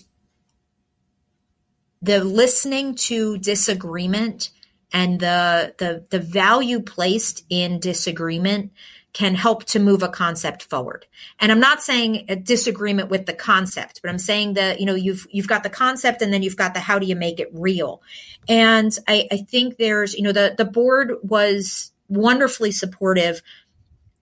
the 2.02 2.24
listening 2.24 2.96
to 2.96 3.38
disagreement 3.38 4.52
and 4.92 5.20
the 5.20 5.74
the 5.80 6.06
the 6.10 6.20
value 6.20 6.82
placed 6.82 7.46
in 7.50 7.80
disagreement 7.80 8.72
can 9.14 9.36
help 9.36 9.64
to 9.66 9.80
move 9.80 10.02
a 10.02 10.10
concept 10.10 10.64
forward. 10.64 11.06
And 11.40 11.52
I'm 11.52 11.60
not 11.60 11.84
saying 11.84 12.26
a 12.30 12.36
disagreement 12.36 13.10
with 13.10 13.28
the 13.28 13.34
concept, 13.34 14.02
but 14.02 14.10
I'm 14.10 14.18
saying 14.18 14.56
that, 14.56 14.80
you 14.80 14.88
know, 14.88 14.96
you've, 14.96 15.28
you've 15.30 15.48
got 15.48 15.62
the 15.62 15.70
concept 15.70 16.24
and 16.24 16.34
then 16.34 16.42
you've 16.42 16.58
got 16.58 16.74
the 16.74 16.80
how 16.80 16.98
do 16.98 17.06
you 17.06 17.16
make 17.16 17.40
it 17.40 17.50
real. 17.54 18.02
And 18.50 18.92
I, 19.08 19.28
I 19.32 19.38
think 19.38 19.78
there's, 19.78 20.16
you 20.16 20.24
know, 20.24 20.32
the, 20.32 20.56
the 20.58 20.66
board 20.66 21.14
was 21.22 21.92
wonderfully 22.10 22.72
supportive 22.72 23.44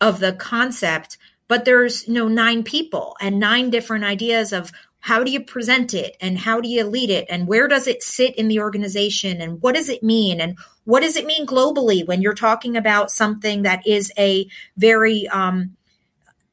of 0.01 0.19
the 0.19 0.33
concept, 0.33 1.17
but 1.47 1.63
there's, 1.63 2.05
you 2.07 2.13
know, 2.13 2.27
nine 2.27 2.63
people 2.63 3.15
and 3.21 3.39
nine 3.39 3.69
different 3.69 4.03
ideas 4.03 4.51
of 4.51 4.71
how 4.99 5.23
do 5.23 5.31
you 5.31 5.43
present 5.43 5.93
it 5.93 6.15
and 6.21 6.37
how 6.37 6.61
do 6.61 6.69
you 6.69 6.83
lead 6.83 7.09
it 7.09 7.25
and 7.29 7.47
where 7.47 7.67
does 7.67 7.87
it 7.87 8.03
sit 8.03 8.35
in 8.35 8.47
the 8.47 8.59
organization 8.59 9.41
and 9.41 9.61
what 9.61 9.75
does 9.75 9.89
it 9.89 10.03
mean 10.03 10.39
and 10.39 10.57
what 10.91 11.03
does 11.03 11.15
it 11.15 11.25
mean 11.25 11.45
globally 11.45 12.05
when 12.05 12.21
you're 12.21 12.33
talking 12.33 12.75
about 12.75 13.09
something 13.09 13.61
that 13.61 13.87
is 13.87 14.11
a 14.17 14.45
very 14.75 15.25
um, 15.29 15.77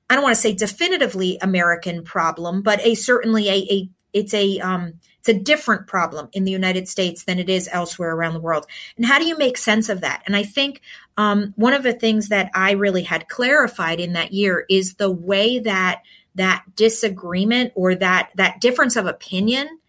i 0.08 0.14
don't 0.14 0.22
want 0.22 0.34
to 0.34 0.40
say 0.40 0.54
definitively 0.54 1.38
american 1.42 2.04
problem 2.04 2.62
but 2.62 2.80
a 2.86 2.94
certainly 2.94 3.48
a, 3.48 3.66
a 3.68 3.88
it's 4.12 4.32
a 4.32 4.60
um, 4.60 4.94
it's 5.18 5.28
a 5.28 5.34
different 5.34 5.88
problem 5.88 6.28
in 6.32 6.44
the 6.44 6.52
united 6.52 6.86
states 6.86 7.24
than 7.24 7.40
it 7.40 7.48
is 7.48 7.68
elsewhere 7.72 8.14
around 8.14 8.32
the 8.32 8.40
world. 8.40 8.64
And 8.96 9.04
how 9.04 9.18
do 9.18 9.26
you 9.26 9.36
make 9.36 9.58
sense 9.58 9.88
of 9.88 10.02
that? 10.02 10.22
And 10.24 10.36
i 10.36 10.44
think 10.44 10.82
um, 11.16 11.52
one 11.56 11.74
of 11.74 11.82
the 11.82 11.92
things 11.92 12.28
that 12.28 12.48
i 12.54 12.70
really 12.72 13.02
had 13.02 13.28
clarified 13.28 13.98
in 13.98 14.12
that 14.12 14.32
year 14.32 14.64
is 14.70 14.94
the 14.94 15.10
way 15.10 15.58
that 15.58 16.02
that 16.36 16.62
disagreement 16.76 17.72
or 17.74 17.96
that 17.96 18.30
that 18.36 18.60
difference 18.60 18.94
of 18.94 19.06
opinion 19.06 19.80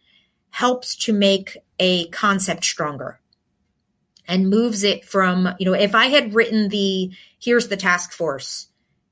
helps 0.50 0.96
to 0.96 1.14
make 1.14 1.56
a 1.78 2.08
concept 2.08 2.66
stronger 2.66 3.19
and 4.30 4.50
moves 4.50 4.84
it 4.84 5.04
from 5.04 5.50
you 5.60 5.66
know 5.66 5.74
if 5.74 5.94
i 5.94 6.06
had 6.06 6.34
written 6.34 6.70
the 6.70 7.12
here's 7.40 7.68
the 7.68 7.78
task 7.78 8.14
force 8.14 8.70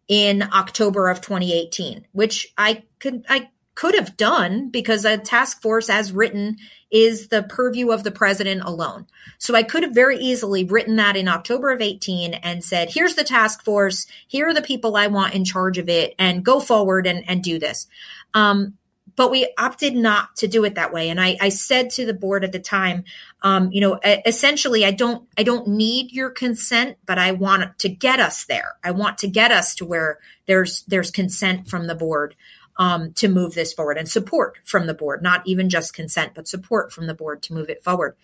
in 0.07 0.41
October 0.53 1.09
of 1.09 1.21
2018, 1.21 2.07
which 2.13 2.53
I 2.57 2.83
could 2.99 3.25
I 3.29 3.49
could 3.75 3.93
have 3.93 4.17
done 4.17 4.69
because 4.69 5.05
a 5.05 5.17
task 5.17 5.61
force 5.61 5.87
as 5.87 6.11
written 6.11 6.57
is 6.89 7.27
the 7.27 7.43
purview 7.43 7.91
of 7.91 8.03
the 8.03 8.11
president 8.11 8.63
alone. 8.63 9.05
So 9.37 9.53
I 9.53 9.61
could 9.61 9.83
have 9.83 9.93
very 9.93 10.17
easily 10.17 10.63
written 10.63 10.95
that 10.95 11.15
in 11.15 11.27
October 11.27 11.69
of 11.69 11.81
18 11.81 12.33
and 12.33 12.63
said, 12.63 12.89
here's 12.89 13.13
the 13.13 13.23
task 13.23 13.63
force, 13.63 14.07
here 14.27 14.47
are 14.47 14.53
the 14.53 14.63
people 14.63 14.95
I 14.95 15.07
want 15.07 15.35
in 15.35 15.45
charge 15.45 15.77
of 15.77 15.89
it, 15.89 16.15
and 16.17 16.43
go 16.43 16.59
forward 16.59 17.05
and, 17.05 17.23
and 17.29 17.43
do 17.43 17.59
this. 17.59 17.85
Um, 18.33 18.77
but 19.17 19.31
we 19.31 19.51
opted 19.57 19.95
not 19.95 20.35
to 20.37 20.47
do 20.47 20.63
it 20.63 20.75
that 20.75 20.93
way. 20.93 21.09
And 21.09 21.19
I, 21.19 21.35
I 21.41 21.49
said 21.49 21.89
to 21.91 22.05
the 22.05 22.13
board 22.13 22.45
at 22.45 22.51
the 22.53 22.59
time, 22.59 23.03
um, 23.41 23.71
you 23.71 23.81
know, 23.81 23.99
essentially, 24.25 24.85
I 24.85 24.91
don't, 24.91 25.27
I 25.37 25.43
don't 25.43 25.67
need 25.67 26.13
your 26.13 26.29
consent, 26.29 26.97
but 27.05 27.17
I 27.17 27.31
want 27.31 27.79
to 27.79 27.89
get 27.89 28.19
us 28.19 28.45
there. 28.45 28.75
I 28.83 28.91
want 28.91 29.17
to 29.19 29.27
get 29.27 29.51
us 29.51 29.75
to 29.75 29.85
where 29.85 30.19
there's, 30.45 30.83
there's 30.83 31.11
consent 31.11 31.67
from 31.67 31.87
the 31.87 31.95
board 31.95 32.35
um, 32.77 33.11
to 33.13 33.27
move 33.27 33.55
this 33.55 33.73
forward 33.73 33.97
and 33.97 34.07
support 34.07 34.59
from 34.63 34.85
the 34.85 34.93
board, 34.93 35.23
not 35.23 35.41
even 35.47 35.67
just 35.67 35.95
consent, 35.95 36.33
but 36.35 36.47
support 36.47 36.93
from 36.93 37.07
the 37.07 37.15
board 37.15 37.41
to 37.43 37.53
move 37.53 37.69
it 37.69 37.83
forward. 37.83 38.15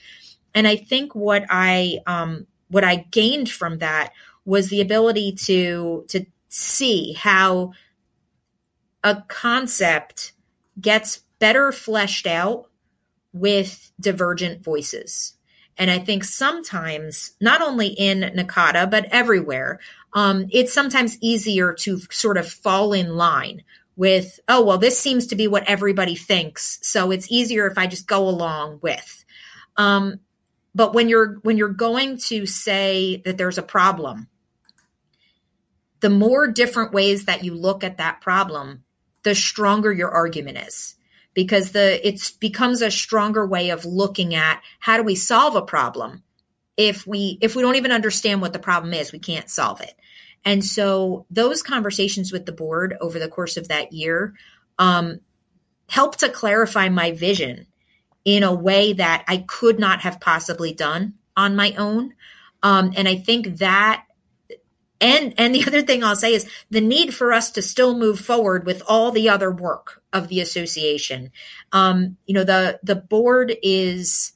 And 0.54 0.68
I 0.68 0.76
think 0.76 1.16
what 1.16 1.44
I 1.50 2.02
um, 2.06 2.46
what 2.68 2.84
I 2.84 2.98
gained 3.10 3.50
from 3.50 3.80
that 3.80 4.12
was 4.46 4.70
the 4.70 4.82
ability 4.82 5.34
to 5.46 6.06
to 6.10 6.26
see 6.50 7.14
how 7.14 7.72
a 9.04 9.24
concept 9.28 10.33
gets 10.80 11.22
better 11.40 11.72
fleshed 11.72 12.28
out 12.28 12.70
with 13.34 13.92
divergent 14.00 14.64
voices. 14.64 15.34
And 15.78 15.90
I 15.90 15.98
think 16.00 16.24
sometimes, 16.24 17.32
not 17.42 17.62
only 17.62 17.88
in 17.88 18.20
NACADA, 18.22 18.92
but 18.92 19.06
everywhere, 19.06 19.80
um, 20.14 20.48
it's 20.52 20.72
sometimes 20.74 21.18
easier 21.20 21.74
to 21.74 22.00
sort 22.12 22.38
of 22.38 22.48
fall 22.48 22.94
in 22.94 23.16
line 23.16 23.64
with, 23.96 24.40
oh, 24.48 24.64
well, 24.64 24.78
this 24.78 25.00
seems 25.00 25.28
to 25.28 25.36
be 25.36 25.48
what 25.48 25.68
everybody 25.68 26.16
thinks. 26.16 26.80
So 26.84 27.12
it's 27.12 27.32
easier 27.32 27.68
if 27.68 27.78
I 27.78 27.88
just 27.88 28.08
go 28.08 28.28
along 28.28 28.80
with. 28.82 29.26
Um, 29.78 30.20
but 30.76 30.94
when 30.94 31.10
you're 31.10 31.40
when 31.44 31.58
you're 31.58 31.70
going 31.70 32.18
to 32.18 32.46
say 32.46 33.22
that 33.26 33.38
there's 33.38 33.58
a 33.58 33.64
problem, 33.64 34.28
the 36.00 36.10
more 36.10 36.48
different 36.48 36.94
ways 36.94 37.26
that 37.26 37.44
you 37.44 37.54
look 37.54 37.84
at 37.84 37.98
that 37.98 38.22
problem, 38.22 38.84
the 39.24 39.36
stronger 39.36 39.92
your 39.92 40.12
argument 40.12 40.58
is 40.58 40.96
because 41.34 41.72
the 41.72 42.06
it 42.08 42.22
becomes 42.40 42.82
a 42.82 42.92
stronger 42.92 43.46
way 43.46 43.70
of 43.70 43.86
looking 43.86 44.36
at 44.36 44.62
how 44.80 44.98
do 44.98 45.04
we 45.04 45.16
solve 45.16 45.56
a 45.56 45.62
problem 45.62 46.24
if 46.78 47.08
we 47.08 47.38
if 47.42 47.56
we 47.56 47.62
don't 47.62 47.76
even 47.76 47.92
understand 47.92 48.42
what 48.42 48.54
the 48.54 48.60
problem 48.60 48.94
is 48.94 49.12
we 49.12 49.20
can't 49.20 49.50
solve 49.50 49.82
it 49.82 49.96
and 50.46 50.64
so 50.64 51.26
those 51.30 51.64
conversations 51.64 52.32
with 52.32 52.46
the 52.46 52.52
board 52.52 52.98
over 53.00 53.20
the 53.20 53.30
course 53.30 53.58
of 53.58 53.70
that 53.70 53.94
year 53.94 54.34
um, 54.78 55.20
helped 55.90 56.20
to 56.20 56.30
clarify 56.30 56.90
my 56.90 57.12
vision 57.12 57.68
in 58.26 58.44
a 58.44 58.54
way 58.54 58.94
that 58.94 59.24
I 59.28 59.38
could 59.38 59.80
not 59.80 60.02
have 60.02 60.20
possibly 60.20 60.74
done 60.74 61.16
on 61.36 61.56
my 61.56 61.74
own. 61.78 62.14
Um, 62.62 62.94
and 62.96 63.08
I 63.08 63.16
think 63.16 63.58
that 63.58 64.06
and 65.04 65.34
and 65.38 65.54
the 65.54 65.66
other 65.68 65.84
thing 65.84 66.04
I'll 66.04 66.16
say 66.16 66.34
is 66.34 66.50
the 66.72 66.82
need 66.82 67.14
for 67.14 67.32
us 67.32 67.52
to 67.52 67.62
still 67.62 67.98
move 67.98 68.20
forward 68.20 68.66
with 68.66 68.82
all 68.88 69.12
the 69.12 69.30
other 69.30 69.52
work 69.52 70.02
of 70.12 70.30
the 70.30 70.40
association. 70.40 71.32
Um, 71.72 72.18
you 72.26 72.34
know, 72.34 72.44
the 72.44 72.80
the 72.82 72.96
board 72.96 73.56
is 73.62 74.32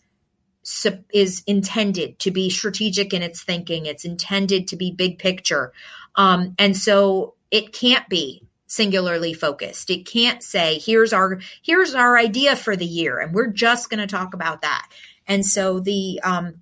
is 1.13 1.43
intended 1.47 2.19
to 2.19 2.31
be 2.31 2.49
strategic 2.49 3.13
in 3.13 3.23
its 3.23 3.41
thinking. 3.41 3.85
It's 3.85 4.03
intended 4.03 4.67
to 4.67 4.75
be 4.75 4.91
big 4.91 5.17
picture. 5.17 5.71
Um, 6.15 6.55
and 6.59 6.75
so 6.75 7.35
it 7.51 7.71
can't 7.71 8.09
be 8.09 8.43
singularly 8.65 9.33
focused. 9.33 9.89
It 9.89 10.05
can't 10.05 10.43
say, 10.43 10.77
here's 10.77 11.13
our, 11.13 11.39
here's 11.61 11.95
our 11.95 12.17
idea 12.17 12.57
for 12.57 12.75
the 12.75 12.85
year. 12.85 13.17
And 13.17 13.33
we're 13.33 13.47
just 13.47 13.89
going 13.89 14.01
to 14.01 14.07
talk 14.07 14.33
about 14.33 14.63
that. 14.63 14.89
And 15.25 15.45
so 15.45 15.79
the, 15.79 16.19
um, 16.21 16.61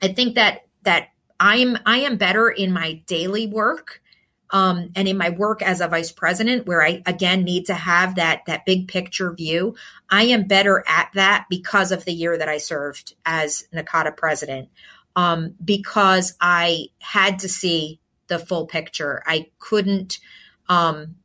I 0.00 0.08
think 0.08 0.36
that, 0.36 0.62
that 0.84 1.08
I'm, 1.40 1.78
I 1.86 1.98
am 1.98 2.16
better 2.16 2.48
in 2.48 2.72
my 2.72 3.02
daily 3.06 3.46
work 3.46 4.02
um, 4.50 4.90
and 4.94 5.06
in 5.06 5.16
my 5.16 5.30
work 5.30 5.62
as 5.62 5.80
a 5.80 5.88
vice 5.88 6.12
president 6.12 6.66
where 6.66 6.82
i 6.82 7.02
again 7.06 7.44
need 7.44 7.66
to 7.66 7.74
have 7.74 8.14
that 8.14 8.42
that 8.46 8.64
big 8.64 8.88
picture 8.88 9.32
view. 9.32 9.74
I 10.08 10.24
am 10.24 10.46
better 10.46 10.84
at 10.86 11.10
that 11.14 11.46
because 11.50 11.92
of 11.92 12.04
the 12.04 12.12
year 12.12 12.36
that 12.36 12.48
i 12.48 12.58
served 12.58 13.14
as 13.24 13.66
NACADA 13.74 14.16
president 14.16 14.68
um, 15.16 15.54
because 15.62 16.34
i 16.40 16.86
had 17.00 17.40
to 17.40 17.48
see 17.48 18.00
the 18.28 18.38
full 18.38 18.66
picture. 18.66 19.22
I 19.26 19.50
couldn't 19.58 20.18
um, 20.68 21.16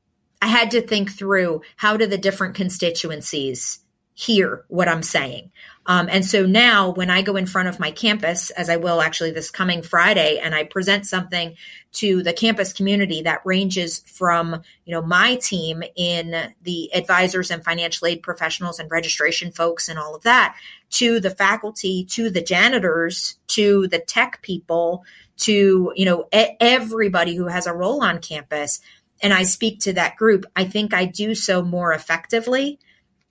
i 0.42 0.48
had 0.48 0.72
to 0.72 0.82
think 0.82 1.12
through 1.12 1.62
how 1.78 1.98
do 1.98 2.06
the 2.06 2.18
different 2.18 2.56
constituencies 2.56 3.80
hear 4.16 4.64
what 4.68 4.88
i'm 4.88 5.02
saying 5.04 5.52
um, 5.86 6.08
and 6.10 6.26
so 6.26 6.46
now 6.46 6.92
when 6.92 7.10
I 7.10 7.22
go 7.22 7.36
in 7.36 7.46
front 7.46 7.68
of 7.68 7.80
my 7.80 7.92
campus, 7.92 8.52
as 8.52 8.70
I 8.70 8.78
will 8.78 9.02
actually 9.02 9.32
this 9.32 9.52
coming 9.52 9.82
Friday, 9.82 10.40
and 10.42 10.56
I 10.56 10.64
present 10.64 11.06
something 11.06 11.56
to 11.94 12.24
the 12.24 12.32
campus 12.32 12.72
community 12.72 13.24
that 13.24 13.42
ranges 13.46 14.00
from, 14.00 14.62
you 14.86 14.94
know, 14.94 15.02
my 15.02 15.36
team 15.36 15.84
in 15.96 16.54
the 16.62 16.94
advisors 16.96 17.52
and 17.52 17.64
financial 17.64 18.08
aid 18.08 18.24
professionals 18.24 18.80
and 18.80 18.90
registration 18.90 19.52
folks 19.52 19.90
and 19.90 20.00
all 20.00 20.16
of 20.16 20.24
that, 20.24 20.56
to 20.92 21.20
the 21.20 21.30
faculty, 21.32 22.06
to 22.06 22.30
the 22.30 22.42
janitors, 22.42 23.36
to 23.48 23.88
the 23.90 24.00
tech 24.00 24.42
people, 24.42 25.04
to, 25.38 25.92
you 25.96 26.06
know, 26.06 26.28
everybody 26.32 27.36
who 27.36 27.48
has 27.48 27.68
a 27.68 27.74
role 27.74 28.02
on 28.02 28.20
campus. 28.20 28.80
And 29.22 29.34
I 29.34 29.44
speak 29.44 29.82
to 29.82 29.94
that 29.94 30.16
group. 30.16 30.46
I 30.56 30.64
think 30.64 30.94
I 30.94 31.06
do 31.06 31.36
so 31.36 31.62
more 31.62 31.92
effectively 31.94 32.80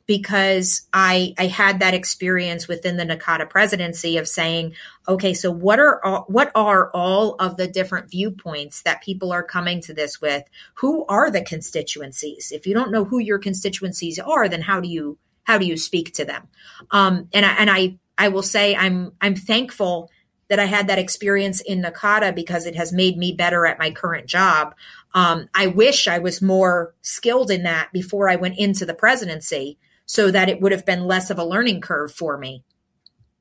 because 0.06 0.82
I 0.92 1.34
I 1.38 1.46
had 1.46 1.80
that 1.80 1.94
experience 1.94 2.68
within 2.68 2.96
the 2.96 3.04
NACADA 3.04 3.48
presidency 3.48 4.18
of 4.18 4.28
saying, 4.28 4.74
okay, 5.08 5.34
so 5.34 5.50
what 5.50 5.78
are 5.78 6.04
all, 6.04 6.24
what 6.28 6.50
are 6.54 6.90
all 6.90 7.34
of 7.36 7.56
the 7.56 7.68
different 7.68 8.10
viewpoints 8.10 8.82
that 8.82 9.02
people 9.02 9.32
are 9.32 9.42
coming 9.42 9.80
to 9.82 9.94
this 9.94 10.20
with? 10.20 10.42
Who 10.74 11.06
are 11.06 11.30
the 11.30 11.42
constituencies? 11.42 12.52
If 12.52 12.66
you 12.66 12.74
don't 12.74 12.90
know 12.90 13.04
who 13.04 13.18
your 13.18 13.38
constituencies 13.38 14.18
are, 14.18 14.48
then 14.48 14.62
how 14.62 14.80
do 14.80 14.88
you 14.88 15.18
how 15.44 15.58
do 15.58 15.66
you 15.66 15.76
speak 15.76 16.14
to 16.14 16.24
them? 16.24 16.48
Um, 16.90 17.28
and 17.32 17.44
I, 17.44 17.52
and 17.54 17.70
I 17.70 17.98
I 18.18 18.28
will 18.28 18.42
say 18.42 18.74
I'm 18.74 19.12
I'm 19.20 19.36
thankful 19.36 20.10
that 20.48 20.58
I 20.58 20.66
had 20.66 20.88
that 20.88 20.98
experience 20.98 21.62
in 21.62 21.82
NACADA 21.82 22.34
because 22.34 22.66
it 22.66 22.76
has 22.76 22.92
made 22.92 23.16
me 23.16 23.32
better 23.32 23.64
at 23.64 23.78
my 23.78 23.90
current 23.90 24.26
job. 24.26 24.74
Um, 25.14 25.48
I 25.54 25.68
wish 25.68 26.06
I 26.06 26.18
was 26.18 26.42
more 26.42 26.94
skilled 27.00 27.50
in 27.50 27.62
that 27.62 27.90
before 27.92 28.28
I 28.28 28.36
went 28.36 28.58
into 28.58 28.84
the 28.84 28.92
presidency 28.92 29.78
so 30.12 30.30
that 30.30 30.50
it 30.50 30.60
would 30.60 30.72
have 30.72 30.84
been 30.84 31.06
less 31.06 31.30
of 31.30 31.38
a 31.38 31.44
learning 31.44 31.80
curve 31.80 32.12
for 32.12 32.36
me 32.36 32.62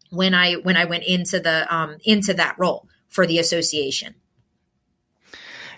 when 0.10 0.34
I 0.34 0.53
when 0.53 0.77
I 0.77 0.85
went 0.85 1.03
into 1.03 1.41
the 1.41 1.68
um, 1.69 1.98
into 2.06 2.34
that 2.35 2.56
role 2.57 2.88
for 3.10 3.27
the 3.27 3.39
association. 3.39 4.15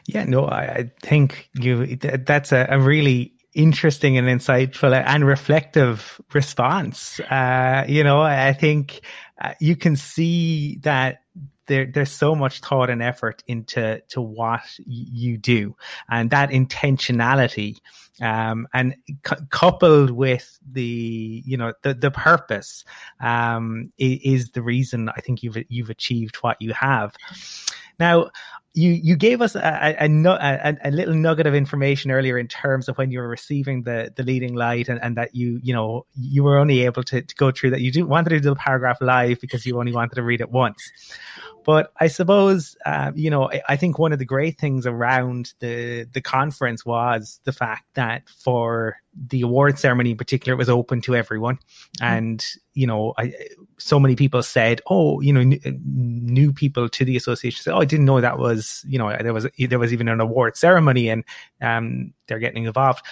Yeah, 0.05 0.25
no, 0.25 0.45
I, 0.45 0.61
I 0.61 0.91
think 1.01 1.49
you 1.55 1.95
that's 1.95 2.51
a, 2.51 2.67
a, 2.69 2.79
really 2.79 3.33
interesting 3.55 4.19
and 4.19 4.27
insightful 4.27 4.93
and 4.93 5.25
reflective 5.25 6.21
response. 6.31 7.19
Uh, 7.21 7.85
you 7.87 8.03
know, 8.03 8.21
I 8.21 8.53
think 8.53 9.01
uh, 9.41 9.55
you 9.59 9.75
can 9.75 9.95
see 9.95 10.77
that 10.83 11.23
there, 11.65 11.87
there's 11.87 12.11
so 12.11 12.35
much 12.35 12.59
thought 12.59 12.91
and 12.91 13.01
effort 13.01 13.41
into 13.47 13.99
to 14.09 14.21
what 14.21 14.61
you 14.85 15.39
do, 15.39 15.75
and 16.07 16.29
that 16.29 16.51
intentionality 16.51 17.77
um, 18.21 18.67
and 18.73 18.95
cu- 19.23 19.45
coupled 19.49 20.11
with 20.11 20.59
the 20.71 21.43
you 21.45 21.57
know 21.57 21.73
the 21.81 21.93
the 21.93 22.11
purpose 22.11 22.85
um, 23.19 23.91
is, 23.97 24.19
is, 24.23 24.49
the 24.51 24.61
reason 24.61 25.09
I 25.09 25.21
think 25.21 25.43
you've 25.43 25.57
you've 25.69 25.89
achieved 25.89 26.37
what 26.37 26.61
you 26.61 26.73
have. 26.73 27.15
Now, 27.99 28.29
you 28.73 28.91
you 28.91 29.15
gave 29.15 29.41
us 29.41 29.55
a, 29.55 29.95
a, 29.99 30.07
a, 30.07 30.77
a, 30.85 30.91
little 30.91 31.13
nugget 31.13 31.45
of 31.45 31.53
information 31.53 32.09
earlier 32.09 32.39
in 32.39 32.47
terms 32.47 32.89
of 32.89 32.97
when 32.97 33.11
you 33.11 33.19
were 33.19 33.27
receiving 33.27 33.83
the 33.83 34.11
the 34.15 34.23
leading 34.23 34.55
light 34.55 34.89
and, 34.89 34.99
and 35.03 35.15
that 35.15 35.35
you 35.35 35.59
you 35.61 35.73
know 35.73 36.05
you 36.15 36.43
were 36.43 36.57
only 36.57 36.81
able 36.81 37.03
to, 37.03 37.21
to 37.21 37.35
go 37.35 37.51
through 37.51 37.69
that. 37.69 37.81
You 37.81 37.91
didn't 37.91 38.09
wanted 38.09 38.29
to 38.29 38.39
do 38.39 38.49
the 38.49 38.55
paragraph 38.55 38.99
live 38.99 39.39
because 39.39 39.65
you 39.65 39.79
only 39.79 39.91
wanted 39.91 40.15
to 40.15 40.23
read 40.23 40.41
it 40.41 40.49
once. 40.49 40.91
But 41.65 41.93
I 41.99 42.07
suppose, 42.07 42.75
uh, 42.85 43.11
you 43.15 43.29
know, 43.29 43.49
I, 43.49 43.61
I, 43.69 43.77
think 43.77 43.97
one 43.97 44.11
of 44.11 44.19
the 44.19 44.25
great 44.25 44.57
things 44.57 44.85
around 44.85 45.53
the 45.59 46.07
the 46.11 46.21
conference 46.21 46.85
was 46.85 47.39
the 47.43 47.53
fact 47.53 47.85
that 47.93 48.27
for 48.27 48.97
the 49.15 49.41
award 49.41 49.77
ceremony 49.77 50.11
in 50.11 50.17
particular, 50.17 50.55
was 50.55 50.69
open 50.69 51.01
to 51.01 51.15
everyone, 51.15 51.59
and 52.01 52.43
you 52.73 52.87
know, 52.87 53.13
I, 53.17 53.33
so 53.77 53.99
many 53.99 54.15
people 54.15 54.41
said, 54.41 54.81
"Oh, 54.89 55.21
you 55.21 55.31
know, 55.31 55.41
n- 55.41 55.59
new 55.85 56.51
people 56.51 56.89
to 56.89 57.05
the 57.05 57.15
association 57.15 57.61
said, 57.61 57.73
oh, 57.73 57.79
I 57.79 57.85
didn't 57.85 58.05
know 58.05 58.19
that 58.19 58.39
was, 58.39 58.83
you 58.87 58.97
know, 58.97 59.15
there 59.21 59.33
was 59.33 59.47
there 59.57 59.79
was 59.79 59.93
even 59.93 60.07
an 60.07 60.19
award 60.19 60.57
ceremony, 60.57 61.09
and 61.09 61.23
um, 61.61 62.13
they're 62.27 62.39
getting 62.39 62.65
involved." 62.65 63.05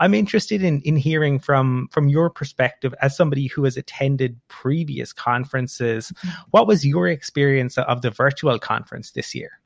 I'm 0.00 0.14
interested 0.14 0.62
in 0.62 0.80
in 0.82 0.96
hearing 0.96 1.38
from 1.38 1.88
from 1.90 2.08
your 2.08 2.30
perspective 2.30 2.94
as 3.00 3.16
somebody 3.16 3.46
who 3.46 3.64
has 3.64 3.76
attended 3.76 4.40
previous 4.48 5.12
conferences. 5.12 6.12
Mm-hmm. 6.12 6.40
What 6.50 6.66
was 6.66 6.84
your 6.84 7.08
experience 7.08 7.78
of 7.78 8.02
the 8.02 8.10
virtual 8.10 8.58
conference 8.58 9.12
this 9.12 9.34
year? 9.34 9.60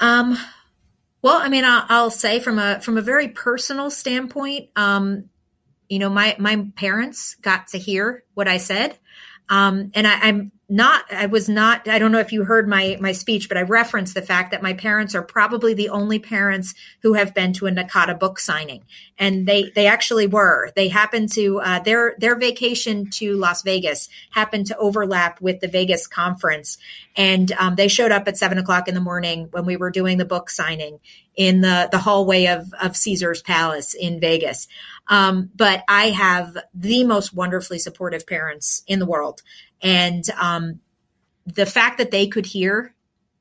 Um, 0.00 0.36
Well, 1.24 1.40
I 1.40 1.48
mean, 1.48 1.64
I'll, 1.64 2.10
say 2.10 2.38
from 2.38 2.58
a 2.58 2.82
from 2.82 2.98
a 2.98 3.00
very 3.00 3.28
personal 3.28 3.90
standpoint, 3.90 4.68
um, 4.76 5.30
you 5.88 5.98
know, 5.98 6.10
my 6.10 6.36
my 6.38 6.66
parents 6.76 7.36
got 7.36 7.68
to 7.68 7.78
hear 7.78 8.24
what 8.34 8.46
I 8.46 8.58
said, 8.58 8.98
um, 9.48 9.90
and 9.94 10.06
I, 10.06 10.18
I'm 10.20 10.52
not 10.74 11.04
i 11.12 11.26
was 11.26 11.48
not 11.48 11.88
i 11.88 11.98
don't 11.98 12.12
know 12.12 12.18
if 12.18 12.32
you 12.32 12.44
heard 12.44 12.68
my 12.68 12.96
my 13.00 13.12
speech 13.12 13.48
but 13.48 13.58
i 13.58 13.62
referenced 13.62 14.14
the 14.14 14.22
fact 14.22 14.50
that 14.50 14.62
my 14.62 14.72
parents 14.72 15.14
are 15.14 15.22
probably 15.22 15.74
the 15.74 15.88
only 15.88 16.18
parents 16.18 16.74
who 17.02 17.14
have 17.14 17.34
been 17.34 17.52
to 17.52 17.66
a 17.66 17.70
NACADA 17.70 18.18
book 18.18 18.38
signing. 18.38 18.84
And 19.18 19.46
they 19.46 19.70
they 19.74 19.86
actually 19.86 20.26
were. 20.26 20.70
They 20.74 20.88
happened 20.88 21.32
to 21.32 21.60
uh, 21.60 21.78
their 21.80 22.14
their 22.18 22.36
vacation 22.36 23.10
to 23.10 23.36
las 23.36 23.62
vegas 23.62 24.08
happened 24.30 24.66
to 24.66 24.76
overlap 24.76 25.40
with 25.40 25.60
the 25.60 25.68
vegas 25.68 26.06
conference. 26.06 26.78
And 27.16 27.52
um, 27.52 27.76
they 27.76 27.88
showed 27.88 28.12
up 28.12 28.26
at 28.26 28.36
seven 28.36 28.58
o'clock 28.58 28.88
in 28.88 28.94
the 28.94 29.00
morning 29.00 29.48
when 29.50 29.66
we 29.66 29.76
were 29.76 29.90
doing 29.90 30.18
the 30.18 30.24
book 30.24 30.50
signing 30.50 30.98
in 31.36 31.60
the 31.60 31.88
the 31.90 31.98
hallway 31.98 32.46
of 32.46 32.72
of 32.80 32.96
caesar's 32.96 33.42
palace 33.42 33.94
in 33.94 34.20
vegas. 34.20 34.66
Um, 35.06 35.50
but 35.54 35.84
i 35.86 36.10
have 36.10 36.56
the 36.72 37.04
most 37.04 37.34
wonderfully 37.34 37.78
supportive 37.78 38.26
parents 38.26 38.82
in 38.86 38.98
the 38.98 39.06
world 39.06 39.42
and 39.82 40.24
um, 40.40 40.80
the 41.46 41.66
fact 41.66 41.98
that 41.98 42.10
they 42.10 42.26
could 42.26 42.46
hear 42.46 42.94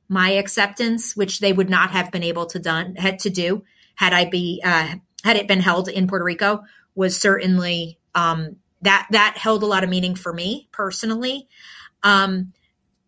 my 0.10 0.31
acceptance, 0.31 1.15
which 1.15 1.39
they 1.39 1.53
would 1.53 1.69
not 1.69 1.91
have 1.91 2.11
been 2.11 2.23
able 2.23 2.45
to 2.47 2.60
done 2.60 2.95
had 2.95 3.19
to 3.19 3.30
do 3.30 3.64
had 3.95 4.14
I 4.14 4.26
be 4.26 4.61
uh, 4.64 4.95
had 5.23 5.38
it 5.38 5.47
been 5.47 5.60
held 5.61 5.88
in 5.88 6.07
Puerto 6.07 6.26
Rico, 6.26 6.64
was 6.95 7.19
certainly 7.19 7.99
um, 8.15 8.57
that 8.81 9.07
that 9.11 9.38
held 9.38 9.64
a 9.64 9.68
lot 9.68 9.84
of 9.84 9.89
meaning 9.89 10.15
for 10.15 10.34
me 10.34 10.68
personally. 10.72 11.47
Um, 12.03 12.53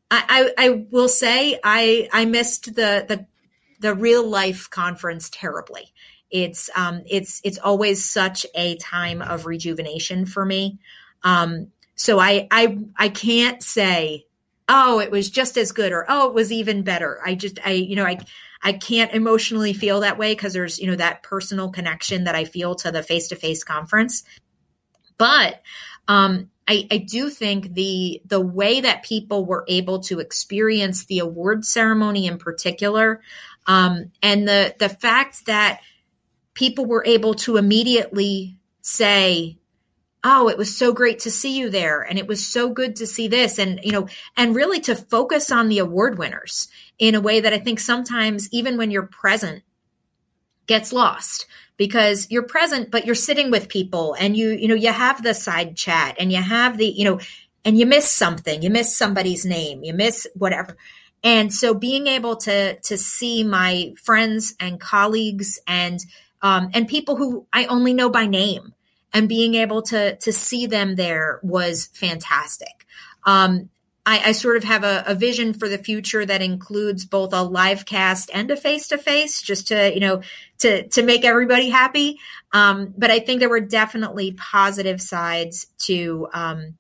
I, 0.10 0.52
I, 0.58 0.66
I 0.66 0.86
will 0.92 1.10
say 1.10 1.60
I 1.64 2.10
I 2.12 2.26
missed 2.26 2.76
the 2.76 3.06
the 3.08 3.26
the 3.80 3.94
real 3.94 4.28
life 4.28 4.70
conference 4.70 5.30
terribly. 5.30 5.94
It's 6.32 6.70
um 6.76 7.04
it's 7.06 7.42
it's 7.44 7.58
always 7.58 8.04
such 8.06 8.46
a 8.56 8.78
time 8.78 9.22
of 9.22 9.46
rejuvenation 9.46 10.26
for 10.26 10.46
me. 10.46 10.80
Um, 11.24 11.72
so 11.96 12.20
I 12.20 12.48
I 12.52 12.78
I 12.98 13.10
can't 13.10 13.64
say, 13.64 14.26
oh, 14.70 15.00
it 15.00 15.12
was 15.12 15.30
just 15.30 15.58
as 15.58 15.72
good 15.72 15.92
or 15.92 16.06
oh, 16.08 16.28
it 16.28 16.34
was 16.34 16.52
even 16.52 16.84
better. 16.84 17.20
I 17.26 17.36
just 17.36 17.60
I 17.66 17.72
you 17.72 17.96
know 17.96 18.06
I 18.06 18.20
I 18.62 18.74
can't 18.74 19.14
emotionally 19.14 19.74
feel 19.74 20.02
that 20.02 20.18
way 20.18 20.34
because 20.34 20.54
there's 20.54 20.80
you 20.80 20.88
know 20.88 20.96
that 20.96 21.24
personal 21.24 21.70
connection 21.70 22.26
that 22.26 22.36
I 22.36 22.46
feel 22.46 22.76
to 22.76 22.92
the 22.92 23.04
face 23.04 23.30
to 23.30 23.36
face 23.36 23.64
conference. 23.64 24.24
But 25.18 25.62
um, 26.08 26.50
I, 26.68 26.88
I 26.92 26.98
do 26.98 27.30
think 27.30 27.74
the 27.74 28.22
the 28.26 28.42
way 28.42 28.82
that 28.82 29.04
people 29.04 29.46
were 29.46 29.66
able 29.68 30.00
to 30.02 30.20
experience 30.20 31.06
the 31.06 31.20
award 31.20 31.64
ceremony 31.64 32.26
in 32.26 32.38
particular, 32.38 33.22
um, 33.68 34.12
and 34.22 34.48
the 34.48 34.76
the 34.80 34.90
fact 34.90 35.46
that 35.46 35.82
people 36.54 36.86
were 36.86 37.04
able 37.06 37.36
to 37.36 37.58
immediately 37.58 38.58
say, 38.82 39.58
oh 40.26 40.50
it 40.50 40.58
was 40.58 40.76
so 40.76 40.92
great 40.92 41.20
to 41.20 41.32
see 41.32 41.58
you 41.58 41.70
there 41.70 42.02
and 42.02 42.20
it 42.20 42.28
was 42.28 42.46
so 42.46 42.70
good 42.70 42.98
to 42.98 43.08
see 43.08 43.28
this 43.30 43.58
and 43.58 43.80
you 43.84 43.92
know 43.92 44.08
and 44.36 44.56
really 44.56 44.82
to 44.82 44.96
focus 44.96 45.52
on 45.52 45.70
the 45.70 45.80
award 45.80 46.18
winners 46.18 46.68
in 47.00 47.16
a 47.16 47.22
way 47.22 47.40
that 47.40 47.54
i 47.54 47.60
think 47.60 47.80
sometimes 47.80 48.50
even 48.52 48.78
when 48.78 48.92
you're 48.92 49.08
present 49.08 49.64
gets 50.68 50.92
lost 50.92 51.46
because 51.78 52.28
you're 52.30 52.44
present 52.44 52.92
but 52.92 53.06
you're 53.06 53.16
sitting 53.16 53.52
with 53.52 53.70
people 53.70 54.16
and 54.20 54.36
you 54.36 54.50
you 54.50 54.68
know 54.68 54.76
you 54.76 54.92
have 54.92 55.24
the 55.24 55.34
side 55.34 55.78
chat 55.78 56.16
and 56.20 56.32
you 56.32 56.42
have 56.42 56.78
the 56.78 56.88
you 56.88 57.06
know 57.06 57.20
and 57.64 57.78
you 57.78 57.86
miss 57.86 58.10
something 58.10 58.62
you 58.62 58.70
miss 58.70 58.98
somebody's 58.98 59.46
name 59.46 59.84
you 59.84 59.94
miss 59.94 60.28
whatever. 60.36 60.76
And 61.26 61.52
so 61.52 61.74
being 61.74 62.06
able 62.06 62.36
to 62.38 62.80
to 62.80 62.98
see 63.00 63.44
my 63.44 63.96
friends 64.02 64.54
and 64.60 64.80
colleagues 64.80 65.60
and 65.66 66.00
um, 66.44 66.70
and 66.76 66.88
people 66.88 67.16
who 67.16 67.48
I 67.52 67.66
only 67.66 67.96
know 67.96 68.12
by 68.12 68.28
name 68.28 68.75
and 69.16 69.30
being 69.30 69.56
able 69.56 69.82
to 69.82 70.18
to 70.18 70.32
see 70.32 70.68
them 70.68 70.96
there 70.96 71.40
was 71.42 71.90
fantastic. 71.94 72.86
Um, 73.24 73.70
I, 74.06 74.22
I, 74.26 74.32
sort 74.34 74.58
of 74.58 74.64
have 74.66 74.84
a, 74.84 75.04
a, 75.08 75.16
vision 75.16 75.54
for 75.56 75.68
the 75.68 75.80
future 75.80 76.24
that 76.24 76.44
includes 76.44 77.06
both 77.06 77.34
a 77.34 77.42
live 77.42 77.88
cast 77.88 78.30
and 78.32 78.52
a 78.52 78.56
face 78.56 78.90
to 78.90 79.00
face, 79.00 79.42
just 79.42 79.70
to 79.70 79.92
you 79.92 80.02
know 80.02 80.22
to 80.60 80.88
to 80.90 81.02
make 81.02 81.26
everybody 81.26 81.70
happy. 81.70 82.20
Um, 82.52 82.94
but 82.96 83.10
I 83.10 83.20
think 83.20 83.40
there 83.40 83.50
were 83.50 83.62
definitely 83.62 84.34
positive 84.34 85.02
sides 85.02 85.68
to 85.86 86.28
um, 86.34 86.78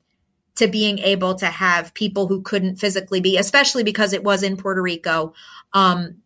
to 0.56 0.68
being 0.68 0.99
able 0.99 1.36
to 1.36 1.48
have 1.48 1.95
people 1.95 2.28
who 2.28 2.41
couldn't 2.44 2.76
physically 2.76 3.22
be, 3.22 3.38
especially 3.38 3.84
because 3.84 4.14
it 4.14 4.24
was 4.24 4.44
in 4.44 4.57
Puerto 4.57 4.82
Rico. 4.82 5.34
Um, 5.74 6.18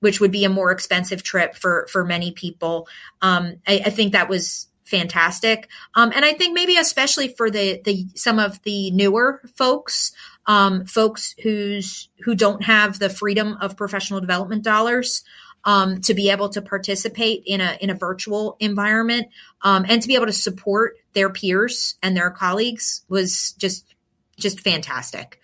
which 0.00 0.20
would 0.20 0.32
be 0.32 0.44
a 0.44 0.48
more 0.48 0.72
expensive 0.72 1.22
trip 1.22 1.54
for 1.54 1.86
for 1.88 2.04
many 2.04 2.32
people. 2.32 2.88
Um, 3.22 3.54
I, 3.68 3.82
I 3.86 3.90
think 3.90 4.12
that 4.12 4.28
was 4.28 4.66
fantastic. 4.84 5.68
Um, 5.94 6.12
and 6.14 6.24
I 6.24 6.32
think 6.32 6.54
maybe 6.54 6.76
especially 6.76 7.28
for 7.28 7.50
the 7.50 7.80
the 7.84 8.06
some 8.14 8.38
of 8.38 8.62
the 8.62 8.90
newer 8.90 9.40
folks, 9.54 10.12
um, 10.46 10.84
folks 10.86 11.34
who's 11.42 12.08
who 12.20 12.34
don't 12.34 12.62
have 12.64 12.98
the 12.98 13.10
freedom 13.10 13.56
of 13.60 13.76
professional 13.76 14.20
development 14.20 14.64
dollars. 14.64 15.24
Um, 15.64 16.00
to 16.00 16.14
be 16.14 16.30
able 16.30 16.48
to 16.48 16.60
participate 16.60 17.44
in 17.46 17.60
a 17.60 17.78
in 17.80 17.88
a 17.88 17.94
virtual 17.94 18.56
environment 18.58 19.28
um, 19.60 19.86
and 19.88 20.02
to 20.02 20.08
be 20.08 20.16
able 20.16 20.26
to 20.26 20.32
support 20.32 20.96
their 21.12 21.30
peers 21.30 21.94
and 22.02 22.16
their 22.16 22.32
colleagues 22.32 23.04
was 23.08 23.52
just 23.58 23.94
just 24.36 24.58
fantastic. 24.58 25.38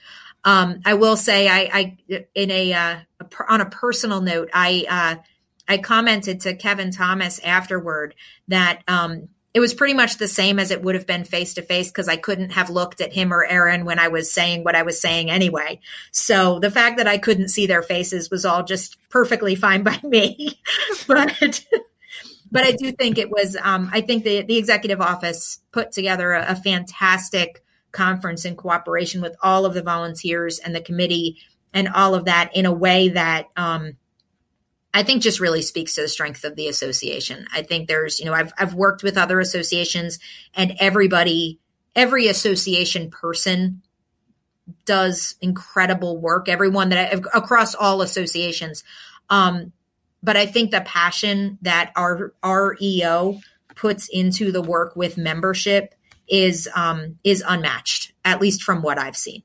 Um, 0.45 0.81
I 0.85 0.95
will 0.95 1.17
say, 1.17 1.49
I, 1.49 1.97
I 2.09 2.25
in 2.35 2.51
a, 2.51 2.73
uh, 2.73 2.97
on 3.49 3.61
a 3.61 3.67
personal 3.67 4.21
note, 4.21 4.51
I 4.53 4.87
uh, 4.89 5.23
I 5.69 5.79
commented 5.79 6.41
to 6.41 6.55
Kevin 6.55 6.91
Thomas 6.91 7.39
afterward 7.41 8.15
that 8.49 8.83
um, 8.89 9.29
it 9.55 9.61
was 9.61 9.75
pretty 9.75 9.95
much 9.95 10.17
the 10.17 10.29
same 10.29 10.59
as 10.59 10.71
it 10.71 10.83
would 10.83 10.95
have 10.95 11.07
been 11.07 11.25
face 11.25 11.55
to 11.55 11.63
face 11.63 11.89
because 11.89 12.09
I 12.09 12.17
couldn't 12.17 12.51
have 12.51 12.71
looked 12.71 13.01
at 13.01 13.13
him 13.13 13.33
or 13.33 13.45
Erin 13.45 13.85
when 13.85 13.99
I 13.99 14.09
was 14.09 14.33
saying 14.33 14.65
what 14.65 14.75
I 14.75 14.83
was 14.83 15.01
saying 15.01 15.31
anyway. 15.31 15.81
So 16.13 16.59
the 16.59 16.71
fact 16.71 16.99
that 16.99 17.09
I 17.09 17.19
couldn't 17.19 17.49
see 17.49 17.67
their 17.67 17.83
faces 17.83 18.31
was 18.31 18.45
all 18.45 18.63
just 18.63 18.99
perfectly 19.09 19.55
fine 19.55 19.83
by 19.83 19.99
me. 20.03 20.61
but 21.07 21.65
but 22.51 22.65
I 22.65 22.73
do 22.73 22.93
think 22.93 23.19
it 23.19 23.31
was. 23.31 23.57
Um, 23.61 23.91
I 23.93 24.01
think 24.01 24.25
the 24.25 24.43
the 24.43 24.57
executive 24.57 25.01
office 25.01 25.61
put 25.73 25.93
together 25.93 26.33
a, 26.33 26.53
a 26.53 26.57
fantastic 26.57 27.63
conference 27.93 28.45
in 28.45 28.55
cooperation 28.55 29.21
with 29.21 29.35
all 29.43 29.65
of 29.65 29.75
the 29.75 29.83
volunteers 29.83 30.59
and 30.59 30.75
the 30.75 30.81
committee 30.81 31.39
and 31.73 31.89
all 31.89 32.15
of 32.15 32.27
that 32.27 32.55
in 32.55 32.67
a 32.67 32.73
way 32.73 33.09
that 33.09 33.47
um, 33.57 33.97
I 34.95 35.03
think 35.03 35.23
just 35.23 35.41
really 35.41 35.63
speaks 35.63 35.95
to 35.95 36.03
the 36.03 36.09
strength 36.09 36.45
of 36.45 36.57
the 36.57 36.69
association. 36.69 37.47
I 37.53 37.63
think 37.63 37.89
there's, 37.89 38.21
you 38.21 38.27
know, 38.27 38.33
I've 38.33 38.53
I've 38.59 38.75
worked 38.75 39.03
with 39.03 39.19
other 39.19 39.39
associations 39.41 40.19
and 40.55 40.75
everybody 40.81 41.61
every 41.95 42.29
association 42.29 43.11
person 43.11 43.83
does 44.85 45.35
incredible 45.41 46.19
work. 46.19 46.49
Everyone 46.49 46.91
that 46.91 47.15
I, 47.15 47.21
across 47.37 47.75
all 47.75 48.03
associations. 48.03 48.85
Um, 49.31 49.73
but 50.23 50.37
I 50.37 50.47
think 50.47 50.71
the 50.71 50.81
passion 50.81 51.59
that 51.63 51.93
our 51.97 52.33
our 52.43 52.77
EO 52.81 53.41
puts 53.75 54.09
into 54.09 54.51
the 54.53 54.63
work 54.63 54.97
with 54.97 55.17
membership 55.17 55.95
is 56.29 56.69
um, 56.75 57.19
is 57.25 57.43
unmatched, 57.47 58.13
at 58.25 58.41
least 58.41 58.63
from 58.63 58.83
what 58.83 58.99
I've 58.99 59.17
seen. 59.17 59.43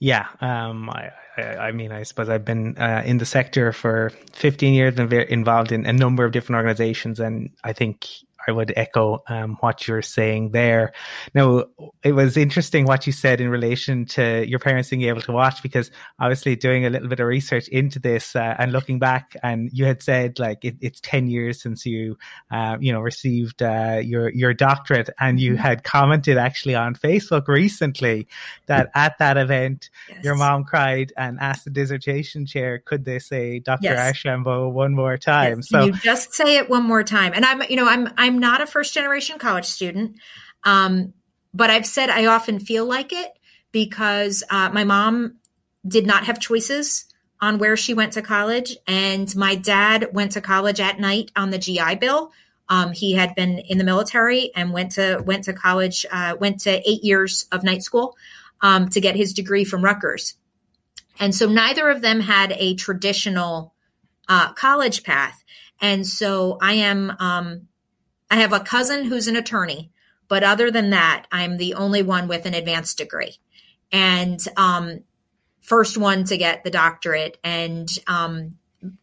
Yeah, 0.00 0.26
um, 0.40 0.90
I, 0.90 1.10
I 1.42 1.72
mean, 1.72 1.92
I 1.92 2.04
suppose 2.04 2.28
I've 2.28 2.44
been 2.44 2.76
uh, 2.78 3.02
in 3.04 3.18
the 3.18 3.26
sector 3.26 3.72
for 3.72 4.10
15 4.32 4.74
years 4.74 4.98
and 4.98 5.12
involved 5.12 5.72
in 5.72 5.86
a 5.86 5.92
number 5.92 6.24
of 6.24 6.32
different 6.32 6.56
organizations. 6.56 7.20
And 7.20 7.50
I 7.64 7.72
think 7.72 8.06
I 8.48 8.52
would 8.52 8.72
echo 8.76 9.22
um, 9.28 9.58
what 9.60 9.86
you're 9.86 10.02
saying 10.02 10.52
there. 10.52 10.92
Now, 11.34 11.64
it 12.02 12.12
was 12.12 12.36
interesting 12.38 12.86
what 12.86 13.06
you 13.06 13.12
said 13.12 13.42
in 13.42 13.50
relation 13.50 14.06
to 14.06 14.48
your 14.48 14.58
parents 14.58 14.88
being 14.88 15.02
able 15.02 15.20
to 15.22 15.32
watch, 15.32 15.62
because 15.62 15.90
obviously 16.18 16.56
doing 16.56 16.86
a 16.86 16.90
little 16.90 17.08
bit 17.08 17.20
of 17.20 17.26
research 17.26 17.68
into 17.68 17.98
this 17.98 18.34
uh, 18.34 18.56
and 18.58 18.72
looking 18.72 18.98
back, 18.98 19.36
and 19.42 19.70
you 19.72 19.84
had 19.84 20.02
said 20.02 20.38
like 20.38 20.64
it, 20.64 20.76
it's 20.80 21.00
ten 21.00 21.28
years 21.28 21.60
since 21.60 21.84
you, 21.84 22.16
uh, 22.50 22.78
you 22.80 22.90
know, 22.90 23.00
received 23.00 23.62
uh, 23.62 24.00
your 24.02 24.30
your 24.30 24.54
doctorate, 24.54 25.10
and 25.20 25.38
you 25.38 25.52
mm-hmm. 25.52 25.62
had 25.62 25.84
commented 25.84 26.38
actually 26.38 26.74
on 26.74 26.94
Facebook 26.94 27.48
recently 27.48 28.26
that 28.66 28.90
at 28.94 29.18
that 29.18 29.36
event 29.36 29.90
yes. 30.08 30.24
your 30.24 30.36
mom 30.36 30.64
cried 30.64 31.12
and 31.18 31.38
asked 31.40 31.64
the 31.64 31.70
dissertation 31.70 32.46
chair, 32.46 32.78
could 32.78 33.04
they 33.04 33.18
say 33.18 33.58
Dr. 33.58 33.80
Yes. 33.82 33.98
Archambault 33.98 34.72
one 34.72 34.94
more 34.94 35.18
time? 35.18 35.58
Yes. 35.58 35.68
So 35.68 35.84
you 35.84 35.92
just 35.92 36.32
say 36.32 36.56
it 36.56 36.70
one 36.70 36.84
more 36.84 37.02
time, 37.02 37.32
and 37.34 37.44
I'm, 37.44 37.62
you 37.68 37.76
know, 37.76 37.86
I'm 37.86 38.08
I'm 38.16 38.37
not 38.38 38.60
a 38.60 38.66
first 38.66 38.94
generation 38.94 39.38
college 39.38 39.66
student, 39.66 40.16
um, 40.64 41.12
but 41.54 41.70
I've 41.70 41.86
said 41.86 42.10
I 42.10 42.26
often 42.26 42.58
feel 42.58 42.84
like 42.84 43.12
it 43.12 43.32
because 43.72 44.42
uh, 44.50 44.70
my 44.72 44.84
mom 44.84 45.36
did 45.86 46.06
not 46.06 46.24
have 46.24 46.40
choices 46.40 47.06
on 47.40 47.58
where 47.58 47.76
she 47.76 47.94
went 47.94 48.14
to 48.14 48.22
college, 48.22 48.76
and 48.86 49.34
my 49.36 49.54
dad 49.54 50.08
went 50.12 50.32
to 50.32 50.40
college 50.40 50.80
at 50.80 50.98
night 50.98 51.30
on 51.36 51.50
the 51.50 51.58
GI 51.58 51.96
Bill. 51.96 52.32
Um, 52.68 52.92
he 52.92 53.14
had 53.14 53.34
been 53.34 53.58
in 53.58 53.78
the 53.78 53.84
military 53.84 54.50
and 54.54 54.72
went 54.72 54.92
to 54.92 55.22
went 55.24 55.44
to 55.44 55.52
college, 55.52 56.04
uh, 56.10 56.36
went 56.38 56.60
to 56.60 56.70
eight 56.88 57.04
years 57.04 57.46
of 57.52 57.62
night 57.62 57.82
school 57.82 58.16
um, 58.60 58.88
to 58.90 59.00
get 59.00 59.16
his 59.16 59.32
degree 59.32 59.64
from 59.64 59.82
Rutgers. 59.82 60.34
And 61.20 61.34
so 61.34 61.48
neither 61.48 61.88
of 61.88 62.02
them 62.02 62.20
had 62.20 62.52
a 62.52 62.74
traditional 62.74 63.74
uh, 64.28 64.52
college 64.52 65.02
path. 65.02 65.42
And 65.80 66.06
so 66.06 66.58
I 66.60 66.74
am, 66.74 67.12
um, 67.18 67.68
I 68.30 68.36
have 68.36 68.52
a 68.52 68.60
cousin 68.60 69.04
who's 69.04 69.28
an 69.28 69.36
attorney, 69.36 69.90
but 70.28 70.44
other 70.44 70.70
than 70.70 70.90
that, 70.90 71.26
I'm 71.32 71.56
the 71.56 71.74
only 71.74 72.02
one 72.02 72.28
with 72.28 72.46
an 72.46 72.54
advanced 72.54 72.98
degree 72.98 73.38
and 73.90 74.40
um, 74.56 75.00
first 75.60 75.96
one 75.96 76.24
to 76.24 76.36
get 76.36 76.64
the 76.64 76.70
doctorate. 76.70 77.38
And 77.42 77.88
um, 78.06 78.56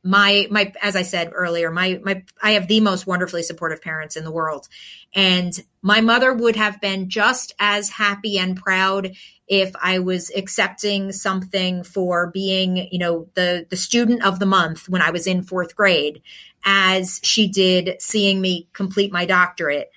my 0.03 0.47
my 0.49 0.73
as 0.81 0.95
I 0.95 1.01
said 1.01 1.31
earlier, 1.33 1.69
my 1.69 1.99
my 2.03 2.23
I 2.41 2.51
have 2.51 2.67
the 2.67 2.79
most 2.79 3.05
wonderfully 3.05 3.43
supportive 3.43 3.81
parents 3.81 4.15
in 4.15 4.23
the 4.23 4.31
world, 4.31 4.67
and 5.13 5.57
my 5.81 6.01
mother 6.01 6.33
would 6.33 6.55
have 6.55 6.79
been 6.79 7.09
just 7.09 7.53
as 7.59 7.89
happy 7.89 8.37
and 8.39 8.55
proud 8.55 9.15
if 9.47 9.71
I 9.79 9.99
was 9.99 10.31
accepting 10.35 11.11
something 11.11 11.83
for 11.83 12.31
being, 12.31 12.87
you 12.91 12.99
know, 12.99 13.27
the 13.33 13.67
the 13.69 13.75
student 13.75 14.23
of 14.23 14.39
the 14.39 14.45
month 14.45 14.87
when 14.87 15.01
I 15.01 15.11
was 15.11 15.27
in 15.27 15.43
fourth 15.43 15.75
grade, 15.75 16.21
as 16.65 17.19
she 17.23 17.47
did 17.47 18.01
seeing 18.01 18.41
me 18.41 18.67
complete 18.73 19.11
my 19.11 19.25
doctorate. 19.25 19.91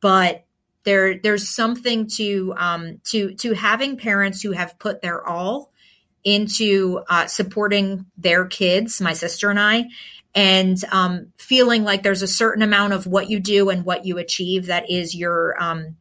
But 0.00 0.44
there 0.84 1.18
there's 1.18 1.48
something 1.48 2.06
to 2.08 2.54
um, 2.56 3.00
to 3.04 3.34
to 3.34 3.54
having 3.54 3.96
parents 3.96 4.40
who 4.40 4.52
have 4.52 4.78
put 4.78 5.02
their 5.02 5.26
all 5.26 5.72
into 6.24 7.02
uh, 7.08 7.26
supporting 7.26 8.06
their 8.16 8.46
kids, 8.46 9.00
my 9.00 9.12
sister 9.12 9.50
and 9.50 9.60
I, 9.60 9.84
and 10.34 10.82
um, 10.90 11.32
feeling 11.36 11.84
like 11.84 12.02
there's 12.02 12.22
a 12.22 12.26
certain 12.26 12.62
amount 12.62 12.92
of 12.92 13.06
what 13.06 13.28
you 13.28 13.38
do 13.38 13.70
and 13.70 13.84
what 13.84 14.04
you 14.04 14.18
achieve 14.18 14.66
that 14.66 14.90
is 14.90 15.14
your, 15.14 15.54
um, 15.62 15.96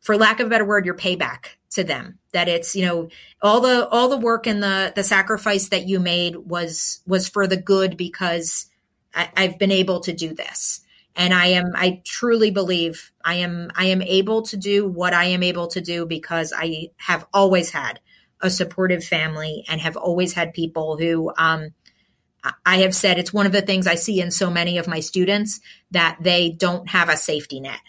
for 0.00 0.16
lack 0.16 0.40
of 0.40 0.46
a 0.46 0.50
better 0.50 0.64
word, 0.64 0.86
your 0.86 0.96
payback 0.96 1.46
to 1.70 1.84
them. 1.84 2.18
That 2.32 2.48
it's 2.48 2.74
you 2.74 2.86
know 2.86 3.08
all 3.42 3.60
the 3.60 3.88
all 3.88 4.08
the 4.08 4.16
work 4.16 4.46
and 4.46 4.62
the 4.62 4.92
the 4.94 5.04
sacrifice 5.04 5.68
that 5.68 5.86
you 5.86 6.00
made 6.00 6.36
was 6.36 7.00
was 7.06 7.28
for 7.28 7.46
the 7.46 7.56
good 7.56 7.96
because 7.96 8.66
I, 9.14 9.30
I've 9.36 9.58
been 9.58 9.70
able 9.70 10.00
to 10.00 10.12
do 10.12 10.34
this. 10.34 10.80
And 11.16 11.34
i 11.34 11.46
am 11.46 11.72
i 11.74 12.00
truly 12.04 12.52
believe 12.52 13.10
i 13.24 13.34
am 13.34 13.70
i 13.74 13.86
am 13.86 14.00
able 14.00 14.42
to 14.42 14.56
do 14.56 14.88
what 14.88 15.12
i 15.12 15.24
am 15.24 15.42
able 15.42 15.66
to 15.66 15.80
do 15.80 16.06
because 16.06 16.52
i 16.56 16.88
have 16.98 17.26
always 17.34 17.70
had 17.70 17.98
a 18.40 18.48
supportive 18.48 19.04
family 19.04 19.64
and 19.68 19.80
have 19.80 19.96
always 19.96 20.32
had 20.34 20.54
people 20.54 20.96
who 20.96 21.32
um, 21.36 21.70
i 22.64 22.78
have 22.78 22.94
said 22.94 23.18
it's 23.18 23.32
one 23.32 23.44
of 23.44 23.52
the 23.52 23.60
things 23.60 23.88
i 23.88 23.96
see 23.96 24.20
in 24.20 24.30
so 24.30 24.50
many 24.50 24.78
of 24.78 24.86
my 24.86 25.00
students 25.00 25.60
that 25.90 26.16
they 26.20 26.50
don't 26.50 26.88
have 26.90 27.08
a 27.08 27.16
safety 27.16 27.60
net. 27.60 27.80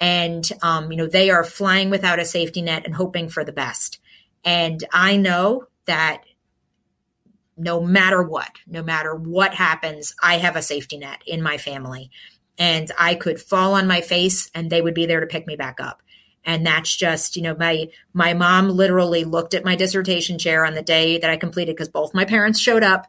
And 0.00 0.48
um, 0.62 0.92
you 0.92 0.96
know 0.96 1.08
they 1.08 1.30
are 1.30 1.42
flying 1.42 1.90
without 1.90 2.20
a 2.20 2.24
safety 2.24 2.62
net 2.62 2.86
and 2.86 2.94
hoping 2.94 3.28
for 3.28 3.44
the 3.44 3.52
best. 3.52 3.98
And 4.44 4.82
i 4.92 5.16
know 5.16 5.64
that 5.86 6.22
no 7.58 7.80
matter 7.80 8.22
what 8.22 8.50
no 8.66 8.82
matter 8.82 9.14
what 9.14 9.52
happens 9.52 10.14
i 10.22 10.38
have 10.38 10.56
a 10.56 10.62
safety 10.62 10.98
net 10.98 11.20
in 11.26 11.42
my 11.42 11.58
family 11.58 12.10
and 12.58 12.90
I 12.98 13.14
could 13.14 13.40
fall 13.40 13.74
on 13.74 13.86
my 13.86 14.00
face 14.00 14.50
and 14.54 14.68
they 14.68 14.82
would 14.82 14.94
be 14.94 15.06
there 15.06 15.20
to 15.20 15.26
pick 15.26 15.46
me 15.46 15.56
back 15.56 15.80
up. 15.80 16.02
And 16.44 16.66
that's 16.66 16.94
just, 16.94 17.36
you 17.36 17.42
know, 17.42 17.54
my 17.54 17.88
my 18.12 18.34
mom 18.34 18.70
literally 18.70 19.24
looked 19.24 19.54
at 19.54 19.64
my 19.64 19.76
dissertation 19.76 20.38
chair 20.38 20.64
on 20.64 20.74
the 20.74 20.82
day 20.82 21.18
that 21.18 21.30
I 21.30 21.36
completed 21.36 21.76
because 21.76 21.88
both 21.88 22.14
my 22.14 22.24
parents 22.24 22.58
showed 22.58 22.82
up 22.82 23.06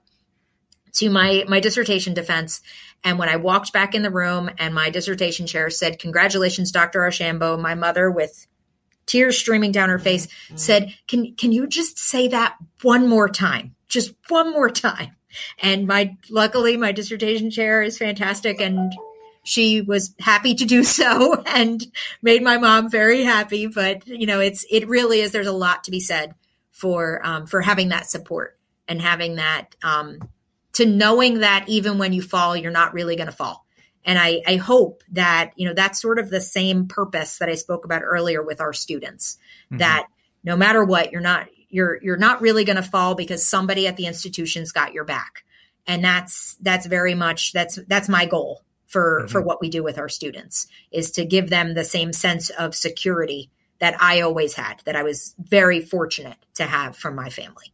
to 0.94 1.10
my 1.10 1.46
my 1.48 1.60
dissertation 1.60 2.14
defense. 2.14 2.62
And 3.04 3.18
when 3.18 3.30
I 3.30 3.38
walked 3.38 3.72
back 3.72 3.96
in 3.96 4.02
the 4.02 4.12
room 4.12 4.50
and 4.58 4.76
my 4.76 4.90
dissertation 4.90 5.48
chair 5.48 5.70
said, 5.70 6.00
Congratulations, 6.00 6.72
Dr. 6.72 7.02
Archambault, 7.02 7.62
my 7.62 7.76
mother 7.76 8.12
with 8.12 8.46
tears 9.06 9.38
streaming 9.38 9.72
down 9.72 9.90
her 9.90 10.00
face 10.00 10.28
said, 10.56 10.94
Can 11.08 11.34
can 11.36 11.52
you 11.52 11.66
just 11.66 11.98
say 11.98 12.28
that 12.28 12.58
one 12.82 13.08
more 13.08 13.30
time? 13.30 13.76
Just 13.90 14.14
one 14.30 14.52
more 14.52 14.70
time. 14.70 15.16
And 15.60 15.88
my 15.88 16.18
luckily 16.30 16.78
my 16.78 16.92
dissertation 16.92 17.52
chair 17.52 17.82
is 17.82 17.98
fantastic 17.98 18.62
and 18.62 18.94
she 19.44 19.82
was 19.82 20.14
happy 20.20 20.56
to 20.56 20.66
do 20.66 20.84
so 21.00 21.42
and 21.46 21.86
made 22.22 22.44
my 22.44 22.58
mom 22.58 22.90
very 22.90 23.24
happy. 23.24 23.68
But 23.68 24.08
you 24.08 24.26
know, 24.26 24.40
it's 24.40 24.66
it 24.70 24.88
really 24.88 25.22
is. 25.22 25.32
There's 25.32 25.48
a 25.48 25.52
lot 25.52 25.84
to 25.86 25.92
be 25.92 26.00
said 26.00 26.36
for 26.72 27.22
um, 27.26 27.46
for 27.46 27.62
having 27.62 27.90
that 27.90 28.10
support 28.10 28.58
and 28.88 29.02
having 29.02 29.36
that 29.36 29.76
um, 29.84 30.20
to 30.74 30.86
knowing 30.86 31.40
that 31.40 31.66
even 31.68 31.98
when 31.98 32.14
you 32.14 32.22
fall, 32.22 32.56
you're 32.56 32.72
not 32.72 32.94
really 32.94 33.16
going 33.16 33.28
to 33.28 33.36
fall. 33.36 33.66
And 34.06 34.18
I, 34.18 34.42
I 34.48 34.56
hope 34.56 35.04
that 35.12 35.52
you 35.56 35.68
know 35.68 35.74
that's 35.74 36.02
sort 36.02 36.20
of 36.20 36.30
the 36.30 36.42
same 36.42 36.88
purpose 36.88 37.40
that 37.40 37.50
I 37.50 37.56
spoke 37.56 37.86
about 37.86 38.02
earlier 38.04 38.42
with 38.44 38.62
our 38.62 38.74
students. 38.74 39.38
Mm-hmm. 39.66 39.78
That 39.78 40.08
no 40.44 40.56
matter 40.56 40.84
what, 40.84 41.12
you're 41.12 41.22
not 41.22 41.48
you're 41.70 42.00
you're 42.02 42.18
not 42.18 42.42
really 42.42 42.64
going 42.64 42.76
to 42.76 42.84
fall 42.84 43.16
because 43.16 43.48
somebody 43.48 43.88
at 43.88 43.98
the 43.98 44.06
institution's 44.06 44.72
got 44.72 44.94
your 44.94 45.06
back 45.06 45.44
and 45.88 46.04
that's 46.04 46.56
that's 46.62 46.86
very 46.86 47.16
much 47.16 47.52
that's 47.54 47.80
that's 47.88 48.10
my 48.10 48.26
goal 48.26 48.64
for 48.88 49.20
mm-hmm. 49.20 49.28
for 49.28 49.42
what 49.42 49.62
we 49.62 49.70
do 49.70 49.84
with 49.84 49.98
our 49.98 50.10
students 50.10 50.68
is 50.92 51.12
to 51.12 51.26
give 51.26 51.50
them 51.50 51.74
the 51.74 51.84
same 51.84 52.14
sense 52.14 52.50
of 52.52 52.76
security 52.76 53.50
that 53.80 54.02
I 54.02 54.22
always 54.22 54.54
had 54.54 54.82
that 54.86 54.96
I 54.96 55.04
was 55.04 55.34
very 55.40 55.82
fortunate 55.82 56.38
to 56.56 56.64
have 56.64 56.98
from 56.98 57.16
my 57.16 57.30
family. 57.30 57.74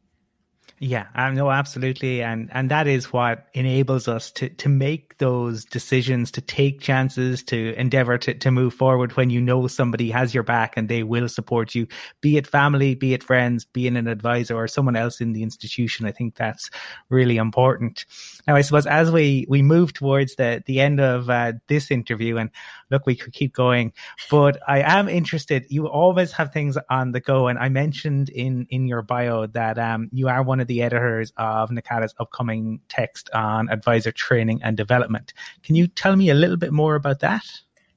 Yeah, 0.77 1.07
know 1.31 1.51
absolutely, 1.51 2.21
and 2.21 2.49
and 2.51 2.69
that 2.69 2.85
is 2.85 3.13
what 3.13 3.47
enables 3.53 4.09
us 4.09 4.29
to 4.33 4.49
to 4.49 4.67
make 4.67 5.17
those 5.19 5.63
decisions, 5.63 6.31
to 6.31 6.41
take 6.41 6.81
chances, 6.81 7.43
to 7.43 7.73
endeavor 7.79 8.17
to 8.17 8.33
to 8.33 8.51
move 8.51 8.73
forward 8.73 9.15
when 9.15 9.29
you 9.29 9.39
know 9.39 9.67
somebody 9.67 10.11
has 10.11 10.33
your 10.33 10.43
back 10.43 10.73
and 10.75 10.89
they 10.89 11.03
will 11.03 11.29
support 11.29 11.75
you, 11.75 11.87
be 12.19 12.35
it 12.35 12.45
family, 12.45 12.93
be 12.93 13.13
it 13.13 13.23
friends, 13.23 13.63
being 13.63 13.95
an 13.95 14.07
advisor 14.07 14.55
or 14.57 14.67
someone 14.67 14.97
else 14.97 15.21
in 15.21 15.31
the 15.31 15.43
institution. 15.43 16.05
I 16.05 16.11
think 16.11 16.35
that's 16.35 16.69
really 17.09 17.37
important. 17.37 18.03
Now, 18.47 18.55
I 18.55 18.61
suppose 18.61 18.85
as 18.85 19.11
we 19.11 19.45
we 19.49 19.61
move 19.61 19.93
towards 19.93 20.35
the 20.35 20.63
the 20.65 20.79
end 20.79 20.99
of 20.99 21.29
uh, 21.29 21.53
this 21.67 21.91
interview, 21.91 22.37
and 22.37 22.51
look, 22.91 23.05
we 23.05 23.15
could 23.15 23.33
keep 23.33 23.53
going, 23.53 23.93
but 24.29 24.57
I 24.67 24.81
am 24.81 25.09
interested. 25.09 25.65
You 25.69 25.87
always 25.87 26.31
have 26.33 26.53
things 26.53 26.77
on 26.89 27.11
the 27.11 27.19
go, 27.19 27.47
and 27.47 27.57
I 27.57 27.69
mentioned 27.69 28.29
in 28.29 28.67
in 28.69 28.87
your 28.87 29.01
bio 29.01 29.47
that 29.47 29.79
um 29.79 30.09
you 30.11 30.27
are 30.27 30.43
one 30.43 30.59
of 30.59 30.67
the 30.67 30.81
editors 30.81 31.33
of 31.37 31.69
NACADA's 31.69 32.15
upcoming 32.19 32.79
text 32.87 33.29
on 33.33 33.69
advisor 33.69 34.11
training 34.11 34.61
and 34.63 34.77
development. 34.77 35.33
Can 35.63 35.75
you 35.75 35.87
tell 35.87 36.15
me 36.15 36.29
a 36.29 36.35
little 36.35 36.57
bit 36.57 36.71
more 36.71 36.95
about 36.95 37.21
that? 37.21 37.43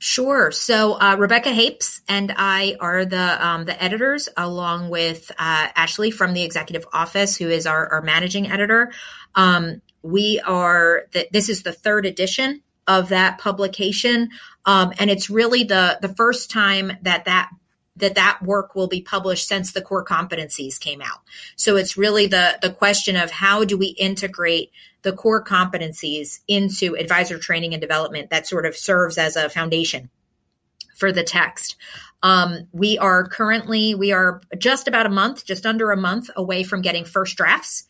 Sure. 0.00 0.52
So 0.52 0.92
uh, 0.92 1.16
Rebecca 1.18 1.50
Hapes 1.50 2.02
and 2.08 2.32
I 2.36 2.76
are 2.78 3.04
the 3.04 3.46
um, 3.46 3.64
the 3.64 3.82
editors, 3.82 4.28
along 4.36 4.90
with 4.90 5.30
uh, 5.32 5.68
Ashley 5.74 6.12
from 6.12 6.34
the 6.34 6.44
executive 6.44 6.86
office, 6.92 7.36
who 7.36 7.48
is 7.48 7.66
our, 7.66 7.88
our 7.88 8.02
managing 8.02 8.48
editor. 8.48 8.92
Um, 9.34 9.82
we 10.02 10.40
are 10.40 11.06
the, 11.12 11.28
this 11.32 11.48
is 11.48 11.62
the 11.62 11.72
third 11.72 12.06
edition 12.06 12.62
of 12.86 13.10
that 13.10 13.38
publication, 13.38 14.30
um, 14.64 14.92
and 14.98 15.10
it's 15.10 15.28
really 15.28 15.64
the 15.64 15.98
the 16.00 16.08
first 16.08 16.50
time 16.50 16.92
that 17.02 17.24
that 17.26 17.50
that 17.96 18.14
that 18.14 18.40
work 18.42 18.74
will 18.74 18.86
be 18.86 19.02
published 19.02 19.46
since 19.46 19.72
the 19.72 19.82
core 19.82 20.04
competencies 20.04 20.80
came 20.80 21.02
out. 21.02 21.20
So 21.56 21.76
it's 21.76 21.96
really 21.96 22.26
the 22.26 22.58
the 22.62 22.72
question 22.72 23.16
of 23.16 23.30
how 23.30 23.64
do 23.64 23.76
we 23.76 23.88
integrate 23.88 24.70
the 25.02 25.12
core 25.12 25.44
competencies 25.44 26.40
into 26.48 26.96
advisor 26.96 27.38
training 27.38 27.74
and 27.74 27.80
development 27.80 28.30
that 28.30 28.46
sort 28.46 28.66
of 28.66 28.76
serves 28.76 29.18
as 29.18 29.36
a 29.36 29.48
foundation 29.48 30.10
for 30.96 31.12
the 31.12 31.22
text. 31.22 31.76
Um, 32.22 32.66
we 32.72 32.98
are 32.98 33.28
currently 33.28 33.94
we 33.94 34.12
are 34.12 34.40
just 34.58 34.88
about 34.88 35.06
a 35.06 35.10
month, 35.10 35.44
just 35.44 35.66
under 35.66 35.90
a 35.90 35.96
month 35.96 36.30
away 36.36 36.62
from 36.64 36.82
getting 36.82 37.04
first 37.04 37.36
drafts 37.36 37.84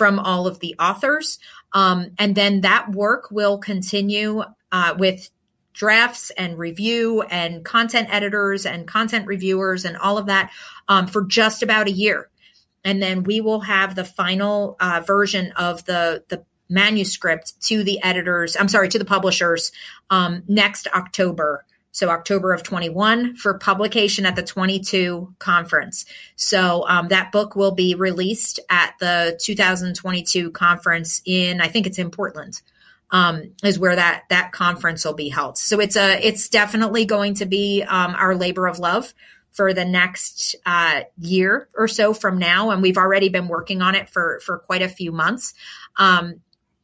from 0.00 0.18
all 0.18 0.46
of 0.46 0.60
the 0.60 0.74
authors, 0.78 1.38
um, 1.74 2.12
and 2.18 2.34
then 2.34 2.62
that 2.62 2.90
work 2.90 3.30
will 3.30 3.58
continue 3.58 4.42
uh, 4.72 4.94
with 4.98 5.28
drafts 5.74 6.30
and 6.30 6.56
review 6.56 7.20
and 7.20 7.66
content 7.66 8.08
editors 8.10 8.64
and 8.64 8.88
content 8.88 9.26
reviewers 9.26 9.84
and 9.84 9.98
all 9.98 10.16
of 10.16 10.28
that 10.28 10.50
um, 10.88 11.06
for 11.06 11.26
just 11.26 11.62
about 11.62 11.86
a 11.86 11.92
year. 11.92 12.30
And 12.82 13.02
then 13.02 13.24
we 13.24 13.42
will 13.42 13.60
have 13.60 13.94
the 13.94 14.06
final 14.06 14.78
uh, 14.80 15.02
version 15.06 15.52
of 15.52 15.84
the, 15.84 16.24
the 16.28 16.46
manuscript 16.70 17.60
to 17.64 17.84
the 17.84 18.02
editors, 18.02 18.56
I'm 18.58 18.68
sorry, 18.68 18.88
to 18.88 18.98
the 18.98 19.04
publishers 19.04 19.70
um, 20.08 20.44
next 20.48 20.86
October. 20.86 21.66
So 21.92 22.08
October 22.08 22.52
of 22.52 22.62
21 22.62 23.36
for 23.36 23.58
publication 23.58 24.26
at 24.26 24.36
the 24.36 24.42
22 24.42 25.34
conference. 25.38 26.06
So 26.36 26.86
um, 26.88 27.08
that 27.08 27.32
book 27.32 27.56
will 27.56 27.72
be 27.72 27.94
released 27.94 28.60
at 28.68 28.94
the 29.00 29.38
2022 29.42 30.52
conference 30.52 31.20
in, 31.24 31.60
I 31.60 31.68
think 31.68 31.86
it's 31.86 31.98
in 31.98 32.10
Portland 32.10 32.60
um, 33.12 33.52
is 33.62 33.78
where 33.78 33.96
that 33.96 34.24
that 34.30 34.52
conference 34.52 35.04
will 35.04 35.14
be 35.14 35.28
held. 35.28 35.58
So 35.58 35.80
it's 35.80 35.96
a 35.96 36.26
it's 36.26 36.48
definitely 36.48 37.04
going 37.04 37.34
to 37.34 37.46
be 37.46 37.82
um, 37.82 38.14
our 38.14 38.34
labor 38.34 38.66
of 38.66 38.78
love 38.78 39.12
for 39.52 39.74
the 39.74 39.84
next 39.84 40.54
uh, 40.64 41.02
year 41.18 41.68
or 41.74 41.88
so 41.88 42.14
from 42.14 42.38
now, 42.38 42.70
and 42.70 42.82
we've 42.82 42.98
already 42.98 43.28
been 43.28 43.48
working 43.48 43.82
on 43.82 43.94
it 43.94 44.08
for 44.08 44.40
for 44.44 44.58
quite 44.58 44.82
a 44.82 44.88
few 44.88 45.12
months. 45.12 45.54
Um, 45.96 46.40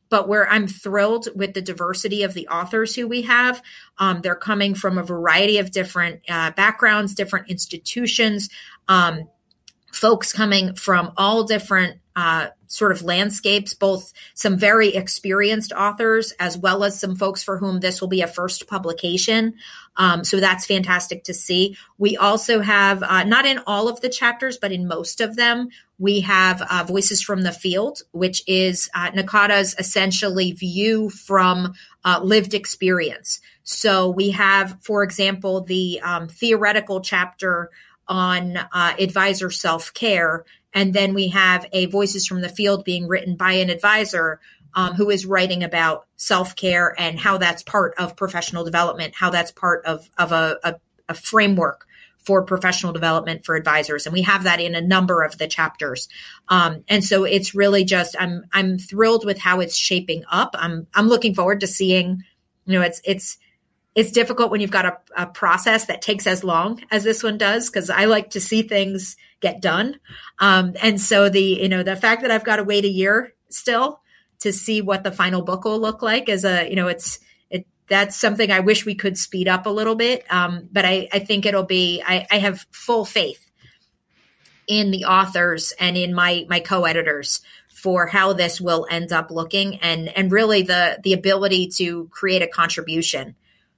but 0.09 0.29
where 0.29 0.49
I'm 0.49 0.69
thrilled 0.69 1.29
with 1.35 1.55
the 1.55 1.63
diversity 1.63 2.23
of 2.23 2.35
the 2.35 2.49
authors 2.49 2.95
who 2.95 3.09
we 3.09 3.23
have. 3.23 3.63
Um, 3.99 4.21
they're 4.21 4.35
coming 4.35 4.75
from 4.75 4.99
a 4.99 5.03
variety 5.03 5.59
of 5.59 5.71
different 5.71 6.21
uh, 6.29 6.51
backgrounds, 6.53 7.15
different 7.15 7.51
institutions. 7.51 8.49
Um, 8.89 9.29
folks 9.97 10.33
coming 10.33 10.75
from 10.75 11.13
all 11.17 11.45
different 11.45 11.99
uh, 12.15 12.49
sort 12.67 12.93
of 12.93 13.03
landscapes, 13.03 13.75
both 13.75 14.13
some 14.35 14.57
very 14.57 14.95
experienced 14.95 15.73
authors 15.73 16.33
as 16.41 16.57
well 16.57 16.83
as 16.83 16.99
some 16.99 17.15
folks 17.15 17.43
for 17.43 17.59
whom 17.59 17.81
this 17.81 18.01
will 18.01 18.09
be 18.09 18.23
a 18.23 18.27
first 18.27 18.67
publication. 18.67 19.55
Um, 19.97 20.25
so 20.25 20.41
that's 20.41 20.67
fantastic 20.67 21.25
to 21.25 21.35
see. 21.35 21.77
We 21.99 22.17
also 22.17 22.61
have, 22.61 23.03
uh, 23.03 23.25
not 23.25 23.47
in 23.47 23.61
all 23.67 23.89
of 23.89 24.01
the 24.01 24.09
chapters, 24.09 24.59
but 24.59 24.73
in 24.73 24.89
most 24.89 25.21
of 25.21 25.37
them, 25.37 25.69
we 25.99 26.21
have 26.23 26.63
uh, 26.63 26.85
Voices 26.87 27.23
from 27.23 27.43
the 27.43 27.53
Field, 27.53 28.03
which 28.13 28.43
is 28.47 28.91
uh, 28.95 29.11
NACADA's 29.13 29.75
essentially 29.79 30.53
view 30.53 31.09
from 31.11 31.75
uh, 32.05 32.21
lived 32.23 32.55
experience. 32.55 33.41
So 33.63 34.11
we 34.11 34.31
have, 34.31 34.79
for 34.81 35.03
example, 35.03 35.63
the 35.63 36.01
um, 36.03 36.29
theoretical 36.29 37.01
chapter 37.01 37.71
on 38.09 38.57
uh, 38.57 38.95
advisor 38.99 39.51
self 39.51 39.93
care. 39.95 40.45
And 40.73 40.93
then 40.93 41.15
we 41.15 41.29
have 41.29 41.67
a 41.73 41.87
Voices 41.87 42.27
from 42.27 42.43
the 42.43 42.49
Field 42.49 42.85
being 42.85 43.09
written 43.09 43.37
by 43.37 43.53
an 43.53 43.71
advisor 43.71 44.41
um, 44.75 44.95
who 44.95 45.09
is 45.11 45.25
writing 45.25 45.65
about 45.65 46.07
self 46.17 46.55
care 46.55 46.95
and 46.99 47.19
how 47.19 47.39
that's 47.39 47.63
part 47.63 47.95
of 47.99 48.17
professional 48.17 48.65
development, 48.65 49.15
how 49.17 49.31
that's 49.31 49.51
part 49.51 49.85
of, 49.87 50.09
of 50.19 50.33
a, 50.33 50.59
a, 50.63 50.75
a 51.09 51.15
framework 51.15 51.87
for 52.27 52.43
professional 52.43 52.93
development 52.93 53.45
for 53.45 53.55
advisors. 53.55 54.05
And 54.05 54.13
we 54.13 54.23
have 54.23 54.43
that 54.43 54.61
in 54.61 54.75
a 54.75 54.81
number 54.81 55.23
of 55.23 55.39
the 55.39 55.47
chapters. 55.47 56.09
Um, 56.49 56.83
and 56.89 57.05
so 57.05 57.23
it's 57.23 57.55
really 57.55 57.85
just 57.85 58.17
i'm 58.19 58.45
i'm 58.53 58.79
thrilled 58.79 59.25
with 59.25 59.39
how 59.39 59.61
it's 59.61 59.77
shaping 59.77 60.25
up. 60.31 60.55
I'm 60.59 60.89
i'm 60.93 61.09
looking 61.09 61.35
forward 61.35 61.61
to 61.61 61.69
seeing 61.69 62.25
you 62.67 62.73
know 62.73 62.83
it's 62.83 63.01
it's 63.05 63.39
it's 63.97 64.13
difficult 64.13 64.51
when 64.51 64.61
you've 64.61 64.71
got 64.71 64.85
a, 64.85 64.99
a 65.17 65.27
process 65.27 65.87
that 65.87 66.03
takes 66.03 66.27
as 66.27 66.45
long 66.45 66.83
as 66.91 67.03
this 67.03 67.23
one 67.23 67.39
does 67.39 67.71
because 67.71 67.89
I 67.89 68.05
like 68.05 68.31
to 68.31 68.41
see 68.41 68.63
things 68.63 69.17
get 69.41 69.63
done. 69.63 69.99
Um, 70.39 70.75
and 70.83 71.01
so 71.01 71.31
the 71.31 71.43
you 71.43 71.69
know 71.71 71.83
the 71.83 71.97
fact 71.97 72.23
that 72.23 72.31
I've 72.31 72.45
got 72.45 72.57
to 72.57 72.65
wait 72.65 72.85
a 72.85 72.89
year 72.89 73.33
still 73.49 74.01
to 74.41 74.53
see 74.53 74.83
what 74.83 75.03
the 75.03 75.11
final 75.11 75.41
book 75.41 75.65
will 75.65 75.81
look 75.81 76.03
like 76.03 76.29
is 76.29 76.45
a 76.45 76.69
you 76.69 76.77
know 76.77 76.89
it's 76.89 77.19
it 77.49 77.67
that's 77.89 78.17
something 78.17 78.53
I 78.53 78.61
wish 78.61 78.85
we 78.85 78.95
could 78.95 79.17
speed 79.17 79.49
up 79.49 79.65
a 79.65 79.71
little 79.71 79.95
bit. 79.95 80.31
Um, 80.31 80.69
but 80.71 80.85
I, 80.85 81.09
I 81.11 81.21
think 81.21 81.47
it'll 81.47 81.65
be 81.65 82.03
I, 82.07 82.27
I 82.31 82.39
have 82.39 82.67
full 82.71 83.07
faith 83.07 83.43
in 84.67 84.91
the 84.91 85.07
authors 85.07 85.73
and 85.81 85.97
in 85.97 86.13
my 86.13 86.45
my 86.51 86.61
co-editors 86.61 87.41
for 87.69 88.07
how 88.07 88.35
this 88.35 88.61
will 88.61 88.87
end 88.91 89.11
up 89.11 89.31
looking 89.31 89.77
and 89.77 90.09
and 90.11 90.31
really 90.31 90.63
the 90.63 91.01
the 91.03 91.15
ability 91.15 91.69
to 91.69 92.09
create 92.09 92.43
a 92.43 92.47
contribution 92.47 93.37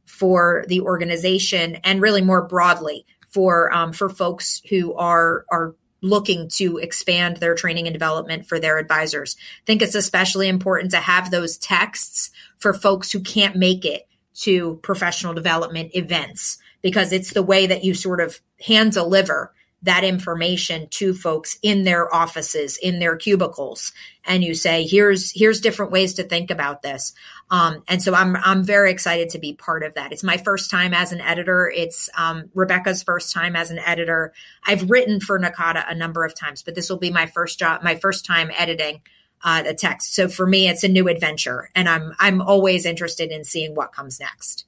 for 0.08 0.64
the 0.68 0.80
organization 0.80 1.76
and 1.84 2.00
really 2.00 2.22
more 2.22 2.42
broadly 2.42 3.04
for 3.28 3.72
um, 3.72 3.92
for 3.92 4.08
folks 4.08 4.62
who 4.68 4.94
are 4.94 5.44
are 5.50 5.74
looking 6.00 6.48
to 6.48 6.78
expand 6.78 7.36
their 7.36 7.54
training 7.54 7.86
and 7.86 7.92
development 7.92 8.46
for 8.46 8.58
their 8.58 8.78
advisors. 8.78 9.36
I 9.38 9.64
think 9.66 9.82
it's 9.82 9.94
especially 9.94 10.48
important 10.48 10.92
to 10.92 10.98
have 10.98 11.30
those 11.30 11.58
texts 11.58 12.30
for 12.58 12.72
folks 12.72 13.10
who 13.10 13.20
can't 13.20 13.56
make 13.56 13.84
it 13.84 14.06
to 14.42 14.76
professional 14.76 15.34
development 15.34 15.90
events 15.94 16.58
because 16.82 17.12
it's 17.12 17.32
the 17.32 17.42
way 17.42 17.66
that 17.66 17.84
you 17.84 17.94
sort 17.94 18.20
of 18.20 18.40
hand 18.64 18.92
deliver 18.92 19.52
that 19.82 20.02
information 20.02 20.88
to 20.90 21.14
folks 21.14 21.56
in 21.62 21.84
their 21.84 22.12
offices 22.12 22.76
in 22.78 22.98
their 22.98 23.16
cubicles. 23.16 23.92
And 24.24 24.42
you 24.42 24.54
say 24.54 24.84
here's 24.84 25.30
here's 25.30 25.60
different 25.60 25.92
ways 25.92 26.14
to 26.14 26.24
think 26.24 26.50
about 26.50 26.82
this. 26.82 27.14
Um, 27.50 27.82
and 27.86 28.02
so 28.02 28.12
i'm 28.14 28.36
i'm 28.36 28.64
very 28.64 28.90
excited 28.90 29.30
to 29.30 29.38
be 29.38 29.54
part 29.54 29.84
of 29.84 29.94
that. 29.94 30.12
It's 30.12 30.24
my 30.24 30.36
first 30.36 30.70
time 30.70 30.92
as 30.92 31.12
an 31.12 31.20
editor. 31.20 31.72
It's 31.74 32.10
um, 32.16 32.50
rebecca's 32.54 33.02
first 33.02 33.32
time 33.32 33.54
as 33.54 33.70
an 33.70 33.78
editor. 33.78 34.32
I've 34.66 34.90
written 34.90 35.20
for 35.20 35.38
NACADA 35.38 35.84
a 35.88 35.94
number 35.94 36.24
of 36.24 36.34
times 36.34 36.62
but 36.62 36.74
this 36.74 36.90
will 36.90 36.98
be 36.98 37.10
my 37.10 37.26
first 37.26 37.58
job 37.58 37.82
my 37.82 37.94
first 37.94 38.24
time 38.24 38.50
editing 38.56 39.00
uh, 39.44 39.62
the 39.62 39.74
text. 39.74 40.14
So 40.14 40.28
for 40.28 40.46
me 40.46 40.68
it's 40.68 40.82
a 40.82 40.88
new 40.88 41.06
adventure 41.06 41.70
and 41.76 41.88
i'm 41.88 42.14
i'm 42.18 42.40
always 42.40 42.84
interested 42.84 43.30
in 43.30 43.44
seeing 43.44 43.76
what 43.76 43.92
comes 43.92 44.18
next. 44.18 44.64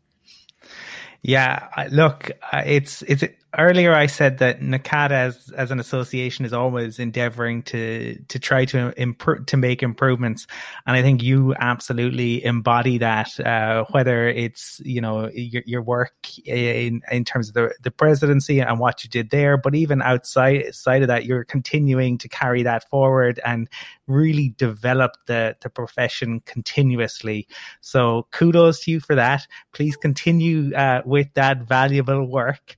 Yeah, 1.23 1.69
look, 1.91 2.31
uh, 2.51 2.62
it's 2.65 3.03
it's 3.03 3.24
earlier 3.59 3.93
I 3.94 4.06
said 4.06 4.39
that 4.39 4.60
NACADA 4.60 5.10
as, 5.10 5.51
as 5.56 5.70
an 5.70 5.81
association 5.81 6.44
is 6.44 6.52
always 6.52 6.98
endeavoring 6.98 7.62
to 7.64 8.18
to 8.28 8.39
try 8.39 8.64
to 8.66 8.93
improve 9.01 9.47
to 9.47 9.56
make 9.56 9.82
improvements, 9.82 10.47
and 10.86 10.97
I 10.97 11.02
think 11.02 11.22
you 11.22 11.55
absolutely 11.59 12.44
embody 12.44 12.98
that. 12.98 13.39
Uh, 13.40 13.85
whether 13.90 14.28
it's 14.28 14.81
you 14.85 15.01
know 15.01 15.28
your, 15.32 15.62
your 15.66 15.82
work 15.82 16.14
in 16.44 17.02
in 17.10 17.24
terms 17.24 17.48
of 17.48 17.55
the 17.55 17.74
the 17.82 17.90
presidency 17.90 18.60
and 18.60 18.78
what 18.78 19.05
you 19.05 19.10
did 19.10 19.31
there, 19.31 19.56
but 19.56 19.74
even 19.74 20.02
outside 20.02 20.66
outside 20.66 21.02
of 21.02 21.09
that, 21.09 21.24
you're 21.24 21.44
continuing 21.44 22.18
to 22.18 22.28
carry 22.28 22.62
that 22.62 22.89
forward 22.89 23.40
and 23.44 23.68
really 24.06 24.55
develop 24.56 25.12
the 25.27 25.56
the 25.60 25.70
profession 25.70 26.40
continuously. 26.47 27.47
So 27.81 28.27
kudos 28.31 28.81
to 28.85 28.90
you 28.90 29.01
for 29.01 29.14
that. 29.14 29.47
Please 29.72 29.97
continue 29.97 30.74
uh, 30.74 31.02
with 31.05 31.32
that 31.35 31.62
valuable 31.62 32.27
work 32.27 32.77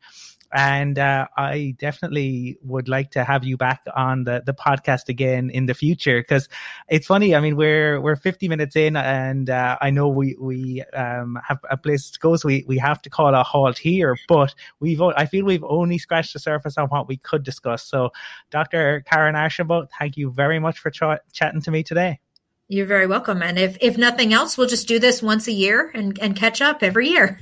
and 0.52 0.98
uh, 0.98 1.26
I 1.36 1.74
definitely 1.78 2.58
would 2.62 2.88
like 2.88 3.10
to 3.12 3.24
have 3.24 3.44
you 3.44 3.56
back 3.56 3.82
on 3.96 4.24
the, 4.24 4.42
the 4.44 4.52
podcast 4.52 5.08
again 5.08 5.50
in 5.50 5.66
the 5.66 5.74
future 5.74 6.20
because 6.20 6.48
it's 6.88 7.06
funny. 7.06 7.34
I 7.34 7.40
mean, 7.40 7.56
we're 7.56 8.00
we're 8.00 8.16
50 8.16 8.48
minutes 8.48 8.76
in, 8.76 8.96
and 8.96 9.48
uh, 9.48 9.78
I 9.80 9.90
know 9.90 10.08
we 10.08 10.36
we 10.38 10.82
um, 10.94 11.38
have 11.46 11.58
a 11.70 11.76
place 11.76 12.10
to 12.10 12.18
go, 12.18 12.36
so 12.36 12.48
we, 12.48 12.64
we 12.66 12.78
have 12.78 13.00
to 13.02 13.10
call 13.10 13.34
a 13.34 13.42
halt 13.42 13.78
here. 13.78 14.16
But 14.28 14.54
we've 14.80 15.00
I 15.00 15.26
feel 15.26 15.44
we've 15.44 15.64
only 15.64 15.98
scratched 15.98 16.34
the 16.34 16.38
surface 16.38 16.76
on 16.76 16.88
what 16.88 17.08
we 17.08 17.16
could 17.16 17.42
discuss. 17.42 17.84
So, 17.84 18.10
Dr. 18.50 19.04
Karen 19.10 19.36
Archambault, 19.36 19.90
thank 19.98 20.16
you 20.16 20.30
very 20.30 20.58
much 20.58 20.78
for 20.78 20.90
ch- 20.90 21.20
chatting 21.32 21.62
to 21.62 21.70
me 21.70 21.82
today. 21.82 22.20
You're 22.68 22.86
very 22.86 23.06
welcome. 23.06 23.42
And 23.42 23.58
if 23.58 23.76
if 23.80 23.96
nothing 23.96 24.32
else, 24.32 24.58
we'll 24.58 24.68
just 24.68 24.88
do 24.88 24.98
this 24.98 25.22
once 25.22 25.48
a 25.48 25.52
year 25.52 25.90
and 25.94 26.18
and 26.18 26.36
catch 26.36 26.60
up 26.60 26.82
every 26.82 27.08
year. 27.08 27.40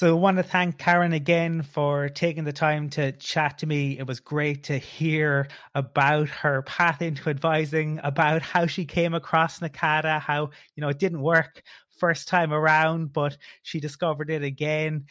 So 0.00 0.08
I 0.08 0.18
want 0.18 0.38
to 0.38 0.42
thank 0.42 0.78
Karen 0.78 1.12
again 1.12 1.60
for 1.60 2.08
taking 2.08 2.44
the 2.44 2.54
time 2.54 2.88
to 2.88 3.12
chat 3.12 3.58
to 3.58 3.66
me. 3.66 3.98
It 3.98 4.06
was 4.06 4.18
great 4.18 4.64
to 4.64 4.78
hear 4.78 5.46
about 5.74 6.30
her 6.30 6.62
path 6.62 7.02
into 7.02 7.28
advising, 7.28 8.00
about 8.02 8.40
how 8.40 8.64
she 8.64 8.86
came 8.86 9.12
across 9.12 9.58
NACADA, 9.58 10.18
how, 10.18 10.52
you 10.74 10.80
know, 10.80 10.88
it 10.88 10.98
didn't 10.98 11.20
work 11.20 11.62
first 11.98 12.28
time 12.28 12.50
around, 12.50 13.12
but 13.12 13.36
she 13.62 13.78
discovered 13.78 14.30
it 14.30 14.42
again. 14.42 15.04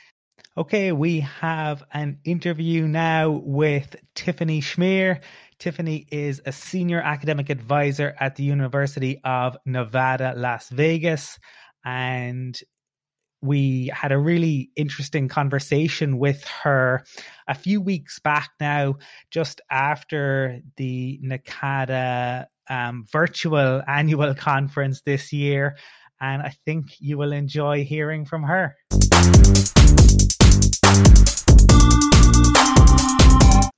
Okay, 0.57 0.91
we 0.91 1.20
have 1.20 1.84
an 1.94 2.18
interview 2.24 2.88
now 2.88 3.30
with 3.30 3.95
Tiffany 4.16 4.60
Schmier. 4.60 5.22
Tiffany 5.60 6.07
is 6.11 6.41
a 6.48 6.52
senior 6.52 6.99
academic 6.99 7.52
advisor 7.52 8.16
at 8.20 8.38
the 8.38 8.44
University 8.44 9.22
of 9.24 9.56
Nevada, 9.68 10.34
Las 10.36 10.68
Vegas. 10.70 11.38
And 11.86 12.60
we 13.41 13.91
had 13.94 14.11
a 14.11 14.18
really 14.18 14.70
interesting 14.76 15.28
conversation 15.28 16.18
with 16.18 16.44
her 16.64 17.03
a 17.48 17.56
few 17.56 17.82
weeks 17.82 18.20
back 18.20 18.52
now, 18.60 18.95
just 19.32 19.61
after 19.72 20.60
the 20.78 21.20
NACADA 21.24 22.45
um, 22.70 23.06
virtual 23.11 23.82
annual 23.88 24.34
conference 24.36 25.02
this 25.02 25.32
year. 25.32 25.78
And 26.22 26.41
I 26.41 26.53
think 26.66 26.99
you 26.99 27.18
will 27.18 27.32
enjoy 27.32 27.86
hearing 27.86 28.26
from 28.26 28.44
her. 28.44 28.76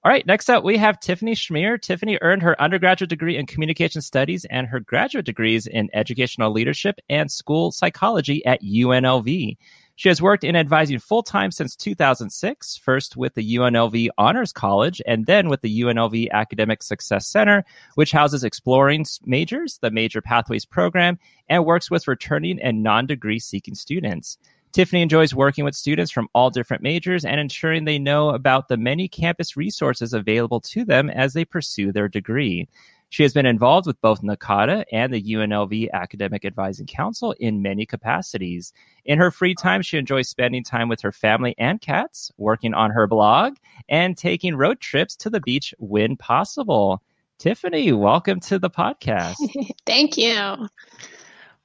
All 0.03 0.11
right, 0.11 0.26
next 0.26 0.49
up, 0.49 0.64
we 0.64 0.78
have 0.78 0.99
Tiffany 0.99 1.36
Schmier. 1.36 1.80
Tiffany 1.80 2.18
earned 2.22 2.41
her 2.41 2.60
undergraduate 2.60 3.11
degree 3.11 3.38
in 3.38 3.45
communication 3.45 4.02
studies 4.02 4.45
and 4.45 4.65
her 4.65 4.80
graduate 4.80 5.28
degrees 5.28 5.68
in 5.68 5.91
educational 5.94 6.52
leadership 6.52 6.99
and 7.07 7.32
school 7.32 7.72
psychology 7.72 8.44
at 8.44 8.64
UNLV. 8.64 9.57
She 9.98 10.10
has 10.10 10.19
worked 10.19 10.44
in 10.44 10.56
advising 10.56 10.98
full 10.98 11.22
time 11.22 11.52
since 11.52 11.76
2006, 11.76 12.78
first 12.78 13.15
with 13.15 13.36
the 13.36 13.57
UNLV 13.57 14.07
Honors 14.18 14.52
College 14.52 15.03
and 15.06 15.28
then 15.28 15.49
with 15.49 15.61
the 15.61 15.82
UNLV 15.82 16.32
Academic 16.32 16.82
Success 16.82 17.28
Center, 17.28 17.64
which 17.94 18.11
houses 18.11 18.44
exploring 18.44 19.06
majors, 19.23 19.78
the 19.84 19.91
Major 19.91 20.19
Pathways 20.19 20.65
program, 20.65 21.19
and 21.48 21.64
works 21.64 21.91
with 21.91 22.07
returning 22.07 22.60
and 22.60 22.82
non 22.82 23.06
degree 23.06 23.38
seeking 23.38 23.76
students. 23.76 24.40
Tiffany 24.72 25.02
enjoys 25.02 25.35
working 25.35 25.65
with 25.65 25.76
students 25.76 26.11
from 26.11 26.30
all 26.34 26.49
different 26.49 26.81
majors 26.81 27.26
and 27.26 27.39
ensuring 27.41 27.84
they 27.84 27.99
know 27.99 28.30
about 28.30 28.69
the 28.69 28.77
many 28.77 29.10
campus 29.10 29.57
resources 29.57 30.14
available 30.14 30.61
to 30.61 30.85
them 30.85 31.10
as 31.10 31.34
they 31.34 31.43
pursue 31.43 31.91
their 31.91 32.07
degree. 32.07 32.69
She 33.10 33.23
has 33.23 33.34
been 33.34 33.45
involved 33.45 33.85
with 33.85 33.99
both 33.99 34.22
NACADA 34.22 34.85
and 34.93 35.14
the 35.14 35.22
UNLV 35.22 35.91
Academic 35.91 36.45
Advising 36.45 36.85
Council 36.85 37.35
in 37.41 37.61
many 37.61 37.85
capacities. 37.85 38.72
In 39.03 39.18
her 39.18 39.30
free 39.30 39.53
time, 39.53 39.81
she 39.81 39.98
enjoys 39.98 40.30
spending 40.30 40.64
time 40.64 40.88
with 40.88 41.02
her 41.02 41.11
family 41.11 41.53
and 41.57 41.81
cats, 41.81 42.31
working 42.38 42.73
on 42.73 42.91
her 42.91 43.07
blog, 43.07 43.57
and 43.89 44.18
taking 44.18 44.56
road 44.56 44.80
trips 44.80 45.18
to 45.18 45.30
the 45.30 45.41
beach 45.41 45.73
when 45.80 46.15
possible. 46.15 47.02
Tiffany, 47.38 47.91
welcome 47.91 48.39
to 48.39 48.57
the 48.57 48.69
podcast. 48.69 49.35
Thank 49.85 50.18
you. 50.18 50.69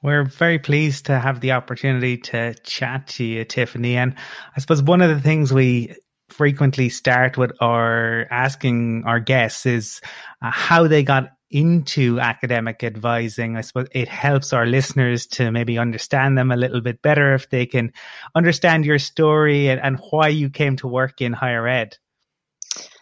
We're 0.03 0.25
very 0.25 0.59
pleased 0.59 1.07
to 1.07 1.19
have 1.19 1.41
the 1.41 1.53
opportunity 1.53 2.19
to 2.19 2.55
chat 2.65 3.09
to 3.09 3.25
you, 3.25 3.45
Tiffany. 3.45 3.97
And 3.97 4.15
I 4.57 4.61
suppose 4.61 4.83
one 4.83 5.03
of 5.03 5.11
the 5.11 5.21
things 5.21 5.53
we 5.53 5.95
frequently 6.29 6.89
start 6.89 7.37
with 7.37 7.53
our 7.61 8.27
asking 8.31 9.05
our 9.07 9.21
guests 9.21 9.65
is 9.67 10.01
uh, 10.43 10.51
how 10.51 10.87
they 10.87 11.03
got 11.03 11.31
into 11.51 12.19
academic 12.19 12.83
advising. 12.83 13.57
I 13.57 13.61
suppose 13.61 13.87
it 13.93 14.09
helps 14.09 14.53
our 14.53 14.67
listeners 14.67 15.27
to 15.29 15.51
maybe 15.51 15.79
understand 15.79 16.37
them 16.37 16.51
a 16.51 16.57
little 16.57 16.81
bit 16.81 17.01
better 17.03 17.35
if 17.35 17.49
they 17.51 17.67
can 17.67 17.93
understand 18.35 18.85
your 18.85 18.99
story 18.99 19.69
and, 19.69 19.81
and 19.81 19.99
why 20.11 20.29
you 20.29 20.51
came 20.51 20.77
to 20.77 20.89
work 20.89 21.21
in 21.21 21.33
higher 21.33 21.67
ed. 21.67 21.97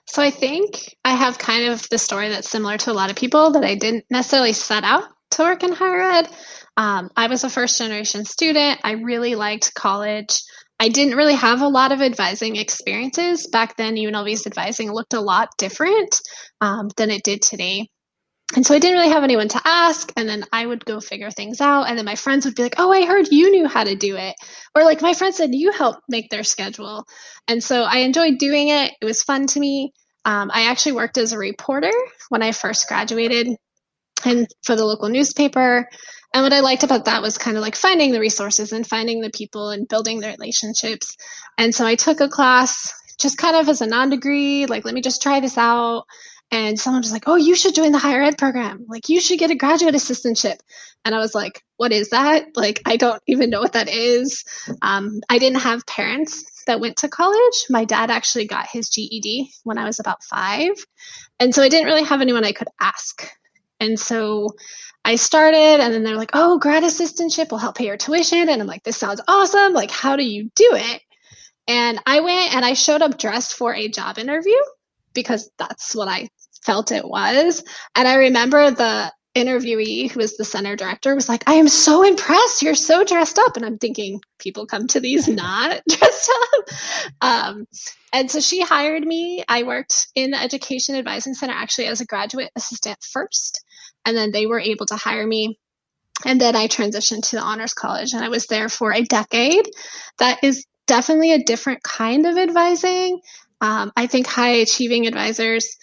So 0.07 0.23
I 0.23 0.31
think 0.31 0.95
I 1.05 1.15
have 1.15 1.39
kind 1.39 1.73
of 1.73 1.89
the 1.89 1.99
story 1.99 2.29
that's 2.29 2.51
similar 2.51 2.77
to 2.79 2.93
a 2.93 2.95
lot 2.95 3.11
of 3.11 3.16
people 3.16 3.51
that 3.53 3.65
I 3.65 3.75
didn't 3.75 4.05
necessarily 4.11 4.53
set 4.53 4.85
out 4.85 5.05
to 5.35 5.43
work 5.43 5.62
in 5.62 5.73
higher 5.73 6.01
ed. 6.01 6.28
Um, 6.77 7.11
I 7.16 7.28
was 7.28 7.44
a 7.44 7.51
first 7.51 7.78
generation 7.78 8.24
student. 8.24 8.81
I 8.82 8.93
really 8.93 9.35
liked 9.35 9.74
college. 9.74 10.40
I 10.81 10.89
didn't 10.89 11.16
really 11.16 11.35
have 11.35 11.61
a 11.62 11.69
lot 11.69 11.93
of 11.93 12.02
advising 12.02 12.56
experiences. 12.56 13.47
Back 13.47 13.77
then, 13.77 13.94
UNLV's 13.94 14.47
advising 14.47 14.93
looked 14.93 15.15
a 15.15 15.20
lot 15.20 15.51
different 15.56 16.20
um, 16.61 16.89
than 16.97 17.11
it 17.11 17.23
did 17.23 17.43
today. 17.43 17.89
And 18.56 18.66
so 18.66 18.74
I 18.74 18.78
didn't 18.78 18.98
really 18.98 19.12
have 19.12 19.24
anyone 19.24 19.48
to 19.48 19.61
ask. 19.65 20.12
And 20.16 20.28
then 20.28 20.44
I 20.52 20.66
would 20.66 20.85
go 20.85 21.01
figure 21.01 21.31
things 21.31 21.61
out. 21.61 21.85
And 21.85 21.97
then 21.97 22.05
my 22.05 22.15
friends 22.15 22.44
would 22.44 22.55
be 22.55 22.62
like, 22.62 22.74
oh, 22.78 22.93
I 22.93 23.06
heard 23.06 23.28
you 23.31 23.51
knew 23.51 23.66
how 23.66 23.85
to 23.85 23.94
do 23.97 24.16
it. 24.16 24.35
Or 24.74 24.85
like 24.85 25.01
my 25.01 25.15
friend 25.15 25.35
said, 25.35 25.55
you 25.55 25.73
helped 25.73 26.02
make 26.09 26.31
their 26.31 26.44
schedule. 26.44 27.05
And 27.48 27.62
so 27.62 27.82
I 27.82 27.98
enjoyed 27.98 28.39
doing 28.39 28.69
it. 28.69 28.93
It 29.01 29.05
was 29.05 29.23
fun 29.23 29.47
to 29.48 29.61
me. 29.61 29.93
Um, 30.24 30.51
I 30.52 30.70
actually 30.70 30.93
worked 30.93 31.19
as 31.19 31.32
a 31.32 31.39
reporter 31.39 31.93
when 32.28 32.43
I 32.43 32.52
first 32.52 32.89
graduated 32.89 33.48
and 34.24 34.46
for 34.62 34.76
the 34.76 34.84
local 34.84 35.09
newspaper. 35.09 35.88
And 36.32 36.42
what 36.42 36.52
I 36.52 36.60
liked 36.60 36.82
about 36.82 37.05
that 37.05 37.22
was 37.22 37.38
kind 37.38 37.56
of 37.56 37.62
like 37.62 37.76
finding 37.76 38.12
the 38.12 38.20
resources 38.20 38.72
and 38.72 38.86
finding 38.86 39.20
the 39.20 39.30
people 39.30 39.70
and 39.70 39.86
building 39.86 40.20
the 40.20 40.28
relationships. 40.28 41.16
And 41.59 41.74
so 41.74 41.86
I 41.86 41.94
took 41.94 42.20
a 42.20 42.28
class 42.28 42.92
just 43.20 43.38
kind 43.38 43.56
of 43.56 43.68
as 43.68 43.80
a 43.80 43.86
non 43.86 44.10
degree, 44.10 44.66
like, 44.66 44.84
let 44.84 44.94
me 44.94 45.01
just 45.01 45.22
try 45.22 45.38
this 45.38 45.56
out 45.56 46.05
and 46.51 46.78
someone 46.78 47.02
was 47.02 47.12
like, 47.12 47.24
"Oh, 47.26 47.36
you 47.36 47.55
should 47.55 47.74
join 47.74 47.92
the 47.92 47.98
higher 47.98 48.22
ed 48.22 48.38
program. 48.38 48.84
Like, 48.88 49.09
you 49.09 49.20
should 49.20 49.38
get 49.38 49.51
a 49.51 49.56
graduate 49.56 49.94
assistantship." 49.94 50.59
And 51.05 51.14
I 51.14 51.18
was 51.18 51.34
like, 51.34 51.62
"What 51.78 51.92
is 51.92 52.10
that? 52.10 52.46
Like, 52.55 52.80
I 52.86 52.96
don't 52.96 53.20
even 53.26 53.51
know 53.51 53.60
what 53.60 53.72
that 53.72 53.88
is." 53.88 54.44
Um, 54.82 55.20
I 55.28 55.38
didn't 55.38 55.60
have 55.60 55.86
parents 55.86 56.44
that 56.66 56.80
went 56.80 56.96
to 56.98 57.09
college. 57.09 57.66
My 57.70 57.84
dad 57.84 58.10
actually 58.10 58.46
got 58.46 58.68
his 58.70 58.88
GED 58.88 59.52
when 59.64 59.78
I 59.78 59.84
was 59.84 59.98
about 59.98 60.22
five, 60.24 60.72
and 61.40 61.55
so 61.55 61.62
I 61.62 61.68
didn't 61.68 61.86
really 61.86 62.05
have 62.05 62.20
anyone 62.20 62.44
I 62.44 62.52
could 62.52 62.68
ask. 62.80 63.28
And 63.80 63.98
so 63.98 64.48
I 65.05 65.16
started, 65.16 65.80
and 65.80 65.92
then 65.92 66.02
they're 66.05 66.16
like, 66.16 66.30
"Oh, 66.34 66.59
grad 66.59 66.82
assistantship 66.82 67.51
will 67.51 67.59
help 67.59 67.76
pay 67.76 67.86
your 67.86 67.96
tuition," 67.96 68.48
and 68.48 68.60
I'm 68.62 68.68
like, 68.68 68.84
"This 68.84 68.96
sounds 68.96 69.20
awesome! 69.28 69.72
Like, 69.74 69.90
how 69.90 70.16
do 70.16 70.24
you 70.24 70.51
do 70.55 70.70
it?" 70.74 71.02
And 71.68 72.01
I 72.06 72.20
went 72.20 72.55
and 72.55 72.64
I 72.64 72.74
showed 72.74 73.02
up 73.02 73.18
dressed 73.18 73.55
for 73.55 73.74
a 73.74 73.88
job 73.88 74.18
interview 74.18 74.56
because 75.14 75.51
that's 75.59 75.94
what 75.94 76.09
I 76.09 76.28
felt 76.64 76.92
it 76.92 77.06
was. 77.06 77.62
And 77.94 78.09
I 78.09 78.14
remember 78.16 78.70
the 78.70 79.12
interviewee 79.35 80.11
who 80.11 80.20
was 80.20 80.36
the 80.36 80.44
center 80.44 80.77
director 80.77 81.15
was 81.15 81.28
like, 81.28 81.48
I 81.48 81.55
am 81.55 81.69
so 81.69 82.02
impressed. 82.02 82.62
You're 82.62 82.74
so 82.74 83.05
dressed 83.05 83.39
up. 83.39 83.56
And 83.56 83.65
I'm 83.65 83.78
thinking, 83.78 84.20
people 84.39 84.66
come 84.66 84.86
to 84.89 85.01
these 85.01 85.28
not 85.28 85.82
dressed 85.89 86.31
up. 86.52 86.65
Um, 87.20 87.66
and 88.12 88.31
so 88.31 88.40
she 88.40 88.62
hired 88.62 89.05
me. 89.05 89.44
I 89.48 89.65
worked 89.65 90.09
in 90.15 90.31
the 90.31 90.40
Education 90.40 90.94
Advising 90.94 91.35
Center 91.35 91.55
actually 91.55 91.86
as 91.86 92.01
a 92.01 92.06
graduate 92.06 92.51
assistant 92.56 92.98
first. 93.02 93.65
And 94.06 94.16
then 94.16 94.31
they 94.31 94.47
were 94.47 94.61
able 94.61 94.86
to 94.86 94.97
hire 94.97 95.27
me. 95.27 95.59
And 96.24 96.40
then 96.40 96.55
I 96.55 96.69
transitioned 96.69 97.28
to 97.28 97.36
the 97.36 97.43
Honors 97.43 97.74
College 97.74 98.12
and 98.12 98.24
I 98.24 98.28
was 98.28 98.47
there 98.47 98.69
for 98.69 98.93
a 98.93 99.02
decade. 99.02 99.69
That 100.19 100.39
is 100.44 100.65
definitely 100.86 101.32
a 101.32 101.43
different 101.43 101.82
kind 101.82 102.27
of 102.27 102.36
advising. 102.36 103.20
Um, 103.61 103.90
I 103.97 104.06
think 104.06 104.27
high 104.27 104.56
achieving 104.56 105.06
advisors 105.06 105.77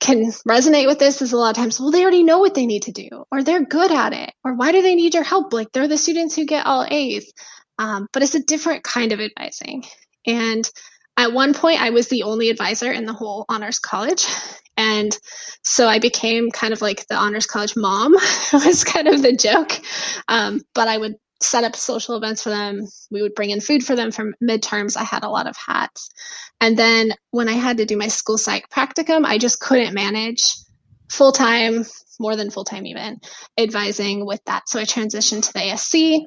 can 0.00 0.26
resonate 0.46 0.86
with 0.86 0.98
this 0.98 1.20
is 1.22 1.32
a 1.32 1.36
lot 1.36 1.50
of 1.50 1.56
times, 1.56 1.80
well, 1.80 1.90
they 1.90 2.02
already 2.02 2.22
know 2.22 2.38
what 2.38 2.54
they 2.54 2.66
need 2.66 2.82
to 2.82 2.92
do, 2.92 3.08
or 3.32 3.42
they're 3.42 3.64
good 3.64 3.90
at 3.90 4.12
it, 4.12 4.32
or 4.44 4.54
why 4.54 4.72
do 4.72 4.82
they 4.82 4.94
need 4.94 5.14
your 5.14 5.24
help? 5.24 5.52
Like 5.52 5.72
they're 5.72 5.88
the 5.88 5.98
students 5.98 6.34
who 6.34 6.44
get 6.44 6.66
all 6.66 6.86
A's. 6.88 7.32
Um, 7.78 8.08
but 8.12 8.22
it's 8.22 8.34
a 8.34 8.42
different 8.42 8.84
kind 8.84 9.12
of 9.12 9.20
advising. 9.20 9.84
And 10.26 10.68
at 11.16 11.32
one 11.32 11.54
point, 11.54 11.80
I 11.80 11.90
was 11.90 12.08
the 12.08 12.22
only 12.22 12.50
advisor 12.50 12.92
in 12.92 13.06
the 13.06 13.12
whole 13.12 13.44
honors 13.48 13.78
college. 13.78 14.26
And 14.76 15.16
so 15.64 15.88
I 15.88 15.98
became 15.98 16.50
kind 16.50 16.72
of 16.72 16.80
like 16.80 17.06
the 17.08 17.16
honors 17.16 17.46
college 17.46 17.74
mom, 17.76 18.12
was 18.52 18.84
kind 18.84 19.08
of 19.08 19.22
the 19.22 19.36
joke. 19.36 19.72
Um, 20.28 20.60
but 20.74 20.86
I 20.86 20.96
would 20.96 21.16
set 21.40 21.64
up 21.64 21.76
social 21.76 22.16
events 22.16 22.42
for 22.42 22.50
them. 22.50 22.86
We 23.10 23.22
would 23.22 23.34
bring 23.34 23.50
in 23.50 23.60
food 23.60 23.84
for 23.84 23.94
them 23.94 24.10
from 24.10 24.34
midterms. 24.42 24.96
I 24.96 25.04
had 25.04 25.24
a 25.24 25.28
lot 25.28 25.46
of 25.46 25.56
hats. 25.56 26.08
And 26.60 26.76
then 26.76 27.12
when 27.30 27.48
I 27.48 27.52
had 27.52 27.76
to 27.78 27.86
do 27.86 27.96
my 27.96 28.08
school 28.08 28.38
psych 28.38 28.68
practicum, 28.70 29.24
I 29.24 29.38
just 29.38 29.60
couldn't 29.60 29.94
manage 29.94 30.54
full 31.10 31.32
time, 31.32 31.84
more 32.20 32.36
than 32.36 32.50
full 32.50 32.64
time 32.64 32.86
even, 32.86 33.20
advising 33.56 34.26
with 34.26 34.40
that. 34.46 34.68
So 34.68 34.80
I 34.80 34.84
transitioned 34.84 35.46
to 35.46 35.52
the 35.52 35.60
ASC. 35.60 36.20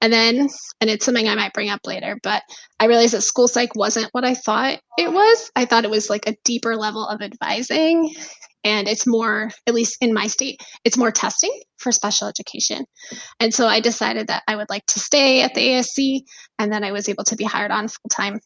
And 0.00 0.12
then, 0.12 0.48
and 0.80 0.90
it's 0.90 1.04
something 1.04 1.28
I 1.28 1.34
might 1.34 1.52
bring 1.52 1.68
up 1.68 1.80
later, 1.84 2.18
but 2.22 2.42
I 2.78 2.86
realized 2.86 3.14
that 3.14 3.22
school 3.22 3.48
psych 3.48 3.74
wasn't 3.74 4.08
what 4.12 4.24
I 4.24 4.34
thought 4.34 4.80
it 4.96 5.12
was. 5.12 5.50
I 5.56 5.64
thought 5.64 5.84
it 5.84 5.90
was 5.90 6.08
like 6.08 6.28
a 6.28 6.36
deeper 6.44 6.76
level 6.76 7.06
of 7.06 7.20
advising 7.20 8.14
and 8.64 8.88
it's 8.88 9.06
more 9.06 9.50
at 9.66 9.74
least 9.74 9.96
in 10.00 10.12
my 10.12 10.26
state 10.26 10.60
it's 10.84 10.96
more 10.96 11.10
testing 11.10 11.52
for 11.78 11.90
special 11.92 12.28
education. 12.28 12.84
And 13.40 13.52
so 13.52 13.66
i 13.66 13.80
decided 13.80 14.28
that 14.28 14.42
i 14.48 14.56
would 14.56 14.70
like 14.70 14.86
to 14.86 15.00
stay 15.00 15.42
at 15.42 15.54
the 15.54 15.68
asc 15.68 16.20
and 16.58 16.72
then 16.72 16.84
i 16.84 16.92
was 16.92 17.08
able 17.08 17.24
to 17.24 17.36
be 17.36 17.44
hired 17.44 17.70
on 17.70 17.88
full 17.88 18.08
time 18.10 18.40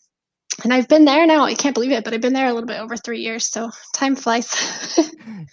and 0.64 0.72
i've 0.72 0.88
been 0.88 1.04
there 1.04 1.26
now 1.26 1.44
i 1.44 1.54
can't 1.54 1.74
believe 1.74 1.92
it 1.92 2.04
but 2.04 2.14
i've 2.14 2.20
been 2.20 2.32
there 2.32 2.46
a 2.46 2.52
little 2.52 2.66
bit 2.66 2.80
over 2.80 2.96
three 2.96 3.20
years 3.20 3.46
so 3.46 3.70
time 3.94 4.16
flies. 4.16 4.54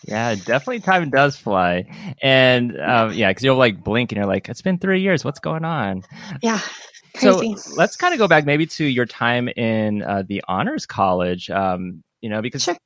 Yeah 0.07 0.35
definitely 0.35 0.79
time 0.79 1.09
does 1.09 1.35
fly. 1.35 1.85
And 2.21 2.79
um, 2.79 3.13
yeah 3.13 3.29
because 3.29 3.43
you'll 3.43 3.57
like 3.57 3.83
blink 3.83 4.11
and 4.11 4.17
you're 4.17 4.27
like 4.27 4.49
it's 4.49 4.61
been 4.61 4.77
three 4.77 5.01
years 5.01 5.23
what's 5.23 5.39
going 5.39 5.65
on? 5.65 6.03
Yeah 6.41 6.59
Crazy. 7.15 7.55
so 7.55 7.75
let's 7.75 7.95
kind 7.95 8.13
of 8.13 8.17
go 8.17 8.27
back 8.27 8.45
maybe 8.45 8.65
to 8.65 8.85
your 8.85 9.05
time 9.05 9.47
in 9.49 10.01
uh, 10.01 10.23
the 10.27 10.43
honors 10.47 10.85
college 10.85 11.49
um, 11.49 12.03
you 12.21 12.29
know 12.29 12.41
because 12.41 12.63
sure 12.63 12.77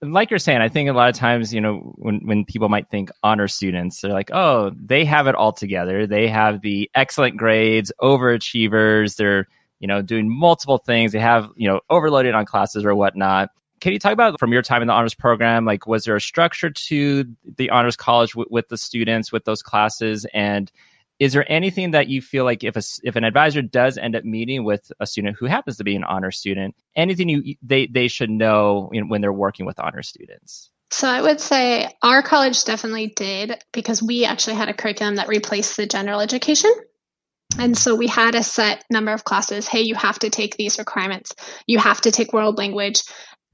like 0.00 0.30
you're 0.30 0.38
saying, 0.38 0.60
I 0.60 0.68
think 0.68 0.88
a 0.88 0.92
lot 0.92 1.08
of 1.08 1.16
times, 1.16 1.52
you 1.52 1.60
know, 1.60 1.94
when, 1.96 2.20
when 2.24 2.44
people 2.44 2.68
might 2.68 2.88
think 2.88 3.10
honor 3.22 3.48
students, 3.48 4.00
they're 4.00 4.12
like, 4.12 4.30
oh, 4.32 4.70
they 4.76 5.04
have 5.04 5.26
it 5.26 5.34
all 5.34 5.52
together. 5.52 6.06
They 6.06 6.28
have 6.28 6.60
the 6.60 6.90
excellent 6.94 7.36
grades, 7.36 7.92
overachievers. 8.00 9.16
They're, 9.16 9.48
you 9.80 9.88
know, 9.88 10.02
doing 10.02 10.28
multiple 10.28 10.78
things. 10.78 11.12
They 11.12 11.18
have, 11.18 11.50
you 11.56 11.68
know, 11.68 11.80
overloaded 11.90 12.34
on 12.34 12.46
classes 12.46 12.84
or 12.84 12.94
whatnot. 12.94 13.50
Can 13.80 13.92
you 13.92 13.98
talk 13.98 14.12
about 14.12 14.38
from 14.38 14.52
your 14.52 14.62
time 14.62 14.82
in 14.82 14.88
the 14.88 14.94
honors 14.94 15.14
program? 15.14 15.64
Like, 15.64 15.86
was 15.86 16.04
there 16.04 16.16
a 16.16 16.20
structure 16.20 16.70
to 16.70 17.24
the 17.56 17.70
honors 17.70 17.96
college 17.96 18.32
w- 18.32 18.48
with 18.50 18.68
the 18.68 18.78
students, 18.78 19.32
with 19.32 19.44
those 19.44 19.62
classes? 19.62 20.26
And 20.32 20.70
is 21.18 21.32
there 21.32 21.50
anything 21.50 21.92
that 21.92 22.08
you 22.08 22.20
feel 22.20 22.44
like 22.44 22.62
if 22.62 22.76
a, 22.76 22.82
if 23.02 23.16
an 23.16 23.24
advisor 23.24 23.62
does 23.62 23.96
end 23.96 24.14
up 24.14 24.24
meeting 24.24 24.64
with 24.64 24.92
a 25.00 25.06
student 25.06 25.36
who 25.38 25.46
happens 25.46 25.78
to 25.78 25.84
be 25.84 25.96
an 25.96 26.04
honor 26.04 26.30
student, 26.30 26.74
anything 26.94 27.28
you 27.28 27.54
they 27.62 27.86
they 27.86 28.08
should 28.08 28.30
know 28.30 28.90
when 28.92 29.20
they're 29.20 29.32
working 29.32 29.66
with 29.66 29.78
honor 29.78 30.02
students? 30.02 30.70
So 30.90 31.08
I 31.08 31.20
would 31.20 31.40
say 31.40 31.88
our 32.02 32.22
college 32.22 32.64
definitely 32.64 33.08
did 33.08 33.62
because 33.72 34.02
we 34.02 34.24
actually 34.24 34.56
had 34.56 34.68
a 34.68 34.74
curriculum 34.74 35.16
that 35.16 35.28
replaced 35.28 35.76
the 35.76 35.86
general 35.86 36.20
education. 36.20 36.72
And 37.58 37.76
so 37.76 37.94
we 37.94 38.06
had 38.06 38.34
a 38.34 38.42
set 38.42 38.84
number 38.90 39.12
of 39.12 39.24
classes. 39.24 39.66
Hey, 39.66 39.80
you 39.80 39.94
have 39.94 40.18
to 40.20 40.30
take 40.30 40.56
these 40.56 40.78
requirements. 40.78 41.34
You 41.66 41.78
have 41.78 42.00
to 42.02 42.10
take 42.10 42.32
world 42.32 42.58
language 42.58 43.02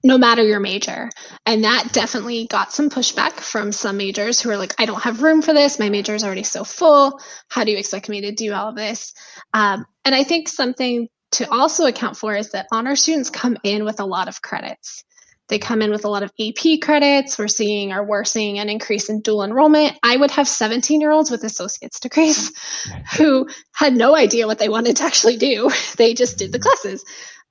no 0.05 0.19
matter 0.19 0.43
your 0.43 0.61
major. 0.61 1.11
And 1.47 1.63
that 1.65 1.91
definitely 1.93 2.47
got 2.49 2.73
some 2.73 2.91
pushback 2.91 3.33
from 3.33 3.73
some 3.73 3.97
majors 3.97 4.41
who 4.41 4.51
are 4.51 4.57
like, 4.57 4.75
I 4.79 4.85
don't 4.85 5.03
have 5.03 5.23
room 5.23 5.43
for 5.43 5.53
this. 5.53 5.79
My 5.79 5.89
major 5.89 6.15
is 6.15 6.25
already 6.25 6.43
so 6.43 6.65
full. 6.65 7.21
How 7.49 7.65
do 7.65 7.71
you 7.71 7.79
expect 7.79 8.09
me 8.09 8.21
to 8.23 8.33
do 8.33 8.53
all 8.53 8.69
of 8.69 8.77
this? 8.77 9.13
Um, 9.55 9.85
and 10.05 10.15
I 10.15 10.25
think 10.25 10.49
something 10.49 11.09
to 11.33 11.51
also 11.51 11.87
account 11.87 12.17
for 12.17 12.35
is 12.35 12.51
that 12.51 12.67
honor 12.73 12.97
students 12.97 13.31
come 13.31 13.57
in 13.63 13.85
with 13.85 14.01
a 14.01 14.05
lot 14.05 14.29
of 14.29 14.43
credits. 14.43 15.05
They 15.49 15.59
come 15.59 15.83
in 15.83 15.91
with 15.91 16.05
a 16.05 16.09
lot 16.09 16.23
of 16.23 16.33
AP 16.41 16.81
credits. 16.81 17.39
We're 17.39 17.49
seeing 17.49 17.93
or 17.93 18.05
we're 18.05 18.25
seeing 18.25 18.59
an 18.59 18.69
increase 18.69 19.11
in 19.11 19.21
dual 19.21 19.43
enrollment. 19.43 19.99
I 20.03 20.17
would 20.17 20.31
have 20.31 20.49
17 20.49 21.01
year 21.01 21.11
olds 21.11 21.31
with 21.31 21.45
associate's 21.45 22.01
degrees 22.01 22.53
who 23.17 23.47
had 23.75 23.95
no 23.95 24.17
idea 24.17 24.47
what 24.47 24.59
they 24.59 24.69
wanted 24.69 24.97
to 24.97 25.05
actually 25.05 25.37
do. 25.37 25.71
They 25.97 26.15
just 26.15 26.39
did 26.39 26.53
the 26.53 26.59
classes. 26.59 27.05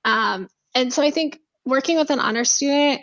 Um, 0.04 0.48
and 0.74 0.92
so 0.92 1.02
I 1.02 1.10
think 1.10 1.38
working 1.64 1.96
with 1.96 2.10
an 2.10 2.20
honor 2.20 2.44
student, 2.44 3.02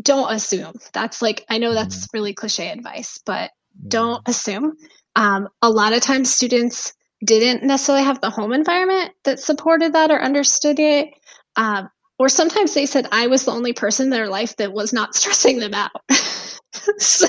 don't 0.00 0.32
assume. 0.32 0.74
That's 0.92 1.20
like, 1.20 1.44
I 1.48 1.58
know 1.58 1.74
that's 1.74 1.96
mm-hmm. 1.96 2.16
really 2.16 2.34
cliche 2.34 2.70
advice, 2.70 3.18
but 3.24 3.50
don't 3.88 4.26
assume. 4.26 4.76
Um, 5.16 5.48
a 5.62 5.70
lot 5.70 5.92
of 5.92 6.02
times 6.02 6.32
students 6.32 6.92
didn't 7.24 7.62
necessarily 7.66 8.04
have 8.04 8.20
the 8.20 8.30
home 8.30 8.52
environment 8.52 9.12
that 9.24 9.40
supported 9.40 9.92
that 9.92 10.10
or 10.10 10.20
understood 10.20 10.78
it. 10.78 11.08
Um, 11.56 11.90
or 12.18 12.28
sometimes 12.28 12.74
they 12.74 12.86
said 12.86 13.08
I 13.10 13.26
was 13.26 13.44
the 13.44 13.52
only 13.52 13.72
person 13.72 14.04
in 14.04 14.10
their 14.10 14.28
life 14.28 14.56
that 14.56 14.72
was 14.72 14.92
not 14.92 15.14
stressing 15.16 15.58
them 15.58 15.74
out. 15.74 15.90
so, 16.98 17.28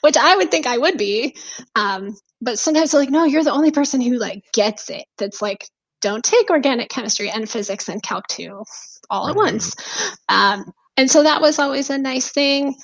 which 0.00 0.16
I 0.16 0.36
would 0.36 0.50
think 0.50 0.66
I 0.66 0.78
would 0.78 0.96
be. 0.96 1.36
Um, 1.74 2.16
but 2.40 2.58
sometimes 2.58 2.92
they're 2.92 3.00
like, 3.00 3.10
no, 3.10 3.24
you're 3.24 3.44
the 3.44 3.52
only 3.52 3.70
person 3.70 4.00
who 4.00 4.18
like 4.18 4.44
gets 4.52 4.90
it. 4.90 5.04
That's 5.18 5.42
like, 5.42 5.68
don't 6.04 6.22
take 6.22 6.50
organic 6.50 6.90
chemistry 6.90 7.30
and 7.30 7.48
physics 7.48 7.88
and 7.88 8.02
calc 8.02 8.26
2 8.28 8.62
all 9.08 9.26
at 9.26 9.36
once. 9.36 9.74
Um, 10.28 10.70
and 10.98 11.10
so 11.10 11.22
that 11.22 11.40
was 11.40 11.58
always 11.58 11.88
a 11.88 11.96
nice 11.96 12.28
thing. 12.30 12.74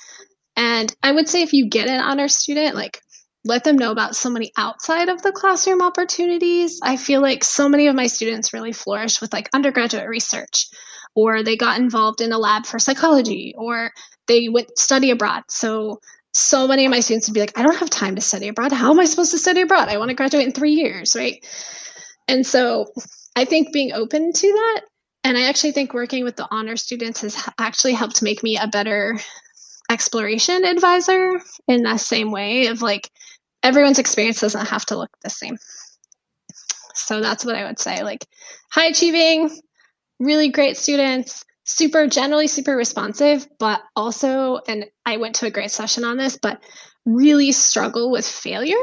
And 0.55 0.93
I 1.03 1.11
would 1.11 1.29
say 1.29 1.43
if 1.43 1.53
you 1.53 1.69
get 1.69 1.87
an 1.87 2.01
honor 2.01 2.27
student, 2.27 2.75
like 2.75 2.99
let 3.45 3.63
them 3.63 3.77
know 3.77 3.91
about 3.91 4.15
so 4.15 4.29
many 4.29 4.51
outside 4.57 5.07
of 5.07 5.21
the 5.21 5.31
classroom 5.31 5.83
opportunities. 5.83 6.79
I 6.83 6.97
feel 6.97 7.21
like 7.21 7.43
so 7.43 7.69
many 7.69 7.85
of 7.85 7.95
my 7.95 8.07
students 8.07 8.53
really 8.53 8.73
flourish 8.73 9.21
with 9.21 9.31
like 9.33 9.49
undergraduate 9.53 10.09
research, 10.09 10.67
or 11.13 11.43
they 11.43 11.55
got 11.55 11.79
involved 11.79 12.21
in 12.21 12.31
a 12.31 12.39
lab 12.39 12.65
for 12.65 12.79
psychology, 12.79 13.53
or 13.55 13.91
they 14.27 14.49
went 14.49 14.77
study 14.79 15.11
abroad. 15.11 15.43
So 15.49 15.99
so 16.33 16.67
many 16.67 16.85
of 16.85 16.91
my 16.91 17.01
students 17.01 17.27
would 17.27 17.35
be 17.35 17.41
like, 17.41 17.57
I 17.57 17.61
don't 17.61 17.77
have 17.77 17.89
time 17.89 18.15
to 18.15 18.21
study 18.21 18.47
abroad. 18.47 18.71
How 18.71 18.91
am 18.91 18.99
I 18.99 19.05
supposed 19.05 19.31
to 19.31 19.37
study 19.37 19.61
abroad? 19.61 19.89
I 19.89 19.97
want 19.97 20.09
to 20.09 20.15
graduate 20.15 20.45
in 20.45 20.53
three 20.53 20.71
years, 20.71 21.15
right? 21.15 21.45
And 22.27 22.45
so 22.45 22.87
I 23.35 23.45
think 23.45 23.73
being 23.73 23.91
open 23.93 24.31
to 24.31 24.47
that, 24.47 24.81
and 25.23 25.37
I 25.37 25.47
actually 25.47 25.71
think 25.71 25.93
working 25.93 26.23
with 26.23 26.35
the 26.35 26.47
honor 26.51 26.77
students 26.77 27.21
has 27.21 27.49
actually 27.59 27.93
helped 27.93 28.23
make 28.23 28.41
me 28.43 28.57
a 28.57 28.67
better 28.67 29.19
exploration 29.89 30.63
advisor 30.65 31.39
in 31.67 31.83
that 31.83 31.99
same 31.99 32.31
way 32.31 32.67
of 32.67 32.81
like 32.81 33.09
everyone's 33.61 33.99
experience 33.99 34.39
doesn't 34.39 34.67
have 34.67 34.85
to 34.87 34.97
look 34.97 35.11
the 35.21 35.29
same. 35.29 35.57
So 36.95 37.21
that's 37.21 37.45
what 37.45 37.55
I 37.55 37.65
would 37.65 37.79
say. 37.79 38.03
Like 38.03 38.25
high 38.71 38.87
achieving, 38.87 39.51
really 40.19 40.49
great 40.49 40.77
students, 40.77 41.43
super 41.65 42.07
generally 42.07 42.47
super 42.47 42.75
responsive, 42.75 43.47
but 43.59 43.81
also, 43.95 44.59
and 44.67 44.85
I 45.05 45.17
went 45.17 45.35
to 45.35 45.45
a 45.45 45.51
great 45.51 45.71
session 45.71 46.03
on 46.03 46.17
this, 46.17 46.37
but 46.41 46.63
really 47.05 47.51
struggle 47.51 48.11
with 48.11 48.25
failure. 48.25 48.75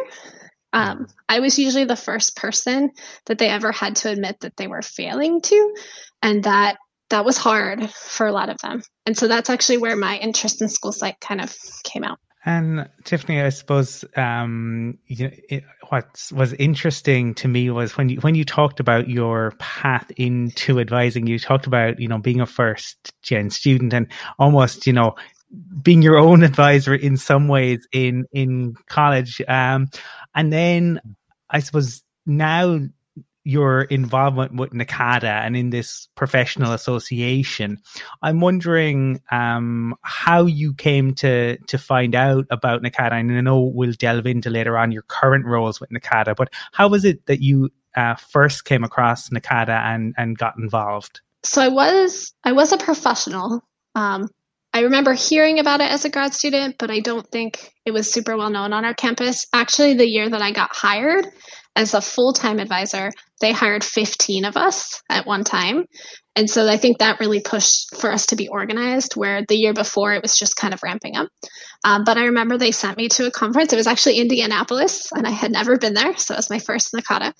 Um, 0.72 1.06
I 1.28 1.40
was 1.40 1.58
usually 1.58 1.84
the 1.84 1.96
first 1.96 2.36
person 2.36 2.90
that 3.26 3.38
they 3.38 3.48
ever 3.48 3.72
had 3.72 3.96
to 3.96 4.10
admit 4.10 4.40
that 4.40 4.56
they 4.56 4.66
were 4.66 4.82
failing 4.82 5.40
to, 5.40 5.74
and 6.22 6.44
that 6.44 6.76
that 7.10 7.24
was 7.24 7.38
hard 7.38 7.90
for 7.90 8.26
a 8.26 8.32
lot 8.32 8.50
of 8.50 8.58
them. 8.58 8.82
And 9.06 9.16
so 9.16 9.28
that's 9.28 9.48
actually 9.48 9.78
where 9.78 9.96
my 9.96 10.18
interest 10.18 10.60
in 10.60 10.68
school 10.68 10.92
psych 10.92 11.20
kind 11.20 11.40
of 11.40 11.56
came 11.84 12.04
out. 12.04 12.18
And 12.44 12.88
Tiffany, 13.04 13.42
I 13.42 13.48
suppose 13.48 14.04
um, 14.16 14.96
you 15.06 15.26
know, 15.26 15.34
it, 15.48 15.64
what 15.88 16.06
was 16.32 16.52
interesting 16.54 17.34
to 17.34 17.48
me 17.48 17.68
was 17.70 17.96
when 17.96 18.08
you 18.08 18.20
when 18.20 18.34
you 18.34 18.44
talked 18.44 18.78
about 18.78 19.08
your 19.08 19.52
path 19.58 20.10
into 20.16 20.78
advising, 20.78 21.26
you 21.26 21.38
talked 21.38 21.66
about 21.66 21.98
you 21.98 22.08
know 22.08 22.18
being 22.18 22.40
a 22.40 22.46
first 22.46 23.12
gen 23.22 23.50
student 23.50 23.92
and 23.92 24.06
almost 24.38 24.86
you 24.86 24.92
know 24.92 25.14
being 25.82 26.02
your 26.02 26.16
own 26.16 26.42
advisor 26.42 26.94
in 26.94 27.16
some 27.16 27.48
ways 27.48 27.86
in 27.92 28.26
in 28.32 28.74
college, 28.88 29.40
um, 29.48 29.88
and 30.34 30.52
then 30.52 31.00
I 31.50 31.60
suppose 31.60 32.02
now 32.26 32.80
your 33.48 33.80
involvement 33.84 34.54
with 34.56 34.72
NACADA 34.72 35.24
and 35.24 35.56
in 35.56 35.70
this 35.70 36.06
professional 36.16 36.74
association. 36.74 37.78
I'm 38.20 38.40
wondering 38.40 39.22
um, 39.32 39.94
how 40.02 40.44
you 40.44 40.74
came 40.74 41.14
to 41.14 41.56
to 41.56 41.78
find 41.78 42.14
out 42.14 42.44
about 42.50 42.82
NACADA. 42.82 43.12
And 43.12 43.32
I 43.32 43.40
know 43.40 43.60
we'll 43.60 43.92
delve 43.92 44.26
into 44.26 44.50
later 44.50 44.76
on 44.76 44.92
your 44.92 45.00
current 45.08 45.46
roles 45.46 45.80
with 45.80 45.88
NACADA, 45.88 46.36
but 46.36 46.52
how 46.72 46.88
was 46.88 47.06
it 47.06 47.24
that 47.24 47.40
you 47.40 47.70
uh, 47.96 48.16
first 48.16 48.66
came 48.66 48.84
across 48.84 49.30
NACADA 49.30 49.70
and 49.70 50.14
and 50.18 50.36
got 50.36 50.58
involved? 50.58 51.22
So 51.42 51.62
I 51.62 51.68
was 51.68 52.34
I 52.44 52.52
was 52.52 52.72
a 52.72 52.76
professional. 52.76 53.62
Um, 53.94 54.28
I 54.78 54.82
remember 54.82 55.12
hearing 55.12 55.58
about 55.58 55.80
it 55.80 55.90
as 55.90 56.04
a 56.04 56.08
grad 56.08 56.32
student, 56.34 56.76
but 56.78 56.88
I 56.88 57.00
don't 57.00 57.26
think 57.32 57.72
it 57.84 57.90
was 57.90 58.08
super 58.08 58.36
well 58.36 58.48
known 58.48 58.72
on 58.72 58.84
our 58.84 58.94
campus. 58.94 59.44
Actually, 59.52 59.94
the 59.94 60.08
year 60.08 60.30
that 60.30 60.40
I 60.40 60.52
got 60.52 60.70
hired, 60.72 61.26
as 61.74 61.94
a 61.94 62.00
full 62.00 62.32
time 62.32 62.60
advisor, 62.60 63.10
they 63.40 63.50
hired 63.50 63.82
15 63.82 64.44
of 64.44 64.56
us 64.56 65.02
at 65.10 65.26
one 65.26 65.42
time. 65.42 65.86
And 66.36 66.48
so 66.48 66.68
I 66.68 66.76
think 66.76 66.98
that 66.98 67.18
really 67.18 67.40
pushed 67.40 67.96
for 67.96 68.12
us 68.12 68.24
to 68.26 68.36
be 68.36 68.46
organized, 68.46 69.14
where 69.16 69.42
the 69.48 69.56
year 69.56 69.74
before 69.74 70.12
it 70.12 70.22
was 70.22 70.38
just 70.38 70.54
kind 70.54 70.72
of 70.72 70.80
ramping 70.84 71.16
up. 71.16 71.26
Um, 71.82 72.04
but 72.04 72.16
I 72.16 72.26
remember 72.26 72.56
they 72.56 72.70
sent 72.70 72.98
me 72.98 73.08
to 73.08 73.26
a 73.26 73.32
conference. 73.32 73.72
It 73.72 73.76
was 73.76 73.88
actually 73.88 74.20
Indianapolis, 74.20 75.10
and 75.10 75.26
I 75.26 75.30
had 75.30 75.50
never 75.50 75.76
been 75.76 75.94
there. 75.94 76.16
So 76.16 76.34
it 76.34 76.38
was 76.38 76.50
my 76.50 76.60
first 76.60 76.92
NACADA. 76.92 77.32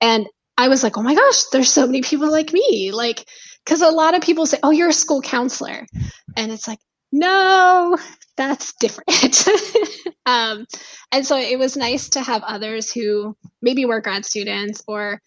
And 0.00 0.26
I 0.56 0.68
was 0.68 0.82
like, 0.82 0.96
oh 0.96 1.02
my 1.02 1.14
gosh, 1.14 1.42
there's 1.52 1.70
so 1.70 1.84
many 1.84 2.00
people 2.00 2.30
like 2.30 2.54
me. 2.54 2.90
Like, 2.90 3.28
because 3.66 3.82
a 3.82 3.88
lot 3.88 4.14
of 4.14 4.22
people 4.22 4.46
say, 4.46 4.58
oh, 4.62 4.70
you're 4.70 4.88
a 4.88 4.94
school 4.94 5.20
counselor. 5.20 5.84
And 6.36 6.52
it's 6.52 6.66
like, 6.68 6.78
no, 7.12 7.96
that's 8.36 8.74
different. 8.74 9.44
um, 10.26 10.66
and 11.12 11.26
so 11.26 11.36
it 11.36 11.58
was 11.58 11.76
nice 11.76 12.10
to 12.10 12.20
have 12.20 12.42
others 12.42 12.92
who 12.92 13.36
maybe 13.62 13.84
were 13.84 14.00
grad 14.00 14.24
students 14.24 14.82
or 14.86 15.20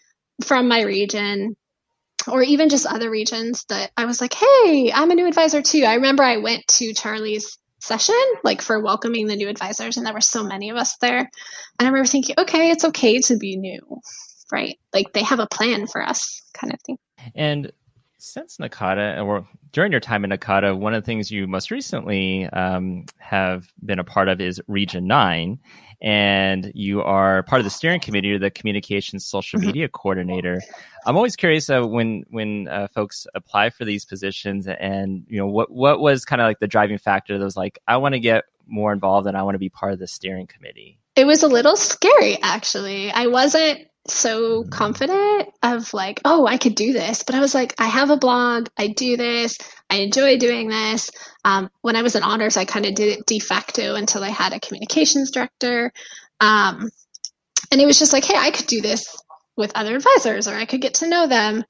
from 0.46 0.68
my 0.68 0.82
region 0.82 1.56
or 2.28 2.44
even 2.44 2.70
just 2.70 2.86
other 2.86 3.10
regions 3.10 3.66
that 3.70 3.92
I 3.98 4.06
was 4.06 4.22
like, 4.22 4.34
hey, 4.34 4.92
I'm 4.94 5.12
a 5.12 5.16
new 5.16 5.28
advisor 5.28 5.62
too. 5.62 5.84
I 5.84 5.96
remember 5.96 6.24
I 6.24 6.38
went 6.38 6.68
to 6.68 6.94
Charlie's 6.94 7.58
session, 7.80 8.16
like 8.44 8.62
for 8.62 8.80
welcoming 8.82 9.28
the 9.28 9.36
new 9.36 9.48
advisors, 9.48 9.98
and 9.98 10.06
there 10.06 10.14
were 10.14 10.22
so 10.22 10.44
many 10.44 10.70
of 10.70 10.78
us 10.78 10.98
there. 10.98 11.20
And 11.20 11.30
I 11.80 11.86
remember 11.86 12.08
thinking, 12.08 12.36
okay, 12.38 12.72
it's 12.72 12.86
okay 12.86 13.20
to 13.20 13.38
be 13.38 13.56
new, 13.56 13.80
right? 14.52 14.78
Like 14.94 15.14
they 15.14 15.24
have 15.24 15.40
a 15.40 15.48
plan 15.48 15.88
for 15.88 16.06
us, 16.06 16.42
kind 16.54 16.74
of 16.74 16.82
thing. 16.82 16.98
And 17.36 17.72
since 18.20 18.58
NACADA, 18.58 19.26
or 19.26 19.48
during 19.72 19.92
your 19.92 20.02
time 20.02 20.24
in 20.24 20.30
NACADA, 20.30 20.78
one 20.78 20.94
of 20.94 21.02
the 21.02 21.06
things 21.06 21.32
you 21.32 21.48
most 21.48 21.72
recently 21.72 22.46
um, 22.48 23.06
have 23.18 23.72
been 23.84 24.00
a 24.00 24.04
part 24.04 24.28
of 24.28 24.40
is 24.42 24.62
Region 24.68 25.08
9. 25.08 25.60
And 26.02 26.72
you 26.76 27.02
are 27.02 27.44
part 27.44 27.60
of 27.60 27.66
the 27.66 27.70
steering 27.70 28.00
committee 28.00 28.32
or 28.32 28.40
the 28.40 28.50
communications 28.50 29.26
social 29.26 29.60
mm-hmm. 29.60 29.68
media 29.68 29.90
coordinator. 29.90 30.62
I'm 31.06 31.18
always 31.18 31.36
curious 31.36 31.70
uh, 31.70 31.82
when 31.82 32.24
when 32.30 32.70
uh, 32.70 32.88
folks 32.88 33.28
apply 33.36 33.72
for 33.72 33.84
these 33.84 34.06
positions, 34.06 34.66
and 34.66 35.26
you 35.28 35.38
know 35.38 35.48
what 35.48 35.72
what 35.72 36.00
was 36.00 36.24
kind 36.24 36.42
of 36.42 36.46
like 36.46 36.60
the 36.60 36.68
driving 36.68 37.00
factor 37.00 37.38
that 37.38 37.44
was 37.44 37.58
like, 37.58 37.80
I 37.86 37.98
want 37.98 38.14
to 38.14 38.20
get 38.20 38.46
more 38.66 38.94
involved 38.94 39.28
and 39.28 39.36
I 39.36 39.44
want 39.44 39.56
to 39.56 39.60
be 39.60 39.70
part 39.70 39.92
of 39.92 40.00
the 40.00 40.08
steering 40.08 40.48
committee. 40.48 41.00
It 41.16 41.26
was 41.26 41.44
a 41.44 41.48
little 41.48 41.76
scary, 41.76 42.38
actually. 42.42 43.12
I 43.12 43.28
wasn't 43.28 43.89
so 44.10 44.64
confident 44.66 45.50
of 45.64 45.94
like, 45.94 46.22
oh, 46.26 46.46
I 46.46 46.58
could 46.58 46.76
do 46.76 46.94
this. 46.94 47.24
But 47.24 47.36
I 47.36 47.40
was 47.40 47.54
like, 47.54 47.74
I 47.80 47.88
have 47.88 48.10
a 48.10 48.18
blog, 48.18 48.68
I 48.78 48.88
do 48.88 49.18
this, 49.18 49.58
I 49.90 49.98
enjoy 49.98 50.38
doing 50.38 50.70
this. 50.70 51.10
Um, 51.46 51.70
when 51.82 51.96
I 51.96 52.02
was 52.02 52.16
in 52.16 52.24
honors, 52.24 52.58
I 52.58 52.66
kind 52.66 52.86
of 52.86 52.96
did 52.96 53.20
it 53.20 53.26
de 53.26 53.40
facto 53.40 53.96
until 53.96 54.24
I 54.24 54.30
had 54.30 54.54
a 54.54 54.60
communications 54.60 55.32
director. 55.32 55.92
Um, 56.40 56.90
and 57.72 57.82
it 57.82 57.86
was 57.86 58.00
just 58.00 58.14
like, 58.14 58.26
hey, 58.26 58.38
I 58.38 58.52
could 58.52 58.68
do 58.68 58.82
this 58.82 59.16
with 59.56 59.72
other 59.76 59.96
advisors 59.96 60.48
or 60.48 60.56
I 60.56 60.66
could 60.66 60.82
get 60.82 60.96
to 60.96 61.08
know 61.08 61.28
them. 61.28 61.64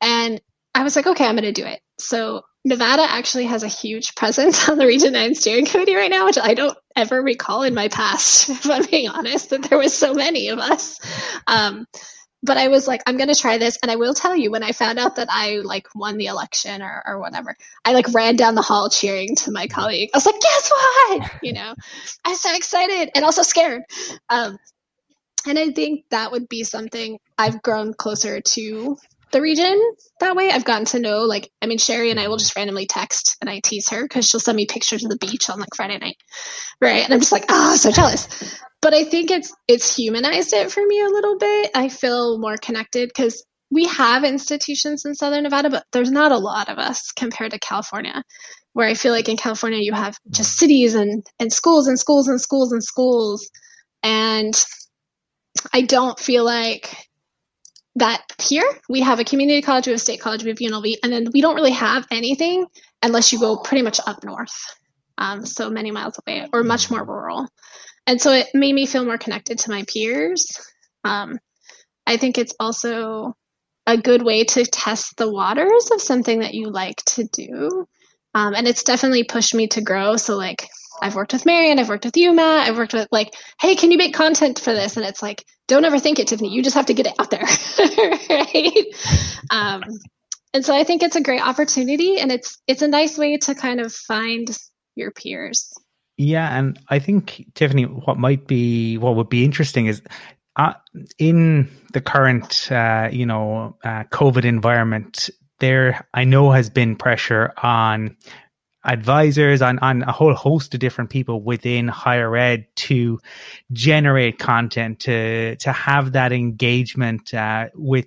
And 0.00 0.40
I 0.74 0.82
was 0.82 0.96
like, 0.96 1.06
okay, 1.06 1.26
I'm 1.26 1.36
going 1.36 1.44
to 1.44 1.52
do 1.52 1.66
it. 1.66 1.80
So 1.98 2.42
Nevada 2.64 3.02
actually 3.02 3.44
has 3.44 3.62
a 3.62 3.68
huge 3.68 4.14
presence 4.14 4.68
on 4.68 4.78
the 4.78 4.86
Region 4.86 5.12
9 5.12 5.34
steering 5.34 5.66
committee 5.66 5.94
right 5.94 6.10
now, 6.10 6.24
which 6.24 6.38
I 6.38 6.54
don't 6.54 6.76
ever 6.96 7.22
recall 7.22 7.62
in 7.62 7.74
my 7.74 7.88
past, 7.88 8.48
if 8.48 8.68
I'm 8.68 8.84
being 8.86 9.08
honest, 9.08 9.50
that 9.50 9.64
there 9.64 9.78
was 9.78 9.96
so 9.96 10.14
many 10.14 10.48
of 10.48 10.58
us. 10.58 10.98
Um, 11.46 11.86
but 12.42 12.58
I 12.58 12.68
was 12.68 12.86
like, 12.86 13.02
I'm 13.06 13.16
going 13.16 13.32
to 13.32 13.34
try 13.34 13.56
this. 13.56 13.78
And 13.82 13.90
I 13.90 13.96
will 13.96 14.12
tell 14.12 14.36
you, 14.36 14.50
when 14.50 14.62
I 14.62 14.72
found 14.72 14.98
out 14.98 15.16
that 15.16 15.28
I 15.30 15.60
like 15.64 15.88
won 15.94 16.18
the 16.18 16.26
election 16.26 16.82
or, 16.82 17.02
or 17.06 17.18
whatever, 17.18 17.56
I 17.86 17.94
like 17.94 18.12
ran 18.12 18.36
down 18.36 18.54
the 18.54 18.62
hall 18.62 18.90
cheering 18.90 19.34
to 19.36 19.50
my 19.50 19.66
colleague. 19.66 20.10
I 20.12 20.18
was 20.18 20.26
like, 20.26 20.40
guess 20.40 20.70
what? 20.70 21.30
You 21.42 21.54
know, 21.54 21.74
I'm 22.24 22.36
so 22.36 22.54
excited 22.54 23.10
and 23.14 23.24
also 23.24 23.42
scared. 23.42 23.82
Um, 24.28 24.58
and 25.46 25.58
I 25.58 25.70
think 25.70 26.04
that 26.10 26.32
would 26.32 26.48
be 26.48 26.64
something 26.64 27.18
I've 27.38 27.62
grown 27.62 27.94
closer 27.94 28.40
to 28.40 28.96
the 29.32 29.40
region 29.40 29.80
that 30.20 30.36
way. 30.36 30.50
I've 30.50 30.64
gotten 30.64 30.84
to 30.86 31.00
know, 31.00 31.22
like, 31.22 31.50
I 31.62 31.66
mean, 31.66 31.78
Sherry 31.78 32.10
and 32.10 32.20
I 32.20 32.28
will 32.28 32.36
just 32.36 32.54
randomly 32.56 32.86
text 32.86 33.36
and 33.40 33.50
I 33.50 33.60
tease 33.60 33.88
her 33.88 34.02
because 34.02 34.28
she'll 34.28 34.40
send 34.40 34.56
me 34.56 34.66
pictures 34.66 35.04
of 35.04 35.10
the 35.10 35.18
beach 35.18 35.50
on 35.50 35.58
like 35.58 35.74
Friday 35.74 35.98
night, 35.98 36.16
right? 36.80 37.04
And 37.04 37.12
I'm 37.12 37.20
just 37.20 37.32
like, 37.32 37.46
oh, 37.48 37.76
so 37.76 37.90
jealous. 37.90 38.28
But 38.80 38.94
I 38.94 39.04
think 39.04 39.30
it's 39.30 39.52
it's 39.66 39.96
humanized 39.96 40.52
it 40.52 40.70
for 40.70 40.84
me 40.86 41.00
a 41.00 41.08
little 41.08 41.38
bit. 41.38 41.70
I 41.74 41.88
feel 41.88 42.38
more 42.38 42.56
connected 42.58 43.08
because 43.08 43.44
we 43.70 43.86
have 43.86 44.24
institutions 44.24 45.04
in 45.04 45.14
Southern 45.14 45.42
Nevada, 45.44 45.70
but 45.70 45.84
there's 45.92 46.10
not 46.10 46.32
a 46.32 46.38
lot 46.38 46.68
of 46.68 46.78
us 46.78 47.10
compared 47.12 47.50
to 47.52 47.58
California, 47.58 48.22
where 48.74 48.86
I 48.86 48.94
feel 48.94 49.12
like 49.12 49.28
in 49.28 49.36
California 49.36 49.78
you 49.80 49.94
have 49.94 50.16
just 50.30 50.58
cities 50.58 50.94
and 50.94 51.26
and 51.40 51.52
schools 51.52 51.88
and 51.88 51.98
schools 51.98 52.28
and 52.28 52.40
schools 52.40 52.72
and 52.72 52.84
schools, 52.84 53.50
and 54.02 54.54
I 55.72 55.80
don't 55.80 56.20
feel 56.20 56.44
like 56.44 56.94
that 57.96 58.22
here 58.42 58.68
we 58.88 59.00
have 59.00 59.20
a 59.20 59.24
community 59.24 59.62
college, 59.62 59.86
we 59.86 59.92
have 59.92 60.00
a 60.00 60.02
state 60.02 60.20
college, 60.20 60.42
we 60.42 60.50
have 60.50 60.58
UNLV, 60.58 60.96
and 61.02 61.12
then 61.12 61.28
we 61.32 61.40
don't 61.40 61.54
really 61.54 61.72
have 61.72 62.06
anything 62.10 62.66
unless 63.02 63.32
you 63.32 63.38
go 63.38 63.56
pretty 63.56 63.82
much 63.82 64.00
up 64.06 64.24
north, 64.24 64.54
um, 65.18 65.44
so 65.46 65.70
many 65.70 65.90
miles 65.90 66.18
away 66.26 66.48
or 66.52 66.64
much 66.64 66.90
more 66.90 67.04
rural. 67.04 67.46
And 68.06 68.20
so 68.20 68.32
it 68.32 68.48
made 68.54 68.74
me 68.74 68.86
feel 68.86 69.04
more 69.04 69.18
connected 69.18 69.58
to 69.60 69.70
my 69.70 69.84
peers. 69.84 70.46
Um, 71.04 71.38
I 72.06 72.16
think 72.16 72.36
it's 72.36 72.54
also 72.60 73.34
a 73.86 73.96
good 73.96 74.22
way 74.22 74.44
to 74.44 74.64
test 74.64 75.16
the 75.16 75.30
waters 75.30 75.90
of 75.92 76.00
something 76.00 76.40
that 76.40 76.54
you 76.54 76.70
like 76.70 76.96
to 77.04 77.24
do. 77.32 77.86
Um, 78.34 78.54
and 78.54 78.66
it's 78.66 78.82
definitely 78.82 79.24
pushed 79.24 79.54
me 79.54 79.68
to 79.68 79.80
grow. 79.80 80.16
So, 80.16 80.36
like, 80.36 80.68
I've 81.02 81.14
worked 81.14 81.32
with 81.32 81.46
Marion, 81.46 81.78
I've 81.78 81.88
worked 81.88 82.04
with 82.04 82.16
you, 82.16 82.32
Matt, 82.34 82.68
I've 82.68 82.76
worked 82.76 82.94
with 82.94 83.08
like, 83.10 83.34
hey, 83.60 83.74
can 83.74 83.90
you 83.90 83.98
make 83.98 84.14
content 84.14 84.58
for 84.58 84.72
this? 84.72 84.96
And 84.96 85.06
it's 85.06 85.22
like, 85.22 85.44
don't 85.66 85.84
overthink 85.84 86.18
it, 86.18 86.28
Tiffany. 86.28 86.50
You 86.50 86.62
just 86.62 86.76
have 86.76 86.86
to 86.86 86.94
get 86.94 87.06
it 87.06 87.14
out 87.18 87.30
there, 87.30 87.40
right? 88.30 88.84
Um, 89.50 89.84
and 90.52 90.64
so 90.64 90.74
I 90.74 90.84
think 90.84 91.02
it's 91.02 91.16
a 91.16 91.22
great 91.22 91.40
opportunity, 91.40 92.18
and 92.18 92.30
it's 92.30 92.58
it's 92.66 92.82
a 92.82 92.88
nice 92.88 93.18
way 93.18 93.36
to 93.38 93.54
kind 93.54 93.80
of 93.80 93.92
find 93.92 94.46
your 94.94 95.10
peers. 95.10 95.72
Yeah, 96.16 96.56
and 96.56 96.78
I 96.88 97.00
think 97.00 97.44
Tiffany, 97.54 97.84
what 97.84 98.18
might 98.18 98.46
be 98.46 98.98
what 98.98 99.16
would 99.16 99.28
be 99.28 99.44
interesting 99.44 99.86
is 99.86 100.00
uh, 100.56 100.74
in 101.18 101.68
the 101.92 102.00
current, 102.00 102.70
uh, 102.70 103.08
you 103.10 103.26
know, 103.26 103.76
uh, 103.84 104.04
COVID 104.04 104.44
environment, 104.44 105.28
there 105.58 106.06
I 106.14 106.24
know 106.24 106.50
has 106.52 106.70
been 106.70 106.96
pressure 106.96 107.52
on 107.62 108.16
advisors 108.84 109.62
on, 109.62 109.78
on 109.78 110.02
a 110.02 110.12
whole 110.12 110.34
host 110.34 110.74
of 110.74 110.80
different 110.80 111.10
people 111.10 111.42
within 111.42 111.88
higher 111.88 112.36
ed 112.36 112.66
to 112.76 113.18
generate 113.72 114.38
content 114.38 115.00
to 115.00 115.56
to 115.56 115.72
have 115.72 116.12
that 116.12 116.32
engagement 116.32 117.32
uh, 117.34 117.68
with 117.74 118.06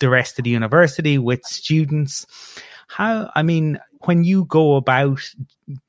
the 0.00 0.08
rest 0.08 0.38
of 0.38 0.44
the 0.44 0.50
university 0.50 1.18
with 1.18 1.42
students. 1.44 2.26
How 2.88 3.30
i 3.34 3.42
mean 3.42 3.78
when 4.02 4.22
you 4.24 4.44
go 4.44 4.76
about 4.76 5.20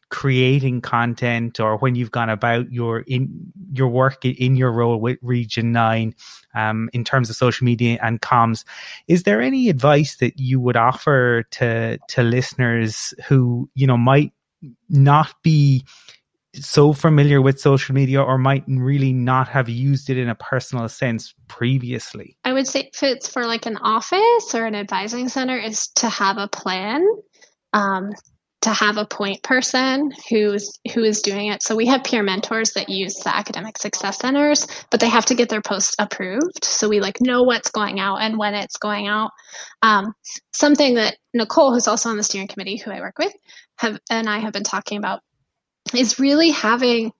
creating 0.09 0.81
content 0.81 1.59
or 1.59 1.77
when 1.77 1.95
you've 1.95 2.11
gone 2.11 2.29
about 2.29 2.71
your 2.71 3.01
in 3.01 3.51
your 3.73 3.89
work 3.89 4.23
in 4.23 4.55
your 4.55 4.71
role 4.71 4.99
with 4.99 5.17
region 5.21 5.71
9 5.71 6.15
um, 6.55 6.89
in 6.93 7.03
terms 7.03 7.29
of 7.29 7.35
social 7.35 7.65
media 7.65 7.99
and 8.01 8.21
comms 8.21 8.63
is 9.07 9.23
there 9.23 9.41
any 9.41 9.67
advice 9.67 10.15
that 10.17 10.39
you 10.39 10.59
would 10.59 10.77
offer 10.77 11.43
to 11.51 11.97
to 12.07 12.23
listeners 12.23 13.13
who 13.27 13.69
you 13.75 13.85
know 13.85 13.97
might 13.97 14.31
not 14.89 15.33
be 15.43 15.83
so 16.53 16.93
familiar 16.93 17.41
with 17.41 17.59
social 17.59 17.93
media 17.93 18.21
or 18.21 18.37
might 18.37 18.63
really 18.67 19.13
not 19.13 19.47
have 19.47 19.69
used 19.69 20.09
it 20.09 20.17
in 20.17 20.29
a 20.29 20.35
personal 20.35 20.87
sense 20.89 21.33
previously? 21.47 22.37
I 22.43 22.53
would 22.53 22.67
say 22.67 22.89
if 22.93 23.03
it's 23.03 23.29
for 23.29 23.45
like 23.45 23.65
an 23.65 23.77
office 23.77 24.53
or 24.55 24.65
an 24.65 24.75
advising 24.75 25.29
center 25.29 25.57
is 25.57 25.87
to 25.95 26.09
have 26.09 26.37
a 26.37 26.47
plan. 26.47 27.05
Um, 27.73 28.11
to 28.61 28.71
have 28.71 28.97
a 28.97 29.05
point 29.05 29.41
person 29.43 30.11
who's 30.29 30.79
who 30.93 31.03
is 31.03 31.21
doing 31.21 31.47
it. 31.47 31.61
So 31.61 31.75
we 31.75 31.85
have 31.87 32.03
peer 32.03 32.23
mentors 32.23 32.71
that 32.71 32.89
use 32.89 33.13
the 33.15 33.35
academic 33.35 33.77
success 33.77 34.17
centers, 34.17 34.65
but 34.89 34.99
they 34.99 35.09
have 35.09 35.25
to 35.27 35.35
get 35.35 35.49
their 35.49 35.61
posts 35.61 35.95
approved. 35.99 36.63
So 36.63 36.89
we 36.89 36.99
like 36.99 37.21
know 37.21 37.43
what's 37.43 37.69
going 37.69 37.99
out 37.99 38.17
and 38.17 38.37
when 38.37 38.55
it's 38.55 38.77
going 38.77 39.07
out. 39.07 39.31
Um, 39.83 40.13
something 40.53 40.95
that 40.95 41.17
Nicole, 41.33 41.71
who's 41.71 41.87
also 41.87 42.09
on 42.09 42.17
the 42.17 42.23
steering 42.23 42.47
committee, 42.47 42.77
who 42.77 42.91
I 42.91 42.99
work 42.99 43.19
with, 43.19 43.33
have 43.77 43.99
and 44.09 44.27
I 44.27 44.39
have 44.39 44.53
been 44.53 44.63
talking 44.63 44.97
about 44.97 45.21
is 45.93 46.19
really 46.19 46.49
having 46.49 47.11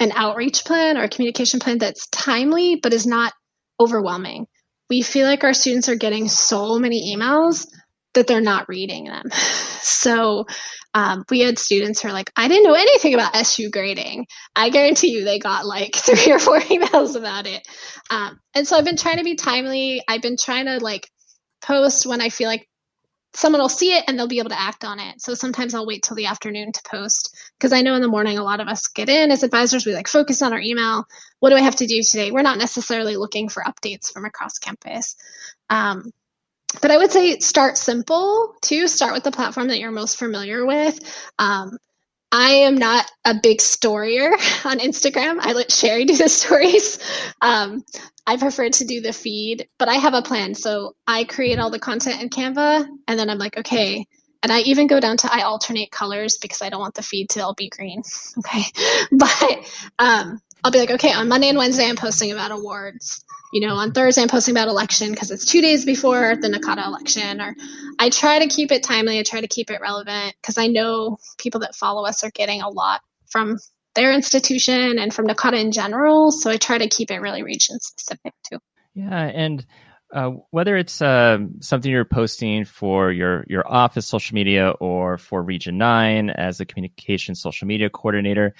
an 0.00 0.12
outreach 0.14 0.64
plan 0.64 0.98
or 0.98 1.04
a 1.04 1.08
communication 1.08 1.60
plan 1.60 1.78
that's 1.78 2.06
timely 2.08 2.76
but 2.76 2.92
is 2.92 3.06
not 3.06 3.32
overwhelming. 3.80 4.46
We 4.90 5.02
feel 5.02 5.26
like 5.26 5.44
our 5.44 5.54
students 5.54 5.88
are 5.88 5.96
getting 5.96 6.28
so 6.28 6.78
many 6.78 7.14
emails 7.16 7.66
that 8.14 8.26
they're 8.26 8.40
not 8.40 8.68
reading 8.68 9.04
them. 9.04 9.24
So 9.80 10.46
um, 10.94 11.24
we 11.30 11.40
had 11.40 11.58
students 11.58 12.00
who 12.00 12.08
are 12.08 12.12
like, 12.12 12.30
I 12.36 12.46
didn't 12.46 12.64
know 12.64 12.74
anything 12.74 13.14
about 13.14 13.34
SU 13.34 13.70
grading. 13.70 14.26
I 14.54 14.68
guarantee 14.70 15.12
you 15.12 15.24
they 15.24 15.38
got 15.38 15.66
like 15.66 15.96
three 15.96 16.30
or 16.30 16.38
four 16.38 16.60
emails 16.60 17.16
about 17.16 17.46
it. 17.46 17.66
Um, 18.10 18.38
and 18.54 18.66
so 18.66 18.76
I've 18.76 18.84
been 18.84 18.96
trying 18.96 19.18
to 19.18 19.24
be 19.24 19.34
timely. 19.34 20.02
I've 20.06 20.22
been 20.22 20.36
trying 20.36 20.66
to 20.66 20.78
like 20.78 21.10
post 21.62 22.06
when 22.06 22.20
I 22.20 22.28
feel 22.28 22.48
like 22.48 22.68
someone 23.34 23.60
will 23.60 23.68
see 23.68 23.92
it 23.92 24.04
and 24.08 24.18
they'll 24.18 24.26
be 24.26 24.38
able 24.38 24.50
to 24.50 24.60
act 24.60 24.84
on 24.84 24.98
it. 24.98 25.20
So 25.20 25.34
sometimes 25.34 25.74
I'll 25.74 25.86
wait 25.86 26.02
till 26.02 26.16
the 26.16 26.26
afternoon 26.26 26.72
to 26.72 26.80
post 26.90 27.36
because 27.58 27.72
I 27.72 27.82
know 27.82 27.94
in 27.94 28.02
the 28.02 28.08
morning 28.08 28.38
a 28.38 28.42
lot 28.42 28.60
of 28.60 28.68
us 28.68 28.88
get 28.88 29.08
in 29.08 29.30
as 29.30 29.42
advisors. 29.42 29.86
We 29.86 29.94
like 29.94 30.08
focus 30.08 30.42
on 30.42 30.52
our 30.52 30.60
email. 30.60 31.04
What 31.40 31.50
do 31.50 31.56
I 31.56 31.60
have 31.60 31.76
to 31.76 31.86
do 31.86 32.02
today? 32.02 32.30
We're 32.30 32.42
not 32.42 32.58
necessarily 32.58 33.16
looking 33.16 33.48
for 33.48 33.62
updates 33.62 34.12
from 34.12 34.24
across 34.24 34.58
campus. 34.58 35.14
Um, 35.70 36.10
but 36.82 36.90
I 36.90 36.96
would 36.96 37.10
say 37.10 37.38
start 37.38 37.78
simple 37.78 38.54
too. 38.62 38.88
Start 38.88 39.14
with 39.14 39.24
the 39.24 39.32
platform 39.32 39.68
that 39.68 39.78
you're 39.78 39.90
most 39.90 40.18
familiar 40.18 40.66
with. 40.66 40.98
Um, 41.38 41.78
I 42.30 42.50
am 42.50 42.76
not 42.76 43.10
a 43.24 43.34
big 43.42 43.58
storyer 43.58 44.32
on 44.66 44.78
Instagram. 44.78 45.38
I 45.40 45.52
let 45.52 45.72
Sherry 45.72 46.04
do 46.04 46.16
the 46.16 46.28
stories. 46.28 46.98
Um, 47.40 47.84
I 48.26 48.36
prefer 48.36 48.68
to 48.68 48.84
do 48.84 49.00
the 49.00 49.12
feed, 49.12 49.66
but 49.78 49.88
I 49.88 49.94
have 49.94 50.14
a 50.14 50.22
plan. 50.22 50.54
So 50.54 50.94
I 51.06 51.24
create 51.24 51.58
all 51.58 51.70
the 51.70 51.78
content 51.78 52.20
in 52.20 52.28
Canva, 52.28 52.86
and 53.06 53.18
then 53.18 53.30
I'm 53.30 53.38
like, 53.38 53.56
okay. 53.56 54.06
And 54.42 54.52
I 54.52 54.60
even 54.60 54.86
go 54.86 55.00
down 55.00 55.16
to 55.18 55.32
I 55.32 55.42
alternate 55.42 55.90
colors 55.90 56.36
because 56.36 56.62
I 56.62 56.68
don't 56.68 56.80
want 56.80 56.94
the 56.94 57.02
feed 57.02 57.30
to 57.30 57.40
all 57.40 57.54
be 57.54 57.70
green. 57.70 58.02
Okay, 58.38 58.62
but 59.10 59.58
um, 59.98 60.40
I'll 60.64 60.70
be 60.70 60.78
like, 60.78 60.90
okay, 60.90 61.12
on 61.12 61.28
Monday 61.28 61.48
and 61.48 61.58
Wednesday, 61.58 61.88
I'm 61.88 61.96
posting 61.96 62.32
about 62.32 62.50
awards 62.50 63.24
you 63.52 63.66
know, 63.66 63.74
on 63.74 63.92
Thursday 63.92 64.22
I'm 64.22 64.28
posting 64.28 64.54
about 64.54 64.68
election 64.68 65.10
because 65.10 65.30
it's 65.30 65.44
two 65.44 65.60
days 65.60 65.84
before 65.84 66.36
the 66.36 66.48
NACADA 66.48 66.86
election. 66.86 67.40
Or 67.40 67.56
I 67.98 68.10
try 68.10 68.38
to 68.38 68.46
keep 68.46 68.70
it 68.72 68.82
timely. 68.82 69.18
I 69.18 69.22
try 69.22 69.40
to 69.40 69.48
keep 69.48 69.70
it 69.70 69.80
relevant 69.80 70.34
because 70.40 70.58
I 70.58 70.66
know 70.66 71.18
people 71.38 71.60
that 71.60 71.74
follow 71.74 72.04
us 72.04 72.24
are 72.24 72.30
getting 72.30 72.60
a 72.60 72.68
lot 72.68 73.00
from 73.30 73.58
their 73.94 74.12
institution 74.12 74.98
and 74.98 75.12
from 75.12 75.26
NACADA 75.26 75.60
in 75.60 75.72
general. 75.72 76.30
So 76.30 76.50
I 76.50 76.56
try 76.56 76.78
to 76.78 76.88
keep 76.88 77.10
it 77.10 77.20
really 77.20 77.42
region 77.42 77.80
specific 77.80 78.34
too. 78.50 78.58
Yeah, 78.94 79.14
and 79.16 79.64
uh, 80.12 80.30
whether 80.50 80.76
it's 80.76 81.00
uh, 81.00 81.38
something 81.60 81.90
you're 81.90 82.04
posting 82.04 82.64
for 82.64 83.12
your 83.12 83.44
your 83.48 83.70
office 83.70 84.06
social 84.06 84.34
media 84.34 84.70
or 84.80 85.18
for 85.18 85.42
Region 85.42 85.78
Nine 85.78 86.30
as 86.30 86.60
a 86.60 86.66
communication 86.66 87.34
social 87.34 87.66
media 87.66 87.88
coordinator, 87.90 88.54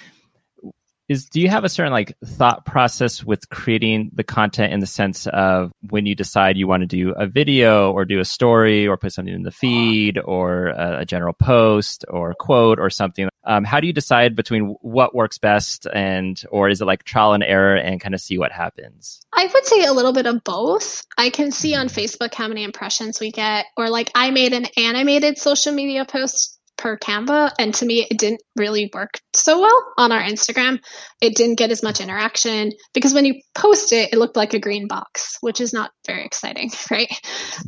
is 1.09 1.25
do 1.25 1.41
you 1.41 1.49
have 1.49 1.63
a 1.63 1.69
certain 1.69 1.91
like 1.91 2.15
thought 2.23 2.65
process 2.65 3.23
with 3.23 3.49
creating 3.49 4.11
the 4.13 4.23
content 4.23 4.71
in 4.71 4.79
the 4.79 4.87
sense 4.87 5.27
of 5.27 5.71
when 5.89 6.05
you 6.05 6.15
decide 6.15 6.55
you 6.55 6.67
want 6.67 6.81
to 6.81 6.87
do 6.87 7.11
a 7.17 7.25
video 7.25 7.91
or 7.91 8.05
do 8.05 8.19
a 8.19 8.25
story 8.25 8.87
or 8.87 8.95
put 8.95 9.11
something 9.11 9.33
in 9.33 9.43
the 9.43 9.51
feed 9.51 10.19
or 10.23 10.67
a, 10.67 10.99
a 10.99 11.05
general 11.05 11.33
post 11.33 12.05
or 12.07 12.35
quote 12.35 12.79
or 12.79 12.89
something? 12.89 13.27
Um, 13.43 13.63
how 13.63 13.79
do 13.79 13.87
you 13.87 13.93
decide 13.93 14.35
between 14.35 14.75
what 14.81 15.15
works 15.15 15.39
best 15.39 15.87
and 15.91 16.41
or 16.51 16.69
is 16.69 16.81
it 16.81 16.85
like 16.85 17.03
trial 17.03 17.33
and 17.33 17.43
error 17.43 17.75
and 17.75 17.99
kind 17.99 18.13
of 18.13 18.21
see 18.21 18.37
what 18.37 18.51
happens? 18.51 19.21
I 19.33 19.49
would 19.51 19.65
say 19.65 19.85
a 19.85 19.93
little 19.93 20.13
bit 20.13 20.27
of 20.27 20.43
both. 20.43 21.05
I 21.17 21.31
can 21.31 21.51
see 21.51 21.75
on 21.75 21.87
facebook 21.87 22.33
how 22.33 22.47
many 22.47 22.63
impressions 22.63 23.19
we 23.19 23.31
get 23.31 23.65
or 23.75 23.89
like 23.89 24.11
i 24.13 24.29
made 24.31 24.53
an 24.53 24.65
animated 24.77 25.37
social 25.37 25.73
media 25.73 26.05
post 26.05 26.58
per 26.79 26.97
Canva. 26.97 27.51
And 27.59 27.73
to 27.75 27.85
me, 27.85 28.07
it 28.09 28.17
didn't 28.17 28.41
really 28.55 28.89
work 28.93 29.19
so 29.33 29.59
well 29.59 29.93
on 29.97 30.11
our 30.11 30.21
Instagram. 30.21 30.79
It 31.21 31.35
didn't 31.35 31.57
get 31.57 31.71
as 31.71 31.83
much 31.83 31.99
interaction 31.99 32.71
because 32.93 33.13
when 33.13 33.25
you 33.25 33.41
post 33.53 33.91
it, 33.91 34.13
it 34.13 34.17
looked 34.17 34.37
like 34.37 34.53
a 34.53 34.59
green 34.59 34.87
box, 34.87 35.37
which 35.41 35.61
is 35.61 35.73
not 35.73 35.91
very 36.07 36.25
exciting, 36.25 36.71
right? 36.91 37.11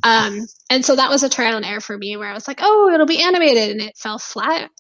Um, 0.01 0.47
and 0.69 0.83
so 0.83 0.95
that 0.95 1.11
was 1.11 1.23
a 1.23 1.29
trial 1.29 1.57
and 1.57 1.65
error 1.65 1.81
for 1.81 1.97
me 1.97 2.17
where 2.17 2.29
I 2.29 2.33
was 2.33 2.47
like, 2.47 2.59
oh, 2.61 2.89
it'll 2.91 3.05
be 3.05 3.21
animated, 3.21 3.71
and 3.71 3.81
it 3.81 3.97
fell 3.97 4.17
flat. 4.17 4.71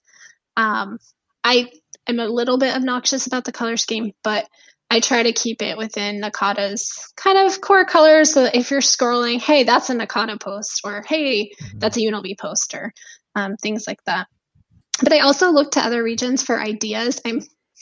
Um, 0.57 0.97
I 1.43 1.69
am 2.07 2.19
a 2.19 2.25
little 2.25 2.57
bit 2.57 2.75
obnoxious 2.75 3.27
about 3.27 3.43
the 3.43 3.51
color 3.51 3.77
scheme, 3.77 4.11
but 4.23 4.47
I 4.89 4.99
try 4.99 5.23
to 5.23 5.31
keep 5.31 5.61
it 5.61 5.77
within 5.77 6.21
NACADA's 6.21 7.13
kind 7.15 7.37
of 7.37 7.61
core 7.61 7.85
colors. 7.85 8.33
So 8.33 8.49
if 8.53 8.71
you're 8.71 8.81
scrolling, 8.81 9.39
hey, 9.39 9.63
that's 9.63 9.89
a 9.89 9.95
NACADA 9.95 10.41
post, 10.41 10.81
or 10.83 11.03
hey, 11.07 11.49
mm-hmm. 11.49 11.79
that's 11.79 11.97
a 11.97 12.01
UNLV 12.01 12.37
poster 12.37 12.93
um, 13.35 13.57
things 13.57 13.85
like 13.87 14.03
that. 14.05 14.27
But 15.01 15.13
I 15.13 15.19
also 15.19 15.51
look 15.51 15.71
to 15.71 15.81
other 15.81 16.03
regions 16.03 16.43
for 16.43 16.59
ideas. 16.59 17.21
I'm 17.25 17.41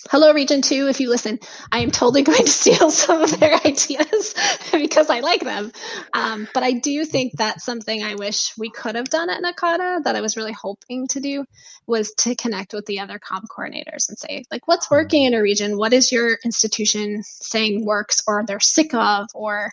hello 0.10 0.32
region 0.32 0.62
2 0.62 0.88
if 0.88 1.02
you 1.02 1.10
listen 1.10 1.38
i 1.74 1.80
am 1.80 1.92
totally 1.92 2.22
going 2.30 2.46
to 2.46 2.52
steal 2.52 2.90
some 2.90 3.22
of 3.22 3.38
their 3.40 3.56
ideas 3.66 4.34
because 4.72 5.10
i 5.10 5.20
like 5.20 5.42
them 5.42 5.72
um, 6.14 6.48
but 6.54 6.64
i 6.64 6.72
do 6.72 7.04
think 7.04 7.34
that's 7.36 7.66
something 7.66 8.02
i 8.02 8.16
wish 8.16 8.54
we 8.58 8.70
could 8.70 8.96
have 8.96 9.10
done 9.10 9.30
at 9.30 9.44
NACADA 9.44 10.04
that 10.04 10.16
i 10.16 10.22
was 10.22 10.38
really 10.38 10.54
hoping 10.54 11.08
to 11.08 11.20
do 11.20 11.44
was 11.86 12.14
to 12.14 12.34
connect 12.36 12.74
with 12.74 12.86
the 12.86 13.00
other 13.00 13.20
com 13.20 13.44
coordinators 13.50 14.08
and 14.08 14.18
say 14.18 14.44
like 14.52 14.68
what's 14.68 14.90
working 14.90 15.26
in 15.26 15.34
a 15.34 15.42
region 15.42 15.78
what 15.78 15.92
is 15.92 16.12
your 16.12 16.38
institution 16.46 17.22
saying 17.24 17.86
works 17.86 18.24
or 18.26 18.46
they're 18.46 18.62
sick 18.62 18.94
of 18.94 19.28
or 19.34 19.70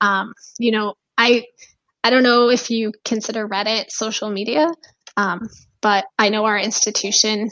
um, 0.00 0.34
you 0.58 0.70
know 0.70 0.94
i 1.18 1.44
i 2.04 2.10
don't 2.10 2.22
know 2.22 2.48
if 2.48 2.70
you 2.70 2.92
consider 3.04 3.48
reddit 3.48 3.90
social 3.90 4.30
media 4.30 4.68
um, 5.16 5.48
but 5.80 6.06
I 6.18 6.28
know 6.30 6.44
our 6.44 6.58
institution, 6.58 7.50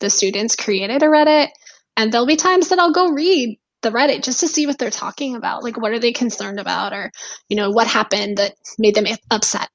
the 0.00 0.10
students 0.10 0.56
created 0.56 1.02
a 1.02 1.06
Reddit, 1.06 1.48
and 1.96 2.12
there'll 2.12 2.26
be 2.26 2.36
times 2.36 2.68
that 2.68 2.78
I'll 2.78 2.92
go 2.92 3.10
read 3.10 3.58
the 3.82 3.90
Reddit 3.90 4.24
just 4.24 4.40
to 4.40 4.48
see 4.48 4.66
what 4.66 4.78
they're 4.78 4.90
talking 4.90 5.36
about. 5.36 5.62
Like, 5.62 5.80
what 5.80 5.92
are 5.92 5.98
they 5.98 6.12
concerned 6.12 6.58
about? 6.58 6.92
Or, 6.92 7.12
you 7.48 7.56
know, 7.56 7.70
what 7.70 7.86
happened 7.86 8.38
that 8.38 8.54
made 8.78 8.94
them 8.94 9.06
upset? 9.30 9.68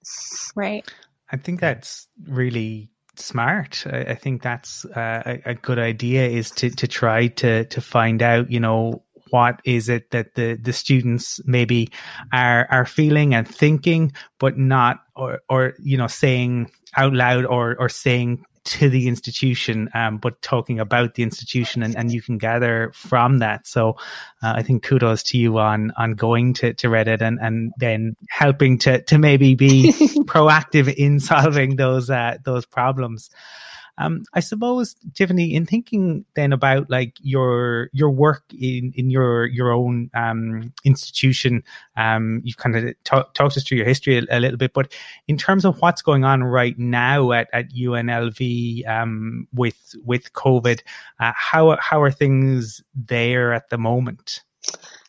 Right. 0.55 0.85
I 1.31 1.37
think 1.37 1.59
that's 1.59 2.07
really 2.27 2.89
smart. 3.15 3.83
I, 3.85 3.99
I 3.99 4.15
think 4.15 4.41
that's 4.41 4.85
uh, 4.85 5.23
a, 5.25 5.51
a, 5.51 5.55
good 5.55 5.79
idea 5.79 6.27
is 6.27 6.51
to, 6.51 6.69
to 6.71 6.87
try 6.87 7.27
to, 7.27 7.65
to 7.65 7.81
find 7.81 8.21
out, 8.21 8.51
you 8.51 8.59
know, 8.59 9.03
what 9.29 9.61
is 9.63 9.87
it 9.87 10.11
that 10.11 10.35
the, 10.35 10.59
the 10.61 10.73
students 10.73 11.39
maybe 11.45 11.89
are, 12.33 12.67
are 12.69 12.85
feeling 12.85 13.33
and 13.33 13.47
thinking, 13.47 14.11
but 14.39 14.57
not, 14.57 15.03
or, 15.15 15.39
or, 15.49 15.73
you 15.81 15.97
know, 15.97 16.07
saying 16.07 16.69
out 16.95 17.13
loud 17.13 17.45
or 17.45 17.75
or 17.79 17.89
saying 17.89 18.45
to 18.63 18.89
the 18.89 19.07
institution, 19.07 19.89
um, 19.93 20.17
but 20.17 20.41
talking 20.41 20.79
about 20.79 21.15
the 21.15 21.23
institution, 21.23 21.81
and, 21.81 21.95
and 21.95 22.11
you 22.11 22.21
can 22.21 22.37
gather 22.37 22.91
from 22.93 23.39
that. 23.39 23.65
So 23.65 23.97
uh, 24.43 24.53
I 24.55 24.63
think 24.63 24.83
kudos 24.83 25.23
to 25.23 25.37
you 25.37 25.57
on 25.57 25.91
on 25.97 26.13
going 26.13 26.53
to, 26.55 26.73
to 26.75 26.87
Reddit 26.87 27.21
and, 27.21 27.39
and 27.41 27.73
then 27.77 28.15
helping 28.29 28.77
to 28.79 29.01
to 29.03 29.17
maybe 29.17 29.55
be 29.55 29.91
proactive 30.25 30.93
in 30.93 31.19
solving 31.19 31.75
those 31.75 32.09
uh, 32.09 32.37
those 32.43 32.65
problems. 32.65 33.29
Um, 33.97 34.23
I 34.33 34.39
suppose, 34.39 34.95
Tiffany, 35.13 35.53
in 35.53 35.65
thinking 35.65 36.25
then 36.35 36.53
about 36.53 36.89
like 36.89 37.15
your 37.21 37.89
your 37.93 38.09
work 38.09 38.43
in 38.53 38.93
in 38.95 39.09
your 39.09 39.45
your 39.45 39.71
own 39.71 40.09
um, 40.13 40.73
institution, 40.83 41.63
um, 41.97 42.41
you've 42.43 42.57
kind 42.57 42.75
of 42.75 43.03
talked 43.03 43.39
us 43.39 43.63
through 43.63 43.77
your 43.77 43.87
history 43.87 44.17
a, 44.17 44.37
a, 44.37 44.39
little 44.39 44.57
bit, 44.57 44.73
but 44.73 44.93
in 45.27 45.37
terms 45.37 45.65
of 45.65 45.79
what's 45.81 46.01
going 46.01 46.23
on 46.23 46.43
right 46.43 46.77
now 46.77 47.31
at 47.31 47.49
at 47.53 47.71
UNLV 47.73 48.87
um, 48.87 49.47
with 49.53 49.95
with 50.03 50.33
COVID, 50.33 50.81
uh, 51.19 51.31
how 51.35 51.77
how 51.79 52.01
are 52.01 52.11
things 52.11 52.81
there 52.95 53.53
at 53.53 53.69
the 53.69 53.77
moment? 53.77 54.41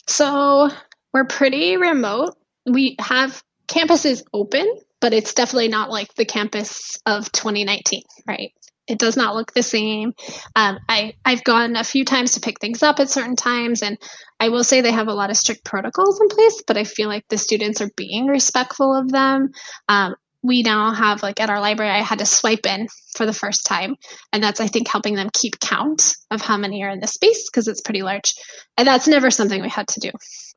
So 0.06 0.70
we're 1.12 1.24
pretty 1.24 1.76
remote. 1.76 2.36
We 2.66 2.96
have 3.00 3.42
campuses 3.68 4.22
open, 4.32 4.66
but 5.00 5.12
it's 5.12 5.34
definitely 5.34 5.68
not 5.68 5.90
like 5.90 6.14
the 6.14 6.24
campus 6.24 6.98
of 7.06 7.30
2019, 7.32 8.02
right? 8.26 8.52
It 8.92 8.98
does 8.98 9.16
not 9.16 9.34
look 9.34 9.54
the 9.54 9.62
same. 9.62 10.12
Um, 10.54 10.78
I 10.88 11.14
I've 11.24 11.42
gone 11.44 11.76
a 11.76 11.82
few 11.82 12.04
times 12.04 12.32
to 12.32 12.40
pick 12.40 12.60
things 12.60 12.82
up 12.82 13.00
at 13.00 13.08
certain 13.08 13.36
times, 13.36 13.82
and 13.82 13.96
I 14.38 14.50
will 14.50 14.64
say 14.64 14.80
they 14.80 14.92
have 14.92 15.08
a 15.08 15.14
lot 15.14 15.30
of 15.30 15.36
strict 15.38 15.64
protocols 15.64 16.20
in 16.20 16.28
place. 16.28 16.62
But 16.66 16.76
I 16.76 16.84
feel 16.84 17.08
like 17.08 17.24
the 17.28 17.38
students 17.38 17.80
are 17.80 17.90
being 17.96 18.26
respectful 18.26 18.94
of 18.94 19.10
them. 19.10 19.48
Um, 19.88 20.14
we 20.42 20.62
now 20.62 20.92
have 20.92 21.22
like 21.22 21.40
at 21.40 21.50
our 21.50 21.60
library, 21.60 21.90
I 21.90 22.02
had 22.02 22.18
to 22.18 22.26
swipe 22.26 22.66
in 22.66 22.88
for 23.16 23.24
the 23.24 23.32
first 23.32 23.64
time, 23.64 23.96
and 24.32 24.42
that's 24.42 24.60
I 24.60 24.66
think 24.66 24.88
helping 24.88 25.14
them 25.14 25.30
keep 25.32 25.58
count 25.60 26.14
of 26.30 26.42
how 26.42 26.58
many 26.58 26.82
are 26.82 26.90
in 26.90 27.00
the 27.00 27.06
space 27.06 27.48
because 27.48 27.68
it's 27.68 27.80
pretty 27.80 28.02
large, 28.02 28.34
and 28.76 28.86
that's 28.86 29.08
never 29.08 29.30
something 29.30 29.62
we 29.62 29.70
had 29.70 29.88
to 29.88 30.00
do. 30.00 30.10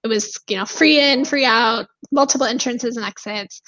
It 0.03 0.07
was 0.07 0.38
you 0.49 0.57
know 0.57 0.66
free 0.66 0.99
in, 0.99 1.24
free 1.24 1.45
out, 1.45 1.88
multiple 2.12 2.48
entrances 2.48 2.98
and 2.98 3.06
exits. 3.06 3.62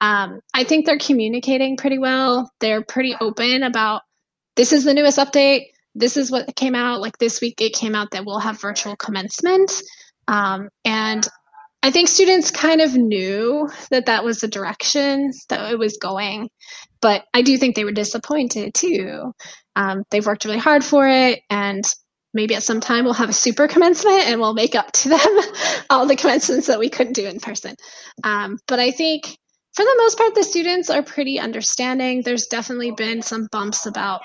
Um, 0.00 0.40
I 0.54 0.64
think 0.64 0.86
they're 0.86 0.98
communicating 0.98 1.76
pretty 1.76 1.98
well. 1.98 2.50
They're 2.60 2.84
pretty 2.84 3.14
open 3.20 3.62
about 3.62 4.02
this 4.56 4.72
is 4.72 4.84
the 4.84 4.94
newest 4.94 5.18
update. 5.18 5.66
This 5.94 6.16
is 6.16 6.30
what 6.30 6.54
came 6.56 6.74
out. 6.74 7.00
Like 7.00 7.18
this 7.18 7.40
week, 7.40 7.60
it 7.60 7.74
came 7.74 7.94
out 7.94 8.10
that 8.12 8.24
we'll 8.24 8.38
have 8.38 8.60
virtual 8.60 8.96
commencement. 8.96 9.72
Um, 10.28 10.68
and 10.84 11.26
I 11.82 11.90
think 11.90 12.08
students 12.08 12.50
kind 12.50 12.80
of 12.80 12.96
knew 12.96 13.68
that 13.90 14.06
that 14.06 14.24
was 14.24 14.38
the 14.38 14.48
direction 14.48 15.32
that 15.50 15.70
it 15.70 15.78
was 15.78 15.98
going, 15.98 16.48
but 17.02 17.24
I 17.34 17.42
do 17.42 17.58
think 17.58 17.76
they 17.76 17.84
were 17.84 17.92
disappointed 17.92 18.72
too. 18.72 19.32
Um, 19.76 20.02
they've 20.10 20.24
worked 20.24 20.46
really 20.46 20.58
hard 20.58 20.82
for 20.82 21.06
it, 21.06 21.40
and 21.50 21.84
maybe 22.32 22.54
at 22.54 22.62
some 22.62 22.80
time 22.80 23.04
we'll 23.04 23.12
have 23.12 23.28
a 23.28 23.34
super 23.34 23.68
commencement 23.68 24.26
and 24.26 24.40
we'll 24.40 24.54
make 24.54 24.74
up 24.74 24.92
to 24.92 25.10
them 25.10 25.38
all 25.90 26.06
the 26.06 26.16
commencements 26.16 26.66
that 26.66 26.78
we 26.78 26.88
couldn't 26.88 27.12
do 27.12 27.26
in 27.26 27.38
person. 27.38 27.74
Um, 28.24 28.58
but 28.66 28.80
I 28.80 28.90
think 28.90 29.36
for 29.74 29.84
the 29.84 29.94
most 29.98 30.16
part, 30.16 30.34
the 30.34 30.44
students 30.44 30.88
are 30.88 31.02
pretty 31.02 31.38
understanding. 31.40 32.22
There's 32.22 32.46
definitely 32.46 32.92
been 32.92 33.22
some 33.22 33.48
bumps 33.50 33.86
about, 33.86 34.20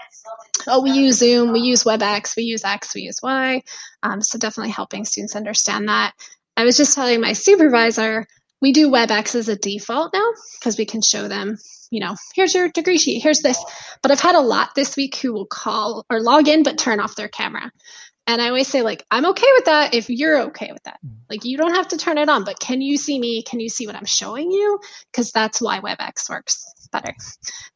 oh, 0.68 0.82
we 0.82 0.92
use 0.92 1.18
Zoom, 1.18 1.52
we 1.52 1.62
use 1.62 1.84
WebEx, 1.84 2.36
we 2.38 2.44
use 2.44 2.64
X, 2.64 2.94
we 2.94 3.02
use 3.02 3.20
Y. 3.24 3.64
Um, 4.04 4.22
so 4.22 4.38
definitely 4.38 4.72
helping 4.72 5.06
students 5.06 5.36
understand 5.36 5.88
that. 5.88 6.14
I 6.56 6.66
was 6.66 6.78
just 6.78 6.94
telling 6.94 7.20
my 7.20 7.34
supervisor, 7.34 8.28
we 8.62 8.74
do 8.74 8.92
WebEx 8.92 9.34
as 9.34 9.50
a 9.50 9.56
default 9.56 10.14
now 10.14 10.32
because 10.60 10.78
we 10.78 10.86
can 10.86 11.02
show 11.02 11.28
them, 11.28 11.58
you 11.90 12.00
know, 12.00 12.16
here's 12.36 12.54
your 12.54 12.70
degree 12.70 13.00
sheet, 13.00 13.24
here's 13.24 13.42
this. 13.42 13.64
But 14.04 14.12
I've 14.12 14.20
had 14.20 14.36
a 14.36 14.42
lot 14.42 14.76
this 14.76 14.96
week 14.96 15.16
who 15.16 15.34
will 15.34 15.48
call 15.48 16.06
or 16.12 16.22
log 16.22 16.48
in 16.48 16.62
but 16.62 16.78
turn 16.78 17.00
off 17.00 17.16
their 17.16 17.28
camera. 17.28 17.72
And 18.28 18.40
I 18.40 18.50
always 18.50 18.68
say, 18.68 18.84
like, 18.84 19.04
I'm 19.10 19.26
okay 19.26 19.48
with 19.56 19.66
that 19.66 19.96
if 19.96 20.10
you're 20.10 20.42
okay 20.44 20.72
with 20.72 20.84
that. 20.84 21.00
Like, 21.30 21.46
you 21.46 21.58
don't 21.58 21.76
have 21.76 21.88
to 21.90 21.98
turn 21.98 22.18
it 22.18 22.30
on, 22.30 22.44
but 22.44 22.60
can 22.60 22.82
you 22.82 22.98
see 22.98 23.20
me? 23.20 23.44
Can 23.44 23.60
you 23.60 23.70
see 23.70 23.86
what 23.86 23.96
I'm 23.96 24.06
showing 24.06 24.52
you? 24.52 24.80
Because 25.12 25.32
that's 25.32 25.62
why 25.62 25.80
WebEx 25.80 26.30
works 26.30 26.74
better. 26.92 27.14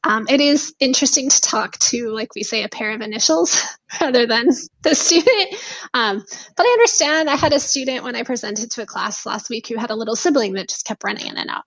Um, 0.03 0.25
it 0.29 0.41
is 0.41 0.73
interesting 0.79 1.29
to 1.29 1.41
talk 1.41 1.77
to, 1.79 2.09
like 2.09 2.35
we 2.35 2.43
say, 2.43 2.63
a 2.63 2.69
pair 2.69 2.91
of 2.91 3.01
initials 3.01 3.63
rather 4.01 4.25
than 4.25 4.47
the 4.81 4.95
student. 4.95 5.55
Um, 5.93 6.23
but 6.57 6.65
I 6.65 6.69
understand. 6.69 7.29
I 7.29 7.35
had 7.35 7.53
a 7.53 7.59
student 7.59 8.03
when 8.03 8.15
I 8.15 8.23
presented 8.23 8.71
to 8.71 8.81
a 8.81 8.87
class 8.87 9.25
last 9.25 9.49
week 9.49 9.67
who 9.67 9.77
had 9.77 9.91
a 9.91 9.95
little 9.95 10.15
sibling 10.15 10.53
that 10.53 10.69
just 10.69 10.85
kept 10.85 11.03
running 11.03 11.27
in 11.27 11.37
and 11.37 11.49
out. 11.49 11.63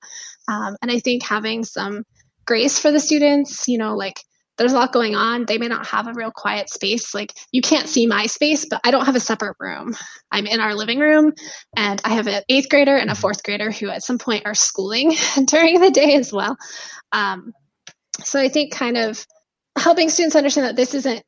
Um, 0.48 0.76
and 0.82 0.90
I 0.90 0.98
think 0.98 1.22
having 1.22 1.64
some 1.64 2.04
grace 2.46 2.78
for 2.78 2.90
the 2.90 3.00
students, 3.00 3.68
you 3.68 3.78
know, 3.78 3.96
like, 3.96 4.20
there's 4.58 4.72
a 4.72 4.76
lot 4.76 4.92
going 4.92 5.14
on. 5.14 5.44
They 5.46 5.58
may 5.58 5.68
not 5.68 5.86
have 5.86 6.06
a 6.06 6.14
real 6.14 6.30
quiet 6.30 6.70
space. 6.70 7.14
Like 7.14 7.32
you 7.52 7.60
can't 7.60 7.88
see 7.88 8.06
my 8.06 8.26
space, 8.26 8.66
but 8.68 8.80
I 8.84 8.90
don't 8.90 9.06
have 9.06 9.16
a 9.16 9.20
separate 9.20 9.56
room. 9.60 9.94
I'm 10.30 10.46
in 10.46 10.60
our 10.60 10.74
living 10.74 10.98
room 10.98 11.32
and 11.76 12.00
I 12.04 12.14
have 12.14 12.26
an 12.26 12.42
eighth 12.48 12.68
grader 12.68 12.96
and 12.96 13.10
a 13.10 13.14
fourth 13.14 13.42
grader 13.42 13.70
who 13.70 13.90
at 13.90 14.02
some 14.02 14.18
point 14.18 14.46
are 14.46 14.54
schooling 14.54 15.14
during 15.44 15.80
the 15.80 15.90
day 15.90 16.14
as 16.14 16.32
well. 16.32 16.56
Um, 17.12 17.52
so 18.24 18.40
I 18.40 18.48
think 18.48 18.72
kind 18.72 18.96
of 18.96 19.26
helping 19.78 20.08
students 20.08 20.36
understand 20.36 20.66
that 20.66 20.76
this 20.76 20.94
isn't 20.94 21.22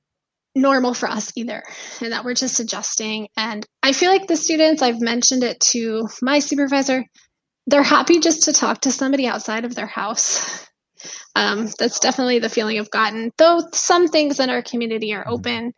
normal 0.54 0.94
for 0.94 1.08
us 1.08 1.30
either 1.36 1.62
and 2.00 2.12
that 2.12 2.24
we're 2.24 2.34
just 2.34 2.60
adjusting. 2.60 3.28
And 3.36 3.64
I 3.82 3.92
feel 3.92 4.10
like 4.10 4.26
the 4.26 4.36
students, 4.36 4.82
I've 4.82 5.00
mentioned 5.00 5.44
it 5.44 5.60
to 5.72 6.08
my 6.22 6.38
supervisor, 6.38 7.04
they're 7.66 7.82
happy 7.82 8.18
just 8.18 8.44
to 8.44 8.52
talk 8.52 8.80
to 8.80 8.90
somebody 8.90 9.26
outside 9.26 9.66
of 9.66 9.74
their 9.74 9.86
house 9.86 10.67
um, 11.34 11.68
that's 11.78 12.00
definitely 12.00 12.38
the 12.38 12.48
feeling 12.48 12.78
I've 12.78 12.90
gotten. 12.90 13.32
Though 13.38 13.62
some 13.72 14.08
things 14.08 14.40
in 14.40 14.50
our 14.50 14.62
community 14.62 15.14
are 15.14 15.26
open, 15.26 15.72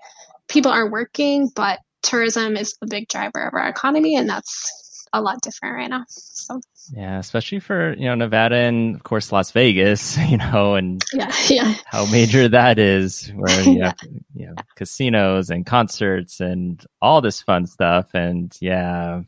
people 0.48 0.72
are 0.72 0.90
working, 0.90 1.50
but 1.54 1.80
tourism 2.02 2.56
is 2.56 2.76
a 2.82 2.86
big 2.86 3.08
driver 3.08 3.46
of 3.46 3.54
our 3.54 3.68
economy, 3.68 4.16
and 4.16 4.28
that's 4.28 5.08
a 5.12 5.20
lot 5.20 5.40
different 5.42 5.76
right 5.76 5.90
now. 5.90 6.04
So. 6.08 6.60
Yeah, 6.92 7.18
especially 7.18 7.60
for 7.60 7.94
you 7.94 8.06
know 8.06 8.14
Nevada 8.14 8.56
and 8.56 8.96
of 8.96 9.04
course 9.04 9.30
Las 9.30 9.52
Vegas, 9.52 10.18
you 10.28 10.38
know, 10.38 10.74
and 10.74 11.02
yeah, 11.12 11.32
yeah. 11.48 11.74
how 11.86 12.06
major 12.06 12.48
that 12.48 12.78
is, 12.78 13.28
where 13.34 13.60
you 13.68 13.82
have 13.82 13.96
you 14.34 14.46
know, 14.46 14.54
casinos 14.74 15.50
and 15.50 15.66
concerts 15.66 16.40
and 16.40 16.84
all 17.00 17.20
this 17.20 17.42
fun 17.42 17.66
stuff, 17.66 18.10
and 18.14 18.56
yeah. 18.60 19.22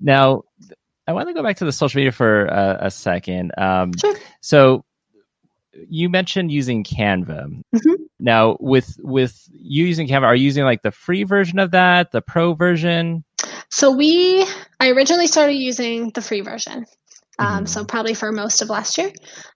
Now, 0.00 0.42
I 1.06 1.12
want 1.12 1.28
to 1.28 1.34
go 1.34 1.42
back 1.42 1.58
to 1.58 1.64
the 1.64 1.72
social 1.72 1.98
media 1.98 2.12
for 2.12 2.46
a, 2.46 2.78
a 2.82 2.90
second. 2.90 3.52
Um, 3.58 3.92
sure. 3.98 4.16
So 4.40 4.84
you 5.88 6.08
mentioned 6.08 6.50
using 6.50 6.84
Canva. 6.84 7.62
Mm-hmm. 7.74 8.02
Now, 8.20 8.56
with 8.60 8.96
with 9.02 9.48
you 9.52 9.84
using 9.84 10.08
Canva, 10.08 10.24
are 10.24 10.34
you 10.34 10.44
using 10.44 10.64
like 10.64 10.82
the 10.82 10.90
free 10.90 11.24
version 11.24 11.58
of 11.58 11.70
that, 11.72 12.12
the 12.12 12.22
pro 12.22 12.54
version? 12.54 13.24
So 13.70 13.90
we, 13.90 14.46
I 14.80 14.90
originally 14.90 15.26
started 15.26 15.54
using 15.54 16.10
the 16.10 16.22
free 16.22 16.40
version. 16.40 16.86
Um, 17.38 17.64
mm 17.64 17.68
So 17.68 17.84
probably 17.84 18.14
for 18.14 18.30
most 18.30 18.62
of 18.62 18.70
last 18.70 18.96
year, 18.96 19.12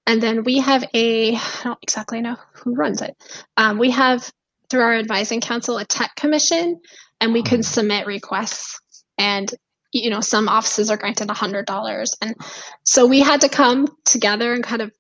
and 0.07 0.23
then 0.23 0.43
we 0.45 0.59
have 0.59 0.85
a 0.95 1.37
I 1.37 1.61
don't 1.65 1.79
exactly 1.83 2.21
know 2.21 2.37
who 2.53 2.75
runs 2.75 3.03
it. 3.03 3.17
Um, 3.57 3.79
we 3.79 3.91
have 3.91 4.31
through 4.71 4.83
our 4.83 4.95
advising 4.95 5.41
council 5.41 5.79
a 5.79 5.85
tech 5.85 6.15
commission, 6.17 6.81
and 7.21 7.33
we 7.33 7.43
can 7.43 7.61
mm-hmm. 7.61 7.63
submit 7.63 8.07
requests 8.07 8.81
and 9.19 9.55
you 9.93 10.11
know 10.11 10.21
some 10.21 10.49
offices 10.49 10.91
are 10.91 10.97
granted 10.97 11.31
a 11.31 11.35
hundred 11.35 11.67
dollars 11.67 12.15
and 12.21 12.35
so 12.85 13.07
we 13.07 13.21
had 13.21 13.41
to 13.41 13.49
come 13.49 13.87
together 14.05 14.53
and 14.53 14.63
kind 14.63 14.83
of 14.83 14.91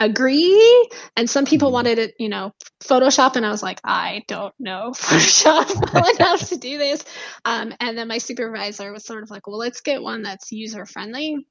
agree. 0.00 0.88
And 1.16 1.28
some 1.28 1.44
people 1.44 1.68
mm-hmm. 1.68 1.74
wanted 1.74 1.98
it 1.98 2.14
you 2.18 2.28
know 2.28 2.52
photoshop 2.82 3.36
and 3.36 3.46
i 3.46 3.50
was 3.50 3.62
like 3.62 3.80
i 3.84 4.22
don't 4.28 4.54
know 4.58 4.90
photoshop 4.94 5.92
well 5.92 6.14
enough 6.14 6.48
to 6.48 6.56
do 6.56 6.78
this. 6.78 7.04
Um, 7.44 7.72
and 7.80 7.96
then 7.96 8.08
my 8.08 8.18
supervisor 8.18 8.92
was 8.92 9.04
sort 9.04 9.22
of 9.22 9.30
like 9.30 9.46
well 9.46 9.58
let's 9.58 9.80
get 9.80 10.02
one 10.02 10.22
that's 10.22 10.52
user 10.52 10.86
friendly 10.86 11.46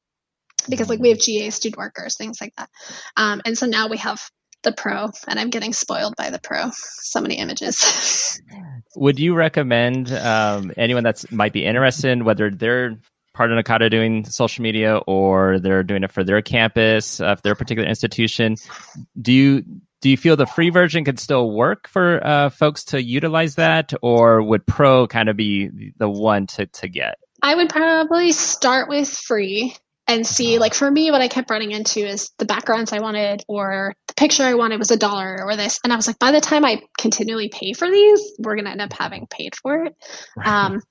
because 0.70 0.90
like 0.90 1.00
we 1.00 1.10
have 1.10 1.20
ga 1.20 1.50
student 1.50 1.78
workers 1.78 2.18
things 2.18 2.40
like 2.42 2.54
that. 2.58 2.70
Um, 3.18 3.42
and 3.46 3.58
so 3.58 3.66
now 3.66 3.88
we 3.88 3.98
have 3.98 4.22
the 4.64 4.72
pro 4.72 5.12
and 5.28 5.40
i'm 5.40 5.52
getting 5.52 5.72
spoiled 5.72 6.16
by 6.18 6.32
the 6.32 6.40
pro 6.40 6.72
so 6.74 7.22
many 7.22 7.36
images. 7.36 8.42
Would 8.96 9.20
you 9.20 9.36
recommend 9.36 10.12
um, 10.12 10.72
anyone 10.78 11.04
that's 11.04 11.30
might 11.32 11.54
be 11.54 11.66
interested 11.66 12.12
in 12.12 12.26
whether 12.26 12.50
they're 12.50 12.98
part 13.36 13.52
of 13.52 13.64
NACADA 13.64 13.92
doing 13.92 14.26
social 14.26 14.64
media 14.64 14.98
or 15.06 15.60
they're 15.60 15.84
doing 15.84 16.04
it 16.04 16.12
for 16.12 16.24
their 16.24 16.42
campus, 16.42 17.20
uh, 17.20 17.36
for 17.36 17.42
their 17.42 17.56
particular 17.56 17.88
institution. 17.88 18.56
Do 19.22 19.32
you 19.32 19.64
do 20.02 20.10
you 20.10 20.18
feel 20.18 20.36
the 20.36 20.46
free 20.46 20.70
version 20.70 21.04
could 21.04 21.20
still 21.20 21.52
work 21.52 21.88
for 21.88 22.26
uh, 22.26 22.50
folks 22.50 22.84
to 22.86 23.02
utilize 23.02 23.56
that, 23.56 23.94
or 24.02 24.42
would 24.42 24.66
Pro 24.66 25.08
kind 25.08 25.30
of 25.30 25.36
be 25.36 25.94
the 25.98 26.10
one 26.10 26.48
to 26.48 26.66
to 26.66 26.88
get? 26.88 27.18
I 27.42 27.56
would 27.56 27.70
probably 27.70 28.32
start 28.32 28.90
with 28.90 29.08
free 29.10 29.76
and 30.08 30.26
see 30.26 30.60
like 30.60 30.74
for 30.74 30.90
me 30.90 31.12
what 31.12 31.22
i 31.22 31.28
kept 31.28 31.50
running 31.50 31.72
into 31.72 32.00
is 32.00 32.32
the 32.38 32.46
backgrounds 32.46 32.94
i 32.94 33.00
wanted 33.00 33.44
or 33.48 33.94
the 34.08 34.14
picture 34.14 34.44
i 34.44 34.54
wanted 34.54 34.78
was 34.78 34.92
a 34.92 34.98
dollar 34.98 35.40
or 35.44 35.56
this 35.56 35.80
and 35.84 35.92
i 35.92 35.96
was 35.96 36.08
like 36.08 36.20
by 36.20 36.32
the 36.32 36.42
time 36.42 36.64
i 36.66 36.82
continually 36.98 37.50
pay 37.50 37.74
for 37.74 37.90
these 37.90 38.34
we're 38.40 38.56
going 38.56 38.66
to 38.66 38.72
end 38.72 38.82
up 38.82 38.94
having 38.94 39.28
paid 39.28 39.56
for 39.56 39.86
it 39.86 39.96
right. 40.38 40.48
um, 40.48 40.82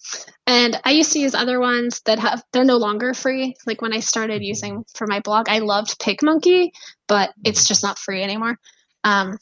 and 0.46 0.80
i 0.84 0.90
used 0.90 1.12
to 1.12 1.20
use 1.20 1.34
other 1.34 1.60
ones 1.60 2.00
that 2.06 2.18
have 2.18 2.42
they're 2.52 2.64
no 2.64 2.76
longer 2.76 3.14
free 3.14 3.54
like 3.66 3.82
when 3.82 3.92
i 3.92 4.00
started 4.00 4.36
mm-hmm. 4.36 4.48
using 4.48 4.84
for 4.94 5.06
my 5.06 5.20
blog 5.20 5.48
i 5.48 5.58
loved 5.58 5.98
picmonkey 6.00 6.70
but 7.06 7.32
it's 7.44 7.60
mm-hmm. 7.60 7.68
just 7.68 7.82
not 7.82 7.98
free 7.98 8.22
anymore 8.22 8.56
um, 9.04 9.36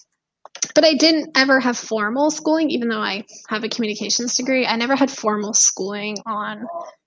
but 0.74 0.85
I 0.85 0.94
didn't 0.94 1.36
ever 1.36 1.61
have 1.61 1.77
formal 1.77 2.31
schooling, 2.31 2.70
even 2.70 2.89
though 2.89 3.01
I 3.01 3.24
have 3.49 3.65
a 3.65 3.69
communications 3.69 4.35
degree. 4.35 4.66
I 4.66 4.77
never 4.77 4.97
had 4.97 5.11
formal 5.11 5.55
schooling 5.55 6.16
on 6.27 6.66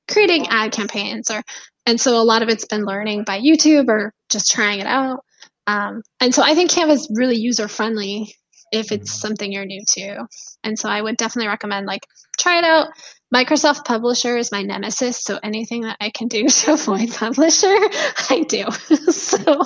creating 0.09 0.47
ad 0.47 0.71
campaigns 0.71 1.31
or 1.31 1.41
and 1.85 1.99
so 1.99 2.19
a 2.19 2.23
lot 2.23 2.41
of 2.41 2.49
it's 2.49 2.65
been 2.65 2.85
learning 2.85 3.23
by 3.23 3.39
YouTube 3.39 3.89
or 3.89 4.13
just 4.29 4.51
trying 4.51 4.79
it 4.79 4.87
out. 4.87 5.23
Um, 5.67 6.01
and 6.19 6.33
so 6.33 6.43
I 6.43 6.53
think 6.53 6.71
Canva 6.71 6.91
is 6.91 7.11
really 7.13 7.35
user 7.35 7.67
friendly 7.67 8.35
if 8.71 8.91
it's 8.91 9.11
mm-hmm. 9.11 9.27
something 9.27 9.51
you're 9.51 9.65
new 9.65 9.83
to. 9.89 10.25
And 10.63 10.77
so 10.77 10.89
I 10.89 11.01
would 11.01 11.17
definitely 11.17 11.47
recommend 11.47 11.85
like 11.85 12.01
try 12.37 12.57
it 12.57 12.63
out. 12.63 12.87
Microsoft 13.33 13.85
Publisher 13.85 14.37
is 14.37 14.51
my 14.51 14.61
nemesis, 14.61 15.21
so 15.23 15.39
anything 15.43 15.81
that 15.81 15.97
I 15.99 16.09
can 16.09 16.27
do 16.27 16.47
to 16.47 16.73
avoid 16.73 17.11
Publisher, 17.11 17.67
I 18.29 18.45
do. 18.47 18.69
so 19.11 19.59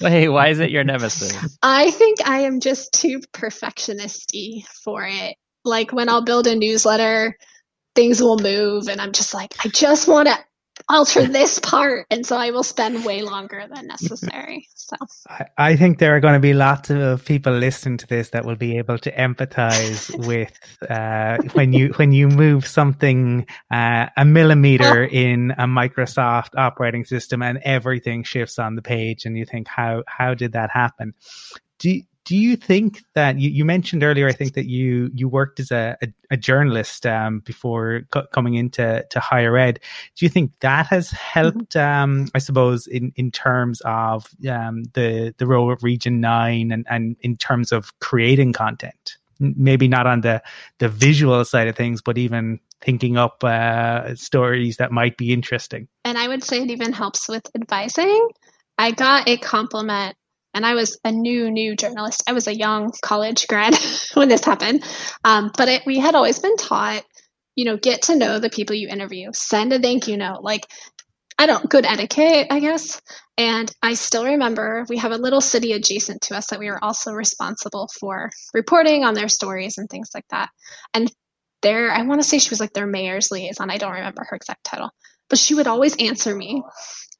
Wait, 0.00 0.28
why 0.28 0.48
is 0.48 0.60
it 0.60 0.70
your 0.70 0.84
nemesis? 0.84 1.58
I 1.62 1.90
think 1.90 2.26
I 2.26 2.40
am 2.40 2.60
just 2.60 2.92
too 2.92 3.20
perfectionisty 3.32 4.66
for 4.84 5.04
it. 5.04 5.36
Like 5.64 5.92
when 5.92 6.08
I'll 6.08 6.24
build 6.24 6.46
a 6.46 6.54
newsletter, 6.54 7.36
things 7.94 8.22
will 8.22 8.38
move 8.38 8.88
and 8.88 9.00
I'm 9.00 9.12
just 9.12 9.34
like, 9.34 9.54
I 9.64 9.68
just 9.68 10.06
want 10.06 10.28
to 10.28 10.38
alter 10.88 11.26
this 11.26 11.58
part 11.58 12.06
and 12.10 12.24
so 12.24 12.36
i 12.36 12.50
will 12.50 12.62
spend 12.62 13.04
way 13.04 13.22
longer 13.22 13.64
than 13.72 13.86
necessary 13.86 14.68
so 14.74 14.96
I, 15.28 15.46
I, 15.58 15.76
think 15.76 15.98
there 15.98 16.16
are 16.16 16.20
going 16.20 16.34
to 16.34 16.40
be 16.40 16.54
lots 16.54 16.88
of 16.88 17.24
people 17.24 17.52
listening 17.52 17.98
to 17.98 18.06
this 18.06 18.30
that 18.30 18.46
will 18.46 18.56
be 18.56 18.78
able 18.78 18.98
to 18.98 19.12
empathize 19.12 20.08
with 20.26 20.58
uh, 20.88 21.38
when 21.52 21.74
you 21.74 21.88
when 21.96 22.12
you 22.12 22.28
move 22.28 22.66
something 22.66 23.46
uh, 23.70 24.06
a 24.16 24.24
millimeter 24.24 25.04
oh. 25.04 25.08
in 25.08 25.50
a 25.52 25.66
microsoft 25.66 26.56
operating 26.56 27.04
system 27.04 27.42
and 27.42 27.58
everything 27.64 28.22
shifts 28.22 28.58
on 28.58 28.74
the 28.74 28.82
page 28.82 29.26
and 29.26 29.36
you 29.36 29.44
think 29.44 29.68
how 29.68 30.02
how 30.06 30.32
did 30.32 30.52
that 30.52 30.70
happen 30.70 31.12
do 31.78 32.00
do 32.28 32.36
you 32.36 32.56
think 32.56 33.02
that 33.14 33.40
you, 33.40 33.48
you 33.48 33.64
mentioned 33.64 34.04
earlier? 34.04 34.28
I 34.28 34.32
think 34.32 34.52
that 34.52 34.66
you 34.66 35.10
you 35.14 35.30
worked 35.30 35.60
as 35.60 35.70
a, 35.70 35.96
a, 36.02 36.08
a 36.32 36.36
journalist 36.36 37.06
um, 37.06 37.40
before 37.40 38.02
co- 38.10 38.26
coming 38.34 38.52
into 38.52 39.02
to 39.08 39.18
higher 39.18 39.56
ed. 39.56 39.80
Do 40.14 40.26
you 40.26 40.28
think 40.28 40.52
that 40.60 40.86
has 40.88 41.10
helped? 41.10 41.72
Mm-hmm. 41.72 42.02
Um, 42.02 42.28
I 42.34 42.38
suppose 42.38 42.86
in, 42.86 43.14
in 43.16 43.30
terms 43.30 43.80
of 43.86 44.28
um, 44.46 44.82
the 44.92 45.34
the 45.38 45.46
role 45.46 45.72
of 45.72 45.82
Region 45.82 46.20
Nine 46.20 46.70
and, 46.70 46.86
and 46.90 47.16
in 47.22 47.34
terms 47.34 47.72
of 47.72 47.98
creating 48.00 48.52
content, 48.52 49.16
maybe 49.40 49.88
not 49.88 50.06
on 50.06 50.20
the 50.20 50.42
the 50.80 50.90
visual 50.90 51.42
side 51.46 51.66
of 51.66 51.76
things, 51.76 52.02
but 52.02 52.18
even 52.18 52.60
thinking 52.82 53.16
up 53.16 53.42
uh, 53.42 54.14
stories 54.16 54.76
that 54.76 54.92
might 54.92 55.16
be 55.16 55.32
interesting. 55.32 55.88
And 56.04 56.18
I 56.18 56.28
would 56.28 56.44
say 56.44 56.60
it 56.60 56.70
even 56.70 56.92
helps 56.92 57.26
with 57.26 57.46
advising. 57.54 58.28
I 58.76 58.90
got 58.90 59.26
a 59.26 59.38
compliment 59.38 60.14
and 60.54 60.64
I 60.64 60.74
was 60.74 60.98
a 61.04 61.12
new, 61.12 61.50
new 61.50 61.76
journalist. 61.76 62.22
I 62.26 62.32
was 62.32 62.46
a 62.46 62.56
young 62.56 62.92
college 63.02 63.46
grad 63.48 63.76
when 64.14 64.28
this 64.28 64.44
happened. 64.44 64.84
Um, 65.24 65.50
but 65.56 65.68
it, 65.68 65.82
we 65.86 65.98
had 65.98 66.14
always 66.14 66.38
been 66.38 66.56
taught, 66.56 67.04
you 67.54 67.64
know, 67.64 67.76
get 67.76 68.02
to 68.02 68.16
know 68.16 68.38
the 68.38 68.50
people 68.50 68.74
you 68.74 68.88
interview, 68.88 69.30
send 69.32 69.72
a 69.72 69.78
thank 69.78 70.08
you 70.08 70.16
note, 70.16 70.42
like, 70.42 70.66
I 71.40 71.46
don't, 71.46 71.70
good 71.70 71.86
etiquette, 71.86 72.48
I 72.50 72.58
guess. 72.58 73.00
And 73.36 73.70
I 73.80 73.94
still 73.94 74.24
remember 74.24 74.84
we 74.88 74.96
have 74.96 75.12
a 75.12 75.18
little 75.18 75.40
city 75.40 75.72
adjacent 75.72 76.20
to 76.22 76.36
us 76.36 76.48
that 76.48 76.58
we 76.58 76.68
were 76.68 76.82
also 76.82 77.12
responsible 77.12 77.88
for 78.00 78.30
reporting 78.52 79.04
on 79.04 79.14
their 79.14 79.28
stories 79.28 79.78
and 79.78 79.88
things 79.88 80.10
like 80.14 80.26
that. 80.30 80.50
And 80.92 81.10
there, 81.62 81.92
I 81.92 82.02
want 82.02 82.20
to 82.20 82.26
say 82.26 82.38
she 82.38 82.50
was 82.50 82.58
like 82.58 82.72
their 82.72 82.86
mayor's 82.86 83.30
liaison. 83.30 83.70
I 83.70 83.78
don't 83.78 83.92
remember 83.92 84.26
her 84.28 84.36
exact 84.36 84.64
title, 84.64 84.90
but 85.30 85.38
she 85.38 85.54
would 85.54 85.68
always 85.68 85.96
answer 85.96 86.34
me 86.34 86.62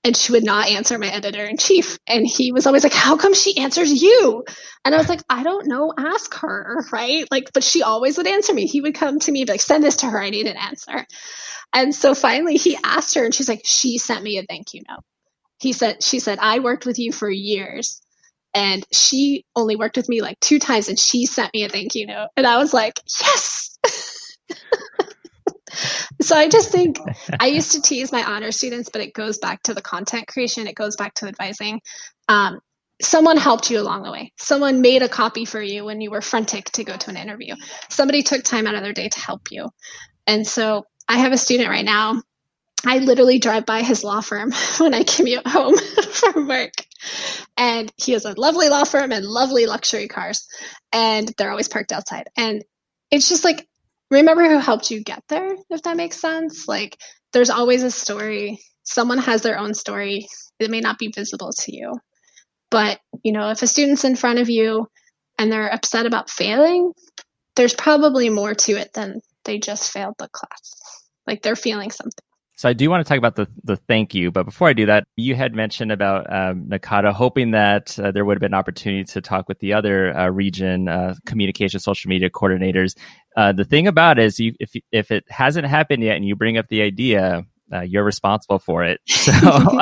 and 0.05 0.17
she 0.17 0.33
would 0.33 0.45
not 0.45 0.69
answer 0.69 0.99
my 0.99 1.09
editor 1.09 1.45
in 1.45 1.57
chief. 1.57 1.99
And 2.07 2.27
he 2.27 2.53
was 2.53 2.67
always 2.67 2.85
like, 2.85 2.93
How 2.93 3.17
come 3.17 3.35
she 3.35 3.57
answers 3.59 4.03
you? 4.03 4.45
And 4.85 4.95
I 4.95 4.99
was 4.99 5.09
like, 5.09 5.23
I 5.29 5.43
don't 5.43 5.67
know, 5.67 5.93
ask 5.99 6.35
her, 6.35 6.85
right? 6.93 7.27
Like, 7.31 7.53
but 7.53 7.65
she 7.65 7.83
always 7.83 8.17
would 8.17 8.27
answer 8.27 8.55
me. 8.55 8.67
He 8.67 8.81
would 8.81 8.95
come 8.95 9.19
to 9.21 9.33
me, 9.33 9.45
like, 9.45 9.61
Send 9.61 9.85
this 9.85 9.97
to 9.97 10.07
her. 10.07 10.21
I 10.21 10.31
need 10.31 10.47
an 10.47 10.57
answer. 10.57 11.05
And 11.75 11.95
so 11.95 12.15
finally 12.15 12.57
he 12.57 12.79
asked 12.85 13.15
her, 13.15 13.25
and 13.25 13.35
she's 13.35 13.49
like, 13.49 13.63
She 13.65 13.99
sent 13.99 14.23
me 14.23 14.39
a 14.39 14.45
thank 14.45 14.73
you 14.73 14.83
note. 14.89 15.03
He 15.61 15.73
said, 15.73 16.03
She 16.03 16.21
said, 16.21 16.39
I 16.41 16.61
worked 16.61 16.87
with 16.87 16.99
you 16.99 17.13
for 17.13 17.31
years. 17.31 18.01
And 18.55 18.85
she 18.93 19.45
only 19.57 19.77
worked 19.77 19.97
with 19.97 20.09
me 20.09 20.23
like 20.23 20.41
two 20.41 20.59
times, 20.59 20.89
and 20.89 20.99
she 20.99 21.27
sent 21.27 21.53
me 21.53 21.65
a 21.65 21.69
thank 21.69 21.95
you 21.95 22.07
note. 22.07 22.29
And 22.37 22.47
I 22.47 22.57
was 22.57 22.73
like, 22.73 22.95
Yes. 23.21 23.79
so 26.21 26.37
I 26.37 26.49
just 26.49 26.71
think 26.71 26.99
I 27.41 27.47
used 27.59 27.73
to 27.73 27.83
tease 27.83 28.13
my 28.13 28.25
honor 28.25 28.51
students, 28.53 28.89
but 28.93 29.03
it 29.03 29.15
goes 29.15 29.39
back 29.39 29.63
to 29.65 29.75
the 29.75 29.83
content 29.83 30.27
creation. 30.29 30.67
It 30.67 30.75
goes 30.75 30.97
back 30.97 31.15
to 31.15 31.27
advising. 31.27 31.81
Um, 32.29 32.61
someone 33.01 33.37
helped 33.37 33.71
you 33.71 33.81
along 33.81 34.03
the 34.03 34.11
way. 34.11 34.33
Someone 34.37 34.81
made 34.81 35.03
a 35.03 35.09
copy 35.09 35.45
for 35.45 35.63
you 35.63 35.85
when 35.85 36.01
you 36.01 36.11
were 36.11 36.21
frantic 36.21 36.67
to 36.73 36.85
go 36.85 36.97
to 36.97 37.11
an 37.11 37.17
interview. 37.17 37.55
Somebody 37.89 38.23
took 38.23 38.43
time 38.43 38.67
out 38.67 38.75
of 38.75 38.83
their 38.83 38.93
day 38.93 39.09
to 39.09 39.21
help 39.21 39.51
you. 39.51 39.69
And 40.27 40.47
so 40.47 40.85
I 41.09 41.19
have 41.19 41.33
a 41.33 41.39
student 41.39 41.71
right 41.71 41.85
now. 41.85 42.23
I 42.87 42.99
literally 42.99 43.39
drive 43.39 43.67
by 43.67 43.83
his 43.83 44.05
law 44.05 44.21
firm 44.21 44.53
when 44.79 44.95
I 44.95 45.03
commute 45.03 45.47
home 45.47 45.77
from 46.13 46.49
work. 46.49 46.75
And 47.57 47.93
he 47.97 48.13
has 48.13 48.25
a 48.25 48.39
lovely 48.39 48.69
law 48.69 48.85
firm 48.85 49.13
and 49.13 49.25
lovely 49.25 49.67
luxury 49.67 50.09
cars. 50.09 50.47
And 50.93 51.33
they're 51.37 51.51
always 51.51 51.69
parked 51.69 51.93
outside. 51.93 52.29
And 52.37 52.65
it's 53.11 53.29
just 53.29 53.45
like 53.45 53.69
remember 54.11 54.49
who 54.49 54.59
helped 54.59 54.91
you 54.91 55.03
get 55.03 55.23
there, 55.29 55.55
if 55.71 55.83
that 55.83 55.97
makes 55.97 56.21
sense. 56.21 56.67
Like 56.69 56.97
there's 57.33 57.51
always 57.51 57.83
a 57.83 57.91
story. 57.91 58.59
Someone 58.85 59.19
has 59.19 59.43
their 59.43 59.59
own 59.59 59.75
story. 59.75 60.27
It 60.59 60.71
may 60.71 60.81
not 60.81 60.99
be 60.99 61.13
visible 61.15 61.53
to 61.61 61.77
you. 61.77 61.95
But, 62.71 63.01
you 63.23 63.33
know, 63.33 63.51
if 63.51 63.63
a 63.63 63.67
student's 63.67 64.05
in 64.05 64.17
front 64.17 64.39
of 64.39 64.51
you 64.51 64.87
and 65.39 65.51
they're 65.51 65.73
upset 65.73 66.07
about 66.07 66.31
failing, 66.31 66.93
there's 67.57 67.75
probably 67.75 68.29
more 68.29 68.55
to 68.55 68.73
it 68.73 68.93
than 68.95 69.21
they 69.45 69.59
just 69.59 69.91
failed 69.91 70.15
the 70.19 70.29
class. 70.29 71.05
Like 71.27 71.43
they're 71.43 71.57
feeling 71.57 71.91
something. 71.91 72.25
So 72.59 72.69
I 72.69 72.73
do 72.73 72.91
want 72.91 73.07
to 73.07 73.09
talk 73.09 73.19
about 73.19 73.37
the 73.37 73.47
the 73.63 73.77
thank 73.77 74.17
you, 74.17 74.33
but 74.33 74.43
before 74.43 74.69
I 74.69 74.73
do 74.73 74.87
that, 74.87 75.05
you 75.15 75.37
had 75.37 75.55
mentioned 75.55 75.93
about 75.93 76.27
um, 76.29 76.65
NACADA, 76.65 77.13
hoping 77.13 77.53
that 77.53 77.97
uh, 78.01 78.11
there 78.11 78.25
would 78.25 78.35
have 78.35 78.41
been 78.41 78.53
an 78.53 78.59
opportunity 78.59 79.05
to 79.05 79.21
talk 79.21 79.49
with 79.49 79.61
the 79.61 79.75
other 79.75 80.13
uh, 80.17 80.29
region 80.29 80.89
uh, 80.89 81.15
communication 81.25 81.79
social 81.79 82.09
media 82.09 82.31
coordinators. 82.31 82.99
Uh, 83.39 83.53
the 83.53 83.65
thing 83.65 83.87
about 83.87 84.19
it 84.19 84.25
is, 84.25 84.41
you, 84.41 84.53
if 84.59 84.73
if 84.91 85.13
it 85.13 85.23
hasn't 85.29 85.65
happened 85.65 86.03
yet, 86.03 86.17
and 86.17 86.27
you 86.27 86.35
bring 86.35 86.59
up 86.59 86.67
the 86.67 86.83
idea, 86.83 87.45
uh, 87.73 87.83
you're 87.83 88.03
responsible 88.03 88.59
for 88.59 88.83
it. 88.83 89.01
So. 89.09 89.81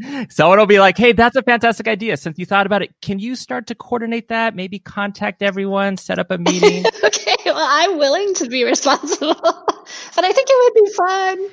Someone 0.30 0.58
will 0.58 0.66
be 0.66 0.78
like, 0.78 0.96
"Hey, 0.96 1.12
that's 1.12 1.34
a 1.34 1.42
fantastic 1.42 1.88
idea. 1.88 2.16
Since 2.16 2.38
you 2.38 2.46
thought 2.46 2.66
about 2.66 2.82
it, 2.82 2.90
can 3.02 3.18
you 3.18 3.34
start 3.34 3.66
to 3.68 3.74
coordinate 3.74 4.28
that? 4.28 4.54
Maybe 4.54 4.78
contact 4.78 5.42
everyone, 5.42 5.96
set 5.96 6.18
up 6.18 6.30
a 6.30 6.38
meeting." 6.38 6.84
okay, 7.04 7.36
well, 7.46 7.56
I'm 7.58 7.98
willing 7.98 8.34
to 8.34 8.48
be 8.48 8.64
responsible, 8.64 9.34
but 9.34 10.24
I 10.24 10.32
think 10.32 10.48
it 10.50 10.74
would 10.74 10.84
be 10.84 10.92
fun. 10.92 11.48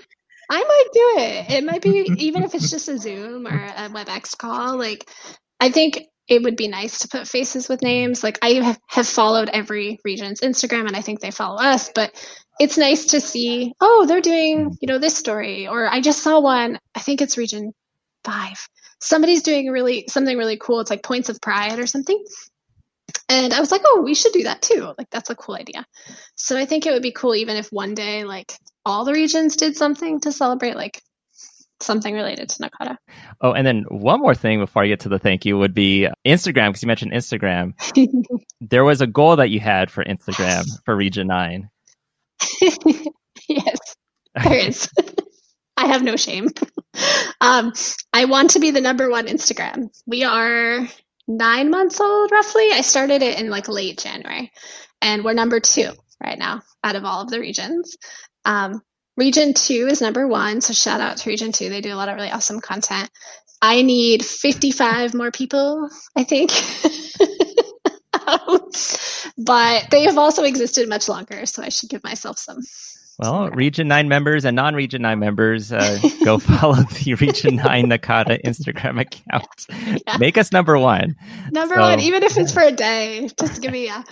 I 0.52 0.64
might 0.64 0.88
do 0.94 1.14
it. 1.24 1.58
It 1.58 1.64
might 1.64 1.82
be 1.82 2.12
even 2.18 2.44
if 2.44 2.54
it's 2.54 2.70
just 2.70 2.88
a 2.88 3.00
Zoom 3.00 3.48
or 3.48 3.66
a 3.66 3.90
WebEx 3.90 4.38
call. 4.38 4.78
Like, 4.78 5.10
I 5.60 5.70
think 5.72 6.06
it 6.28 6.42
would 6.42 6.56
be 6.56 6.68
nice 6.68 7.00
to 7.00 7.08
put 7.08 7.28
faces 7.28 7.70
with 7.70 7.82
names. 7.82 8.24
Like, 8.24 8.40
I 8.42 8.78
have 8.88 9.08
followed 9.08 9.50
every 9.54 10.00
region's 10.04 10.42
Instagram, 10.42 10.88
and 10.88 10.96
I 10.96 11.02
think 11.02 11.20
they 11.20 11.32
follow 11.32 11.62
us. 11.62 11.92
But 11.94 12.14
it's 12.60 12.78
nice 12.78 13.06
to 13.08 13.22
see. 13.22 13.74
Oh, 13.80 14.06
they're 14.08 14.22
doing 14.22 14.70
mm. 14.70 14.78
you 14.82 14.88
know 14.88 15.00
this 15.00 15.18
story, 15.18 15.68
or 15.68 15.88
I 15.88 16.02
just 16.02 16.24
saw 16.24 16.40
one. 16.40 16.80
I 16.96 17.00
think 17.00 17.22
it's 17.22 17.38
Region 17.38 17.74
Five. 18.24 18.68
Somebody's 19.00 19.44
doing 19.44 19.70
really 19.70 20.06
something 20.08 20.38
really 20.38 20.58
cool. 20.58 20.80
It's 20.80 20.90
like 20.90 21.04
Points 21.04 21.30
of 21.30 21.42
Pride 21.42 21.80
or 21.80 21.86
something. 21.88 22.24
And 23.30 23.54
I 23.54 23.60
was 23.60 23.72
like, 23.72 23.82
oh, 23.86 24.02
we 24.04 24.14
should 24.14 24.34
do 24.34 24.44
that 24.44 24.62
too. 24.62 24.94
Like, 24.98 25.10
that's 25.10 25.30
a 25.30 25.36
cool 25.36 25.56
idea. 25.56 25.86
So 26.36 26.58
I 26.58 26.66
think 26.66 26.86
it 26.86 26.92
would 26.92 27.02
be 27.02 27.12
cool 27.12 27.36
even 27.36 27.56
if 27.56 27.70
one 27.70 27.96
day, 27.96 28.24
like, 28.24 28.54
all 28.86 29.04
the 29.04 29.14
regions 29.14 29.56
did 29.56 29.76
something 29.76 30.20
to 30.22 30.32
celebrate, 30.32 30.76
like, 30.76 31.02
something 31.82 32.14
related 32.14 32.50
to 32.50 32.64
NACADA. 32.64 32.98
Oh, 33.42 33.52
and 33.52 33.66
then 33.66 33.84
one 33.90 34.20
more 34.20 34.36
thing 34.36 34.60
before 34.60 34.84
I 34.84 34.88
get 34.88 35.02
to 35.02 35.10
the 35.10 35.20
thank 35.20 35.46
you 35.46 35.58
would 35.58 35.74
be 35.74 36.08
Instagram, 36.26 36.70
because 36.70 36.84
you 36.84 36.88
mentioned 36.88 37.12
Instagram. 37.12 37.74
there 38.62 38.84
was 38.84 39.02
a 39.02 39.08
goal 39.08 39.36
that 39.36 39.50
you 39.50 39.60
had 39.60 39.92
for 39.92 40.04
Instagram 40.04 40.66
for 40.86 40.96
Region 40.96 41.28
9. 41.28 41.70
yes, 43.50 43.78
there 44.44 44.54
is. 44.54 44.90
I 45.78 45.88
have 45.88 46.04
no 46.04 46.16
shame. 46.16 46.50
Um, 47.42 47.74
I 48.14 48.26
want 48.26 48.52
to 48.52 48.60
be 48.60 48.72
the 48.72 48.82
number 48.82 49.10
one 49.10 49.28
Instagram. 49.28 49.90
We 50.06 50.24
are 50.24 50.88
nine 51.28 51.70
months 51.70 52.00
old, 52.00 52.32
roughly. 52.32 52.72
I 52.72 52.82
started 52.82 53.22
it 53.22 53.40
in 53.40 53.50
like 53.50 53.68
late 53.68 54.00
January, 54.00 54.52
and 55.02 55.24
we're 55.24 55.34
number 55.34 55.60
two 55.60 55.92
right 56.24 56.40
now 56.40 56.62
out 56.84 56.96
of 56.96 57.04
all 57.04 57.22
of 57.22 57.30
the 57.30 57.42
regions. 57.42 57.98
Um, 58.46 58.82
region 59.18 59.54
two 59.54 59.88
is 59.90 60.02
number 60.02 60.28
one, 60.28 60.62
so 60.62 60.74
shout 60.74 61.02
out 61.02 61.18
to 61.18 61.30
Region 61.30 61.52
two. 61.52 61.70
They 61.70 61.82
do 61.82 61.94
a 61.94 61.96
lot 61.96 62.10
of 62.10 62.16
really 62.16 62.32
awesome 62.32 62.60
content. 62.60 63.10
I 63.62 63.82
need 63.82 64.24
55 64.24 65.14
more 65.14 65.32
people, 65.32 65.90
I 66.16 66.24
think. 66.24 66.52
um, 68.28 68.60
but 69.38 69.90
they 69.92 70.04
have 70.04 70.18
also 70.18 70.44
existed 70.44 70.90
much 70.90 71.08
longer, 71.08 71.46
so 71.46 71.64
I 71.64 71.70
should 71.70 71.90
give 71.90 72.04
myself 72.04 72.38
some 72.38 72.60
Well, 73.18 73.50
Region 73.52 73.88
9 73.88 74.10
members 74.10 74.44
and 74.44 74.56
non 74.56 74.76
Region 74.76 75.02
9 75.02 75.18
members, 75.20 75.72
uh, 75.72 76.00
go 76.24 76.38
follow 76.40 76.76
the 76.76 77.14
Region 77.16 77.56
9 77.58 77.86
NACADA 77.90 78.44
Instagram 78.44 79.00
account. 79.00 79.46
Yeah. 79.70 80.18
Make 80.18 80.38
us 80.38 80.52
number 80.52 80.78
one. 80.78 81.16
Number 81.52 81.76
so, 81.76 81.82
one, 81.82 82.00
even 82.02 82.24
if 82.24 82.38
it's 82.38 82.52
for 82.52 82.62
a 82.62 82.72
day. 82.72 83.30
Just 83.40 83.62
give 83.62 83.72
me 83.72 83.88
a 83.88 84.04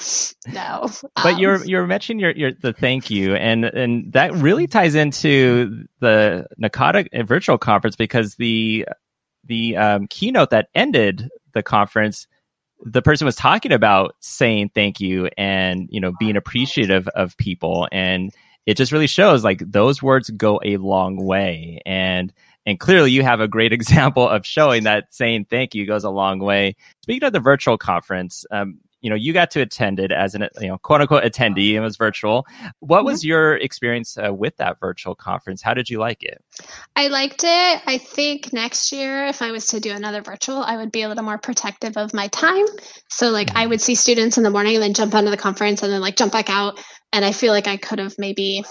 no. 0.53 0.89
But 1.15 1.33
um, 1.33 1.39
you're 1.39 1.65
you're 1.65 1.85
mentioning 1.85 2.19
your, 2.19 2.31
your 2.31 2.51
the 2.53 2.71
thank 2.71 3.09
you, 3.09 3.35
and 3.35 3.65
and 3.65 4.11
that 4.13 4.33
really 4.35 4.67
ties 4.67 4.95
into 4.95 5.85
the 5.99 6.47
NACADA 6.61 7.25
virtual 7.25 7.57
conference 7.57 7.95
because 7.95 8.35
the 8.35 8.87
the 9.43 9.75
um, 9.75 10.07
keynote 10.07 10.51
that 10.51 10.69
ended 10.73 11.29
the 11.53 11.63
conference 11.63 12.27
the 12.85 13.01
person 13.01 13.25
was 13.25 13.35
talking 13.35 13.71
about 13.71 14.15
saying 14.19 14.69
thank 14.75 14.99
you 14.99 15.29
and 15.37 15.87
you 15.89 16.01
know 16.01 16.11
being 16.19 16.35
appreciative 16.35 17.07
of 17.09 17.37
people 17.37 17.87
and 17.91 18.33
it 18.65 18.77
just 18.77 18.91
really 18.91 19.07
shows 19.07 19.43
like 19.43 19.59
those 19.59 20.01
words 20.01 20.29
go 20.29 20.59
a 20.63 20.77
long 20.77 21.23
way. 21.23 21.81
And 21.85 22.33
and 22.65 22.79
clearly 22.79 23.11
you 23.11 23.23
have 23.23 23.41
a 23.41 23.47
great 23.47 23.73
example 23.79 24.27
of 24.27 24.45
showing 24.45 24.83
that 24.83 25.13
saying 25.13 25.45
thank 25.49 25.75
you 25.75 25.85
goes 25.85 26.03
a 26.03 26.09
long 26.09 26.39
way. 26.39 26.75
Speaking 27.01 27.25
of 27.27 27.33
the 27.33 27.39
virtual 27.39 27.77
conference 27.77 28.45
um, 28.51 28.79
you 29.03 29.09
know 29.09 29.15
you 29.15 29.33
got 29.33 29.51
to 29.51 29.61
attend 29.61 29.99
it 29.99 30.11
as 30.11 30.33
an 30.33 30.47
you 30.59 30.69
know 30.69 30.77
quote 30.79 31.01
unquote 31.01 31.23
attendee 31.23 31.73
it 31.73 31.81
was 31.81 31.97
virtual. 31.97 32.47
What 32.79 33.03
was 33.03 33.19
mm-hmm. 33.19 33.27
your 33.27 33.57
experience 33.57 34.17
uh, 34.17 34.33
with 34.33 34.55
that 34.57 34.79
virtual 34.79 35.13
conference? 35.13 35.61
How 35.61 35.73
did 35.73 35.89
you 35.89 35.99
like 35.99 36.23
it? 36.23 36.41
I 36.95 37.07
liked 37.09 37.43
it. 37.43 37.81
I 37.85 37.97
think 37.97 38.53
next 38.53 38.91
year 38.91 39.27
if 39.27 39.41
i 39.41 39.51
was 39.51 39.67
to 39.67 39.79
do 39.79 39.91
another 39.91 40.21
virtual 40.21 40.63
i 40.63 40.77
would 40.77 40.91
be 40.91 41.03
a 41.03 41.09
little 41.09 41.23
more 41.23 41.37
protective 41.37 41.97
of 41.97 42.13
my 42.13 42.27
time. 42.29 42.65
So 43.09 43.29
like 43.29 43.47
mm-hmm. 43.47 43.57
i 43.57 43.67
would 43.67 43.81
see 43.81 43.93
students 43.93 44.37
in 44.37 44.43
the 44.43 44.49
morning 44.49 44.75
and 44.75 44.83
then 44.83 44.93
jump 44.93 45.13
onto 45.13 45.29
the 45.29 45.37
conference 45.37 45.83
and 45.83 45.91
then 45.91 46.01
like 46.01 46.15
jump 46.15 46.31
back 46.31 46.49
out. 46.49 46.79
And 47.11 47.25
i 47.25 47.33
feel 47.33 47.51
like 47.51 47.67
i 47.67 47.75
could 47.75 47.99
have 47.99 48.15
maybe 48.17 48.63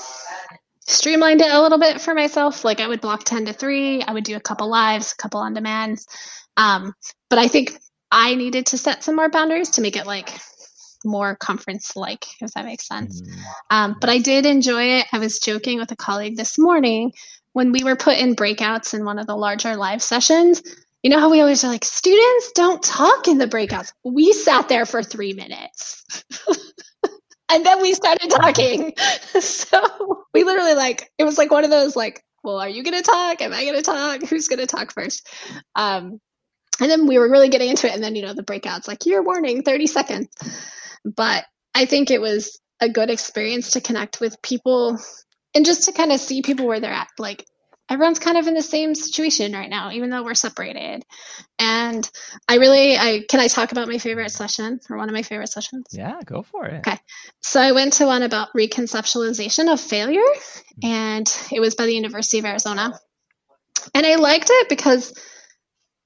streamlined 0.87 1.43
it 1.43 1.53
a 1.53 1.61
little 1.61 1.79
bit 1.79 2.01
for 2.01 2.15
myself. 2.15 2.65
Like 2.65 2.81
i 2.81 2.89
would 2.89 3.03
block 3.03 3.25
10 3.25 3.45
to 3.47 3.53
3 3.53 4.03
i 4.05 4.13
would 4.15 4.25
do 4.25 4.37
a 4.37 4.41
couple 4.41 4.71
lives 4.71 5.13
a 5.13 5.17
couple 5.23 5.41
on 5.41 5.53
demands 5.53 6.07
um, 6.57 6.95
but 7.29 7.39
i 7.39 7.49
think 7.49 7.79
I 8.13 8.35
needed 8.35 8.67
to 8.67 8.79
set 8.79 9.03
some 9.03 9.17
more 9.17 9.31
boundaries 9.31 9.71
to 9.71 9.81
make 9.81 9.97
it 9.97 10.07
like 10.07 10.39
more 11.05 11.35
conference 11.35 11.97
like, 11.97 12.27
if 12.41 12.53
that 12.53 12.67
makes 12.67 12.87
sense. 12.87 13.23
Mm-hmm. 13.23 13.41
Um, 13.71 13.97
but 14.01 14.11
I 14.11 14.19
did 14.19 14.47
enjoy 14.47 14.99
it. 14.99 15.07
I 15.13 15.19
was 15.19 15.39
joking 15.41 15.79
with 15.79 15.91
a 15.91 15.97
colleague 15.97 16.37
this 16.37 16.59
morning 16.59 17.13
when 17.55 17.73
we 17.73 17.83
were 17.83 17.97
put 17.97 18.19
in 18.19 18.37
breakouts 18.37 18.95
in 18.95 19.05
one 19.05 19.19
of 19.19 19.27
the 19.27 19.35
larger 19.35 19.77
live 19.77 20.03
sessions. 20.03 20.63
You 21.03 21.11
know 21.11 21.19
how 21.19 21.31
we 21.31 21.41
always 21.41 21.65
are 21.65 21.69
like, 21.69 21.85
students 21.85 22.53
don't 22.55 22.83
talk 22.83 23.27
in 23.27 23.39
the 23.39 23.49
breakouts. 23.49 23.93
We 24.05 24.33
sat 24.33 24.69
there 24.69 24.87
for 24.87 25.03
three 25.03 25.33
minutes. 25.33 26.05
and 27.51 27.67
then 27.67 27.81
we 27.81 27.95
started 27.95 28.31
talking. 28.31 28.93
so 29.41 30.25
we 30.33 30.45
literally 30.45 30.75
like, 30.75 31.11
it 31.19 31.25
was 31.25 31.39
like 31.39 31.51
one 31.51 31.65
of 31.65 31.71
those 31.71 31.97
like, 31.97 32.23
well, 32.45 32.59
are 32.59 32.69
you 32.69 32.85
going 32.85 33.03
to 33.03 33.11
talk? 33.11 33.41
Am 33.41 33.53
I 33.53 33.65
going 33.65 33.77
to 33.77 33.83
talk? 33.83 34.23
Who's 34.23 34.49
going 34.49 34.61
to 34.61 34.67
talk 34.67 34.93
first? 34.93 35.29
Um, 35.75 36.21
and 36.83 36.91
then 36.91 37.07
we 37.07 37.19
were 37.19 37.31
really 37.31 37.49
getting 37.49 37.71
into 37.71 37.87
it 37.87 37.95
and 37.95 38.03
then 38.03 38.17
you 38.17 38.23
know 38.23 38.35
the 38.35 38.43
breakouts 38.43 38.89
like 38.89 39.07
your 39.07 39.23
warning 39.23 39.63
30 39.63 39.87
seconds. 39.87 40.29
But 41.05 41.45
i 41.75 41.87
think 41.87 42.11
it 42.11 42.21
was 42.21 42.61
a 42.81 42.89
good 42.89 43.11
experience 43.11 43.71
to 43.71 43.81
connect 43.81 44.21
with 44.21 44.43
people 44.43 44.99
and 45.55 45.65
just 45.65 45.85
to 45.85 45.93
kind 45.93 46.11
of 46.13 46.19
see 46.19 46.43
people 46.43 46.67
where 46.67 46.81
they're 46.81 46.93
at. 46.93 47.09
Like 47.19 47.47
everyone's 47.89 48.19
kind 48.19 48.37
of 48.37 48.47
in 48.47 48.55
the 48.55 48.63
same 48.63 48.95
situation 48.95 49.53
right 49.53 49.71
now 49.71 49.93
even 49.93 50.11
though 50.11 50.25
we're 50.25 50.35
separated. 50.35 51.05
And 51.59 52.11
i 52.49 52.57
really 52.57 52.97
i 52.97 53.23
can 53.29 53.39
i 53.39 53.47
talk 53.47 53.71
about 53.71 53.89
my 53.89 53.99
favorite 53.99 54.33
session 54.33 54.81
or 54.91 54.97
one 54.97 55.09
of 55.09 55.15
my 55.15 55.23
favorite 55.23 55.51
sessions? 55.51 55.87
Yeah 55.93 56.19
go 56.25 56.43
for 56.43 56.67
it. 56.67 56.79
Okay. 56.87 56.99
So 57.41 57.61
i 57.61 57.73
went 57.73 57.95
to 57.95 58.07
one 58.07 58.23
about 58.23 58.49
reconceptualization 58.57 59.73
of 59.73 59.81
failure 59.81 60.21
mm-hmm. 60.21 60.87
and 60.87 61.39
it 61.53 61.61
was 61.61 61.77
by 61.77 61.87
the 61.87 61.95
university 61.95 62.41
of 62.41 62.45
arizona. 62.45 62.99
And 63.95 64.05
i 64.05 64.17
liked 64.17 64.49
it 64.51 64.69
because 64.69 65.13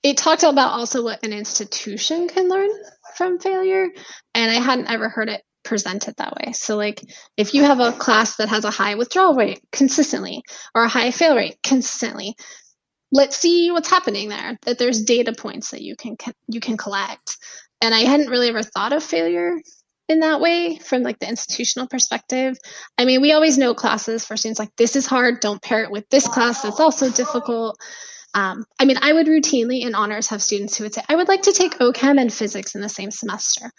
it 0.07 0.17
talked 0.17 0.43
about 0.43 0.73
also 0.73 1.03
what 1.03 1.25
an 1.25 1.33
institution 1.33 2.29
can 2.29 2.49
learn 2.49 2.69
from 3.17 3.39
failure 3.39 3.89
and 4.35 4.51
i 4.51 4.55
hadn't 4.55 4.91
ever 4.91 5.09
heard 5.09 5.29
it 5.29 5.43
presented 5.67 6.15
that 6.17 6.33
way. 6.37 6.53
So 6.53 6.77
like 6.77 7.03
if 7.37 7.53
you 7.53 7.63
have 7.65 7.81
a 7.81 7.93
class 7.93 8.37
that 8.37 8.49
has 8.49 8.65
a 8.65 8.71
high 8.71 8.95
withdrawal 8.95 9.35
rate 9.35 9.61
consistently 9.73 10.43
or 10.75 10.85
a 10.85 10.89
high 10.89 11.11
fail 11.11 11.37
rate 11.37 11.59
consistently 11.63 12.37
let's 13.13 13.37
see 13.37 13.71
what's 13.71 13.91
happening 13.91 14.29
there 14.29 14.59
that 14.63 14.79
there's 14.79 15.03
data 15.03 15.33
points 15.33 15.71
that 15.71 15.83
you 15.83 15.97
can 15.97 16.17
you 16.49 16.61
can 16.61 16.77
collect. 16.77 17.37
And 17.83 17.95
i 17.95 18.01
hadn't 18.01 18.31
really 18.31 18.49
ever 18.49 18.63
thought 18.63 18.93
of 18.93 19.03
failure 19.03 19.61
in 20.09 20.21
that 20.21 20.41
way 20.41 20.79
from 20.79 21.03
like 21.03 21.19
the 21.19 21.29
institutional 21.29 21.89
perspective. 21.89 22.57
I 22.97 23.05
mean 23.05 23.21
we 23.21 23.33
always 23.33 23.59
know 23.59 23.75
classes 23.75 24.25
for 24.25 24.37
students 24.37 24.61
like 24.61 24.75
this 24.77 24.95
is 24.95 25.07
hard 25.07 25.41
don't 25.41 25.63
pair 25.63 25.83
it 25.83 25.91
with 25.91 26.09
this 26.11 26.29
class 26.29 26.63
that's 26.63 26.81
also 26.81 27.11
difficult 27.11 27.77
um, 28.37 28.67
I 28.79 28.85
mean, 28.85 28.99
I 29.01 29.15
would 29.15 29.27
routinely 29.27 29.81
in 29.81 29.95
honors 29.95 30.29
have 30.29 30.43
students 30.43 30.77
who 30.77 30.85
would 30.85 30.93
say, 30.93 31.03
I 31.09 31.17
would 31.17 31.27
like 31.27 31.41
to 31.43 31.53
take 31.53 31.79
OChem 31.79 32.21
and 32.21 32.31
physics 32.31 32.75
in 32.75 32.83
the 32.83 32.89
same 32.89 33.11
semester. 33.11 33.71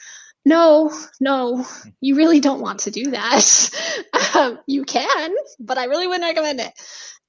No, 0.46 0.92
no, 1.22 1.64
you 2.02 2.16
really 2.16 2.40
don't 2.40 2.60
want 2.60 2.80
to 2.80 2.92
do 2.92 3.12
that. 3.12 3.70
um, 4.36 4.58
you 4.66 4.84
can, 4.84 5.36
but 5.60 5.78
I 5.78 5.86
really 5.86 6.08
wouldn't 6.08 6.24
recommend 6.24 6.60
it. 6.60 6.72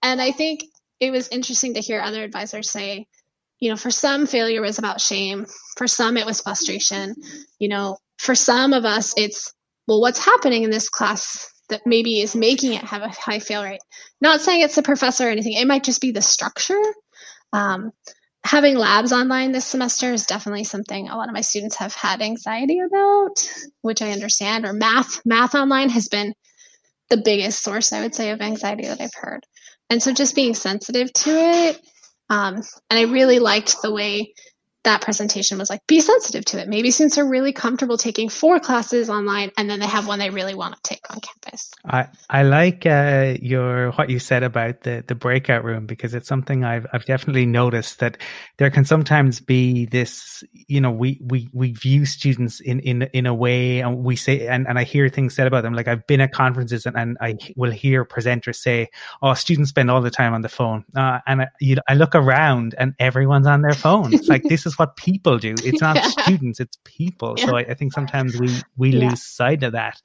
And 0.03 0.23
I 0.23 0.33
think 0.33 0.65
it 1.01 1.11
was 1.11 1.29
interesting 1.29 1.75
to 1.75 1.81
hear 1.81 2.01
other 2.01 2.25
advisors 2.25 2.71
say, 2.71 3.07
you 3.61 3.69
know, 3.69 3.77
for 3.77 3.91
some, 3.91 4.27
failure 4.27 4.63
was 4.63 4.79
about 4.79 5.01
shame. 5.01 5.45
For 5.77 5.87
some, 5.87 6.17
it 6.17 6.25
was 6.25 6.41
frustration. 6.41 7.15
You 7.59 7.69
know, 7.69 7.99
for 8.17 8.35
some 8.35 8.73
of 8.73 8.87
us, 8.87 9.13
it's, 9.19 9.53
well, 9.87 10.01
what's 10.01 10.25
happening 10.25 10.63
in 10.63 10.71
this 10.71 10.89
class 10.89 11.53
that 11.69 11.83
maybe 11.85 12.23
is 12.23 12.35
making 12.35 12.73
it 12.73 12.85
have 12.85 13.03
a 13.03 13.09
high 13.09 13.41
fail 13.41 13.65
rate? 13.65 13.81
Not 14.23 14.41
saying 14.41 14.63
it's 14.63 14.77
the 14.77 14.83
professor 14.83 15.27
or 15.27 15.31
anything, 15.31 15.53
it 15.53 15.67
might 15.67 15.85
just 15.85 16.01
be 16.01 16.11
the 16.11 16.23
structure 16.23 16.81
um, 17.53 17.93
having 18.45 18.77
labs 18.77 19.13
online 19.13 19.53
this 19.53 19.67
semester 19.67 20.13
is 20.13 20.27
definitely 20.27 20.65
something 20.65 21.09
a 21.09 21.17
lot 21.17 21.29
of 21.29 21.35
my 21.35 21.41
students 21.41 21.77
have 21.77 21.95
had 21.95 22.23
anxiety 22.23 22.81
about, 22.81 23.35
which 23.83 24.03
I 24.03 24.13
understand. 24.13 24.65
Or 24.65 24.73
math, 24.73 25.21
math 25.27 25.55
online 25.55 25.91
has 25.91 26.09
been 26.09 26.35
the 27.11 27.19
biggest 27.19 27.63
source, 27.63 27.93
I 27.93 28.01
would 28.01 28.15
say, 28.15 28.31
of 28.31 28.41
anxiety 28.41 28.87
that 28.87 29.01
I've 29.01 29.15
heard. 29.15 29.45
And 29.91 30.03
so 30.03 30.13
just 30.13 30.35
being 30.35 30.55
sensitive 30.55 31.13
to 31.13 31.31
it. 31.31 31.81
Um, 32.31 32.57
and 32.91 32.99
I 32.99 33.03
really 33.03 33.39
liked 33.39 33.77
the 33.83 33.93
way 33.93 34.35
that 34.85 35.01
presentation 35.03 35.59
was 35.59 35.71
like 35.71 35.87
be 35.87 36.01
sensitive 36.01 36.45
to 36.47 36.61
it. 36.61 36.69
Maybe 36.69 36.91
students 36.91 37.19
are 37.19 37.27
really 37.27 37.53
comfortable 37.53 37.97
taking 37.97 38.29
four 38.29 38.61
classes 38.61 39.11
online 39.11 39.51
and 39.57 39.69
then 39.69 39.81
they 39.81 39.87
have 39.87 40.07
one 40.07 40.19
they 40.19 40.31
really 40.31 40.55
want 40.55 40.75
to 40.77 40.81
take 40.83 41.03
on 41.11 41.21
campus. 41.21 41.73
I 41.85 42.09
i 42.31 42.43
like 42.43 42.87
uh, 42.87 43.35
your 43.41 43.93
what 43.93 44.11
you 44.11 44.19
said 44.19 44.43
about 44.43 44.83
the 44.83 45.05
the 45.07 45.15
breakout 45.15 45.65
room 45.65 45.87
because 45.87 46.15
it's 46.15 46.29
something 46.29 46.65
i've 46.65 46.87
i've 46.93 47.05
definitely 47.05 47.47
noticed 47.47 48.01
that 48.01 48.19
there 48.59 48.71
can 48.71 48.85
sometimes 48.85 49.41
be 49.41 49.87
this 49.87 50.45
you 50.53 50.81
know 50.81 50.91
we 50.91 51.19
we 51.23 51.49
we 51.53 51.73
view 51.73 52.05
students 52.05 52.61
in 52.61 52.81
in 52.81 53.03
in 53.13 53.27
a 53.27 53.35
way 53.35 53.81
and 53.81 54.05
we 54.05 54.17
say 54.17 54.47
and, 54.47 54.67
and 54.69 54.79
i 54.79 54.85
hear 54.85 55.09
things 55.09 55.35
said 55.35 55.47
about 55.47 55.63
them 55.63 55.75
like 55.75 55.89
i've 55.89 56.07
been 56.07 56.21
at 56.21 56.33
conferences 56.33 56.87
and, 56.87 56.97
and 56.97 57.17
i 57.21 57.37
will 57.57 57.71
hear 57.71 58.05
presenters 58.05 58.57
say 58.57 58.89
oh 59.23 59.35
students 59.35 59.71
spend 59.71 59.91
all 59.91 60.01
the 60.01 60.11
time 60.11 60.35
on 60.35 60.43
the 60.43 60.49
phone. 60.49 60.85
Uh, 60.95 61.21
and 61.27 61.43
I, 61.43 61.47
you, 61.61 61.77
I 61.89 61.95
look 61.95 62.15
around 62.15 62.75
and 62.79 62.95
everyone's 62.99 63.47
on 63.47 63.63
their 63.63 63.75
phone. 63.75 64.13
It's 64.13 64.29
like 64.29 64.43
this 64.45 64.67
is 64.69 64.79
what 64.79 64.97
people 64.97 65.39
do. 65.39 65.55
It's 65.65 65.81
not 65.81 65.97
yeah. 65.97 66.09
students, 66.09 66.61
it's 66.61 66.79
people. 66.85 67.35
Yeah. 67.37 67.47
So 67.47 67.57
I, 67.57 67.61
I, 67.61 67.75
think 67.75 67.93
sometimes 67.93 68.39
we 68.39 68.51
we 68.77 68.91
yeah. 68.91 69.09
lose 69.09 69.23
sight 69.23 69.63
of 69.63 69.73
that. 69.73 70.01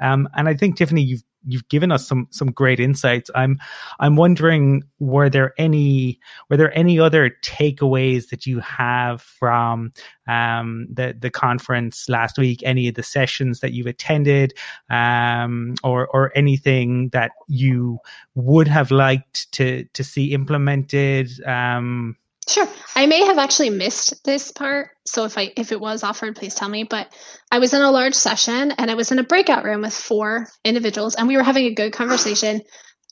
Um, 0.00 0.28
and 0.36 0.48
I 0.48 0.54
think 0.54 0.76
Tiffany, 0.76 1.02
you've 1.02 1.22
you've 1.44 1.68
given 1.68 1.90
us 1.90 2.06
some 2.06 2.28
some 2.30 2.50
great 2.50 2.80
insights. 2.80 3.30
I'm 3.34 3.58
I'm 4.00 4.16
wondering 4.16 4.84
were 4.98 5.28
there 5.28 5.52
any 5.58 6.20
were 6.48 6.56
there 6.56 6.76
any 6.76 6.98
other 6.98 7.30
takeaways 7.44 8.28
that 8.30 8.46
you 8.46 8.60
have 8.60 9.20
from 9.22 9.92
um, 10.28 10.86
the 10.92 11.16
the 11.18 11.30
conference 11.30 12.08
last 12.08 12.38
week? 12.38 12.62
Any 12.64 12.88
of 12.88 12.94
the 12.94 13.02
sessions 13.02 13.60
that 13.60 13.72
you've 13.72 13.86
attended, 13.86 14.54
um, 14.90 15.74
or 15.82 16.06
or 16.08 16.32
anything 16.36 17.10
that 17.10 17.32
you 17.48 17.98
would 18.34 18.68
have 18.68 18.90
liked 18.90 19.50
to 19.52 19.84
to 19.84 20.04
see 20.04 20.32
implemented? 20.32 21.30
Um, 21.46 22.16
Sure. 22.48 22.68
I 22.96 23.06
may 23.06 23.24
have 23.24 23.38
actually 23.38 23.70
missed 23.70 24.24
this 24.24 24.50
part. 24.50 24.90
So 25.06 25.24
if 25.24 25.38
I 25.38 25.52
if 25.56 25.70
it 25.70 25.80
was 25.80 26.02
offered, 26.02 26.34
please 26.34 26.54
tell 26.54 26.68
me. 26.68 26.82
But 26.84 27.12
I 27.52 27.60
was 27.60 27.72
in 27.72 27.82
a 27.82 27.90
large 27.90 28.14
session 28.14 28.72
and 28.72 28.90
I 28.90 28.94
was 28.94 29.12
in 29.12 29.18
a 29.18 29.24
breakout 29.24 29.64
room 29.64 29.82
with 29.82 29.94
four 29.94 30.48
individuals 30.64 31.14
and 31.14 31.28
we 31.28 31.36
were 31.36 31.44
having 31.44 31.66
a 31.66 31.74
good 31.74 31.92
conversation. 31.92 32.62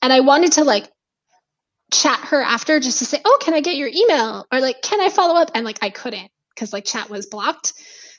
And 0.03 0.11
I 0.11 0.19
wanted 0.19 0.53
to 0.53 0.63
like 0.65 0.89
chat 1.93 2.19
her 2.25 2.41
after 2.41 2.79
just 2.79 2.99
to 2.99 3.05
say, 3.05 3.19
Oh, 3.23 3.37
can 3.41 3.53
I 3.53 3.61
get 3.61 3.77
your 3.77 3.89
email? 3.93 4.45
Or 4.51 4.59
like, 4.59 4.81
can 4.81 4.99
I 4.99 5.09
follow 5.09 5.39
up? 5.39 5.51
And 5.55 5.65
like 5.65 5.79
I 5.81 5.89
couldn't 5.89 6.29
because 6.53 6.73
like 6.73 6.85
chat 6.85 7.09
was 7.09 7.27
blocked. 7.27 7.73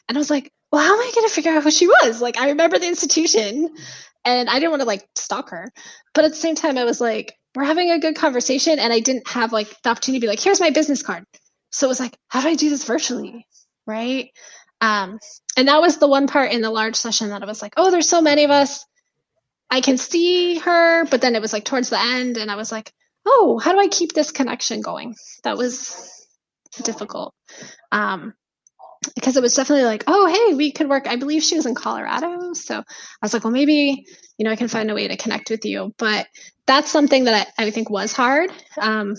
And 0.09 0.17
I 0.17 0.21
was 0.21 0.31
like, 0.31 0.51
well, 0.71 0.83
how 0.83 0.95
am 0.95 1.01
I 1.01 1.13
gonna 1.15 1.29
figure 1.29 1.53
out 1.53 1.63
who 1.63 1.71
she 1.71 1.87
was? 1.87 2.23
Like 2.23 2.39
I 2.39 2.49
remember 2.49 2.79
the 2.79 2.89
institution 2.89 3.69
and 4.25 4.49
I 4.49 4.55
didn't 4.55 4.71
want 4.71 4.81
to 4.81 4.89
like 4.89 5.07
stalk 5.15 5.51
her. 5.51 5.71
But 6.15 6.25
at 6.25 6.31
the 6.31 6.37
same 6.37 6.55
time, 6.55 6.79
I 6.79 6.85
was 6.85 7.01
like, 7.01 7.35
we're 7.55 7.65
having 7.65 7.91
a 7.91 7.99
good 7.99 8.17
conversation 8.17 8.79
and 8.79 8.93
I 8.93 9.01
didn't 9.01 9.29
have 9.29 9.53
like 9.53 9.69
the 9.83 9.91
opportunity 9.91 10.21
to 10.21 10.25
be 10.25 10.29
like, 10.29 10.41
here's 10.41 10.61
my 10.61 10.71
business 10.71 11.03
card. 11.03 11.25
So 11.71 11.87
it 11.87 11.89
was 11.89 12.01
like, 12.01 12.17
how 12.29 12.41
do 12.43 12.49
I 12.49 12.55
do 12.55 12.71
this 12.71 12.85
virtually? 12.85 13.47
Right. 13.87 14.31
Um, 14.81 15.19
and 15.57 15.69
that 15.69 15.81
was 15.81 15.99
the 15.99 16.09
one 16.09 16.27
part 16.27 16.53
in 16.53 16.61
the 16.61 16.71
large 16.71 16.97
session 16.97 17.31
that 17.31 17.43
I 17.43 17.47
was 17.47 17.63
like, 17.63 17.75
oh, 17.77 17.91
there's 17.91 18.09
so 18.09 18.21
many 18.21 18.45
of 18.45 18.51
us. 18.51 18.85
I 19.71 19.81
can 19.81 19.97
see 19.97 20.59
her, 20.59 21.07
but 21.07 21.21
then 21.21 21.35
it 21.35 21.41
was 21.41 21.53
like 21.53 21.65
towards 21.65 21.89
the 21.89 21.99
end, 21.99 22.37
and 22.37 22.51
I 22.51 22.57
was 22.57 22.71
like, 22.71 22.93
oh, 23.25 23.59
how 23.63 23.73
do 23.73 23.79
I 23.79 23.89
keep 23.89 24.13
this 24.13 24.31
connection 24.31 24.83
going? 24.83 25.15
That 25.45 25.57
was 25.57 26.27
difficult. 26.83 27.33
Um, 27.91 28.35
because 29.15 29.37
it 29.37 29.43
was 29.43 29.55
definitely 29.55 29.85
like, 29.85 30.05
oh, 30.07 30.27
hey, 30.27 30.55
we 30.55 30.73
could 30.73 30.89
work. 30.89 31.07
I 31.07 31.17
believe 31.17 31.43
she 31.43 31.57
was 31.57 31.67
in 31.67 31.75
Colorado. 31.75 32.53
So 32.55 32.79
I 32.79 32.85
was 33.23 33.33
like, 33.33 33.45
well, 33.45 33.53
maybe, 33.53 34.05
you 34.39 34.45
know, 34.45 34.51
I 34.51 34.57
can 34.57 34.69
find 34.69 34.91
a 34.91 34.95
way 34.95 35.09
to 35.09 35.17
connect 35.17 35.51
with 35.51 35.65
you. 35.65 35.95
But 35.99 36.27
that's 36.67 36.91
something 36.91 37.25
that 37.25 37.53
I, 37.59 37.67
I 37.67 37.71
think 37.71 37.91
was 37.91 38.13
hard. 38.13 38.51
Um, 38.81 39.15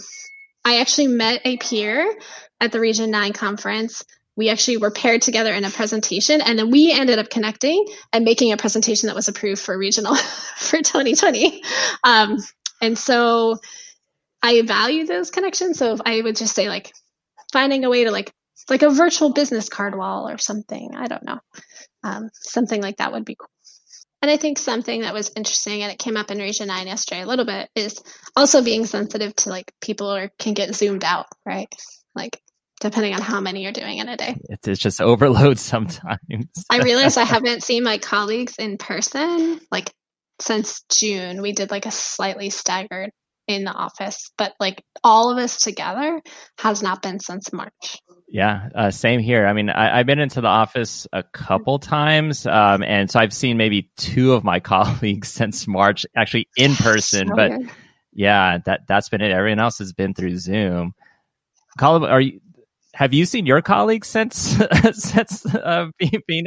I 0.66 0.80
actually 0.80 1.08
met 1.08 1.42
a 1.46 1.58
peer 1.58 2.14
at 2.62 2.72
the 2.72 2.80
Region 2.80 3.12
9 3.12 3.34
conference. 3.34 4.04
We 4.36 4.50
actually 4.50 4.78
were 4.78 4.92
paired 4.92 5.22
together 5.22 5.54
in 5.54 5.64
a 5.64 5.70
presentation, 5.70 6.42
and 6.42 6.58
then 6.58 6.72
we 6.72 6.92
ended 6.92 7.20
up 7.20 7.30
connecting 7.30 7.86
and 8.14 8.26
making 8.26 8.52
a 8.52 8.58
presentation 8.58 9.08
that 9.08 9.16
was 9.16 9.28
approved 9.28 9.62
for 9.62 9.78
regional 9.78 10.16
for 10.58 10.78
2020. 10.78 11.62
Um, 12.04 12.38
and 12.82 12.98
so 12.98 13.58
I 14.42 14.62
value 14.64 15.06
those 15.06 15.30
connections. 15.30 15.78
So 15.78 15.98
I 16.04 16.22
would 16.22 16.36
just 16.36 16.56
say, 16.56 16.68
like, 16.68 16.94
finding 17.52 17.86
a 17.86 17.90
way 17.90 18.06
to 18.06 18.12
like 18.12 18.34
like 18.70 18.82
a 18.82 18.90
virtual 18.90 19.34
business 19.34 19.70
card 19.70 19.98
wall 19.98 20.30
or 20.30 20.38
something. 20.38 20.92
I 20.96 21.08
don't 21.08 21.26
know. 21.26 21.40
Um, 22.04 22.30
something 22.34 22.82
like 22.82 22.98
that 22.98 23.12
would 23.12 23.26
be 23.26 23.36
cool. 23.36 23.50
And 24.22 24.32
I 24.32 24.38
think 24.38 24.58
something 24.58 25.02
that 25.02 25.14
was 25.14 25.32
interesting, 25.36 25.84
and 25.84 25.92
it 25.92 26.00
came 26.00 26.16
up 26.16 26.32
in 26.32 26.38
Region 26.38 26.68
9 26.68 26.88
yesterday 26.88 27.24
a 27.24 27.26
little 27.26 27.46
bit, 27.46 27.70
is 27.76 28.02
also 28.38 28.64
being 28.64 28.86
sensitive 28.86 29.36
to 29.38 29.50
like 29.50 29.74
people 29.82 30.14
or 30.14 30.32
can 30.40 30.54
get 30.54 30.76
zoomed 30.76 31.04
out, 31.04 31.26
right? 31.46 31.68
Like 32.16 32.40
depending 32.80 33.14
on 33.14 33.22
how 33.22 33.40
many 33.40 33.64
you're 33.64 33.72
doing 33.72 33.98
in 33.98 34.10
a 34.10 34.18
day. 34.18 34.36
It's 34.50 34.80
just 34.80 35.02
overload 35.02 35.60
sometimes. 35.60 36.20
I 36.70 36.80
realize 36.80 37.18
I 37.18 37.24
haven't 37.24 37.64
seen 37.64 37.84
my 37.84 37.98
colleagues 37.98 38.56
in 38.58 38.78
person 38.78 39.60
like 39.72 39.92
since 40.40 40.84
June. 40.90 41.42
We 41.42 41.54
did 41.54 41.72
like 41.72 41.86
a 41.86 41.92
slightly 41.92 42.50
staggered 42.50 43.10
in 43.48 43.64
the 43.64 43.72
office, 43.72 44.32
but 44.38 44.54
like 44.60 44.84
all 45.04 45.32
of 45.32 45.38
us 45.38 45.60
together 45.60 46.22
has 46.60 46.82
not 46.82 47.02
been 47.02 47.20
since 47.20 47.52
March. 47.52 48.00
Yeah, 48.28 48.70
uh, 48.74 48.90
same 48.90 49.20
here. 49.20 49.46
I 49.46 49.54
mean, 49.54 49.70
I, 49.70 49.98
have 49.98 50.08
been 50.08 50.20
into 50.20 50.42
the 50.42 50.48
office 50.48 51.06
a 51.14 51.22
couple 51.22 51.78
times, 51.78 52.48
um, 52.48 52.82
and 52.82 53.10
so 53.10 53.20
I've 53.20 53.34
seen 53.34 53.58
maybe 53.58 53.92
two 53.98 54.34
of 54.34 54.44
my 54.44 54.60
colleagues 54.62 55.28
since 55.28 55.68
March, 55.68 56.06
actually 56.16 56.48
in 56.58 56.74
person. 56.76 57.28
So 57.28 57.36
but 57.36 57.52
yeah, 58.12 58.58
that 58.66 58.82
that's 58.88 59.10
been 59.10 59.22
it. 59.22 59.32
Everyone 59.32 59.60
else 59.60 59.78
has 59.80 59.94
been 59.94 60.14
through 60.14 60.38
Zoom. 60.38 60.94
Colm, 61.80 62.10
are 62.10 62.22
you? 62.22 62.40
Have 62.96 63.12
you 63.14 63.26
seen 63.26 63.48
your 63.48 63.62
colleagues 63.62 64.08
since 64.08 64.56
since 64.94 65.46
uh, 65.48 65.88
being, 65.98 66.22
being 66.28 66.46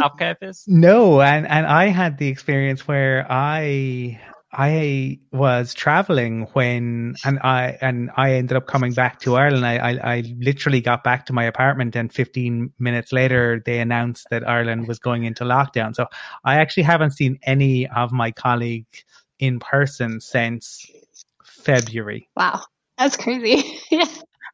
off 0.00 0.18
campus? 0.18 0.64
No, 0.66 1.20
and 1.20 1.46
and 1.46 1.66
I 1.66 1.86
had 1.86 2.18
the 2.18 2.28
experience 2.28 2.88
where 2.88 3.26
I 3.30 4.20
I 4.52 5.18
was 5.32 5.72
traveling 5.72 6.42
when, 6.52 7.14
and 7.24 7.38
I 7.40 7.78
and 7.80 8.10
I 8.16 8.32
ended 8.34 8.56
up 8.56 8.66
coming 8.66 8.92
back 8.92 9.18
to 9.20 9.36
Ireland. 9.36 9.64
I, 9.64 9.76
I, 9.76 10.16
I 10.16 10.20
literally 10.38 10.80
got 10.82 11.02
back 11.02 11.24
to 11.26 11.32
my 11.32 11.44
apartment, 11.44 11.96
and 11.96 12.12
15 12.12 12.72
minutes 12.78 13.12
later, 13.12 13.62
they 13.64 13.78
announced 13.80 14.26
that 14.30 14.46
Ireland 14.46 14.88
was 14.88 14.98
going 14.98 15.24
into 15.24 15.44
lockdown. 15.44 15.94
So 15.94 16.06
I 16.44 16.56
actually 16.56 16.82
haven't 16.82 17.12
seen 17.12 17.38
any 17.44 17.88
of 17.88 18.12
my 18.12 18.30
colleagues 18.30 19.04
in 19.38 19.58
person 19.58 20.20
since 20.20 20.86
February. 21.44 22.28
Wow, 22.36 22.62
that's 22.98 23.16
crazy. 23.16 23.80
yeah 23.90 24.06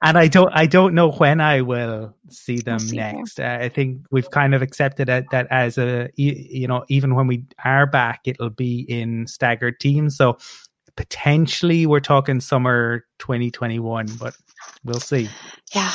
and 0.02 0.16
I 0.16 0.28
don't 0.28 0.50
I 0.52 0.66
don't 0.66 0.94
know 0.94 1.10
when 1.10 1.40
I 1.40 1.60
will 1.60 2.14
see 2.28 2.58
them 2.58 2.78
see 2.78 2.96
next. 2.96 3.40
Uh, 3.40 3.58
I 3.60 3.68
think 3.68 4.06
we've 4.10 4.30
kind 4.30 4.54
of 4.54 4.62
accepted 4.62 5.08
it, 5.08 5.26
that 5.30 5.46
as 5.50 5.78
a 5.78 6.08
you 6.16 6.68
know 6.68 6.84
even 6.88 7.14
when 7.14 7.26
we 7.26 7.44
are 7.64 7.86
back, 7.86 8.20
it'll 8.24 8.50
be 8.50 8.80
in 8.88 9.26
staggered 9.26 9.80
teams. 9.80 10.16
So 10.16 10.38
potentially 10.96 11.86
we're 11.86 12.00
talking 12.00 12.40
summer 12.40 13.04
2021, 13.18 14.06
but 14.18 14.36
we'll 14.84 15.00
see. 15.00 15.28
Yeah, 15.74 15.92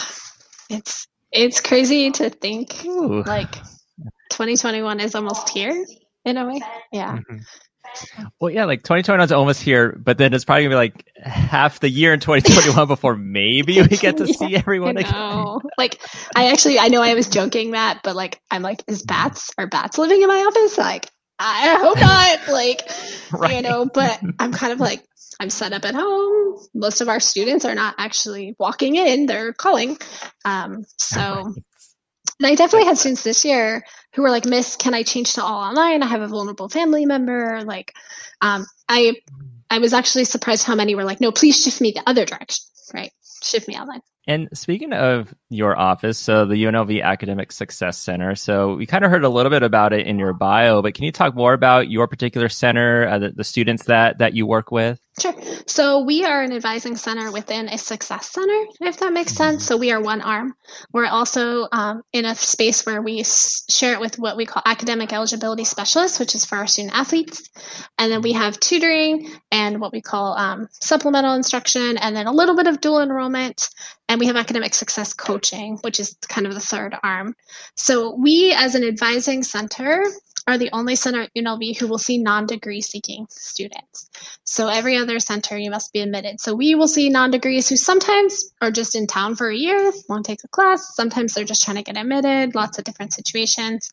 it's 0.70 1.08
it's 1.32 1.62
crazy 1.62 2.12
to 2.12 2.30
think 2.30 2.86
Ooh. 2.86 3.24
like 3.24 3.54
2021 4.32 5.00
is 5.00 5.16
almost 5.16 5.50
here 5.50 5.86
in 6.26 6.38
a 6.38 6.46
way. 6.46 6.62
Yeah. 6.92 7.18
Mm-hmm. 7.18 7.38
Well, 8.40 8.52
yeah, 8.52 8.66
like 8.66 8.84
2021 8.84 9.24
is 9.26 9.32
almost 9.32 9.62
here, 9.62 9.98
but 10.04 10.18
then 10.18 10.34
it's 10.34 10.46
probably 10.46 10.64
gonna 10.64 10.74
be 10.74 10.78
like 10.78 11.06
half 11.18 11.80
the 11.80 11.90
year 11.90 12.14
in 12.14 12.20
2021 12.20 12.88
before 12.88 13.16
maybe 13.16 13.82
we 13.82 13.98
get 13.98 14.18
to 14.18 14.26
yeah, 14.28 14.34
see 14.34 14.56
everyone 14.56 14.98
again. 14.98 15.60
Like, 15.78 16.02
I 16.36 16.52
actually, 16.52 16.80
I 16.80 16.88
know 16.88 17.02
I 17.02 17.14
was 17.14 17.28
joking 17.28 17.72
that, 17.72 18.02
but 18.04 18.16
like, 18.16 18.42
I'm 18.52 18.62
like, 18.62 18.84
is 18.88 19.04
bats 19.04 19.52
are 19.58 19.68
bats 19.68 19.98
living 19.98 20.22
in 20.22 20.28
my 20.28 20.40
office? 20.40 20.78
Like, 20.78 21.10
I 21.40 21.78
hope 21.80 22.00
not. 22.00 22.40
Like, 22.54 22.82
right. 23.32 23.56
you 23.56 23.62
know, 23.62 23.86
but 23.86 24.20
I'm 24.40 24.52
kind 24.52 24.74
of 24.74 24.80
like, 24.80 25.04
I'm 25.40 25.50
set 25.50 25.74
up 25.74 25.86
at 25.86 25.96
home. 25.96 26.58
Most 26.74 27.02
of 27.02 27.10
our 27.10 27.20
students 27.20 27.66
are 27.66 27.76
not 27.76 27.96
actually 27.98 28.56
walking 28.60 28.96
in; 28.96 29.26
they're 29.26 29.54
calling. 29.54 29.98
Um, 30.46 30.86
so. 30.98 31.54
And 32.40 32.48
I 32.48 32.56
definitely 32.56 32.88
had 32.88 32.98
students 32.98 33.24
this 33.24 33.46
year 33.46 33.84
who 34.14 34.22
were 34.22 34.30
like, 34.30 34.46
Miss, 34.46 34.76
can 34.76 34.94
I 34.94 35.04
change 35.04 35.34
to 35.34 35.44
all 35.44 35.62
online? 35.62 36.04
I 36.04 36.08
have 36.08 36.22
a 36.22 36.28
vulnerable 36.28 36.70
family 36.70 37.06
member. 37.06 37.62
Like, 37.64 37.94
um, 38.42 38.66
I, 38.90 39.16
I 39.70 39.80
was 39.80 39.94
actually 39.94 40.26
surprised 40.26 40.66
how 40.66 40.76
many 40.76 40.96
were 40.96 41.04
like, 41.04 41.22
no, 41.22 41.32
please 41.32 41.62
shift 41.62 41.82
me 41.82 41.92
the 41.92 42.04
other 42.08 42.26
direction. 42.26 42.64
Right. 42.94 43.12
Shift 43.44 43.68
me 43.68 43.76
online. 43.76 44.02
And 44.26 44.48
speaking 44.54 44.94
of 44.94 45.34
your 45.50 45.78
office, 45.78 46.18
so 46.18 46.46
the 46.46 46.56
UNLV 46.56 47.04
Academic 47.04 47.52
Success 47.52 47.98
Center, 47.98 48.36
so 48.36 48.76
we 48.76 48.86
kind 48.86 49.04
of 49.04 49.12
heard 49.12 49.26
a 49.26 49.30
little 49.30 49.50
bit 49.50 49.64
about 49.64 49.92
it 49.92 50.08
in 50.08 50.18
your 50.18 50.32
bio, 50.32 50.82
but 50.82 50.94
can 50.94 51.04
you 51.04 51.12
talk 51.12 51.36
more 51.36 51.54
about 51.54 51.90
your 51.90 52.08
particular 52.08 52.48
center, 52.48 53.08
uh, 53.08 53.20
the, 53.20 53.30
the 53.32 53.44
students 53.44 53.86
that 53.86 54.20
that 54.20 54.34
you 54.34 54.48
work 54.48 54.72
with? 54.72 55.00
Sure. 55.20 55.36
So 55.68 56.00
we 56.00 56.26
are 56.26 56.42
an 56.42 56.52
advising 56.52 56.96
center 56.96 57.32
within 57.32 57.68
a 57.68 57.78
success 57.78 58.32
center, 58.32 58.66
if 58.82 58.98
that 58.98 59.14
makes 59.14 59.34
sense. 59.34 59.64
Mm-hmm. 59.64 59.68
So 59.68 59.78
we 59.78 59.92
are 59.92 60.02
one 60.02 60.22
arm. 60.22 60.56
We're 60.92 61.06
also 61.06 61.68
um, 61.72 62.02
in 62.14 62.26
a 62.26 62.34
space 62.34 62.84
where 62.84 63.02
we 63.02 63.20
s- 63.20 63.64
share 63.70 63.94
it 63.94 64.00
with 64.00 64.18
what 64.18 64.38
we 64.38 64.48
call 64.48 64.64
academic 64.66 65.14
eligibility 65.14 65.66
specialists, 65.66 66.20
which 66.20 66.34
is 66.34 66.46
for 66.46 66.58
our 66.58 66.66
student 66.66 66.96
athletes. 66.96 67.48
And 68.00 68.12
then 68.12 68.22
we 68.22 68.32
have 68.32 68.60
tutoring 68.60 69.32
and 69.52 69.80
what 69.80 69.92
we 69.92 70.02
call 70.02 70.34
um, 70.34 70.68
supplemental 70.72 71.36
instruction, 71.36 71.98
and 71.98 72.16
then 72.16 72.26
a 72.26 72.34
little 72.34 72.56
bit 72.56 72.68
of 72.68 72.82
dual 72.82 73.02
enrollment. 73.02 73.70
And 74.14 74.20
we 74.20 74.28
have 74.28 74.36
academic 74.36 74.76
success 74.76 75.12
coaching, 75.12 75.80
which 75.82 76.00
is 76.00 76.16
kind 76.30 76.46
of 76.46 76.54
the 76.54 76.60
third 76.60 76.96
arm. 77.02 77.36
So 77.74 78.14
we, 78.14 78.54
as 78.56 78.76
an 78.76 78.84
advising 78.84 79.42
center, 79.42 80.06
are 80.46 80.56
the 80.56 80.70
only 80.72 80.96
center 80.96 81.22
at 81.22 81.34
UNLV 81.36 81.80
who 81.80 81.88
will 81.88 81.98
see 81.98 82.20
non-degree 82.20 82.82
seeking 82.82 83.26
students. 83.32 84.12
So 84.44 84.68
every 84.68 84.98
other 84.98 85.20
center 85.20 85.58
you 85.58 85.72
must 85.72 85.92
be 85.94 86.02
admitted. 86.02 86.40
So 86.40 86.54
we 86.54 86.76
will 86.76 86.88
see 86.88 87.10
non-degrees 87.10 87.68
who 87.68 87.76
sometimes 87.76 88.54
are 88.62 88.70
just 88.70 88.96
in 88.96 89.08
town 89.08 89.36
for 89.36 89.50
a 89.50 89.56
year, 89.56 89.92
won't 90.08 90.28
take 90.28 90.44
a 90.44 90.48
class. 90.48 90.96
Sometimes 90.96 91.34
they're 91.34 91.44
just 91.44 91.64
trying 91.64 91.78
to 91.78 91.84
get 91.84 91.98
admitted, 91.98 92.54
lots 92.54 92.78
of 92.78 92.84
different 92.84 93.14
situations. 93.14 93.92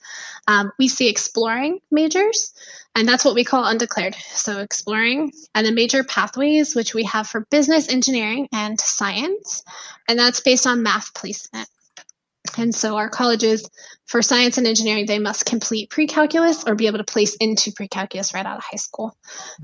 Um, 0.49 0.71
we 0.79 0.89
see 0.89 1.09
exploring 1.09 1.79
majors, 1.91 2.53
and 2.95 3.09
that's 3.09 3.25
what 3.25 3.35
we 3.35 3.45
call 3.45 3.65
undeclared. 3.65 4.15
So 4.15 4.59
exploring 4.59 5.33
and 5.55 5.67
the 5.67 5.73
major 5.73 6.03
pathways, 6.03 6.75
which 6.75 6.95
we 6.95 7.05
have 7.05 7.29
for 7.29 7.47
business, 7.51 7.89
engineering, 7.89 8.49
and 8.53 8.81
science. 8.81 9.63
And 10.09 10.19
that's 10.19 10.41
based 10.41 10.67
on 10.67 10.83
math 10.83 11.15
placement. 11.15 11.69
And 12.59 12.75
so 12.75 12.97
our 12.97 13.09
colleges 13.09 13.69
for 14.07 14.23
science 14.23 14.59
and 14.59 14.67
engineering, 14.67 15.07
they 15.07 15.19
must 15.19 15.47
complete 15.47 15.91
pre-calculus 15.91 16.65
or 16.65 16.75
be 16.75 16.87
able 16.89 16.99
to 16.99 17.05
place 17.05 17.37
into 17.37 17.71
pre-calculus 17.73 18.35
right 18.35 18.47
out 18.47 18.59
of 18.59 18.65
high 18.65 18.77
school. 18.77 19.17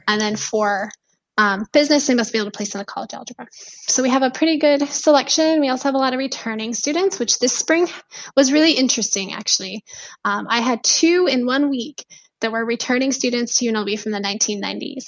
And 0.07 0.20
then 0.20 0.36
for 0.36 0.90
um, 1.39 1.66
business, 1.73 2.07
they 2.07 2.15
must 2.15 2.32
be 2.32 2.39
able 2.39 2.51
to 2.51 2.57
place 2.57 2.74
in 2.74 2.85
college 2.85 3.12
algebra. 3.12 3.47
So 3.53 4.03
we 4.03 4.09
have 4.09 4.23
a 4.23 4.31
pretty 4.31 4.59
good 4.59 4.86
selection. 4.89 5.61
We 5.61 5.69
also 5.69 5.89
have 5.89 5.94
a 5.94 5.98
lot 5.98 6.15
of 6.15 6.19
returning 6.19 6.73
students, 6.73 7.19
which 7.19 7.39
this 7.40 7.53
spring 7.53 7.89
was 8.36 8.53
really 8.53 8.73
interesting, 8.73 9.32
actually. 9.32 9.85
Um, 10.24 10.47
I 10.48 10.61
had 10.61 10.82
two 10.85 11.28
in 11.31 11.44
one 11.44 11.69
week 11.69 12.07
that 12.41 12.53
were 12.53 12.65
returning 12.65 13.13
students 13.13 13.59
to 13.59 13.67
UNLV 13.67 14.01
from 14.01 14.13
the 14.13 14.21
1990s. 14.21 15.05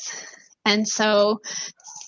And 0.64 0.86
so 0.86 1.40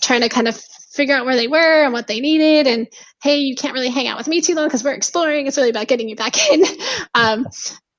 trying 0.03 0.23
to 0.23 0.29
kind 0.29 0.49
of 0.49 0.61
figure 0.93 1.15
out 1.15 1.25
where 1.25 1.37
they 1.37 1.49
were 1.49 1.85
and 1.85 1.93
what 1.93 2.09
they 2.09 2.21
needed 2.21 2.67
and 2.67 2.89
hey 3.23 3.37
you 3.37 3.55
can't 3.55 3.75
really 3.75 3.91
hang 3.91 4.09
out 4.09 4.19
with 4.19 4.27
me 4.27 4.41
too 4.41 4.55
long 4.55 4.67
because 4.67 4.83
we're 4.83 4.93
exploring. 4.93 5.47
It's 5.47 5.57
really 5.57 5.71
about 5.71 5.89
getting 5.89 6.09
you 6.09 6.17
back 6.17 6.51
in. 6.51 6.65
Um, 7.15 7.47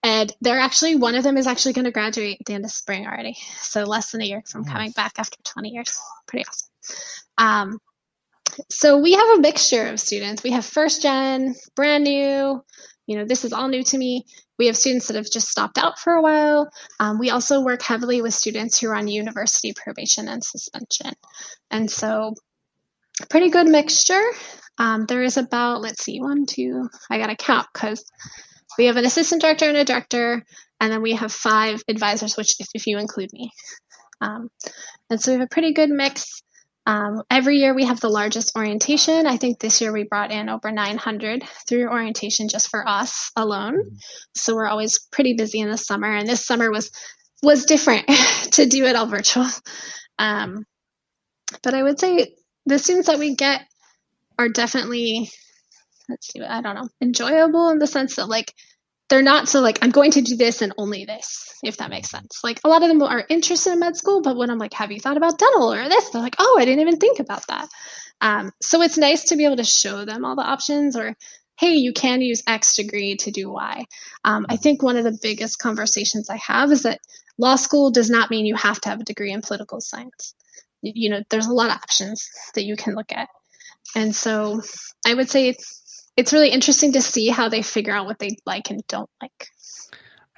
and 0.03 0.33
they're 0.41 0.59
actually 0.59 0.95
one 0.95 1.15
of 1.15 1.23
them 1.23 1.37
is 1.37 1.45
actually 1.45 1.73
going 1.73 1.85
to 1.85 1.91
graduate 1.91 2.37
at 2.39 2.45
the 2.45 2.53
end 2.53 2.65
of 2.65 2.71
spring 2.71 3.05
already. 3.05 3.35
So 3.59 3.83
less 3.83 4.11
than 4.11 4.21
a 4.21 4.25
year 4.25 4.41
from 4.49 4.65
coming 4.65 4.91
back 4.91 5.13
after 5.17 5.37
20 5.43 5.69
years. 5.69 5.99
Pretty 6.27 6.45
awesome. 6.47 6.69
Um, 7.37 7.79
so 8.69 8.97
we 8.97 9.13
have 9.13 9.37
a 9.37 9.41
mixture 9.41 9.85
of 9.85 9.99
students. 9.99 10.43
We 10.43 10.51
have 10.51 10.65
first 10.65 11.03
gen 11.03 11.55
brand 11.75 12.03
new 12.03 12.63
you 13.11 13.17
know 13.17 13.25
this 13.25 13.43
is 13.43 13.51
all 13.51 13.67
new 13.67 13.83
to 13.83 13.97
me 13.97 14.25
we 14.61 14.67
have 14.67 14.77
students 14.77 15.07
that 15.07 15.15
have 15.15 15.29
just 15.29 15.49
stopped 15.49 15.77
out 15.77 15.97
for 15.97 16.13
a 16.13 16.21
while 16.21 16.69
um, 16.99 17.19
we 17.19 17.29
also 17.31 17.61
work 17.61 17.81
heavily 17.81 18.21
with 18.21 18.33
students 18.33 18.79
who 18.79 18.87
are 18.87 18.95
on 18.95 19.07
university 19.07 19.73
probation 19.73 20.27
and 20.27 20.43
suspension 20.43 21.11
and 21.71 21.89
so 21.89 22.33
pretty 23.29 23.49
good 23.49 23.67
mixture. 23.67 24.23
Um, 24.77 25.05
there 25.05 25.23
is 25.23 25.37
about, 25.37 25.81
let's 25.81 26.03
see, 26.03 26.19
one, 26.19 26.45
two, 26.45 26.89
I 27.09 27.17
got 27.17 27.27
to 27.27 27.35
count 27.35 27.67
because 27.73 28.03
we 28.77 28.85
have 28.85 28.97
an 28.97 29.05
assistant 29.05 29.41
director 29.41 29.67
and 29.67 29.77
a 29.77 29.85
director, 29.85 30.43
and 30.79 30.91
then 30.91 31.01
we 31.01 31.13
have 31.13 31.31
five 31.31 31.81
advisors, 31.87 32.37
which 32.37 32.55
if, 32.59 32.67
if 32.73 32.87
you 32.87 32.97
include 32.97 33.29
me. 33.33 33.51
Um, 34.21 34.49
and 35.09 35.21
so 35.21 35.31
we 35.31 35.39
have 35.39 35.45
a 35.45 35.53
pretty 35.53 35.73
good 35.73 35.89
mix. 35.89 36.41
Um, 36.87 37.21
every 37.29 37.57
year 37.57 37.75
we 37.75 37.85
have 37.85 37.99
the 37.99 38.09
largest 38.09 38.55
orientation. 38.55 39.27
I 39.27 39.37
think 39.37 39.59
this 39.59 39.81
year 39.81 39.93
we 39.93 40.03
brought 40.03 40.31
in 40.31 40.49
over 40.49 40.71
900 40.71 41.43
through 41.67 41.89
orientation 41.89 42.47
just 42.49 42.69
for 42.69 42.87
us 42.87 43.31
alone. 43.35 43.75
Mm-hmm. 43.75 43.95
So 44.35 44.55
we're 44.55 44.67
always 44.67 44.99
pretty 45.11 45.35
busy 45.35 45.59
in 45.59 45.69
the 45.69 45.77
summer, 45.77 46.11
and 46.11 46.27
this 46.27 46.45
summer 46.45 46.71
was 46.71 46.91
was 47.43 47.65
different 47.65 48.07
to 48.51 48.65
do 48.65 48.85
it 48.85 48.95
all 48.95 49.05
virtual. 49.05 49.47
Um, 50.17 50.65
but 51.63 51.73
I 51.73 51.83
would 51.83 51.99
say 51.99 52.35
the 52.65 52.79
students 52.79 53.07
that 53.07 53.19
we 53.19 53.35
get 53.35 53.61
are 54.39 54.49
definitely 54.49 55.29
let's 56.09 56.31
see, 56.31 56.41
I 56.41 56.61
don't 56.61 56.75
know, 56.75 56.89
enjoyable 57.01 57.69
in 57.69 57.79
the 57.79 57.87
sense 57.87 58.15
that 58.15 58.27
like 58.27 58.53
they're 59.11 59.21
not 59.21 59.49
so 59.49 59.59
like 59.59 59.77
I'm 59.81 59.91
going 59.91 60.11
to 60.11 60.21
do 60.21 60.37
this 60.37 60.61
and 60.61 60.73
only 60.77 61.03
this, 61.03 61.53
if 61.63 61.75
that 61.77 61.89
makes 61.89 62.09
sense. 62.09 62.39
Like 62.45 62.61
a 62.63 62.69
lot 62.69 62.81
of 62.81 62.87
them 62.87 63.03
are 63.03 63.25
interested 63.27 63.73
in 63.73 63.79
med 63.79 63.97
school, 63.97 64.21
but 64.21 64.37
when 64.37 64.49
I'm 64.49 64.57
like, 64.57 64.73
have 64.73 64.89
you 64.89 65.01
thought 65.01 65.17
about 65.17 65.37
dental 65.37 65.73
or 65.73 65.89
this? 65.89 66.09
They're 66.09 66.21
like, 66.21 66.37
oh, 66.39 66.57
I 66.57 66.63
didn't 66.63 66.79
even 66.79 66.97
think 66.97 67.19
about 67.19 67.45
that. 67.47 67.67
Um, 68.21 68.51
so 68.61 68.81
it's 68.81 68.97
nice 68.97 69.25
to 69.25 69.35
be 69.35 69.43
able 69.43 69.57
to 69.57 69.65
show 69.65 70.05
them 70.05 70.23
all 70.23 70.37
the 70.37 70.49
options 70.49 70.95
or 70.95 71.13
hey, 71.59 71.73
you 71.73 71.91
can 71.91 72.21
use 72.21 72.41
X 72.47 72.73
degree 72.77 73.17
to 73.17 73.31
do 73.31 73.51
Y. 73.51 73.83
Um, 74.23 74.45
I 74.49 74.55
think 74.55 74.81
one 74.81 74.95
of 74.95 75.03
the 75.03 75.19
biggest 75.21 75.59
conversations 75.59 76.29
I 76.29 76.37
have 76.37 76.71
is 76.71 76.83
that 76.83 77.01
law 77.37 77.57
school 77.57 77.91
does 77.91 78.09
not 78.09 78.31
mean 78.31 78.45
you 78.45 78.55
have 78.55 78.79
to 78.81 78.89
have 78.89 79.01
a 79.01 79.03
degree 79.05 79.33
in 79.33 79.41
political 79.41 79.81
science. 79.81 80.33
You 80.81 81.09
know, 81.09 81.21
there's 81.29 81.47
a 81.47 81.53
lot 81.53 81.69
of 81.69 81.75
options 81.75 82.25
that 82.55 82.63
you 82.63 82.77
can 82.77 82.95
look 82.95 83.11
at. 83.11 83.27
And 83.93 84.15
so 84.15 84.61
I 85.05 85.13
would 85.13 85.29
say 85.29 85.53
it's 86.17 86.33
really 86.33 86.49
interesting 86.49 86.93
to 86.93 87.01
see 87.01 87.29
how 87.29 87.49
they 87.49 87.61
figure 87.61 87.93
out 87.93 88.05
what 88.05 88.19
they 88.19 88.37
like 88.45 88.69
and 88.69 88.81
don't 88.87 89.09
like. 89.21 89.47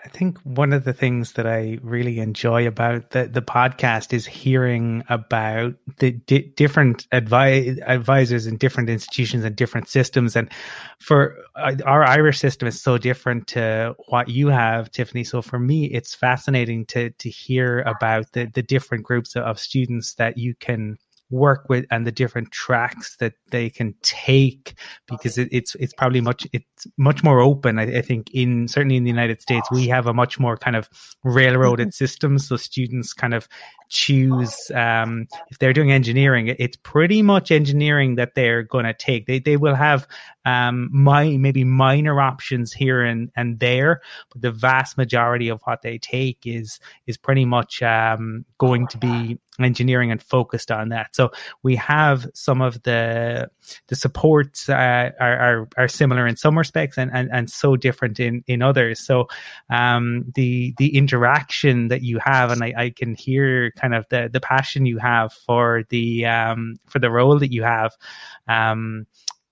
I 0.05 0.09
think 0.09 0.37
one 0.39 0.73
of 0.73 0.83
the 0.83 0.91
things 0.91 1.33
that 1.33 1.47
I 1.47 1.79
really 1.81 2.19
enjoy 2.19 2.67
about 2.67 3.11
the, 3.11 3.25
the 3.25 3.41
podcast 3.41 4.11
is 4.11 4.25
hearing 4.25 5.01
about 5.07 5.75
the 5.97 6.11
di- 6.11 6.51
different 6.57 7.07
advi- 7.11 7.81
advisors 7.87 8.45
in 8.45 8.57
different 8.57 8.89
institutions 8.89 9.45
and 9.45 9.55
different 9.55 9.87
systems. 9.87 10.35
And 10.35 10.51
for 10.99 11.37
uh, 11.55 11.75
our 11.85 12.03
Irish 12.03 12.39
system 12.39 12.67
is 12.67 12.81
so 12.81 12.97
different 12.97 13.47
to 13.49 13.95
what 14.09 14.27
you 14.27 14.47
have, 14.49 14.91
Tiffany. 14.91 15.23
So 15.23 15.41
for 15.41 15.57
me, 15.57 15.85
it's 15.85 16.13
fascinating 16.13 16.85
to 16.87 17.11
to 17.11 17.29
hear 17.29 17.79
about 17.81 18.29
the 18.33 18.47
the 18.47 18.63
different 18.63 19.05
groups 19.05 19.37
of 19.37 19.57
students 19.57 20.15
that 20.15 20.37
you 20.37 20.53
can 20.55 20.97
work 21.29 21.67
with 21.67 21.85
and 21.89 22.05
the 22.05 22.11
different 22.11 22.51
tracks 22.51 23.15
that 23.17 23.33
they 23.49 23.69
can 23.69 23.95
take 24.01 24.75
because 25.07 25.37
it, 25.37 25.49
it's 25.51 25.75
it's 25.75 25.93
probably 25.93 26.21
much 26.21 26.47
it's 26.53 26.87
much 26.97 27.23
more 27.23 27.39
open. 27.39 27.79
I, 27.79 27.97
I, 27.97 28.01
think 28.01 28.29
in 28.31 28.67
certainly 28.67 28.97
in 28.97 29.03
the 29.03 29.09
united 29.09 29.41
states 29.41 29.69
we 29.71 29.87
have 29.87 30.05
a 30.05 30.13
much 30.13 30.39
more 30.39 30.57
kind 30.57 30.75
of 30.75 30.89
railroaded 31.23 31.87
mm-hmm. 31.87 32.05
system. 32.05 32.37
So 32.37 32.55
students 32.55 33.13
kind 33.13 33.33
of 33.33 33.47
choose 33.89 34.71
um, 34.75 35.27
if 35.49 35.59
they're 35.59 35.73
doing 35.73 35.91
engineering 35.91 36.55
it's 36.59 36.77
pretty 36.77 37.21
much 37.21 37.51
engineering 37.51 38.15
that 38.15 38.35
they're 38.35 38.63
going 38.63 38.85
to 38.85 38.93
take. 38.93 39.25
They, 39.25 39.39
they 39.39 39.57
will 39.57 39.75
have 39.75 40.07
um, 40.45 40.89
my 40.91 41.37
maybe 41.37 41.63
minor 41.63 42.19
options 42.19 42.73
here 42.73 43.03
and, 43.03 43.31
and 43.35 43.59
there 43.59 44.01
but 44.31 44.41
the 44.41 44.51
vast 44.51 44.97
majority 44.97 45.49
of 45.49 45.61
what 45.63 45.81
they 45.81 45.97
take 45.97 46.39
is 46.45 46.79
is 47.07 47.17
pretty 47.17 47.45
much 47.45 47.81
um, 47.81 48.45
going 48.57 48.87
to 48.87 48.97
be 48.97 49.39
engineering 49.59 50.11
and 50.11 50.21
focused 50.21 50.71
on 50.71 50.89
that. 50.89 51.15
So 51.15 51.31
we 51.61 51.75
have 51.75 52.27
some 52.33 52.61
of 52.61 52.81
the 52.83 53.49
the 53.87 53.95
supports 53.95 54.67
uh, 54.69 55.11
are, 55.19 55.37
are, 55.37 55.67
are 55.77 55.87
similar 55.87 56.27
in 56.27 56.35
some 56.35 56.57
respects 56.57 56.97
and, 56.97 57.11
and 57.13 57.29
and 57.31 57.49
so 57.49 57.75
different 57.75 58.19
in 58.19 58.43
in 58.47 58.61
others. 58.61 58.99
So 58.99 59.27
um, 59.69 60.31
the 60.35 60.73
the 60.77 60.95
interaction 60.95 61.89
that 61.89 62.01
you 62.01 62.19
have 62.19 62.51
and 62.51 62.63
I, 62.63 62.73
I 62.77 62.89
can 62.89 63.15
hear 63.15 63.71
kind 63.71 63.93
of 63.93 64.07
the 64.09 64.29
the 64.31 64.41
passion 64.41 64.85
you 64.85 64.97
have 64.97 65.33
for 65.33 65.83
the 65.89 66.25
um, 66.25 66.75
for 66.87 66.99
the 66.99 67.11
role 67.11 67.37
that 67.39 67.51
you 67.51 67.63
have 67.63 67.93
um, 68.47 69.05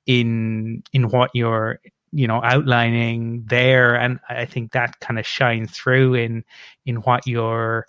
in 0.06 0.84
in 0.94 1.10
what 1.10 1.32
you're 1.34 1.80
you 2.11 2.28
know 2.28 2.41
outlining 2.44 3.45
there. 3.48 3.95
And 3.95 4.19
i 4.30 4.45
think 4.45 4.73
that 4.73 4.99
kind 4.99 5.18
of 5.19 5.26
shines 5.26 5.72
through 5.72 6.15
in 6.15 6.44
in 6.86 6.98
what 6.98 7.26
you're 7.26 7.88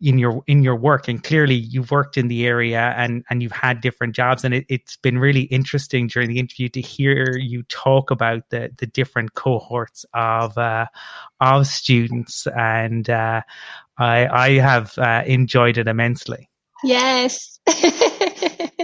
in 0.00 0.18
your 0.18 0.42
in 0.46 0.62
your 0.62 0.76
work 0.76 1.08
and 1.08 1.24
clearly 1.24 1.54
you've 1.54 1.90
worked 1.90 2.18
in 2.18 2.28
the 2.28 2.46
area 2.46 2.94
and 2.98 3.24
and 3.30 3.42
you've 3.42 3.52
had 3.52 3.80
different 3.80 4.14
jobs 4.14 4.44
and 4.44 4.52
it, 4.52 4.66
has 4.68 4.98
been 5.02 5.18
really 5.18 5.42
interesting 5.42 6.06
during 6.06 6.28
the 6.28 6.38
interview 6.38 6.68
to 6.68 6.80
hear 6.82 7.36
you 7.38 7.62
talk 7.64 8.10
about 8.10 8.42
the 8.50 8.70
the 8.76 8.86
different 8.86 9.34
cohorts 9.34 10.04
of 10.12 10.56
uh, 10.58 10.86
of 11.40 11.66
students 11.66 12.46
and 12.48 13.08
uh, 13.08 13.40
I 13.98 14.26
I 14.26 14.50
have 14.58 14.98
uh, 14.98 15.22
enjoyed 15.26 15.78
it 15.78 15.88
immensely. 15.88 16.50
Yes. 16.84 17.58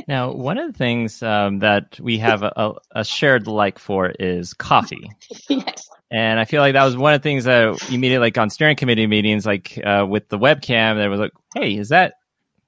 now, 0.09 0.33
one 0.33 0.59
of 0.59 0.73
the 0.73 0.77
things 0.77 1.23
um, 1.23 1.61
that 1.61 1.99
we 2.01 2.19
have 2.19 2.43
a, 2.43 2.75
a, 2.93 3.05
shared 3.05 3.47
like 3.47 3.79
for 3.79 4.11
is 4.19 4.55
coffee. 4.55 5.11
yes. 5.49 5.89
And 6.11 6.39
I 6.39 6.45
feel 6.45 6.61
like 6.61 6.75
that 6.75 6.85
was 6.85 6.97
one 6.97 7.15
of 7.15 7.23
the 7.23 7.23
things 7.23 7.45
that 7.45 7.91
immediately, 7.91 8.27
like 8.27 8.39
on 8.39 8.51
steering 8.51 8.77
committee 8.77 9.07
meetings, 9.07 9.47
like 9.47 9.79
uh, 9.85 10.05
with 10.07 10.29
the 10.29 10.39
webcam, 10.39 10.97
there 10.97 11.09
was 11.09 11.21
like, 11.21 11.33
"Hey, 11.55 11.77
is 11.77 11.89
that 11.89 12.15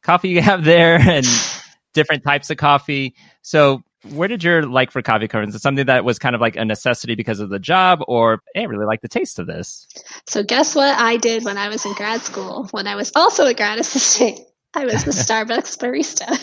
coffee 0.02 0.30
you 0.30 0.40
have 0.40 0.64
there?" 0.64 0.98
and 1.00 1.26
different 1.92 2.24
types 2.24 2.50
of 2.50 2.56
coffee. 2.56 3.14
So, 3.42 3.82
where 4.10 4.28
did 4.28 4.42
your 4.42 4.62
like 4.64 4.90
for 4.90 5.02
coffee 5.02 5.28
come? 5.28 5.42
From? 5.42 5.50
Is 5.50 5.54
it 5.54 5.62
something 5.62 5.86
that 5.86 6.06
was 6.06 6.18
kind 6.18 6.34
of 6.34 6.40
like 6.40 6.56
a 6.56 6.64
necessity 6.64 7.14
because 7.14 7.40
of 7.40 7.50
the 7.50 7.58
job, 7.58 8.00
or 8.08 8.40
hey, 8.54 8.62
I 8.62 8.64
really 8.64 8.86
like 8.86 9.02
the 9.02 9.08
taste 9.08 9.38
of 9.38 9.46
this? 9.46 9.86
So, 10.26 10.42
guess 10.42 10.74
what 10.74 10.98
I 10.98 11.18
did 11.18 11.44
when 11.44 11.58
I 11.58 11.68
was 11.68 11.84
in 11.84 11.92
grad 11.92 12.22
school? 12.22 12.68
When 12.70 12.86
I 12.86 12.94
was 12.94 13.12
also 13.14 13.44
a 13.44 13.52
grad 13.52 13.78
assistant, 13.78 14.40
I 14.74 14.86
was 14.86 15.04
the 15.04 15.10
Starbucks 15.10 15.78
barista. 15.78 16.38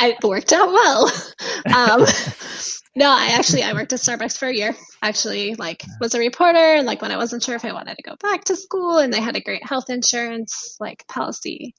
It 0.00 0.22
worked 0.24 0.52
out 0.52 0.68
well. 0.68 1.12
Um, 1.74 2.06
no, 2.96 3.08
I 3.08 3.34
actually 3.36 3.62
I 3.62 3.72
worked 3.72 3.92
at 3.92 3.98
Starbucks 3.98 4.38
for 4.38 4.46
a 4.46 4.54
year. 4.54 4.74
Actually, 5.02 5.54
like 5.54 5.82
was 6.00 6.14
a 6.14 6.18
reporter, 6.18 6.58
and 6.58 6.86
like 6.86 7.02
when 7.02 7.10
I 7.10 7.16
wasn't 7.16 7.42
sure 7.42 7.56
if 7.56 7.64
I 7.64 7.72
wanted 7.72 7.96
to 7.96 8.02
go 8.02 8.16
back 8.20 8.44
to 8.44 8.56
school, 8.56 8.98
and 8.98 9.12
they 9.12 9.20
had 9.20 9.36
a 9.36 9.40
great 9.40 9.66
health 9.66 9.90
insurance 9.90 10.76
like 10.80 11.06
policy 11.08 11.74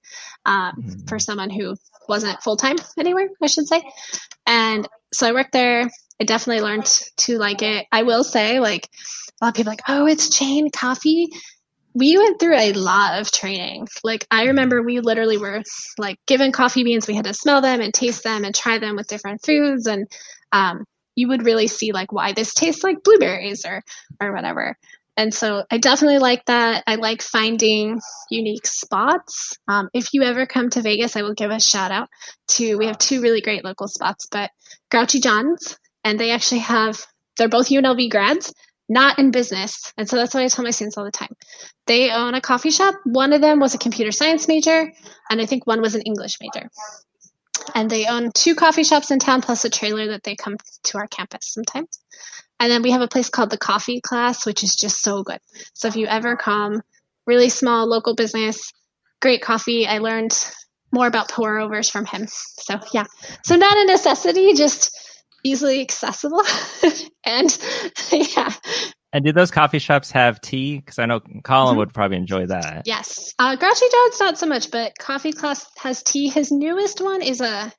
um, 0.46 0.74
mm-hmm. 0.78 1.06
for 1.08 1.20
someone 1.20 1.50
who 1.50 1.76
wasn't 2.10 2.42
full 2.44 2.58
time 2.58 2.76
anywhere, 2.98 3.30
I 3.42 3.48
should 3.48 3.68
say. 3.68 3.82
And 4.46 4.88
so 5.14 5.28
I 5.28 5.34
worked 5.34 5.54
there. 5.54 5.90
I 6.20 6.24
definitely 6.24 6.64
learned 6.64 6.86
to 7.18 7.38
like 7.38 7.62
it. 7.62 7.86
I 7.92 8.04
will 8.04 8.24
say, 8.24 8.60
like 8.60 8.90
a 9.42 9.46
lot 9.46 9.50
of 9.50 9.56
people 9.56 9.72
like, 9.72 9.82
oh, 9.88 10.08
it's 10.08 10.36
chain 10.36 10.70
coffee 10.72 11.30
we 11.96 12.18
went 12.18 12.40
through 12.40 12.58
a 12.58 12.74
lot 12.74 13.20
of 13.20 13.32
training. 13.32 13.88
Like 14.04 14.28
I 14.30 14.44
remember 14.44 14.84
we 14.84 15.00
literally 15.00 15.38
were 15.38 15.64
like 15.98 16.20
given 16.28 16.52
coffee 16.52 16.84
beans, 16.84 17.08
we 17.08 17.16
had 17.16 17.26
to 17.26 17.34
smell 17.34 17.62
them 17.62 17.80
and 17.82 17.94
taste 17.94 18.24
them 18.24 18.44
and 18.44 18.54
try 18.54 18.78
them 18.78 18.98
with 18.98 19.08
different 19.08 19.44
foods 19.44 19.88
and 19.88 20.06
um, 20.52 20.84
you 21.16 21.30
would 21.30 21.46
really 21.46 21.68
see 21.68 21.94
like 21.94 22.12
why 22.12 22.34
this 22.34 22.54
tastes 22.54 22.84
like 22.84 23.04
blueberries 23.04 23.66
or 23.66 23.82
or 24.22 24.34
whatever. 24.34 24.76
And 25.18 25.34
so 25.34 25.64
I 25.72 25.78
definitely 25.78 26.20
like 26.20 26.44
that. 26.46 26.84
I 26.88 26.96
like 26.96 27.22
finding 27.22 28.02
unique 28.30 28.68
spots. 28.68 29.58
Um, 29.70 29.88
if 29.94 30.14
you 30.14 30.24
ever 30.24 30.46
come 30.46 30.70
to 30.72 30.82
Vegas, 30.82 31.16
I 31.16 31.22
will 31.22 31.34
give 31.34 31.52
a 31.52 31.60
shout 31.62 31.92
out 31.92 32.10
to 32.50 32.76
we 32.76 32.86
have 32.88 32.98
two 32.98 33.22
really 33.22 33.40
great 33.40 33.64
local 33.64 33.88
spots, 33.88 34.28
but 34.30 34.52
Grouchy 34.92 35.22
John's 35.22 35.78
and 36.04 36.20
they 36.20 36.32
actually 36.32 36.60
have 36.60 37.06
they're 37.38 37.48
both 37.48 37.70
UNLV 37.70 38.10
grads 38.12 38.54
not 38.90 39.18
in 39.18 39.32
business. 39.32 39.94
And 39.98 40.08
so 40.08 40.16
that's 40.16 40.34
what 40.34 40.44
I 40.44 40.48
tell 40.48 40.64
my 40.64 40.72
students 40.72 40.98
all 40.98 41.06
the 41.06 41.12
time. 41.12 41.36
They 41.88 42.12
own 42.12 42.34
a 42.34 42.42
coffee 42.42 42.72
shop. 42.72 42.96
One 43.04 43.34
of 43.34 43.42
them 43.42 43.60
was 43.60 43.74
a 43.74 43.80
computer 43.80 44.12
science 44.12 44.48
major, 44.48 44.92
and 45.30 45.42
I 45.42 45.46
think 45.46 45.66
one 45.66 45.82
was 45.82 45.96
an 45.96 46.02
English 46.02 46.38
major. 46.42 46.70
And 47.74 47.90
they 47.90 48.06
own 48.06 48.32
two 48.34 48.54
coffee 48.54 48.84
shops 48.84 49.10
in 49.12 49.20
town 49.20 49.42
plus 49.42 49.66
a 49.66 49.70
trailer 49.70 50.08
that 50.08 50.24
they 50.24 50.36
come 50.36 50.58
to 50.84 50.98
our 50.98 51.08
campus 51.08 51.54
sometimes. 51.54 52.00
And 52.60 52.72
then 52.72 52.82
we 52.82 52.92
have 52.92 53.02
a 53.02 53.08
place 53.08 53.30
called 53.30 53.50
the 53.50 53.58
Coffee 53.58 54.00
Class, 54.02 54.46
which 54.46 54.64
is 54.64 54.76
just 54.76 55.02
so 55.02 55.24
good. 55.24 55.40
So 55.74 55.88
if 55.88 55.96
you 55.96 56.08
ever 56.08 56.38
come, 56.38 56.82
really 57.26 57.50
small 57.50 57.88
local 57.88 58.16
business, 58.16 58.72
great 59.22 59.42
coffee. 59.42 59.88
I 59.88 59.98
learned 59.98 60.38
more 60.92 61.08
about 61.08 61.30
pour 61.30 61.60
overs 61.60 61.90
from 61.90 62.06
him. 62.06 62.28
So 62.28 62.80
yeah. 62.94 63.06
So 63.44 63.56
not 63.56 63.78
a 63.78 63.86
necessity, 63.86 64.54
just 64.54 64.96
easily 65.46 65.80
accessible. 65.80 66.42
and 67.26 67.58
yeah. 68.12 68.52
And 69.14 69.24
do 69.24 69.32
those 69.32 69.52
coffee 69.52 69.80
shops 69.80 70.12
have 70.12 70.42
tea? 70.42 70.80
Because 70.80 71.00
I 71.00 71.06
know 71.06 71.22
Colm 71.22 71.44
mm-hmm. 71.44 71.78
would 71.78 71.94
probably 71.94 72.18
enjoy 72.18 72.48
that. 72.48 72.82
Yes. 72.86 73.34
Uh, 73.40 73.56
Grouchy 73.56 73.86
John's 73.90 74.20
not 74.20 74.38
so 74.38 74.46
much, 74.46 74.72
but 74.72 74.92
Coffee 75.00 75.32
Class 75.32 75.66
has 75.78 76.04
tea. 76.04 76.28
His 76.28 76.52
newest 76.52 77.00
one 77.00 77.22
is 77.22 77.40
a, 77.40 77.72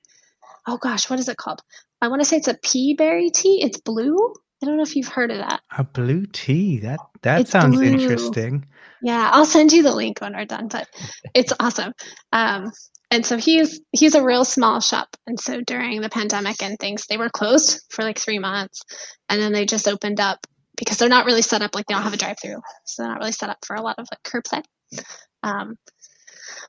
oh 0.66 0.78
gosh, 0.78 1.10
what 1.10 1.18
is 1.18 1.28
it 1.28 1.36
called? 1.36 1.60
I 2.00 2.08
want 2.08 2.22
to 2.22 2.24
say 2.24 2.36
it's 2.36 2.48
a 2.48 2.58
pea 2.62 2.94
berry 2.94 3.28
tea. 3.28 3.62
It's 3.62 3.80
blue. 3.80 4.16
I 4.62 4.66
don't 4.66 4.76
know 4.76 4.82
if 4.82 4.96
you've 4.96 5.08
heard 5.08 5.30
of 5.30 5.38
that. 5.38 5.60
A 5.76 5.84
blue 5.84 6.24
tea. 6.26 6.78
That 6.78 7.00
that 7.22 7.42
it's 7.42 7.50
sounds 7.50 7.76
blue. 7.76 7.84
interesting. 7.84 8.66
Yeah, 9.02 9.30
I'll 9.32 9.44
send 9.44 9.72
you 9.72 9.82
the 9.82 9.94
link 9.94 10.20
when 10.20 10.34
we're 10.34 10.46
done, 10.46 10.68
but 10.68 10.88
it's 11.34 11.52
awesome. 11.60 11.92
Um, 12.32 12.72
and 13.10 13.24
so 13.26 13.36
he's 13.36 13.80
he's 13.92 14.14
a 14.14 14.24
real 14.24 14.44
small 14.44 14.80
shop 14.80 15.16
and 15.26 15.38
so 15.40 15.60
during 15.62 16.00
the 16.00 16.10
pandemic 16.10 16.62
and 16.62 16.78
things 16.78 17.06
they 17.06 17.16
were 17.16 17.30
closed 17.30 17.82
for 17.90 18.02
like 18.02 18.18
three 18.18 18.38
months 18.38 18.82
and 19.28 19.40
then 19.40 19.52
they 19.52 19.66
just 19.66 19.88
opened 19.88 20.20
up 20.20 20.46
because 20.76 20.98
they're 20.98 21.08
not 21.08 21.26
really 21.26 21.42
set 21.42 21.62
up 21.62 21.74
like 21.74 21.86
they 21.86 21.94
don't 21.94 22.02
have 22.02 22.14
a 22.14 22.18
drive 22.18 22.36
through 22.42 22.60
so 22.84 23.02
they're 23.02 23.12
not 23.12 23.20
really 23.20 23.32
set 23.32 23.50
up 23.50 23.58
for 23.66 23.76
a 23.76 23.82
lot 23.82 23.98
of 23.98 24.06
like 24.12 24.22
curbside 24.22 24.64
Um, 25.42 25.76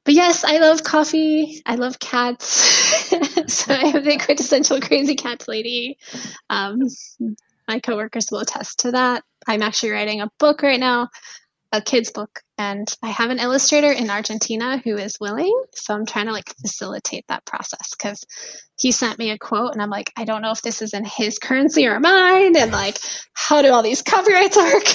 but 0.06 0.14
yes, 0.14 0.44
I 0.44 0.58
love 0.58 0.84
coffee. 0.84 1.62
I 1.66 1.76
love 1.76 2.00
cats. 2.00 2.48
so 3.48 3.74
I 3.74 3.92
am 3.96 4.04
the 4.04 4.18
quintessential 4.18 4.80
crazy 4.82 5.16
cats 5.16 5.48
lady. 5.48 5.98
Um, 6.50 6.80
my 7.68 7.80
coworkers 7.80 8.28
will 8.32 8.40
attest 8.40 8.80
to 8.80 8.92
that. 8.92 9.24
I'm 9.48 9.62
actually 9.62 9.92
writing 9.92 10.22
a 10.22 10.30
book 10.40 10.62
right 10.62 10.80
now, 10.80 11.10
a 11.72 11.82
kid's 11.82 12.12
book, 12.12 12.42
and 12.58 12.88
I 13.04 13.10
have 13.10 13.30
an 13.30 13.40
illustrator 13.40 13.92
in 13.92 14.10
Argentina 14.10 14.78
who 14.78 14.98
is 14.98 15.18
willing. 15.20 15.54
So 15.74 15.94
I'm 15.94 16.06
trying 16.06 16.28
to 16.28 16.32
like 16.32 16.54
facilitate 16.62 17.26
that 17.28 17.46
process 17.46 17.92
because 17.92 18.24
he 18.80 18.92
sent 18.92 19.20
me 19.20 19.32
a 19.32 19.38
quote, 19.38 19.74
and 19.74 19.82
I'm 19.82 19.90
like, 19.90 20.12
I 20.16 20.26
don't 20.26 20.42
know 20.42 20.52
if 20.52 20.62
this 20.62 20.82
is 20.82 20.94
in 20.94 21.04
his 21.06 21.40
currency 21.40 21.88
or 21.88 22.00
mine, 22.00 22.56
and 22.56 22.72
like, 22.72 22.98
how 23.34 23.62
do 23.62 23.72
all 23.72 23.84
these 23.84 24.02
copyrights 24.02 24.58
work? 24.58 24.88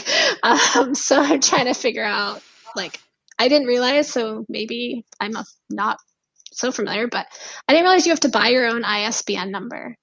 Um, 0.43 0.95
so 0.95 1.21
I'm 1.21 1.41
trying 1.41 1.67
to 1.67 1.75
figure 1.75 2.05
out 2.05 2.43
like 2.75 2.99
I 3.39 3.49
didn't 3.49 3.69
realize, 3.69 4.09
so 4.09 4.45
maybe 4.49 5.05
I'm 5.21 5.33
not 5.71 5.99
so 6.53 6.71
familiar, 6.71 7.09
but 7.09 7.27
I 7.69 7.73
didn't 7.73 7.85
realize 7.85 8.07
you 8.07 8.13
have 8.13 8.21
to 8.21 8.29
buy 8.29 8.49
your 8.49 8.67
own 8.67 8.85
ISBN 8.85 9.51
number. 9.51 9.97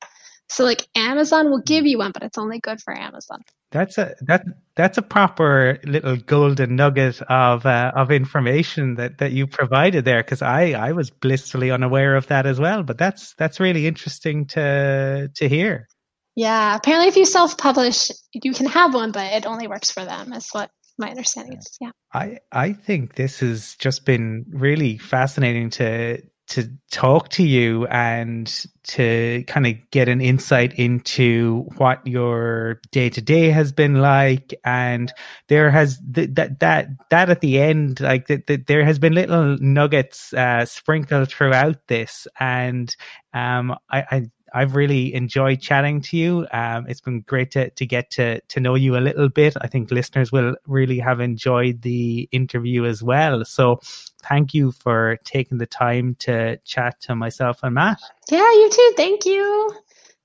So 0.50 0.64
like 0.64 0.88
Amazon 0.96 1.50
will 1.50 1.62
give 1.62 1.86
you 1.86 2.00
one, 2.00 2.12
but 2.12 2.24
it's 2.24 2.38
only 2.38 2.60
good 2.60 2.82
for 2.82 2.96
Amazon. 2.96 3.40
That's 3.72 3.98
a 3.98 4.16
that 4.22 4.46
that's 4.76 4.98
a 4.98 5.04
proper 5.04 5.80
little 5.84 6.18
golden 6.18 6.76
nugget 6.76 7.22
of 7.22 7.66
uh, 7.66 7.92
of 7.96 8.12
information 8.12 8.96
that 8.96 9.20
that 9.20 9.32
you 9.32 9.46
provided 9.46 10.06
there 10.06 10.24
because 10.24 10.42
I 10.42 10.72
I 10.72 10.94
was 10.94 11.12
blissfully 11.12 11.70
unaware 11.70 12.16
of 12.16 12.28
that 12.28 12.46
as 12.46 12.60
well. 12.60 12.82
But 12.84 12.98
that's 12.98 13.36
that's 13.36 13.60
really 13.60 13.86
interesting 13.86 14.48
to 14.48 15.30
to 15.36 15.50
hear. 15.50 15.88
Yeah, 16.36 16.76
apparently, 16.76 17.10
if 17.10 17.16
you 17.16 17.26
self 17.26 17.58
publish, 17.58 18.10
you 18.34 18.54
can 18.54 18.68
have 18.68 18.94
one, 18.94 19.12
but 19.12 19.34
it 19.34 19.46
only 19.46 19.68
works 19.68 19.92
for 19.92 20.04
them. 20.04 20.34
Is 20.34 20.50
what 20.52 20.72
my 20.98 21.10
understanding 21.10 21.58
is. 21.58 21.78
Yeah. 21.80 21.92
I 22.14 22.40
I 22.52 22.74
think 22.74 23.16
this 23.16 23.40
has 23.40 23.76
just 23.76 24.06
been 24.06 24.46
really 24.50 24.98
fascinating 24.98 25.70
to 25.72 26.22
to 26.50 26.68
talk 26.90 27.30
to 27.30 27.44
you 27.44 27.86
and 27.88 28.66
to 28.84 29.44
kind 29.46 29.68
of 29.68 29.74
get 29.92 30.10
an 30.10 30.20
insight 30.20 30.74
into 30.80 31.62
what 31.78 32.06
your 32.08 32.82
day 32.92 33.08
to 33.08 33.22
day 33.22 33.50
has 33.52 33.72
been 33.72 34.02
like 34.02 34.54
and 34.66 35.14
there 35.48 35.70
has 35.70 36.02
th- 36.14 36.32
that 36.34 36.60
that 36.60 36.88
that 37.12 37.30
at 37.30 37.42
the 37.42 37.60
end 37.60 38.00
like 38.00 38.28
that 38.28 38.48
the, 38.48 38.58
there 38.58 38.84
has 38.84 38.98
been 38.98 39.14
little 39.14 39.58
nuggets 39.60 40.34
uh, 40.34 40.66
sprinkled 40.66 41.30
throughout 41.30 41.88
this 41.88 42.28
and 42.40 42.96
um 43.34 43.76
I, 43.92 44.04
I 44.10 44.26
I've 44.54 44.76
really 44.76 45.14
enjoyed 45.14 45.62
chatting 45.62 46.02
to 46.02 46.18
you. 46.18 46.48
Um, 46.52 46.86
it's 46.88 47.02
been 47.02 47.22
great 47.22 47.52
to, 47.52 47.70
to 47.70 47.86
get 47.86 48.10
to, 48.12 48.42
to 48.42 48.60
know 48.60 48.74
you 48.76 48.98
a 48.98 49.00
little 49.00 49.30
bit. 49.30 49.56
I 49.62 49.68
think 49.68 49.92
listeners 49.92 50.32
will 50.32 50.56
really 50.66 51.00
have 51.00 51.20
enjoyed 51.20 51.82
the 51.82 52.28
interview 52.32 52.86
as 52.86 53.04
well. 53.04 53.46
So 53.46 53.80
thank 54.28 54.54
you 54.54 54.72
for 54.72 55.18
taking 55.24 55.58
the 55.58 55.66
time 55.66 56.16
to 56.20 56.58
chat 56.66 57.00
to 57.02 57.16
myself 57.16 57.60
and 57.64 57.76
Matt. 57.76 58.00
Yeah, 58.30 58.40
you 58.40 58.70
too. 58.72 58.94
Thank 58.96 59.26
you. 59.26 59.74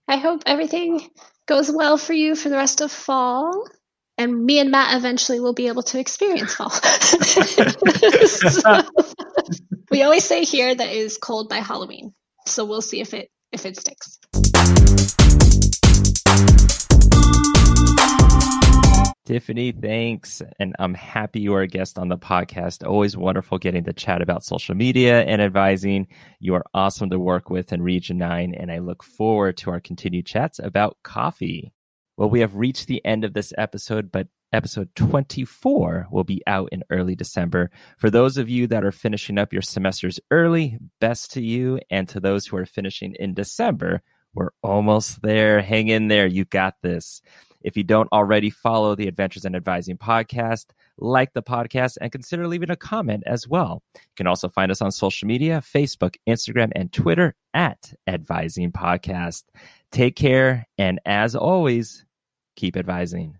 I 0.08 0.16
hope 0.16 0.42
everything 0.46 1.08
goes 1.46 1.70
well 1.70 1.96
for 1.96 2.12
you 2.12 2.34
for 2.34 2.48
the 2.48 2.56
rest 2.56 2.80
of 2.80 2.92
fall. 2.92 3.66
And 4.16 4.44
me 4.44 4.60
and 4.60 4.70
Matt 4.70 4.96
eventually 4.96 5.40
will 5.40 5.54
be 5.54 5.66
able 5.66 5.82
to 5.84 5.98
experience 5.98 6.54
fall. 6.54 6.70
so, 6.70 8.82
we 9.90 10.02
always 10.02 10.24
say 10.24 10.44
here 10.44 10.74
that 10.74 10.88
it 10.88 10.96
is 10.96 11.18
cold 11.18 11.48
by 11.48 11.56
Halloween. 11.56 12.14
So 12.46 12.64
we'll 12.64 12.82
see 12.82 13.00
if 13.00 13.12
it 13.12 13.28
if 13.50 13.66
it 13.66 13.76
sticks. 13.76 14.20
Tiffany, 19.24 19.72
thanks. 19.72 20.42
And 20.58 20.74
I'm 20.78 20.92
happy 20.92 21.40
you 21.40 21.54
are 21.54 21.62
a 21.62 21.66
guest 21.66 21.98
on 21.98 22.08
the 22.08 22.18
podcast. 22.18 22.86
Always 22.86 23.16
wonderful 23.16 23.58
getting 23.58 23.84
to 23.84 23.92
chat 23.94 24.20
about 24.20 24.44
social 24.44 24.74
media 24.74 25.22
and 25.22 25.40
advising. 25.40 26.08
You 26.40 26.54
are 26.54 26.64
awesome 26.74 27.08
to 27.10 27.18
work 27.18 27.48
with 27.48 27.72
in 27.72 27.80
Region 27.80 28.18
9, 28.18 28.54
and 28.54 28.70
I 28.70 28.78
look 28.78 29.02
forward 29.02 29.56
to 29.58 29.70
our 29.70 29.80
continued 29.80 30.26
chats 30.26 30.58
about 30.58 30.98
coffee. 31.02 31.72
Well, 32.16 32.28
we 32.28 32.40
have 32.40 32.54
reached 32.54 32.86
the 32.86 33.04
end 33.04 33.24
of 33.24 33.32
this 33.32 33.52
episode, 33.56 34.12
but 34.12 34.28
episode 34.52 34.94
24 34.94 36.08
will 36.10 36.22
be 36.22 36.42
out 36.46 36.68
in 36.70 36.84
early 36.90 37.16
December. 37.16 37.70
For 37.98 38.10
those 38.10 38.36
of 38.36 38.48
you 38.50 38.66
that 38.68 38.84
are 38.84 38.92
finishing 38.92 39.38
up 39.38 39.52
your 39.52 39.62
semesters 39.62 40.20
early, 40.30 40.78
best 41.00 41.32
to 41.32 41.42
you. 41.42 41.80
And 41.90 42.08
to 42.10 42.20
those 42.20 42.46
who 42.46 42.58
are 42.58 42.66
finishing 42.66 43.16
in 43.18 43.34
December, 43.34 44.02
we're 44.34 44.50
almost 44.62 45.22
there. 45.22 45.60
Hang 45.62 45.88
in 45.88 46.08
there. 46.08 46.26
You 46.26 46.44
got 46.44 46.74
this. 46.82 47.22
If 47.64 47.78
you 47.78 47.82
don't 47.82 48.12
already 48.12 48.50
follow 48.50 48.94
the 48.94 49.08
Adventures 49.08 49.46
in 49.46 49.56
Advising 49.56 49.96
podcast, 49.96 50.66
like 50.98 51.32
the 51.32 51.42
podcast 51.42 51.96
and 52.00 52.12
consider 52.12 52.46
leaving 52.46 52.70
a 52.70 52.76
comment 52.76 53.24
as 53.26 53.48
well. 53.48 53.82
You 53.94 54.00
can 54.16 54.26
also 54.26 54.48
find 54.48 54.70
us 54.70 54.82
on 54.82 54.92
social 54.92 55.26
media 55.26 55.62
Facebook, 55.64 56.16
Instagram, 56.28 56.70
and 56.76 56.92
Twitter 56.92 57.34
at 57.54 57.94
Advising 58.06 58.70
Podcast. 58.70 59.44
Take 59.90 60.14
care. 60.14 60.66
And 60.76 61.00
as 61.06 61.34
always, 61.34 62.04
keep 62.54 62.76
advising. 62.76 63.38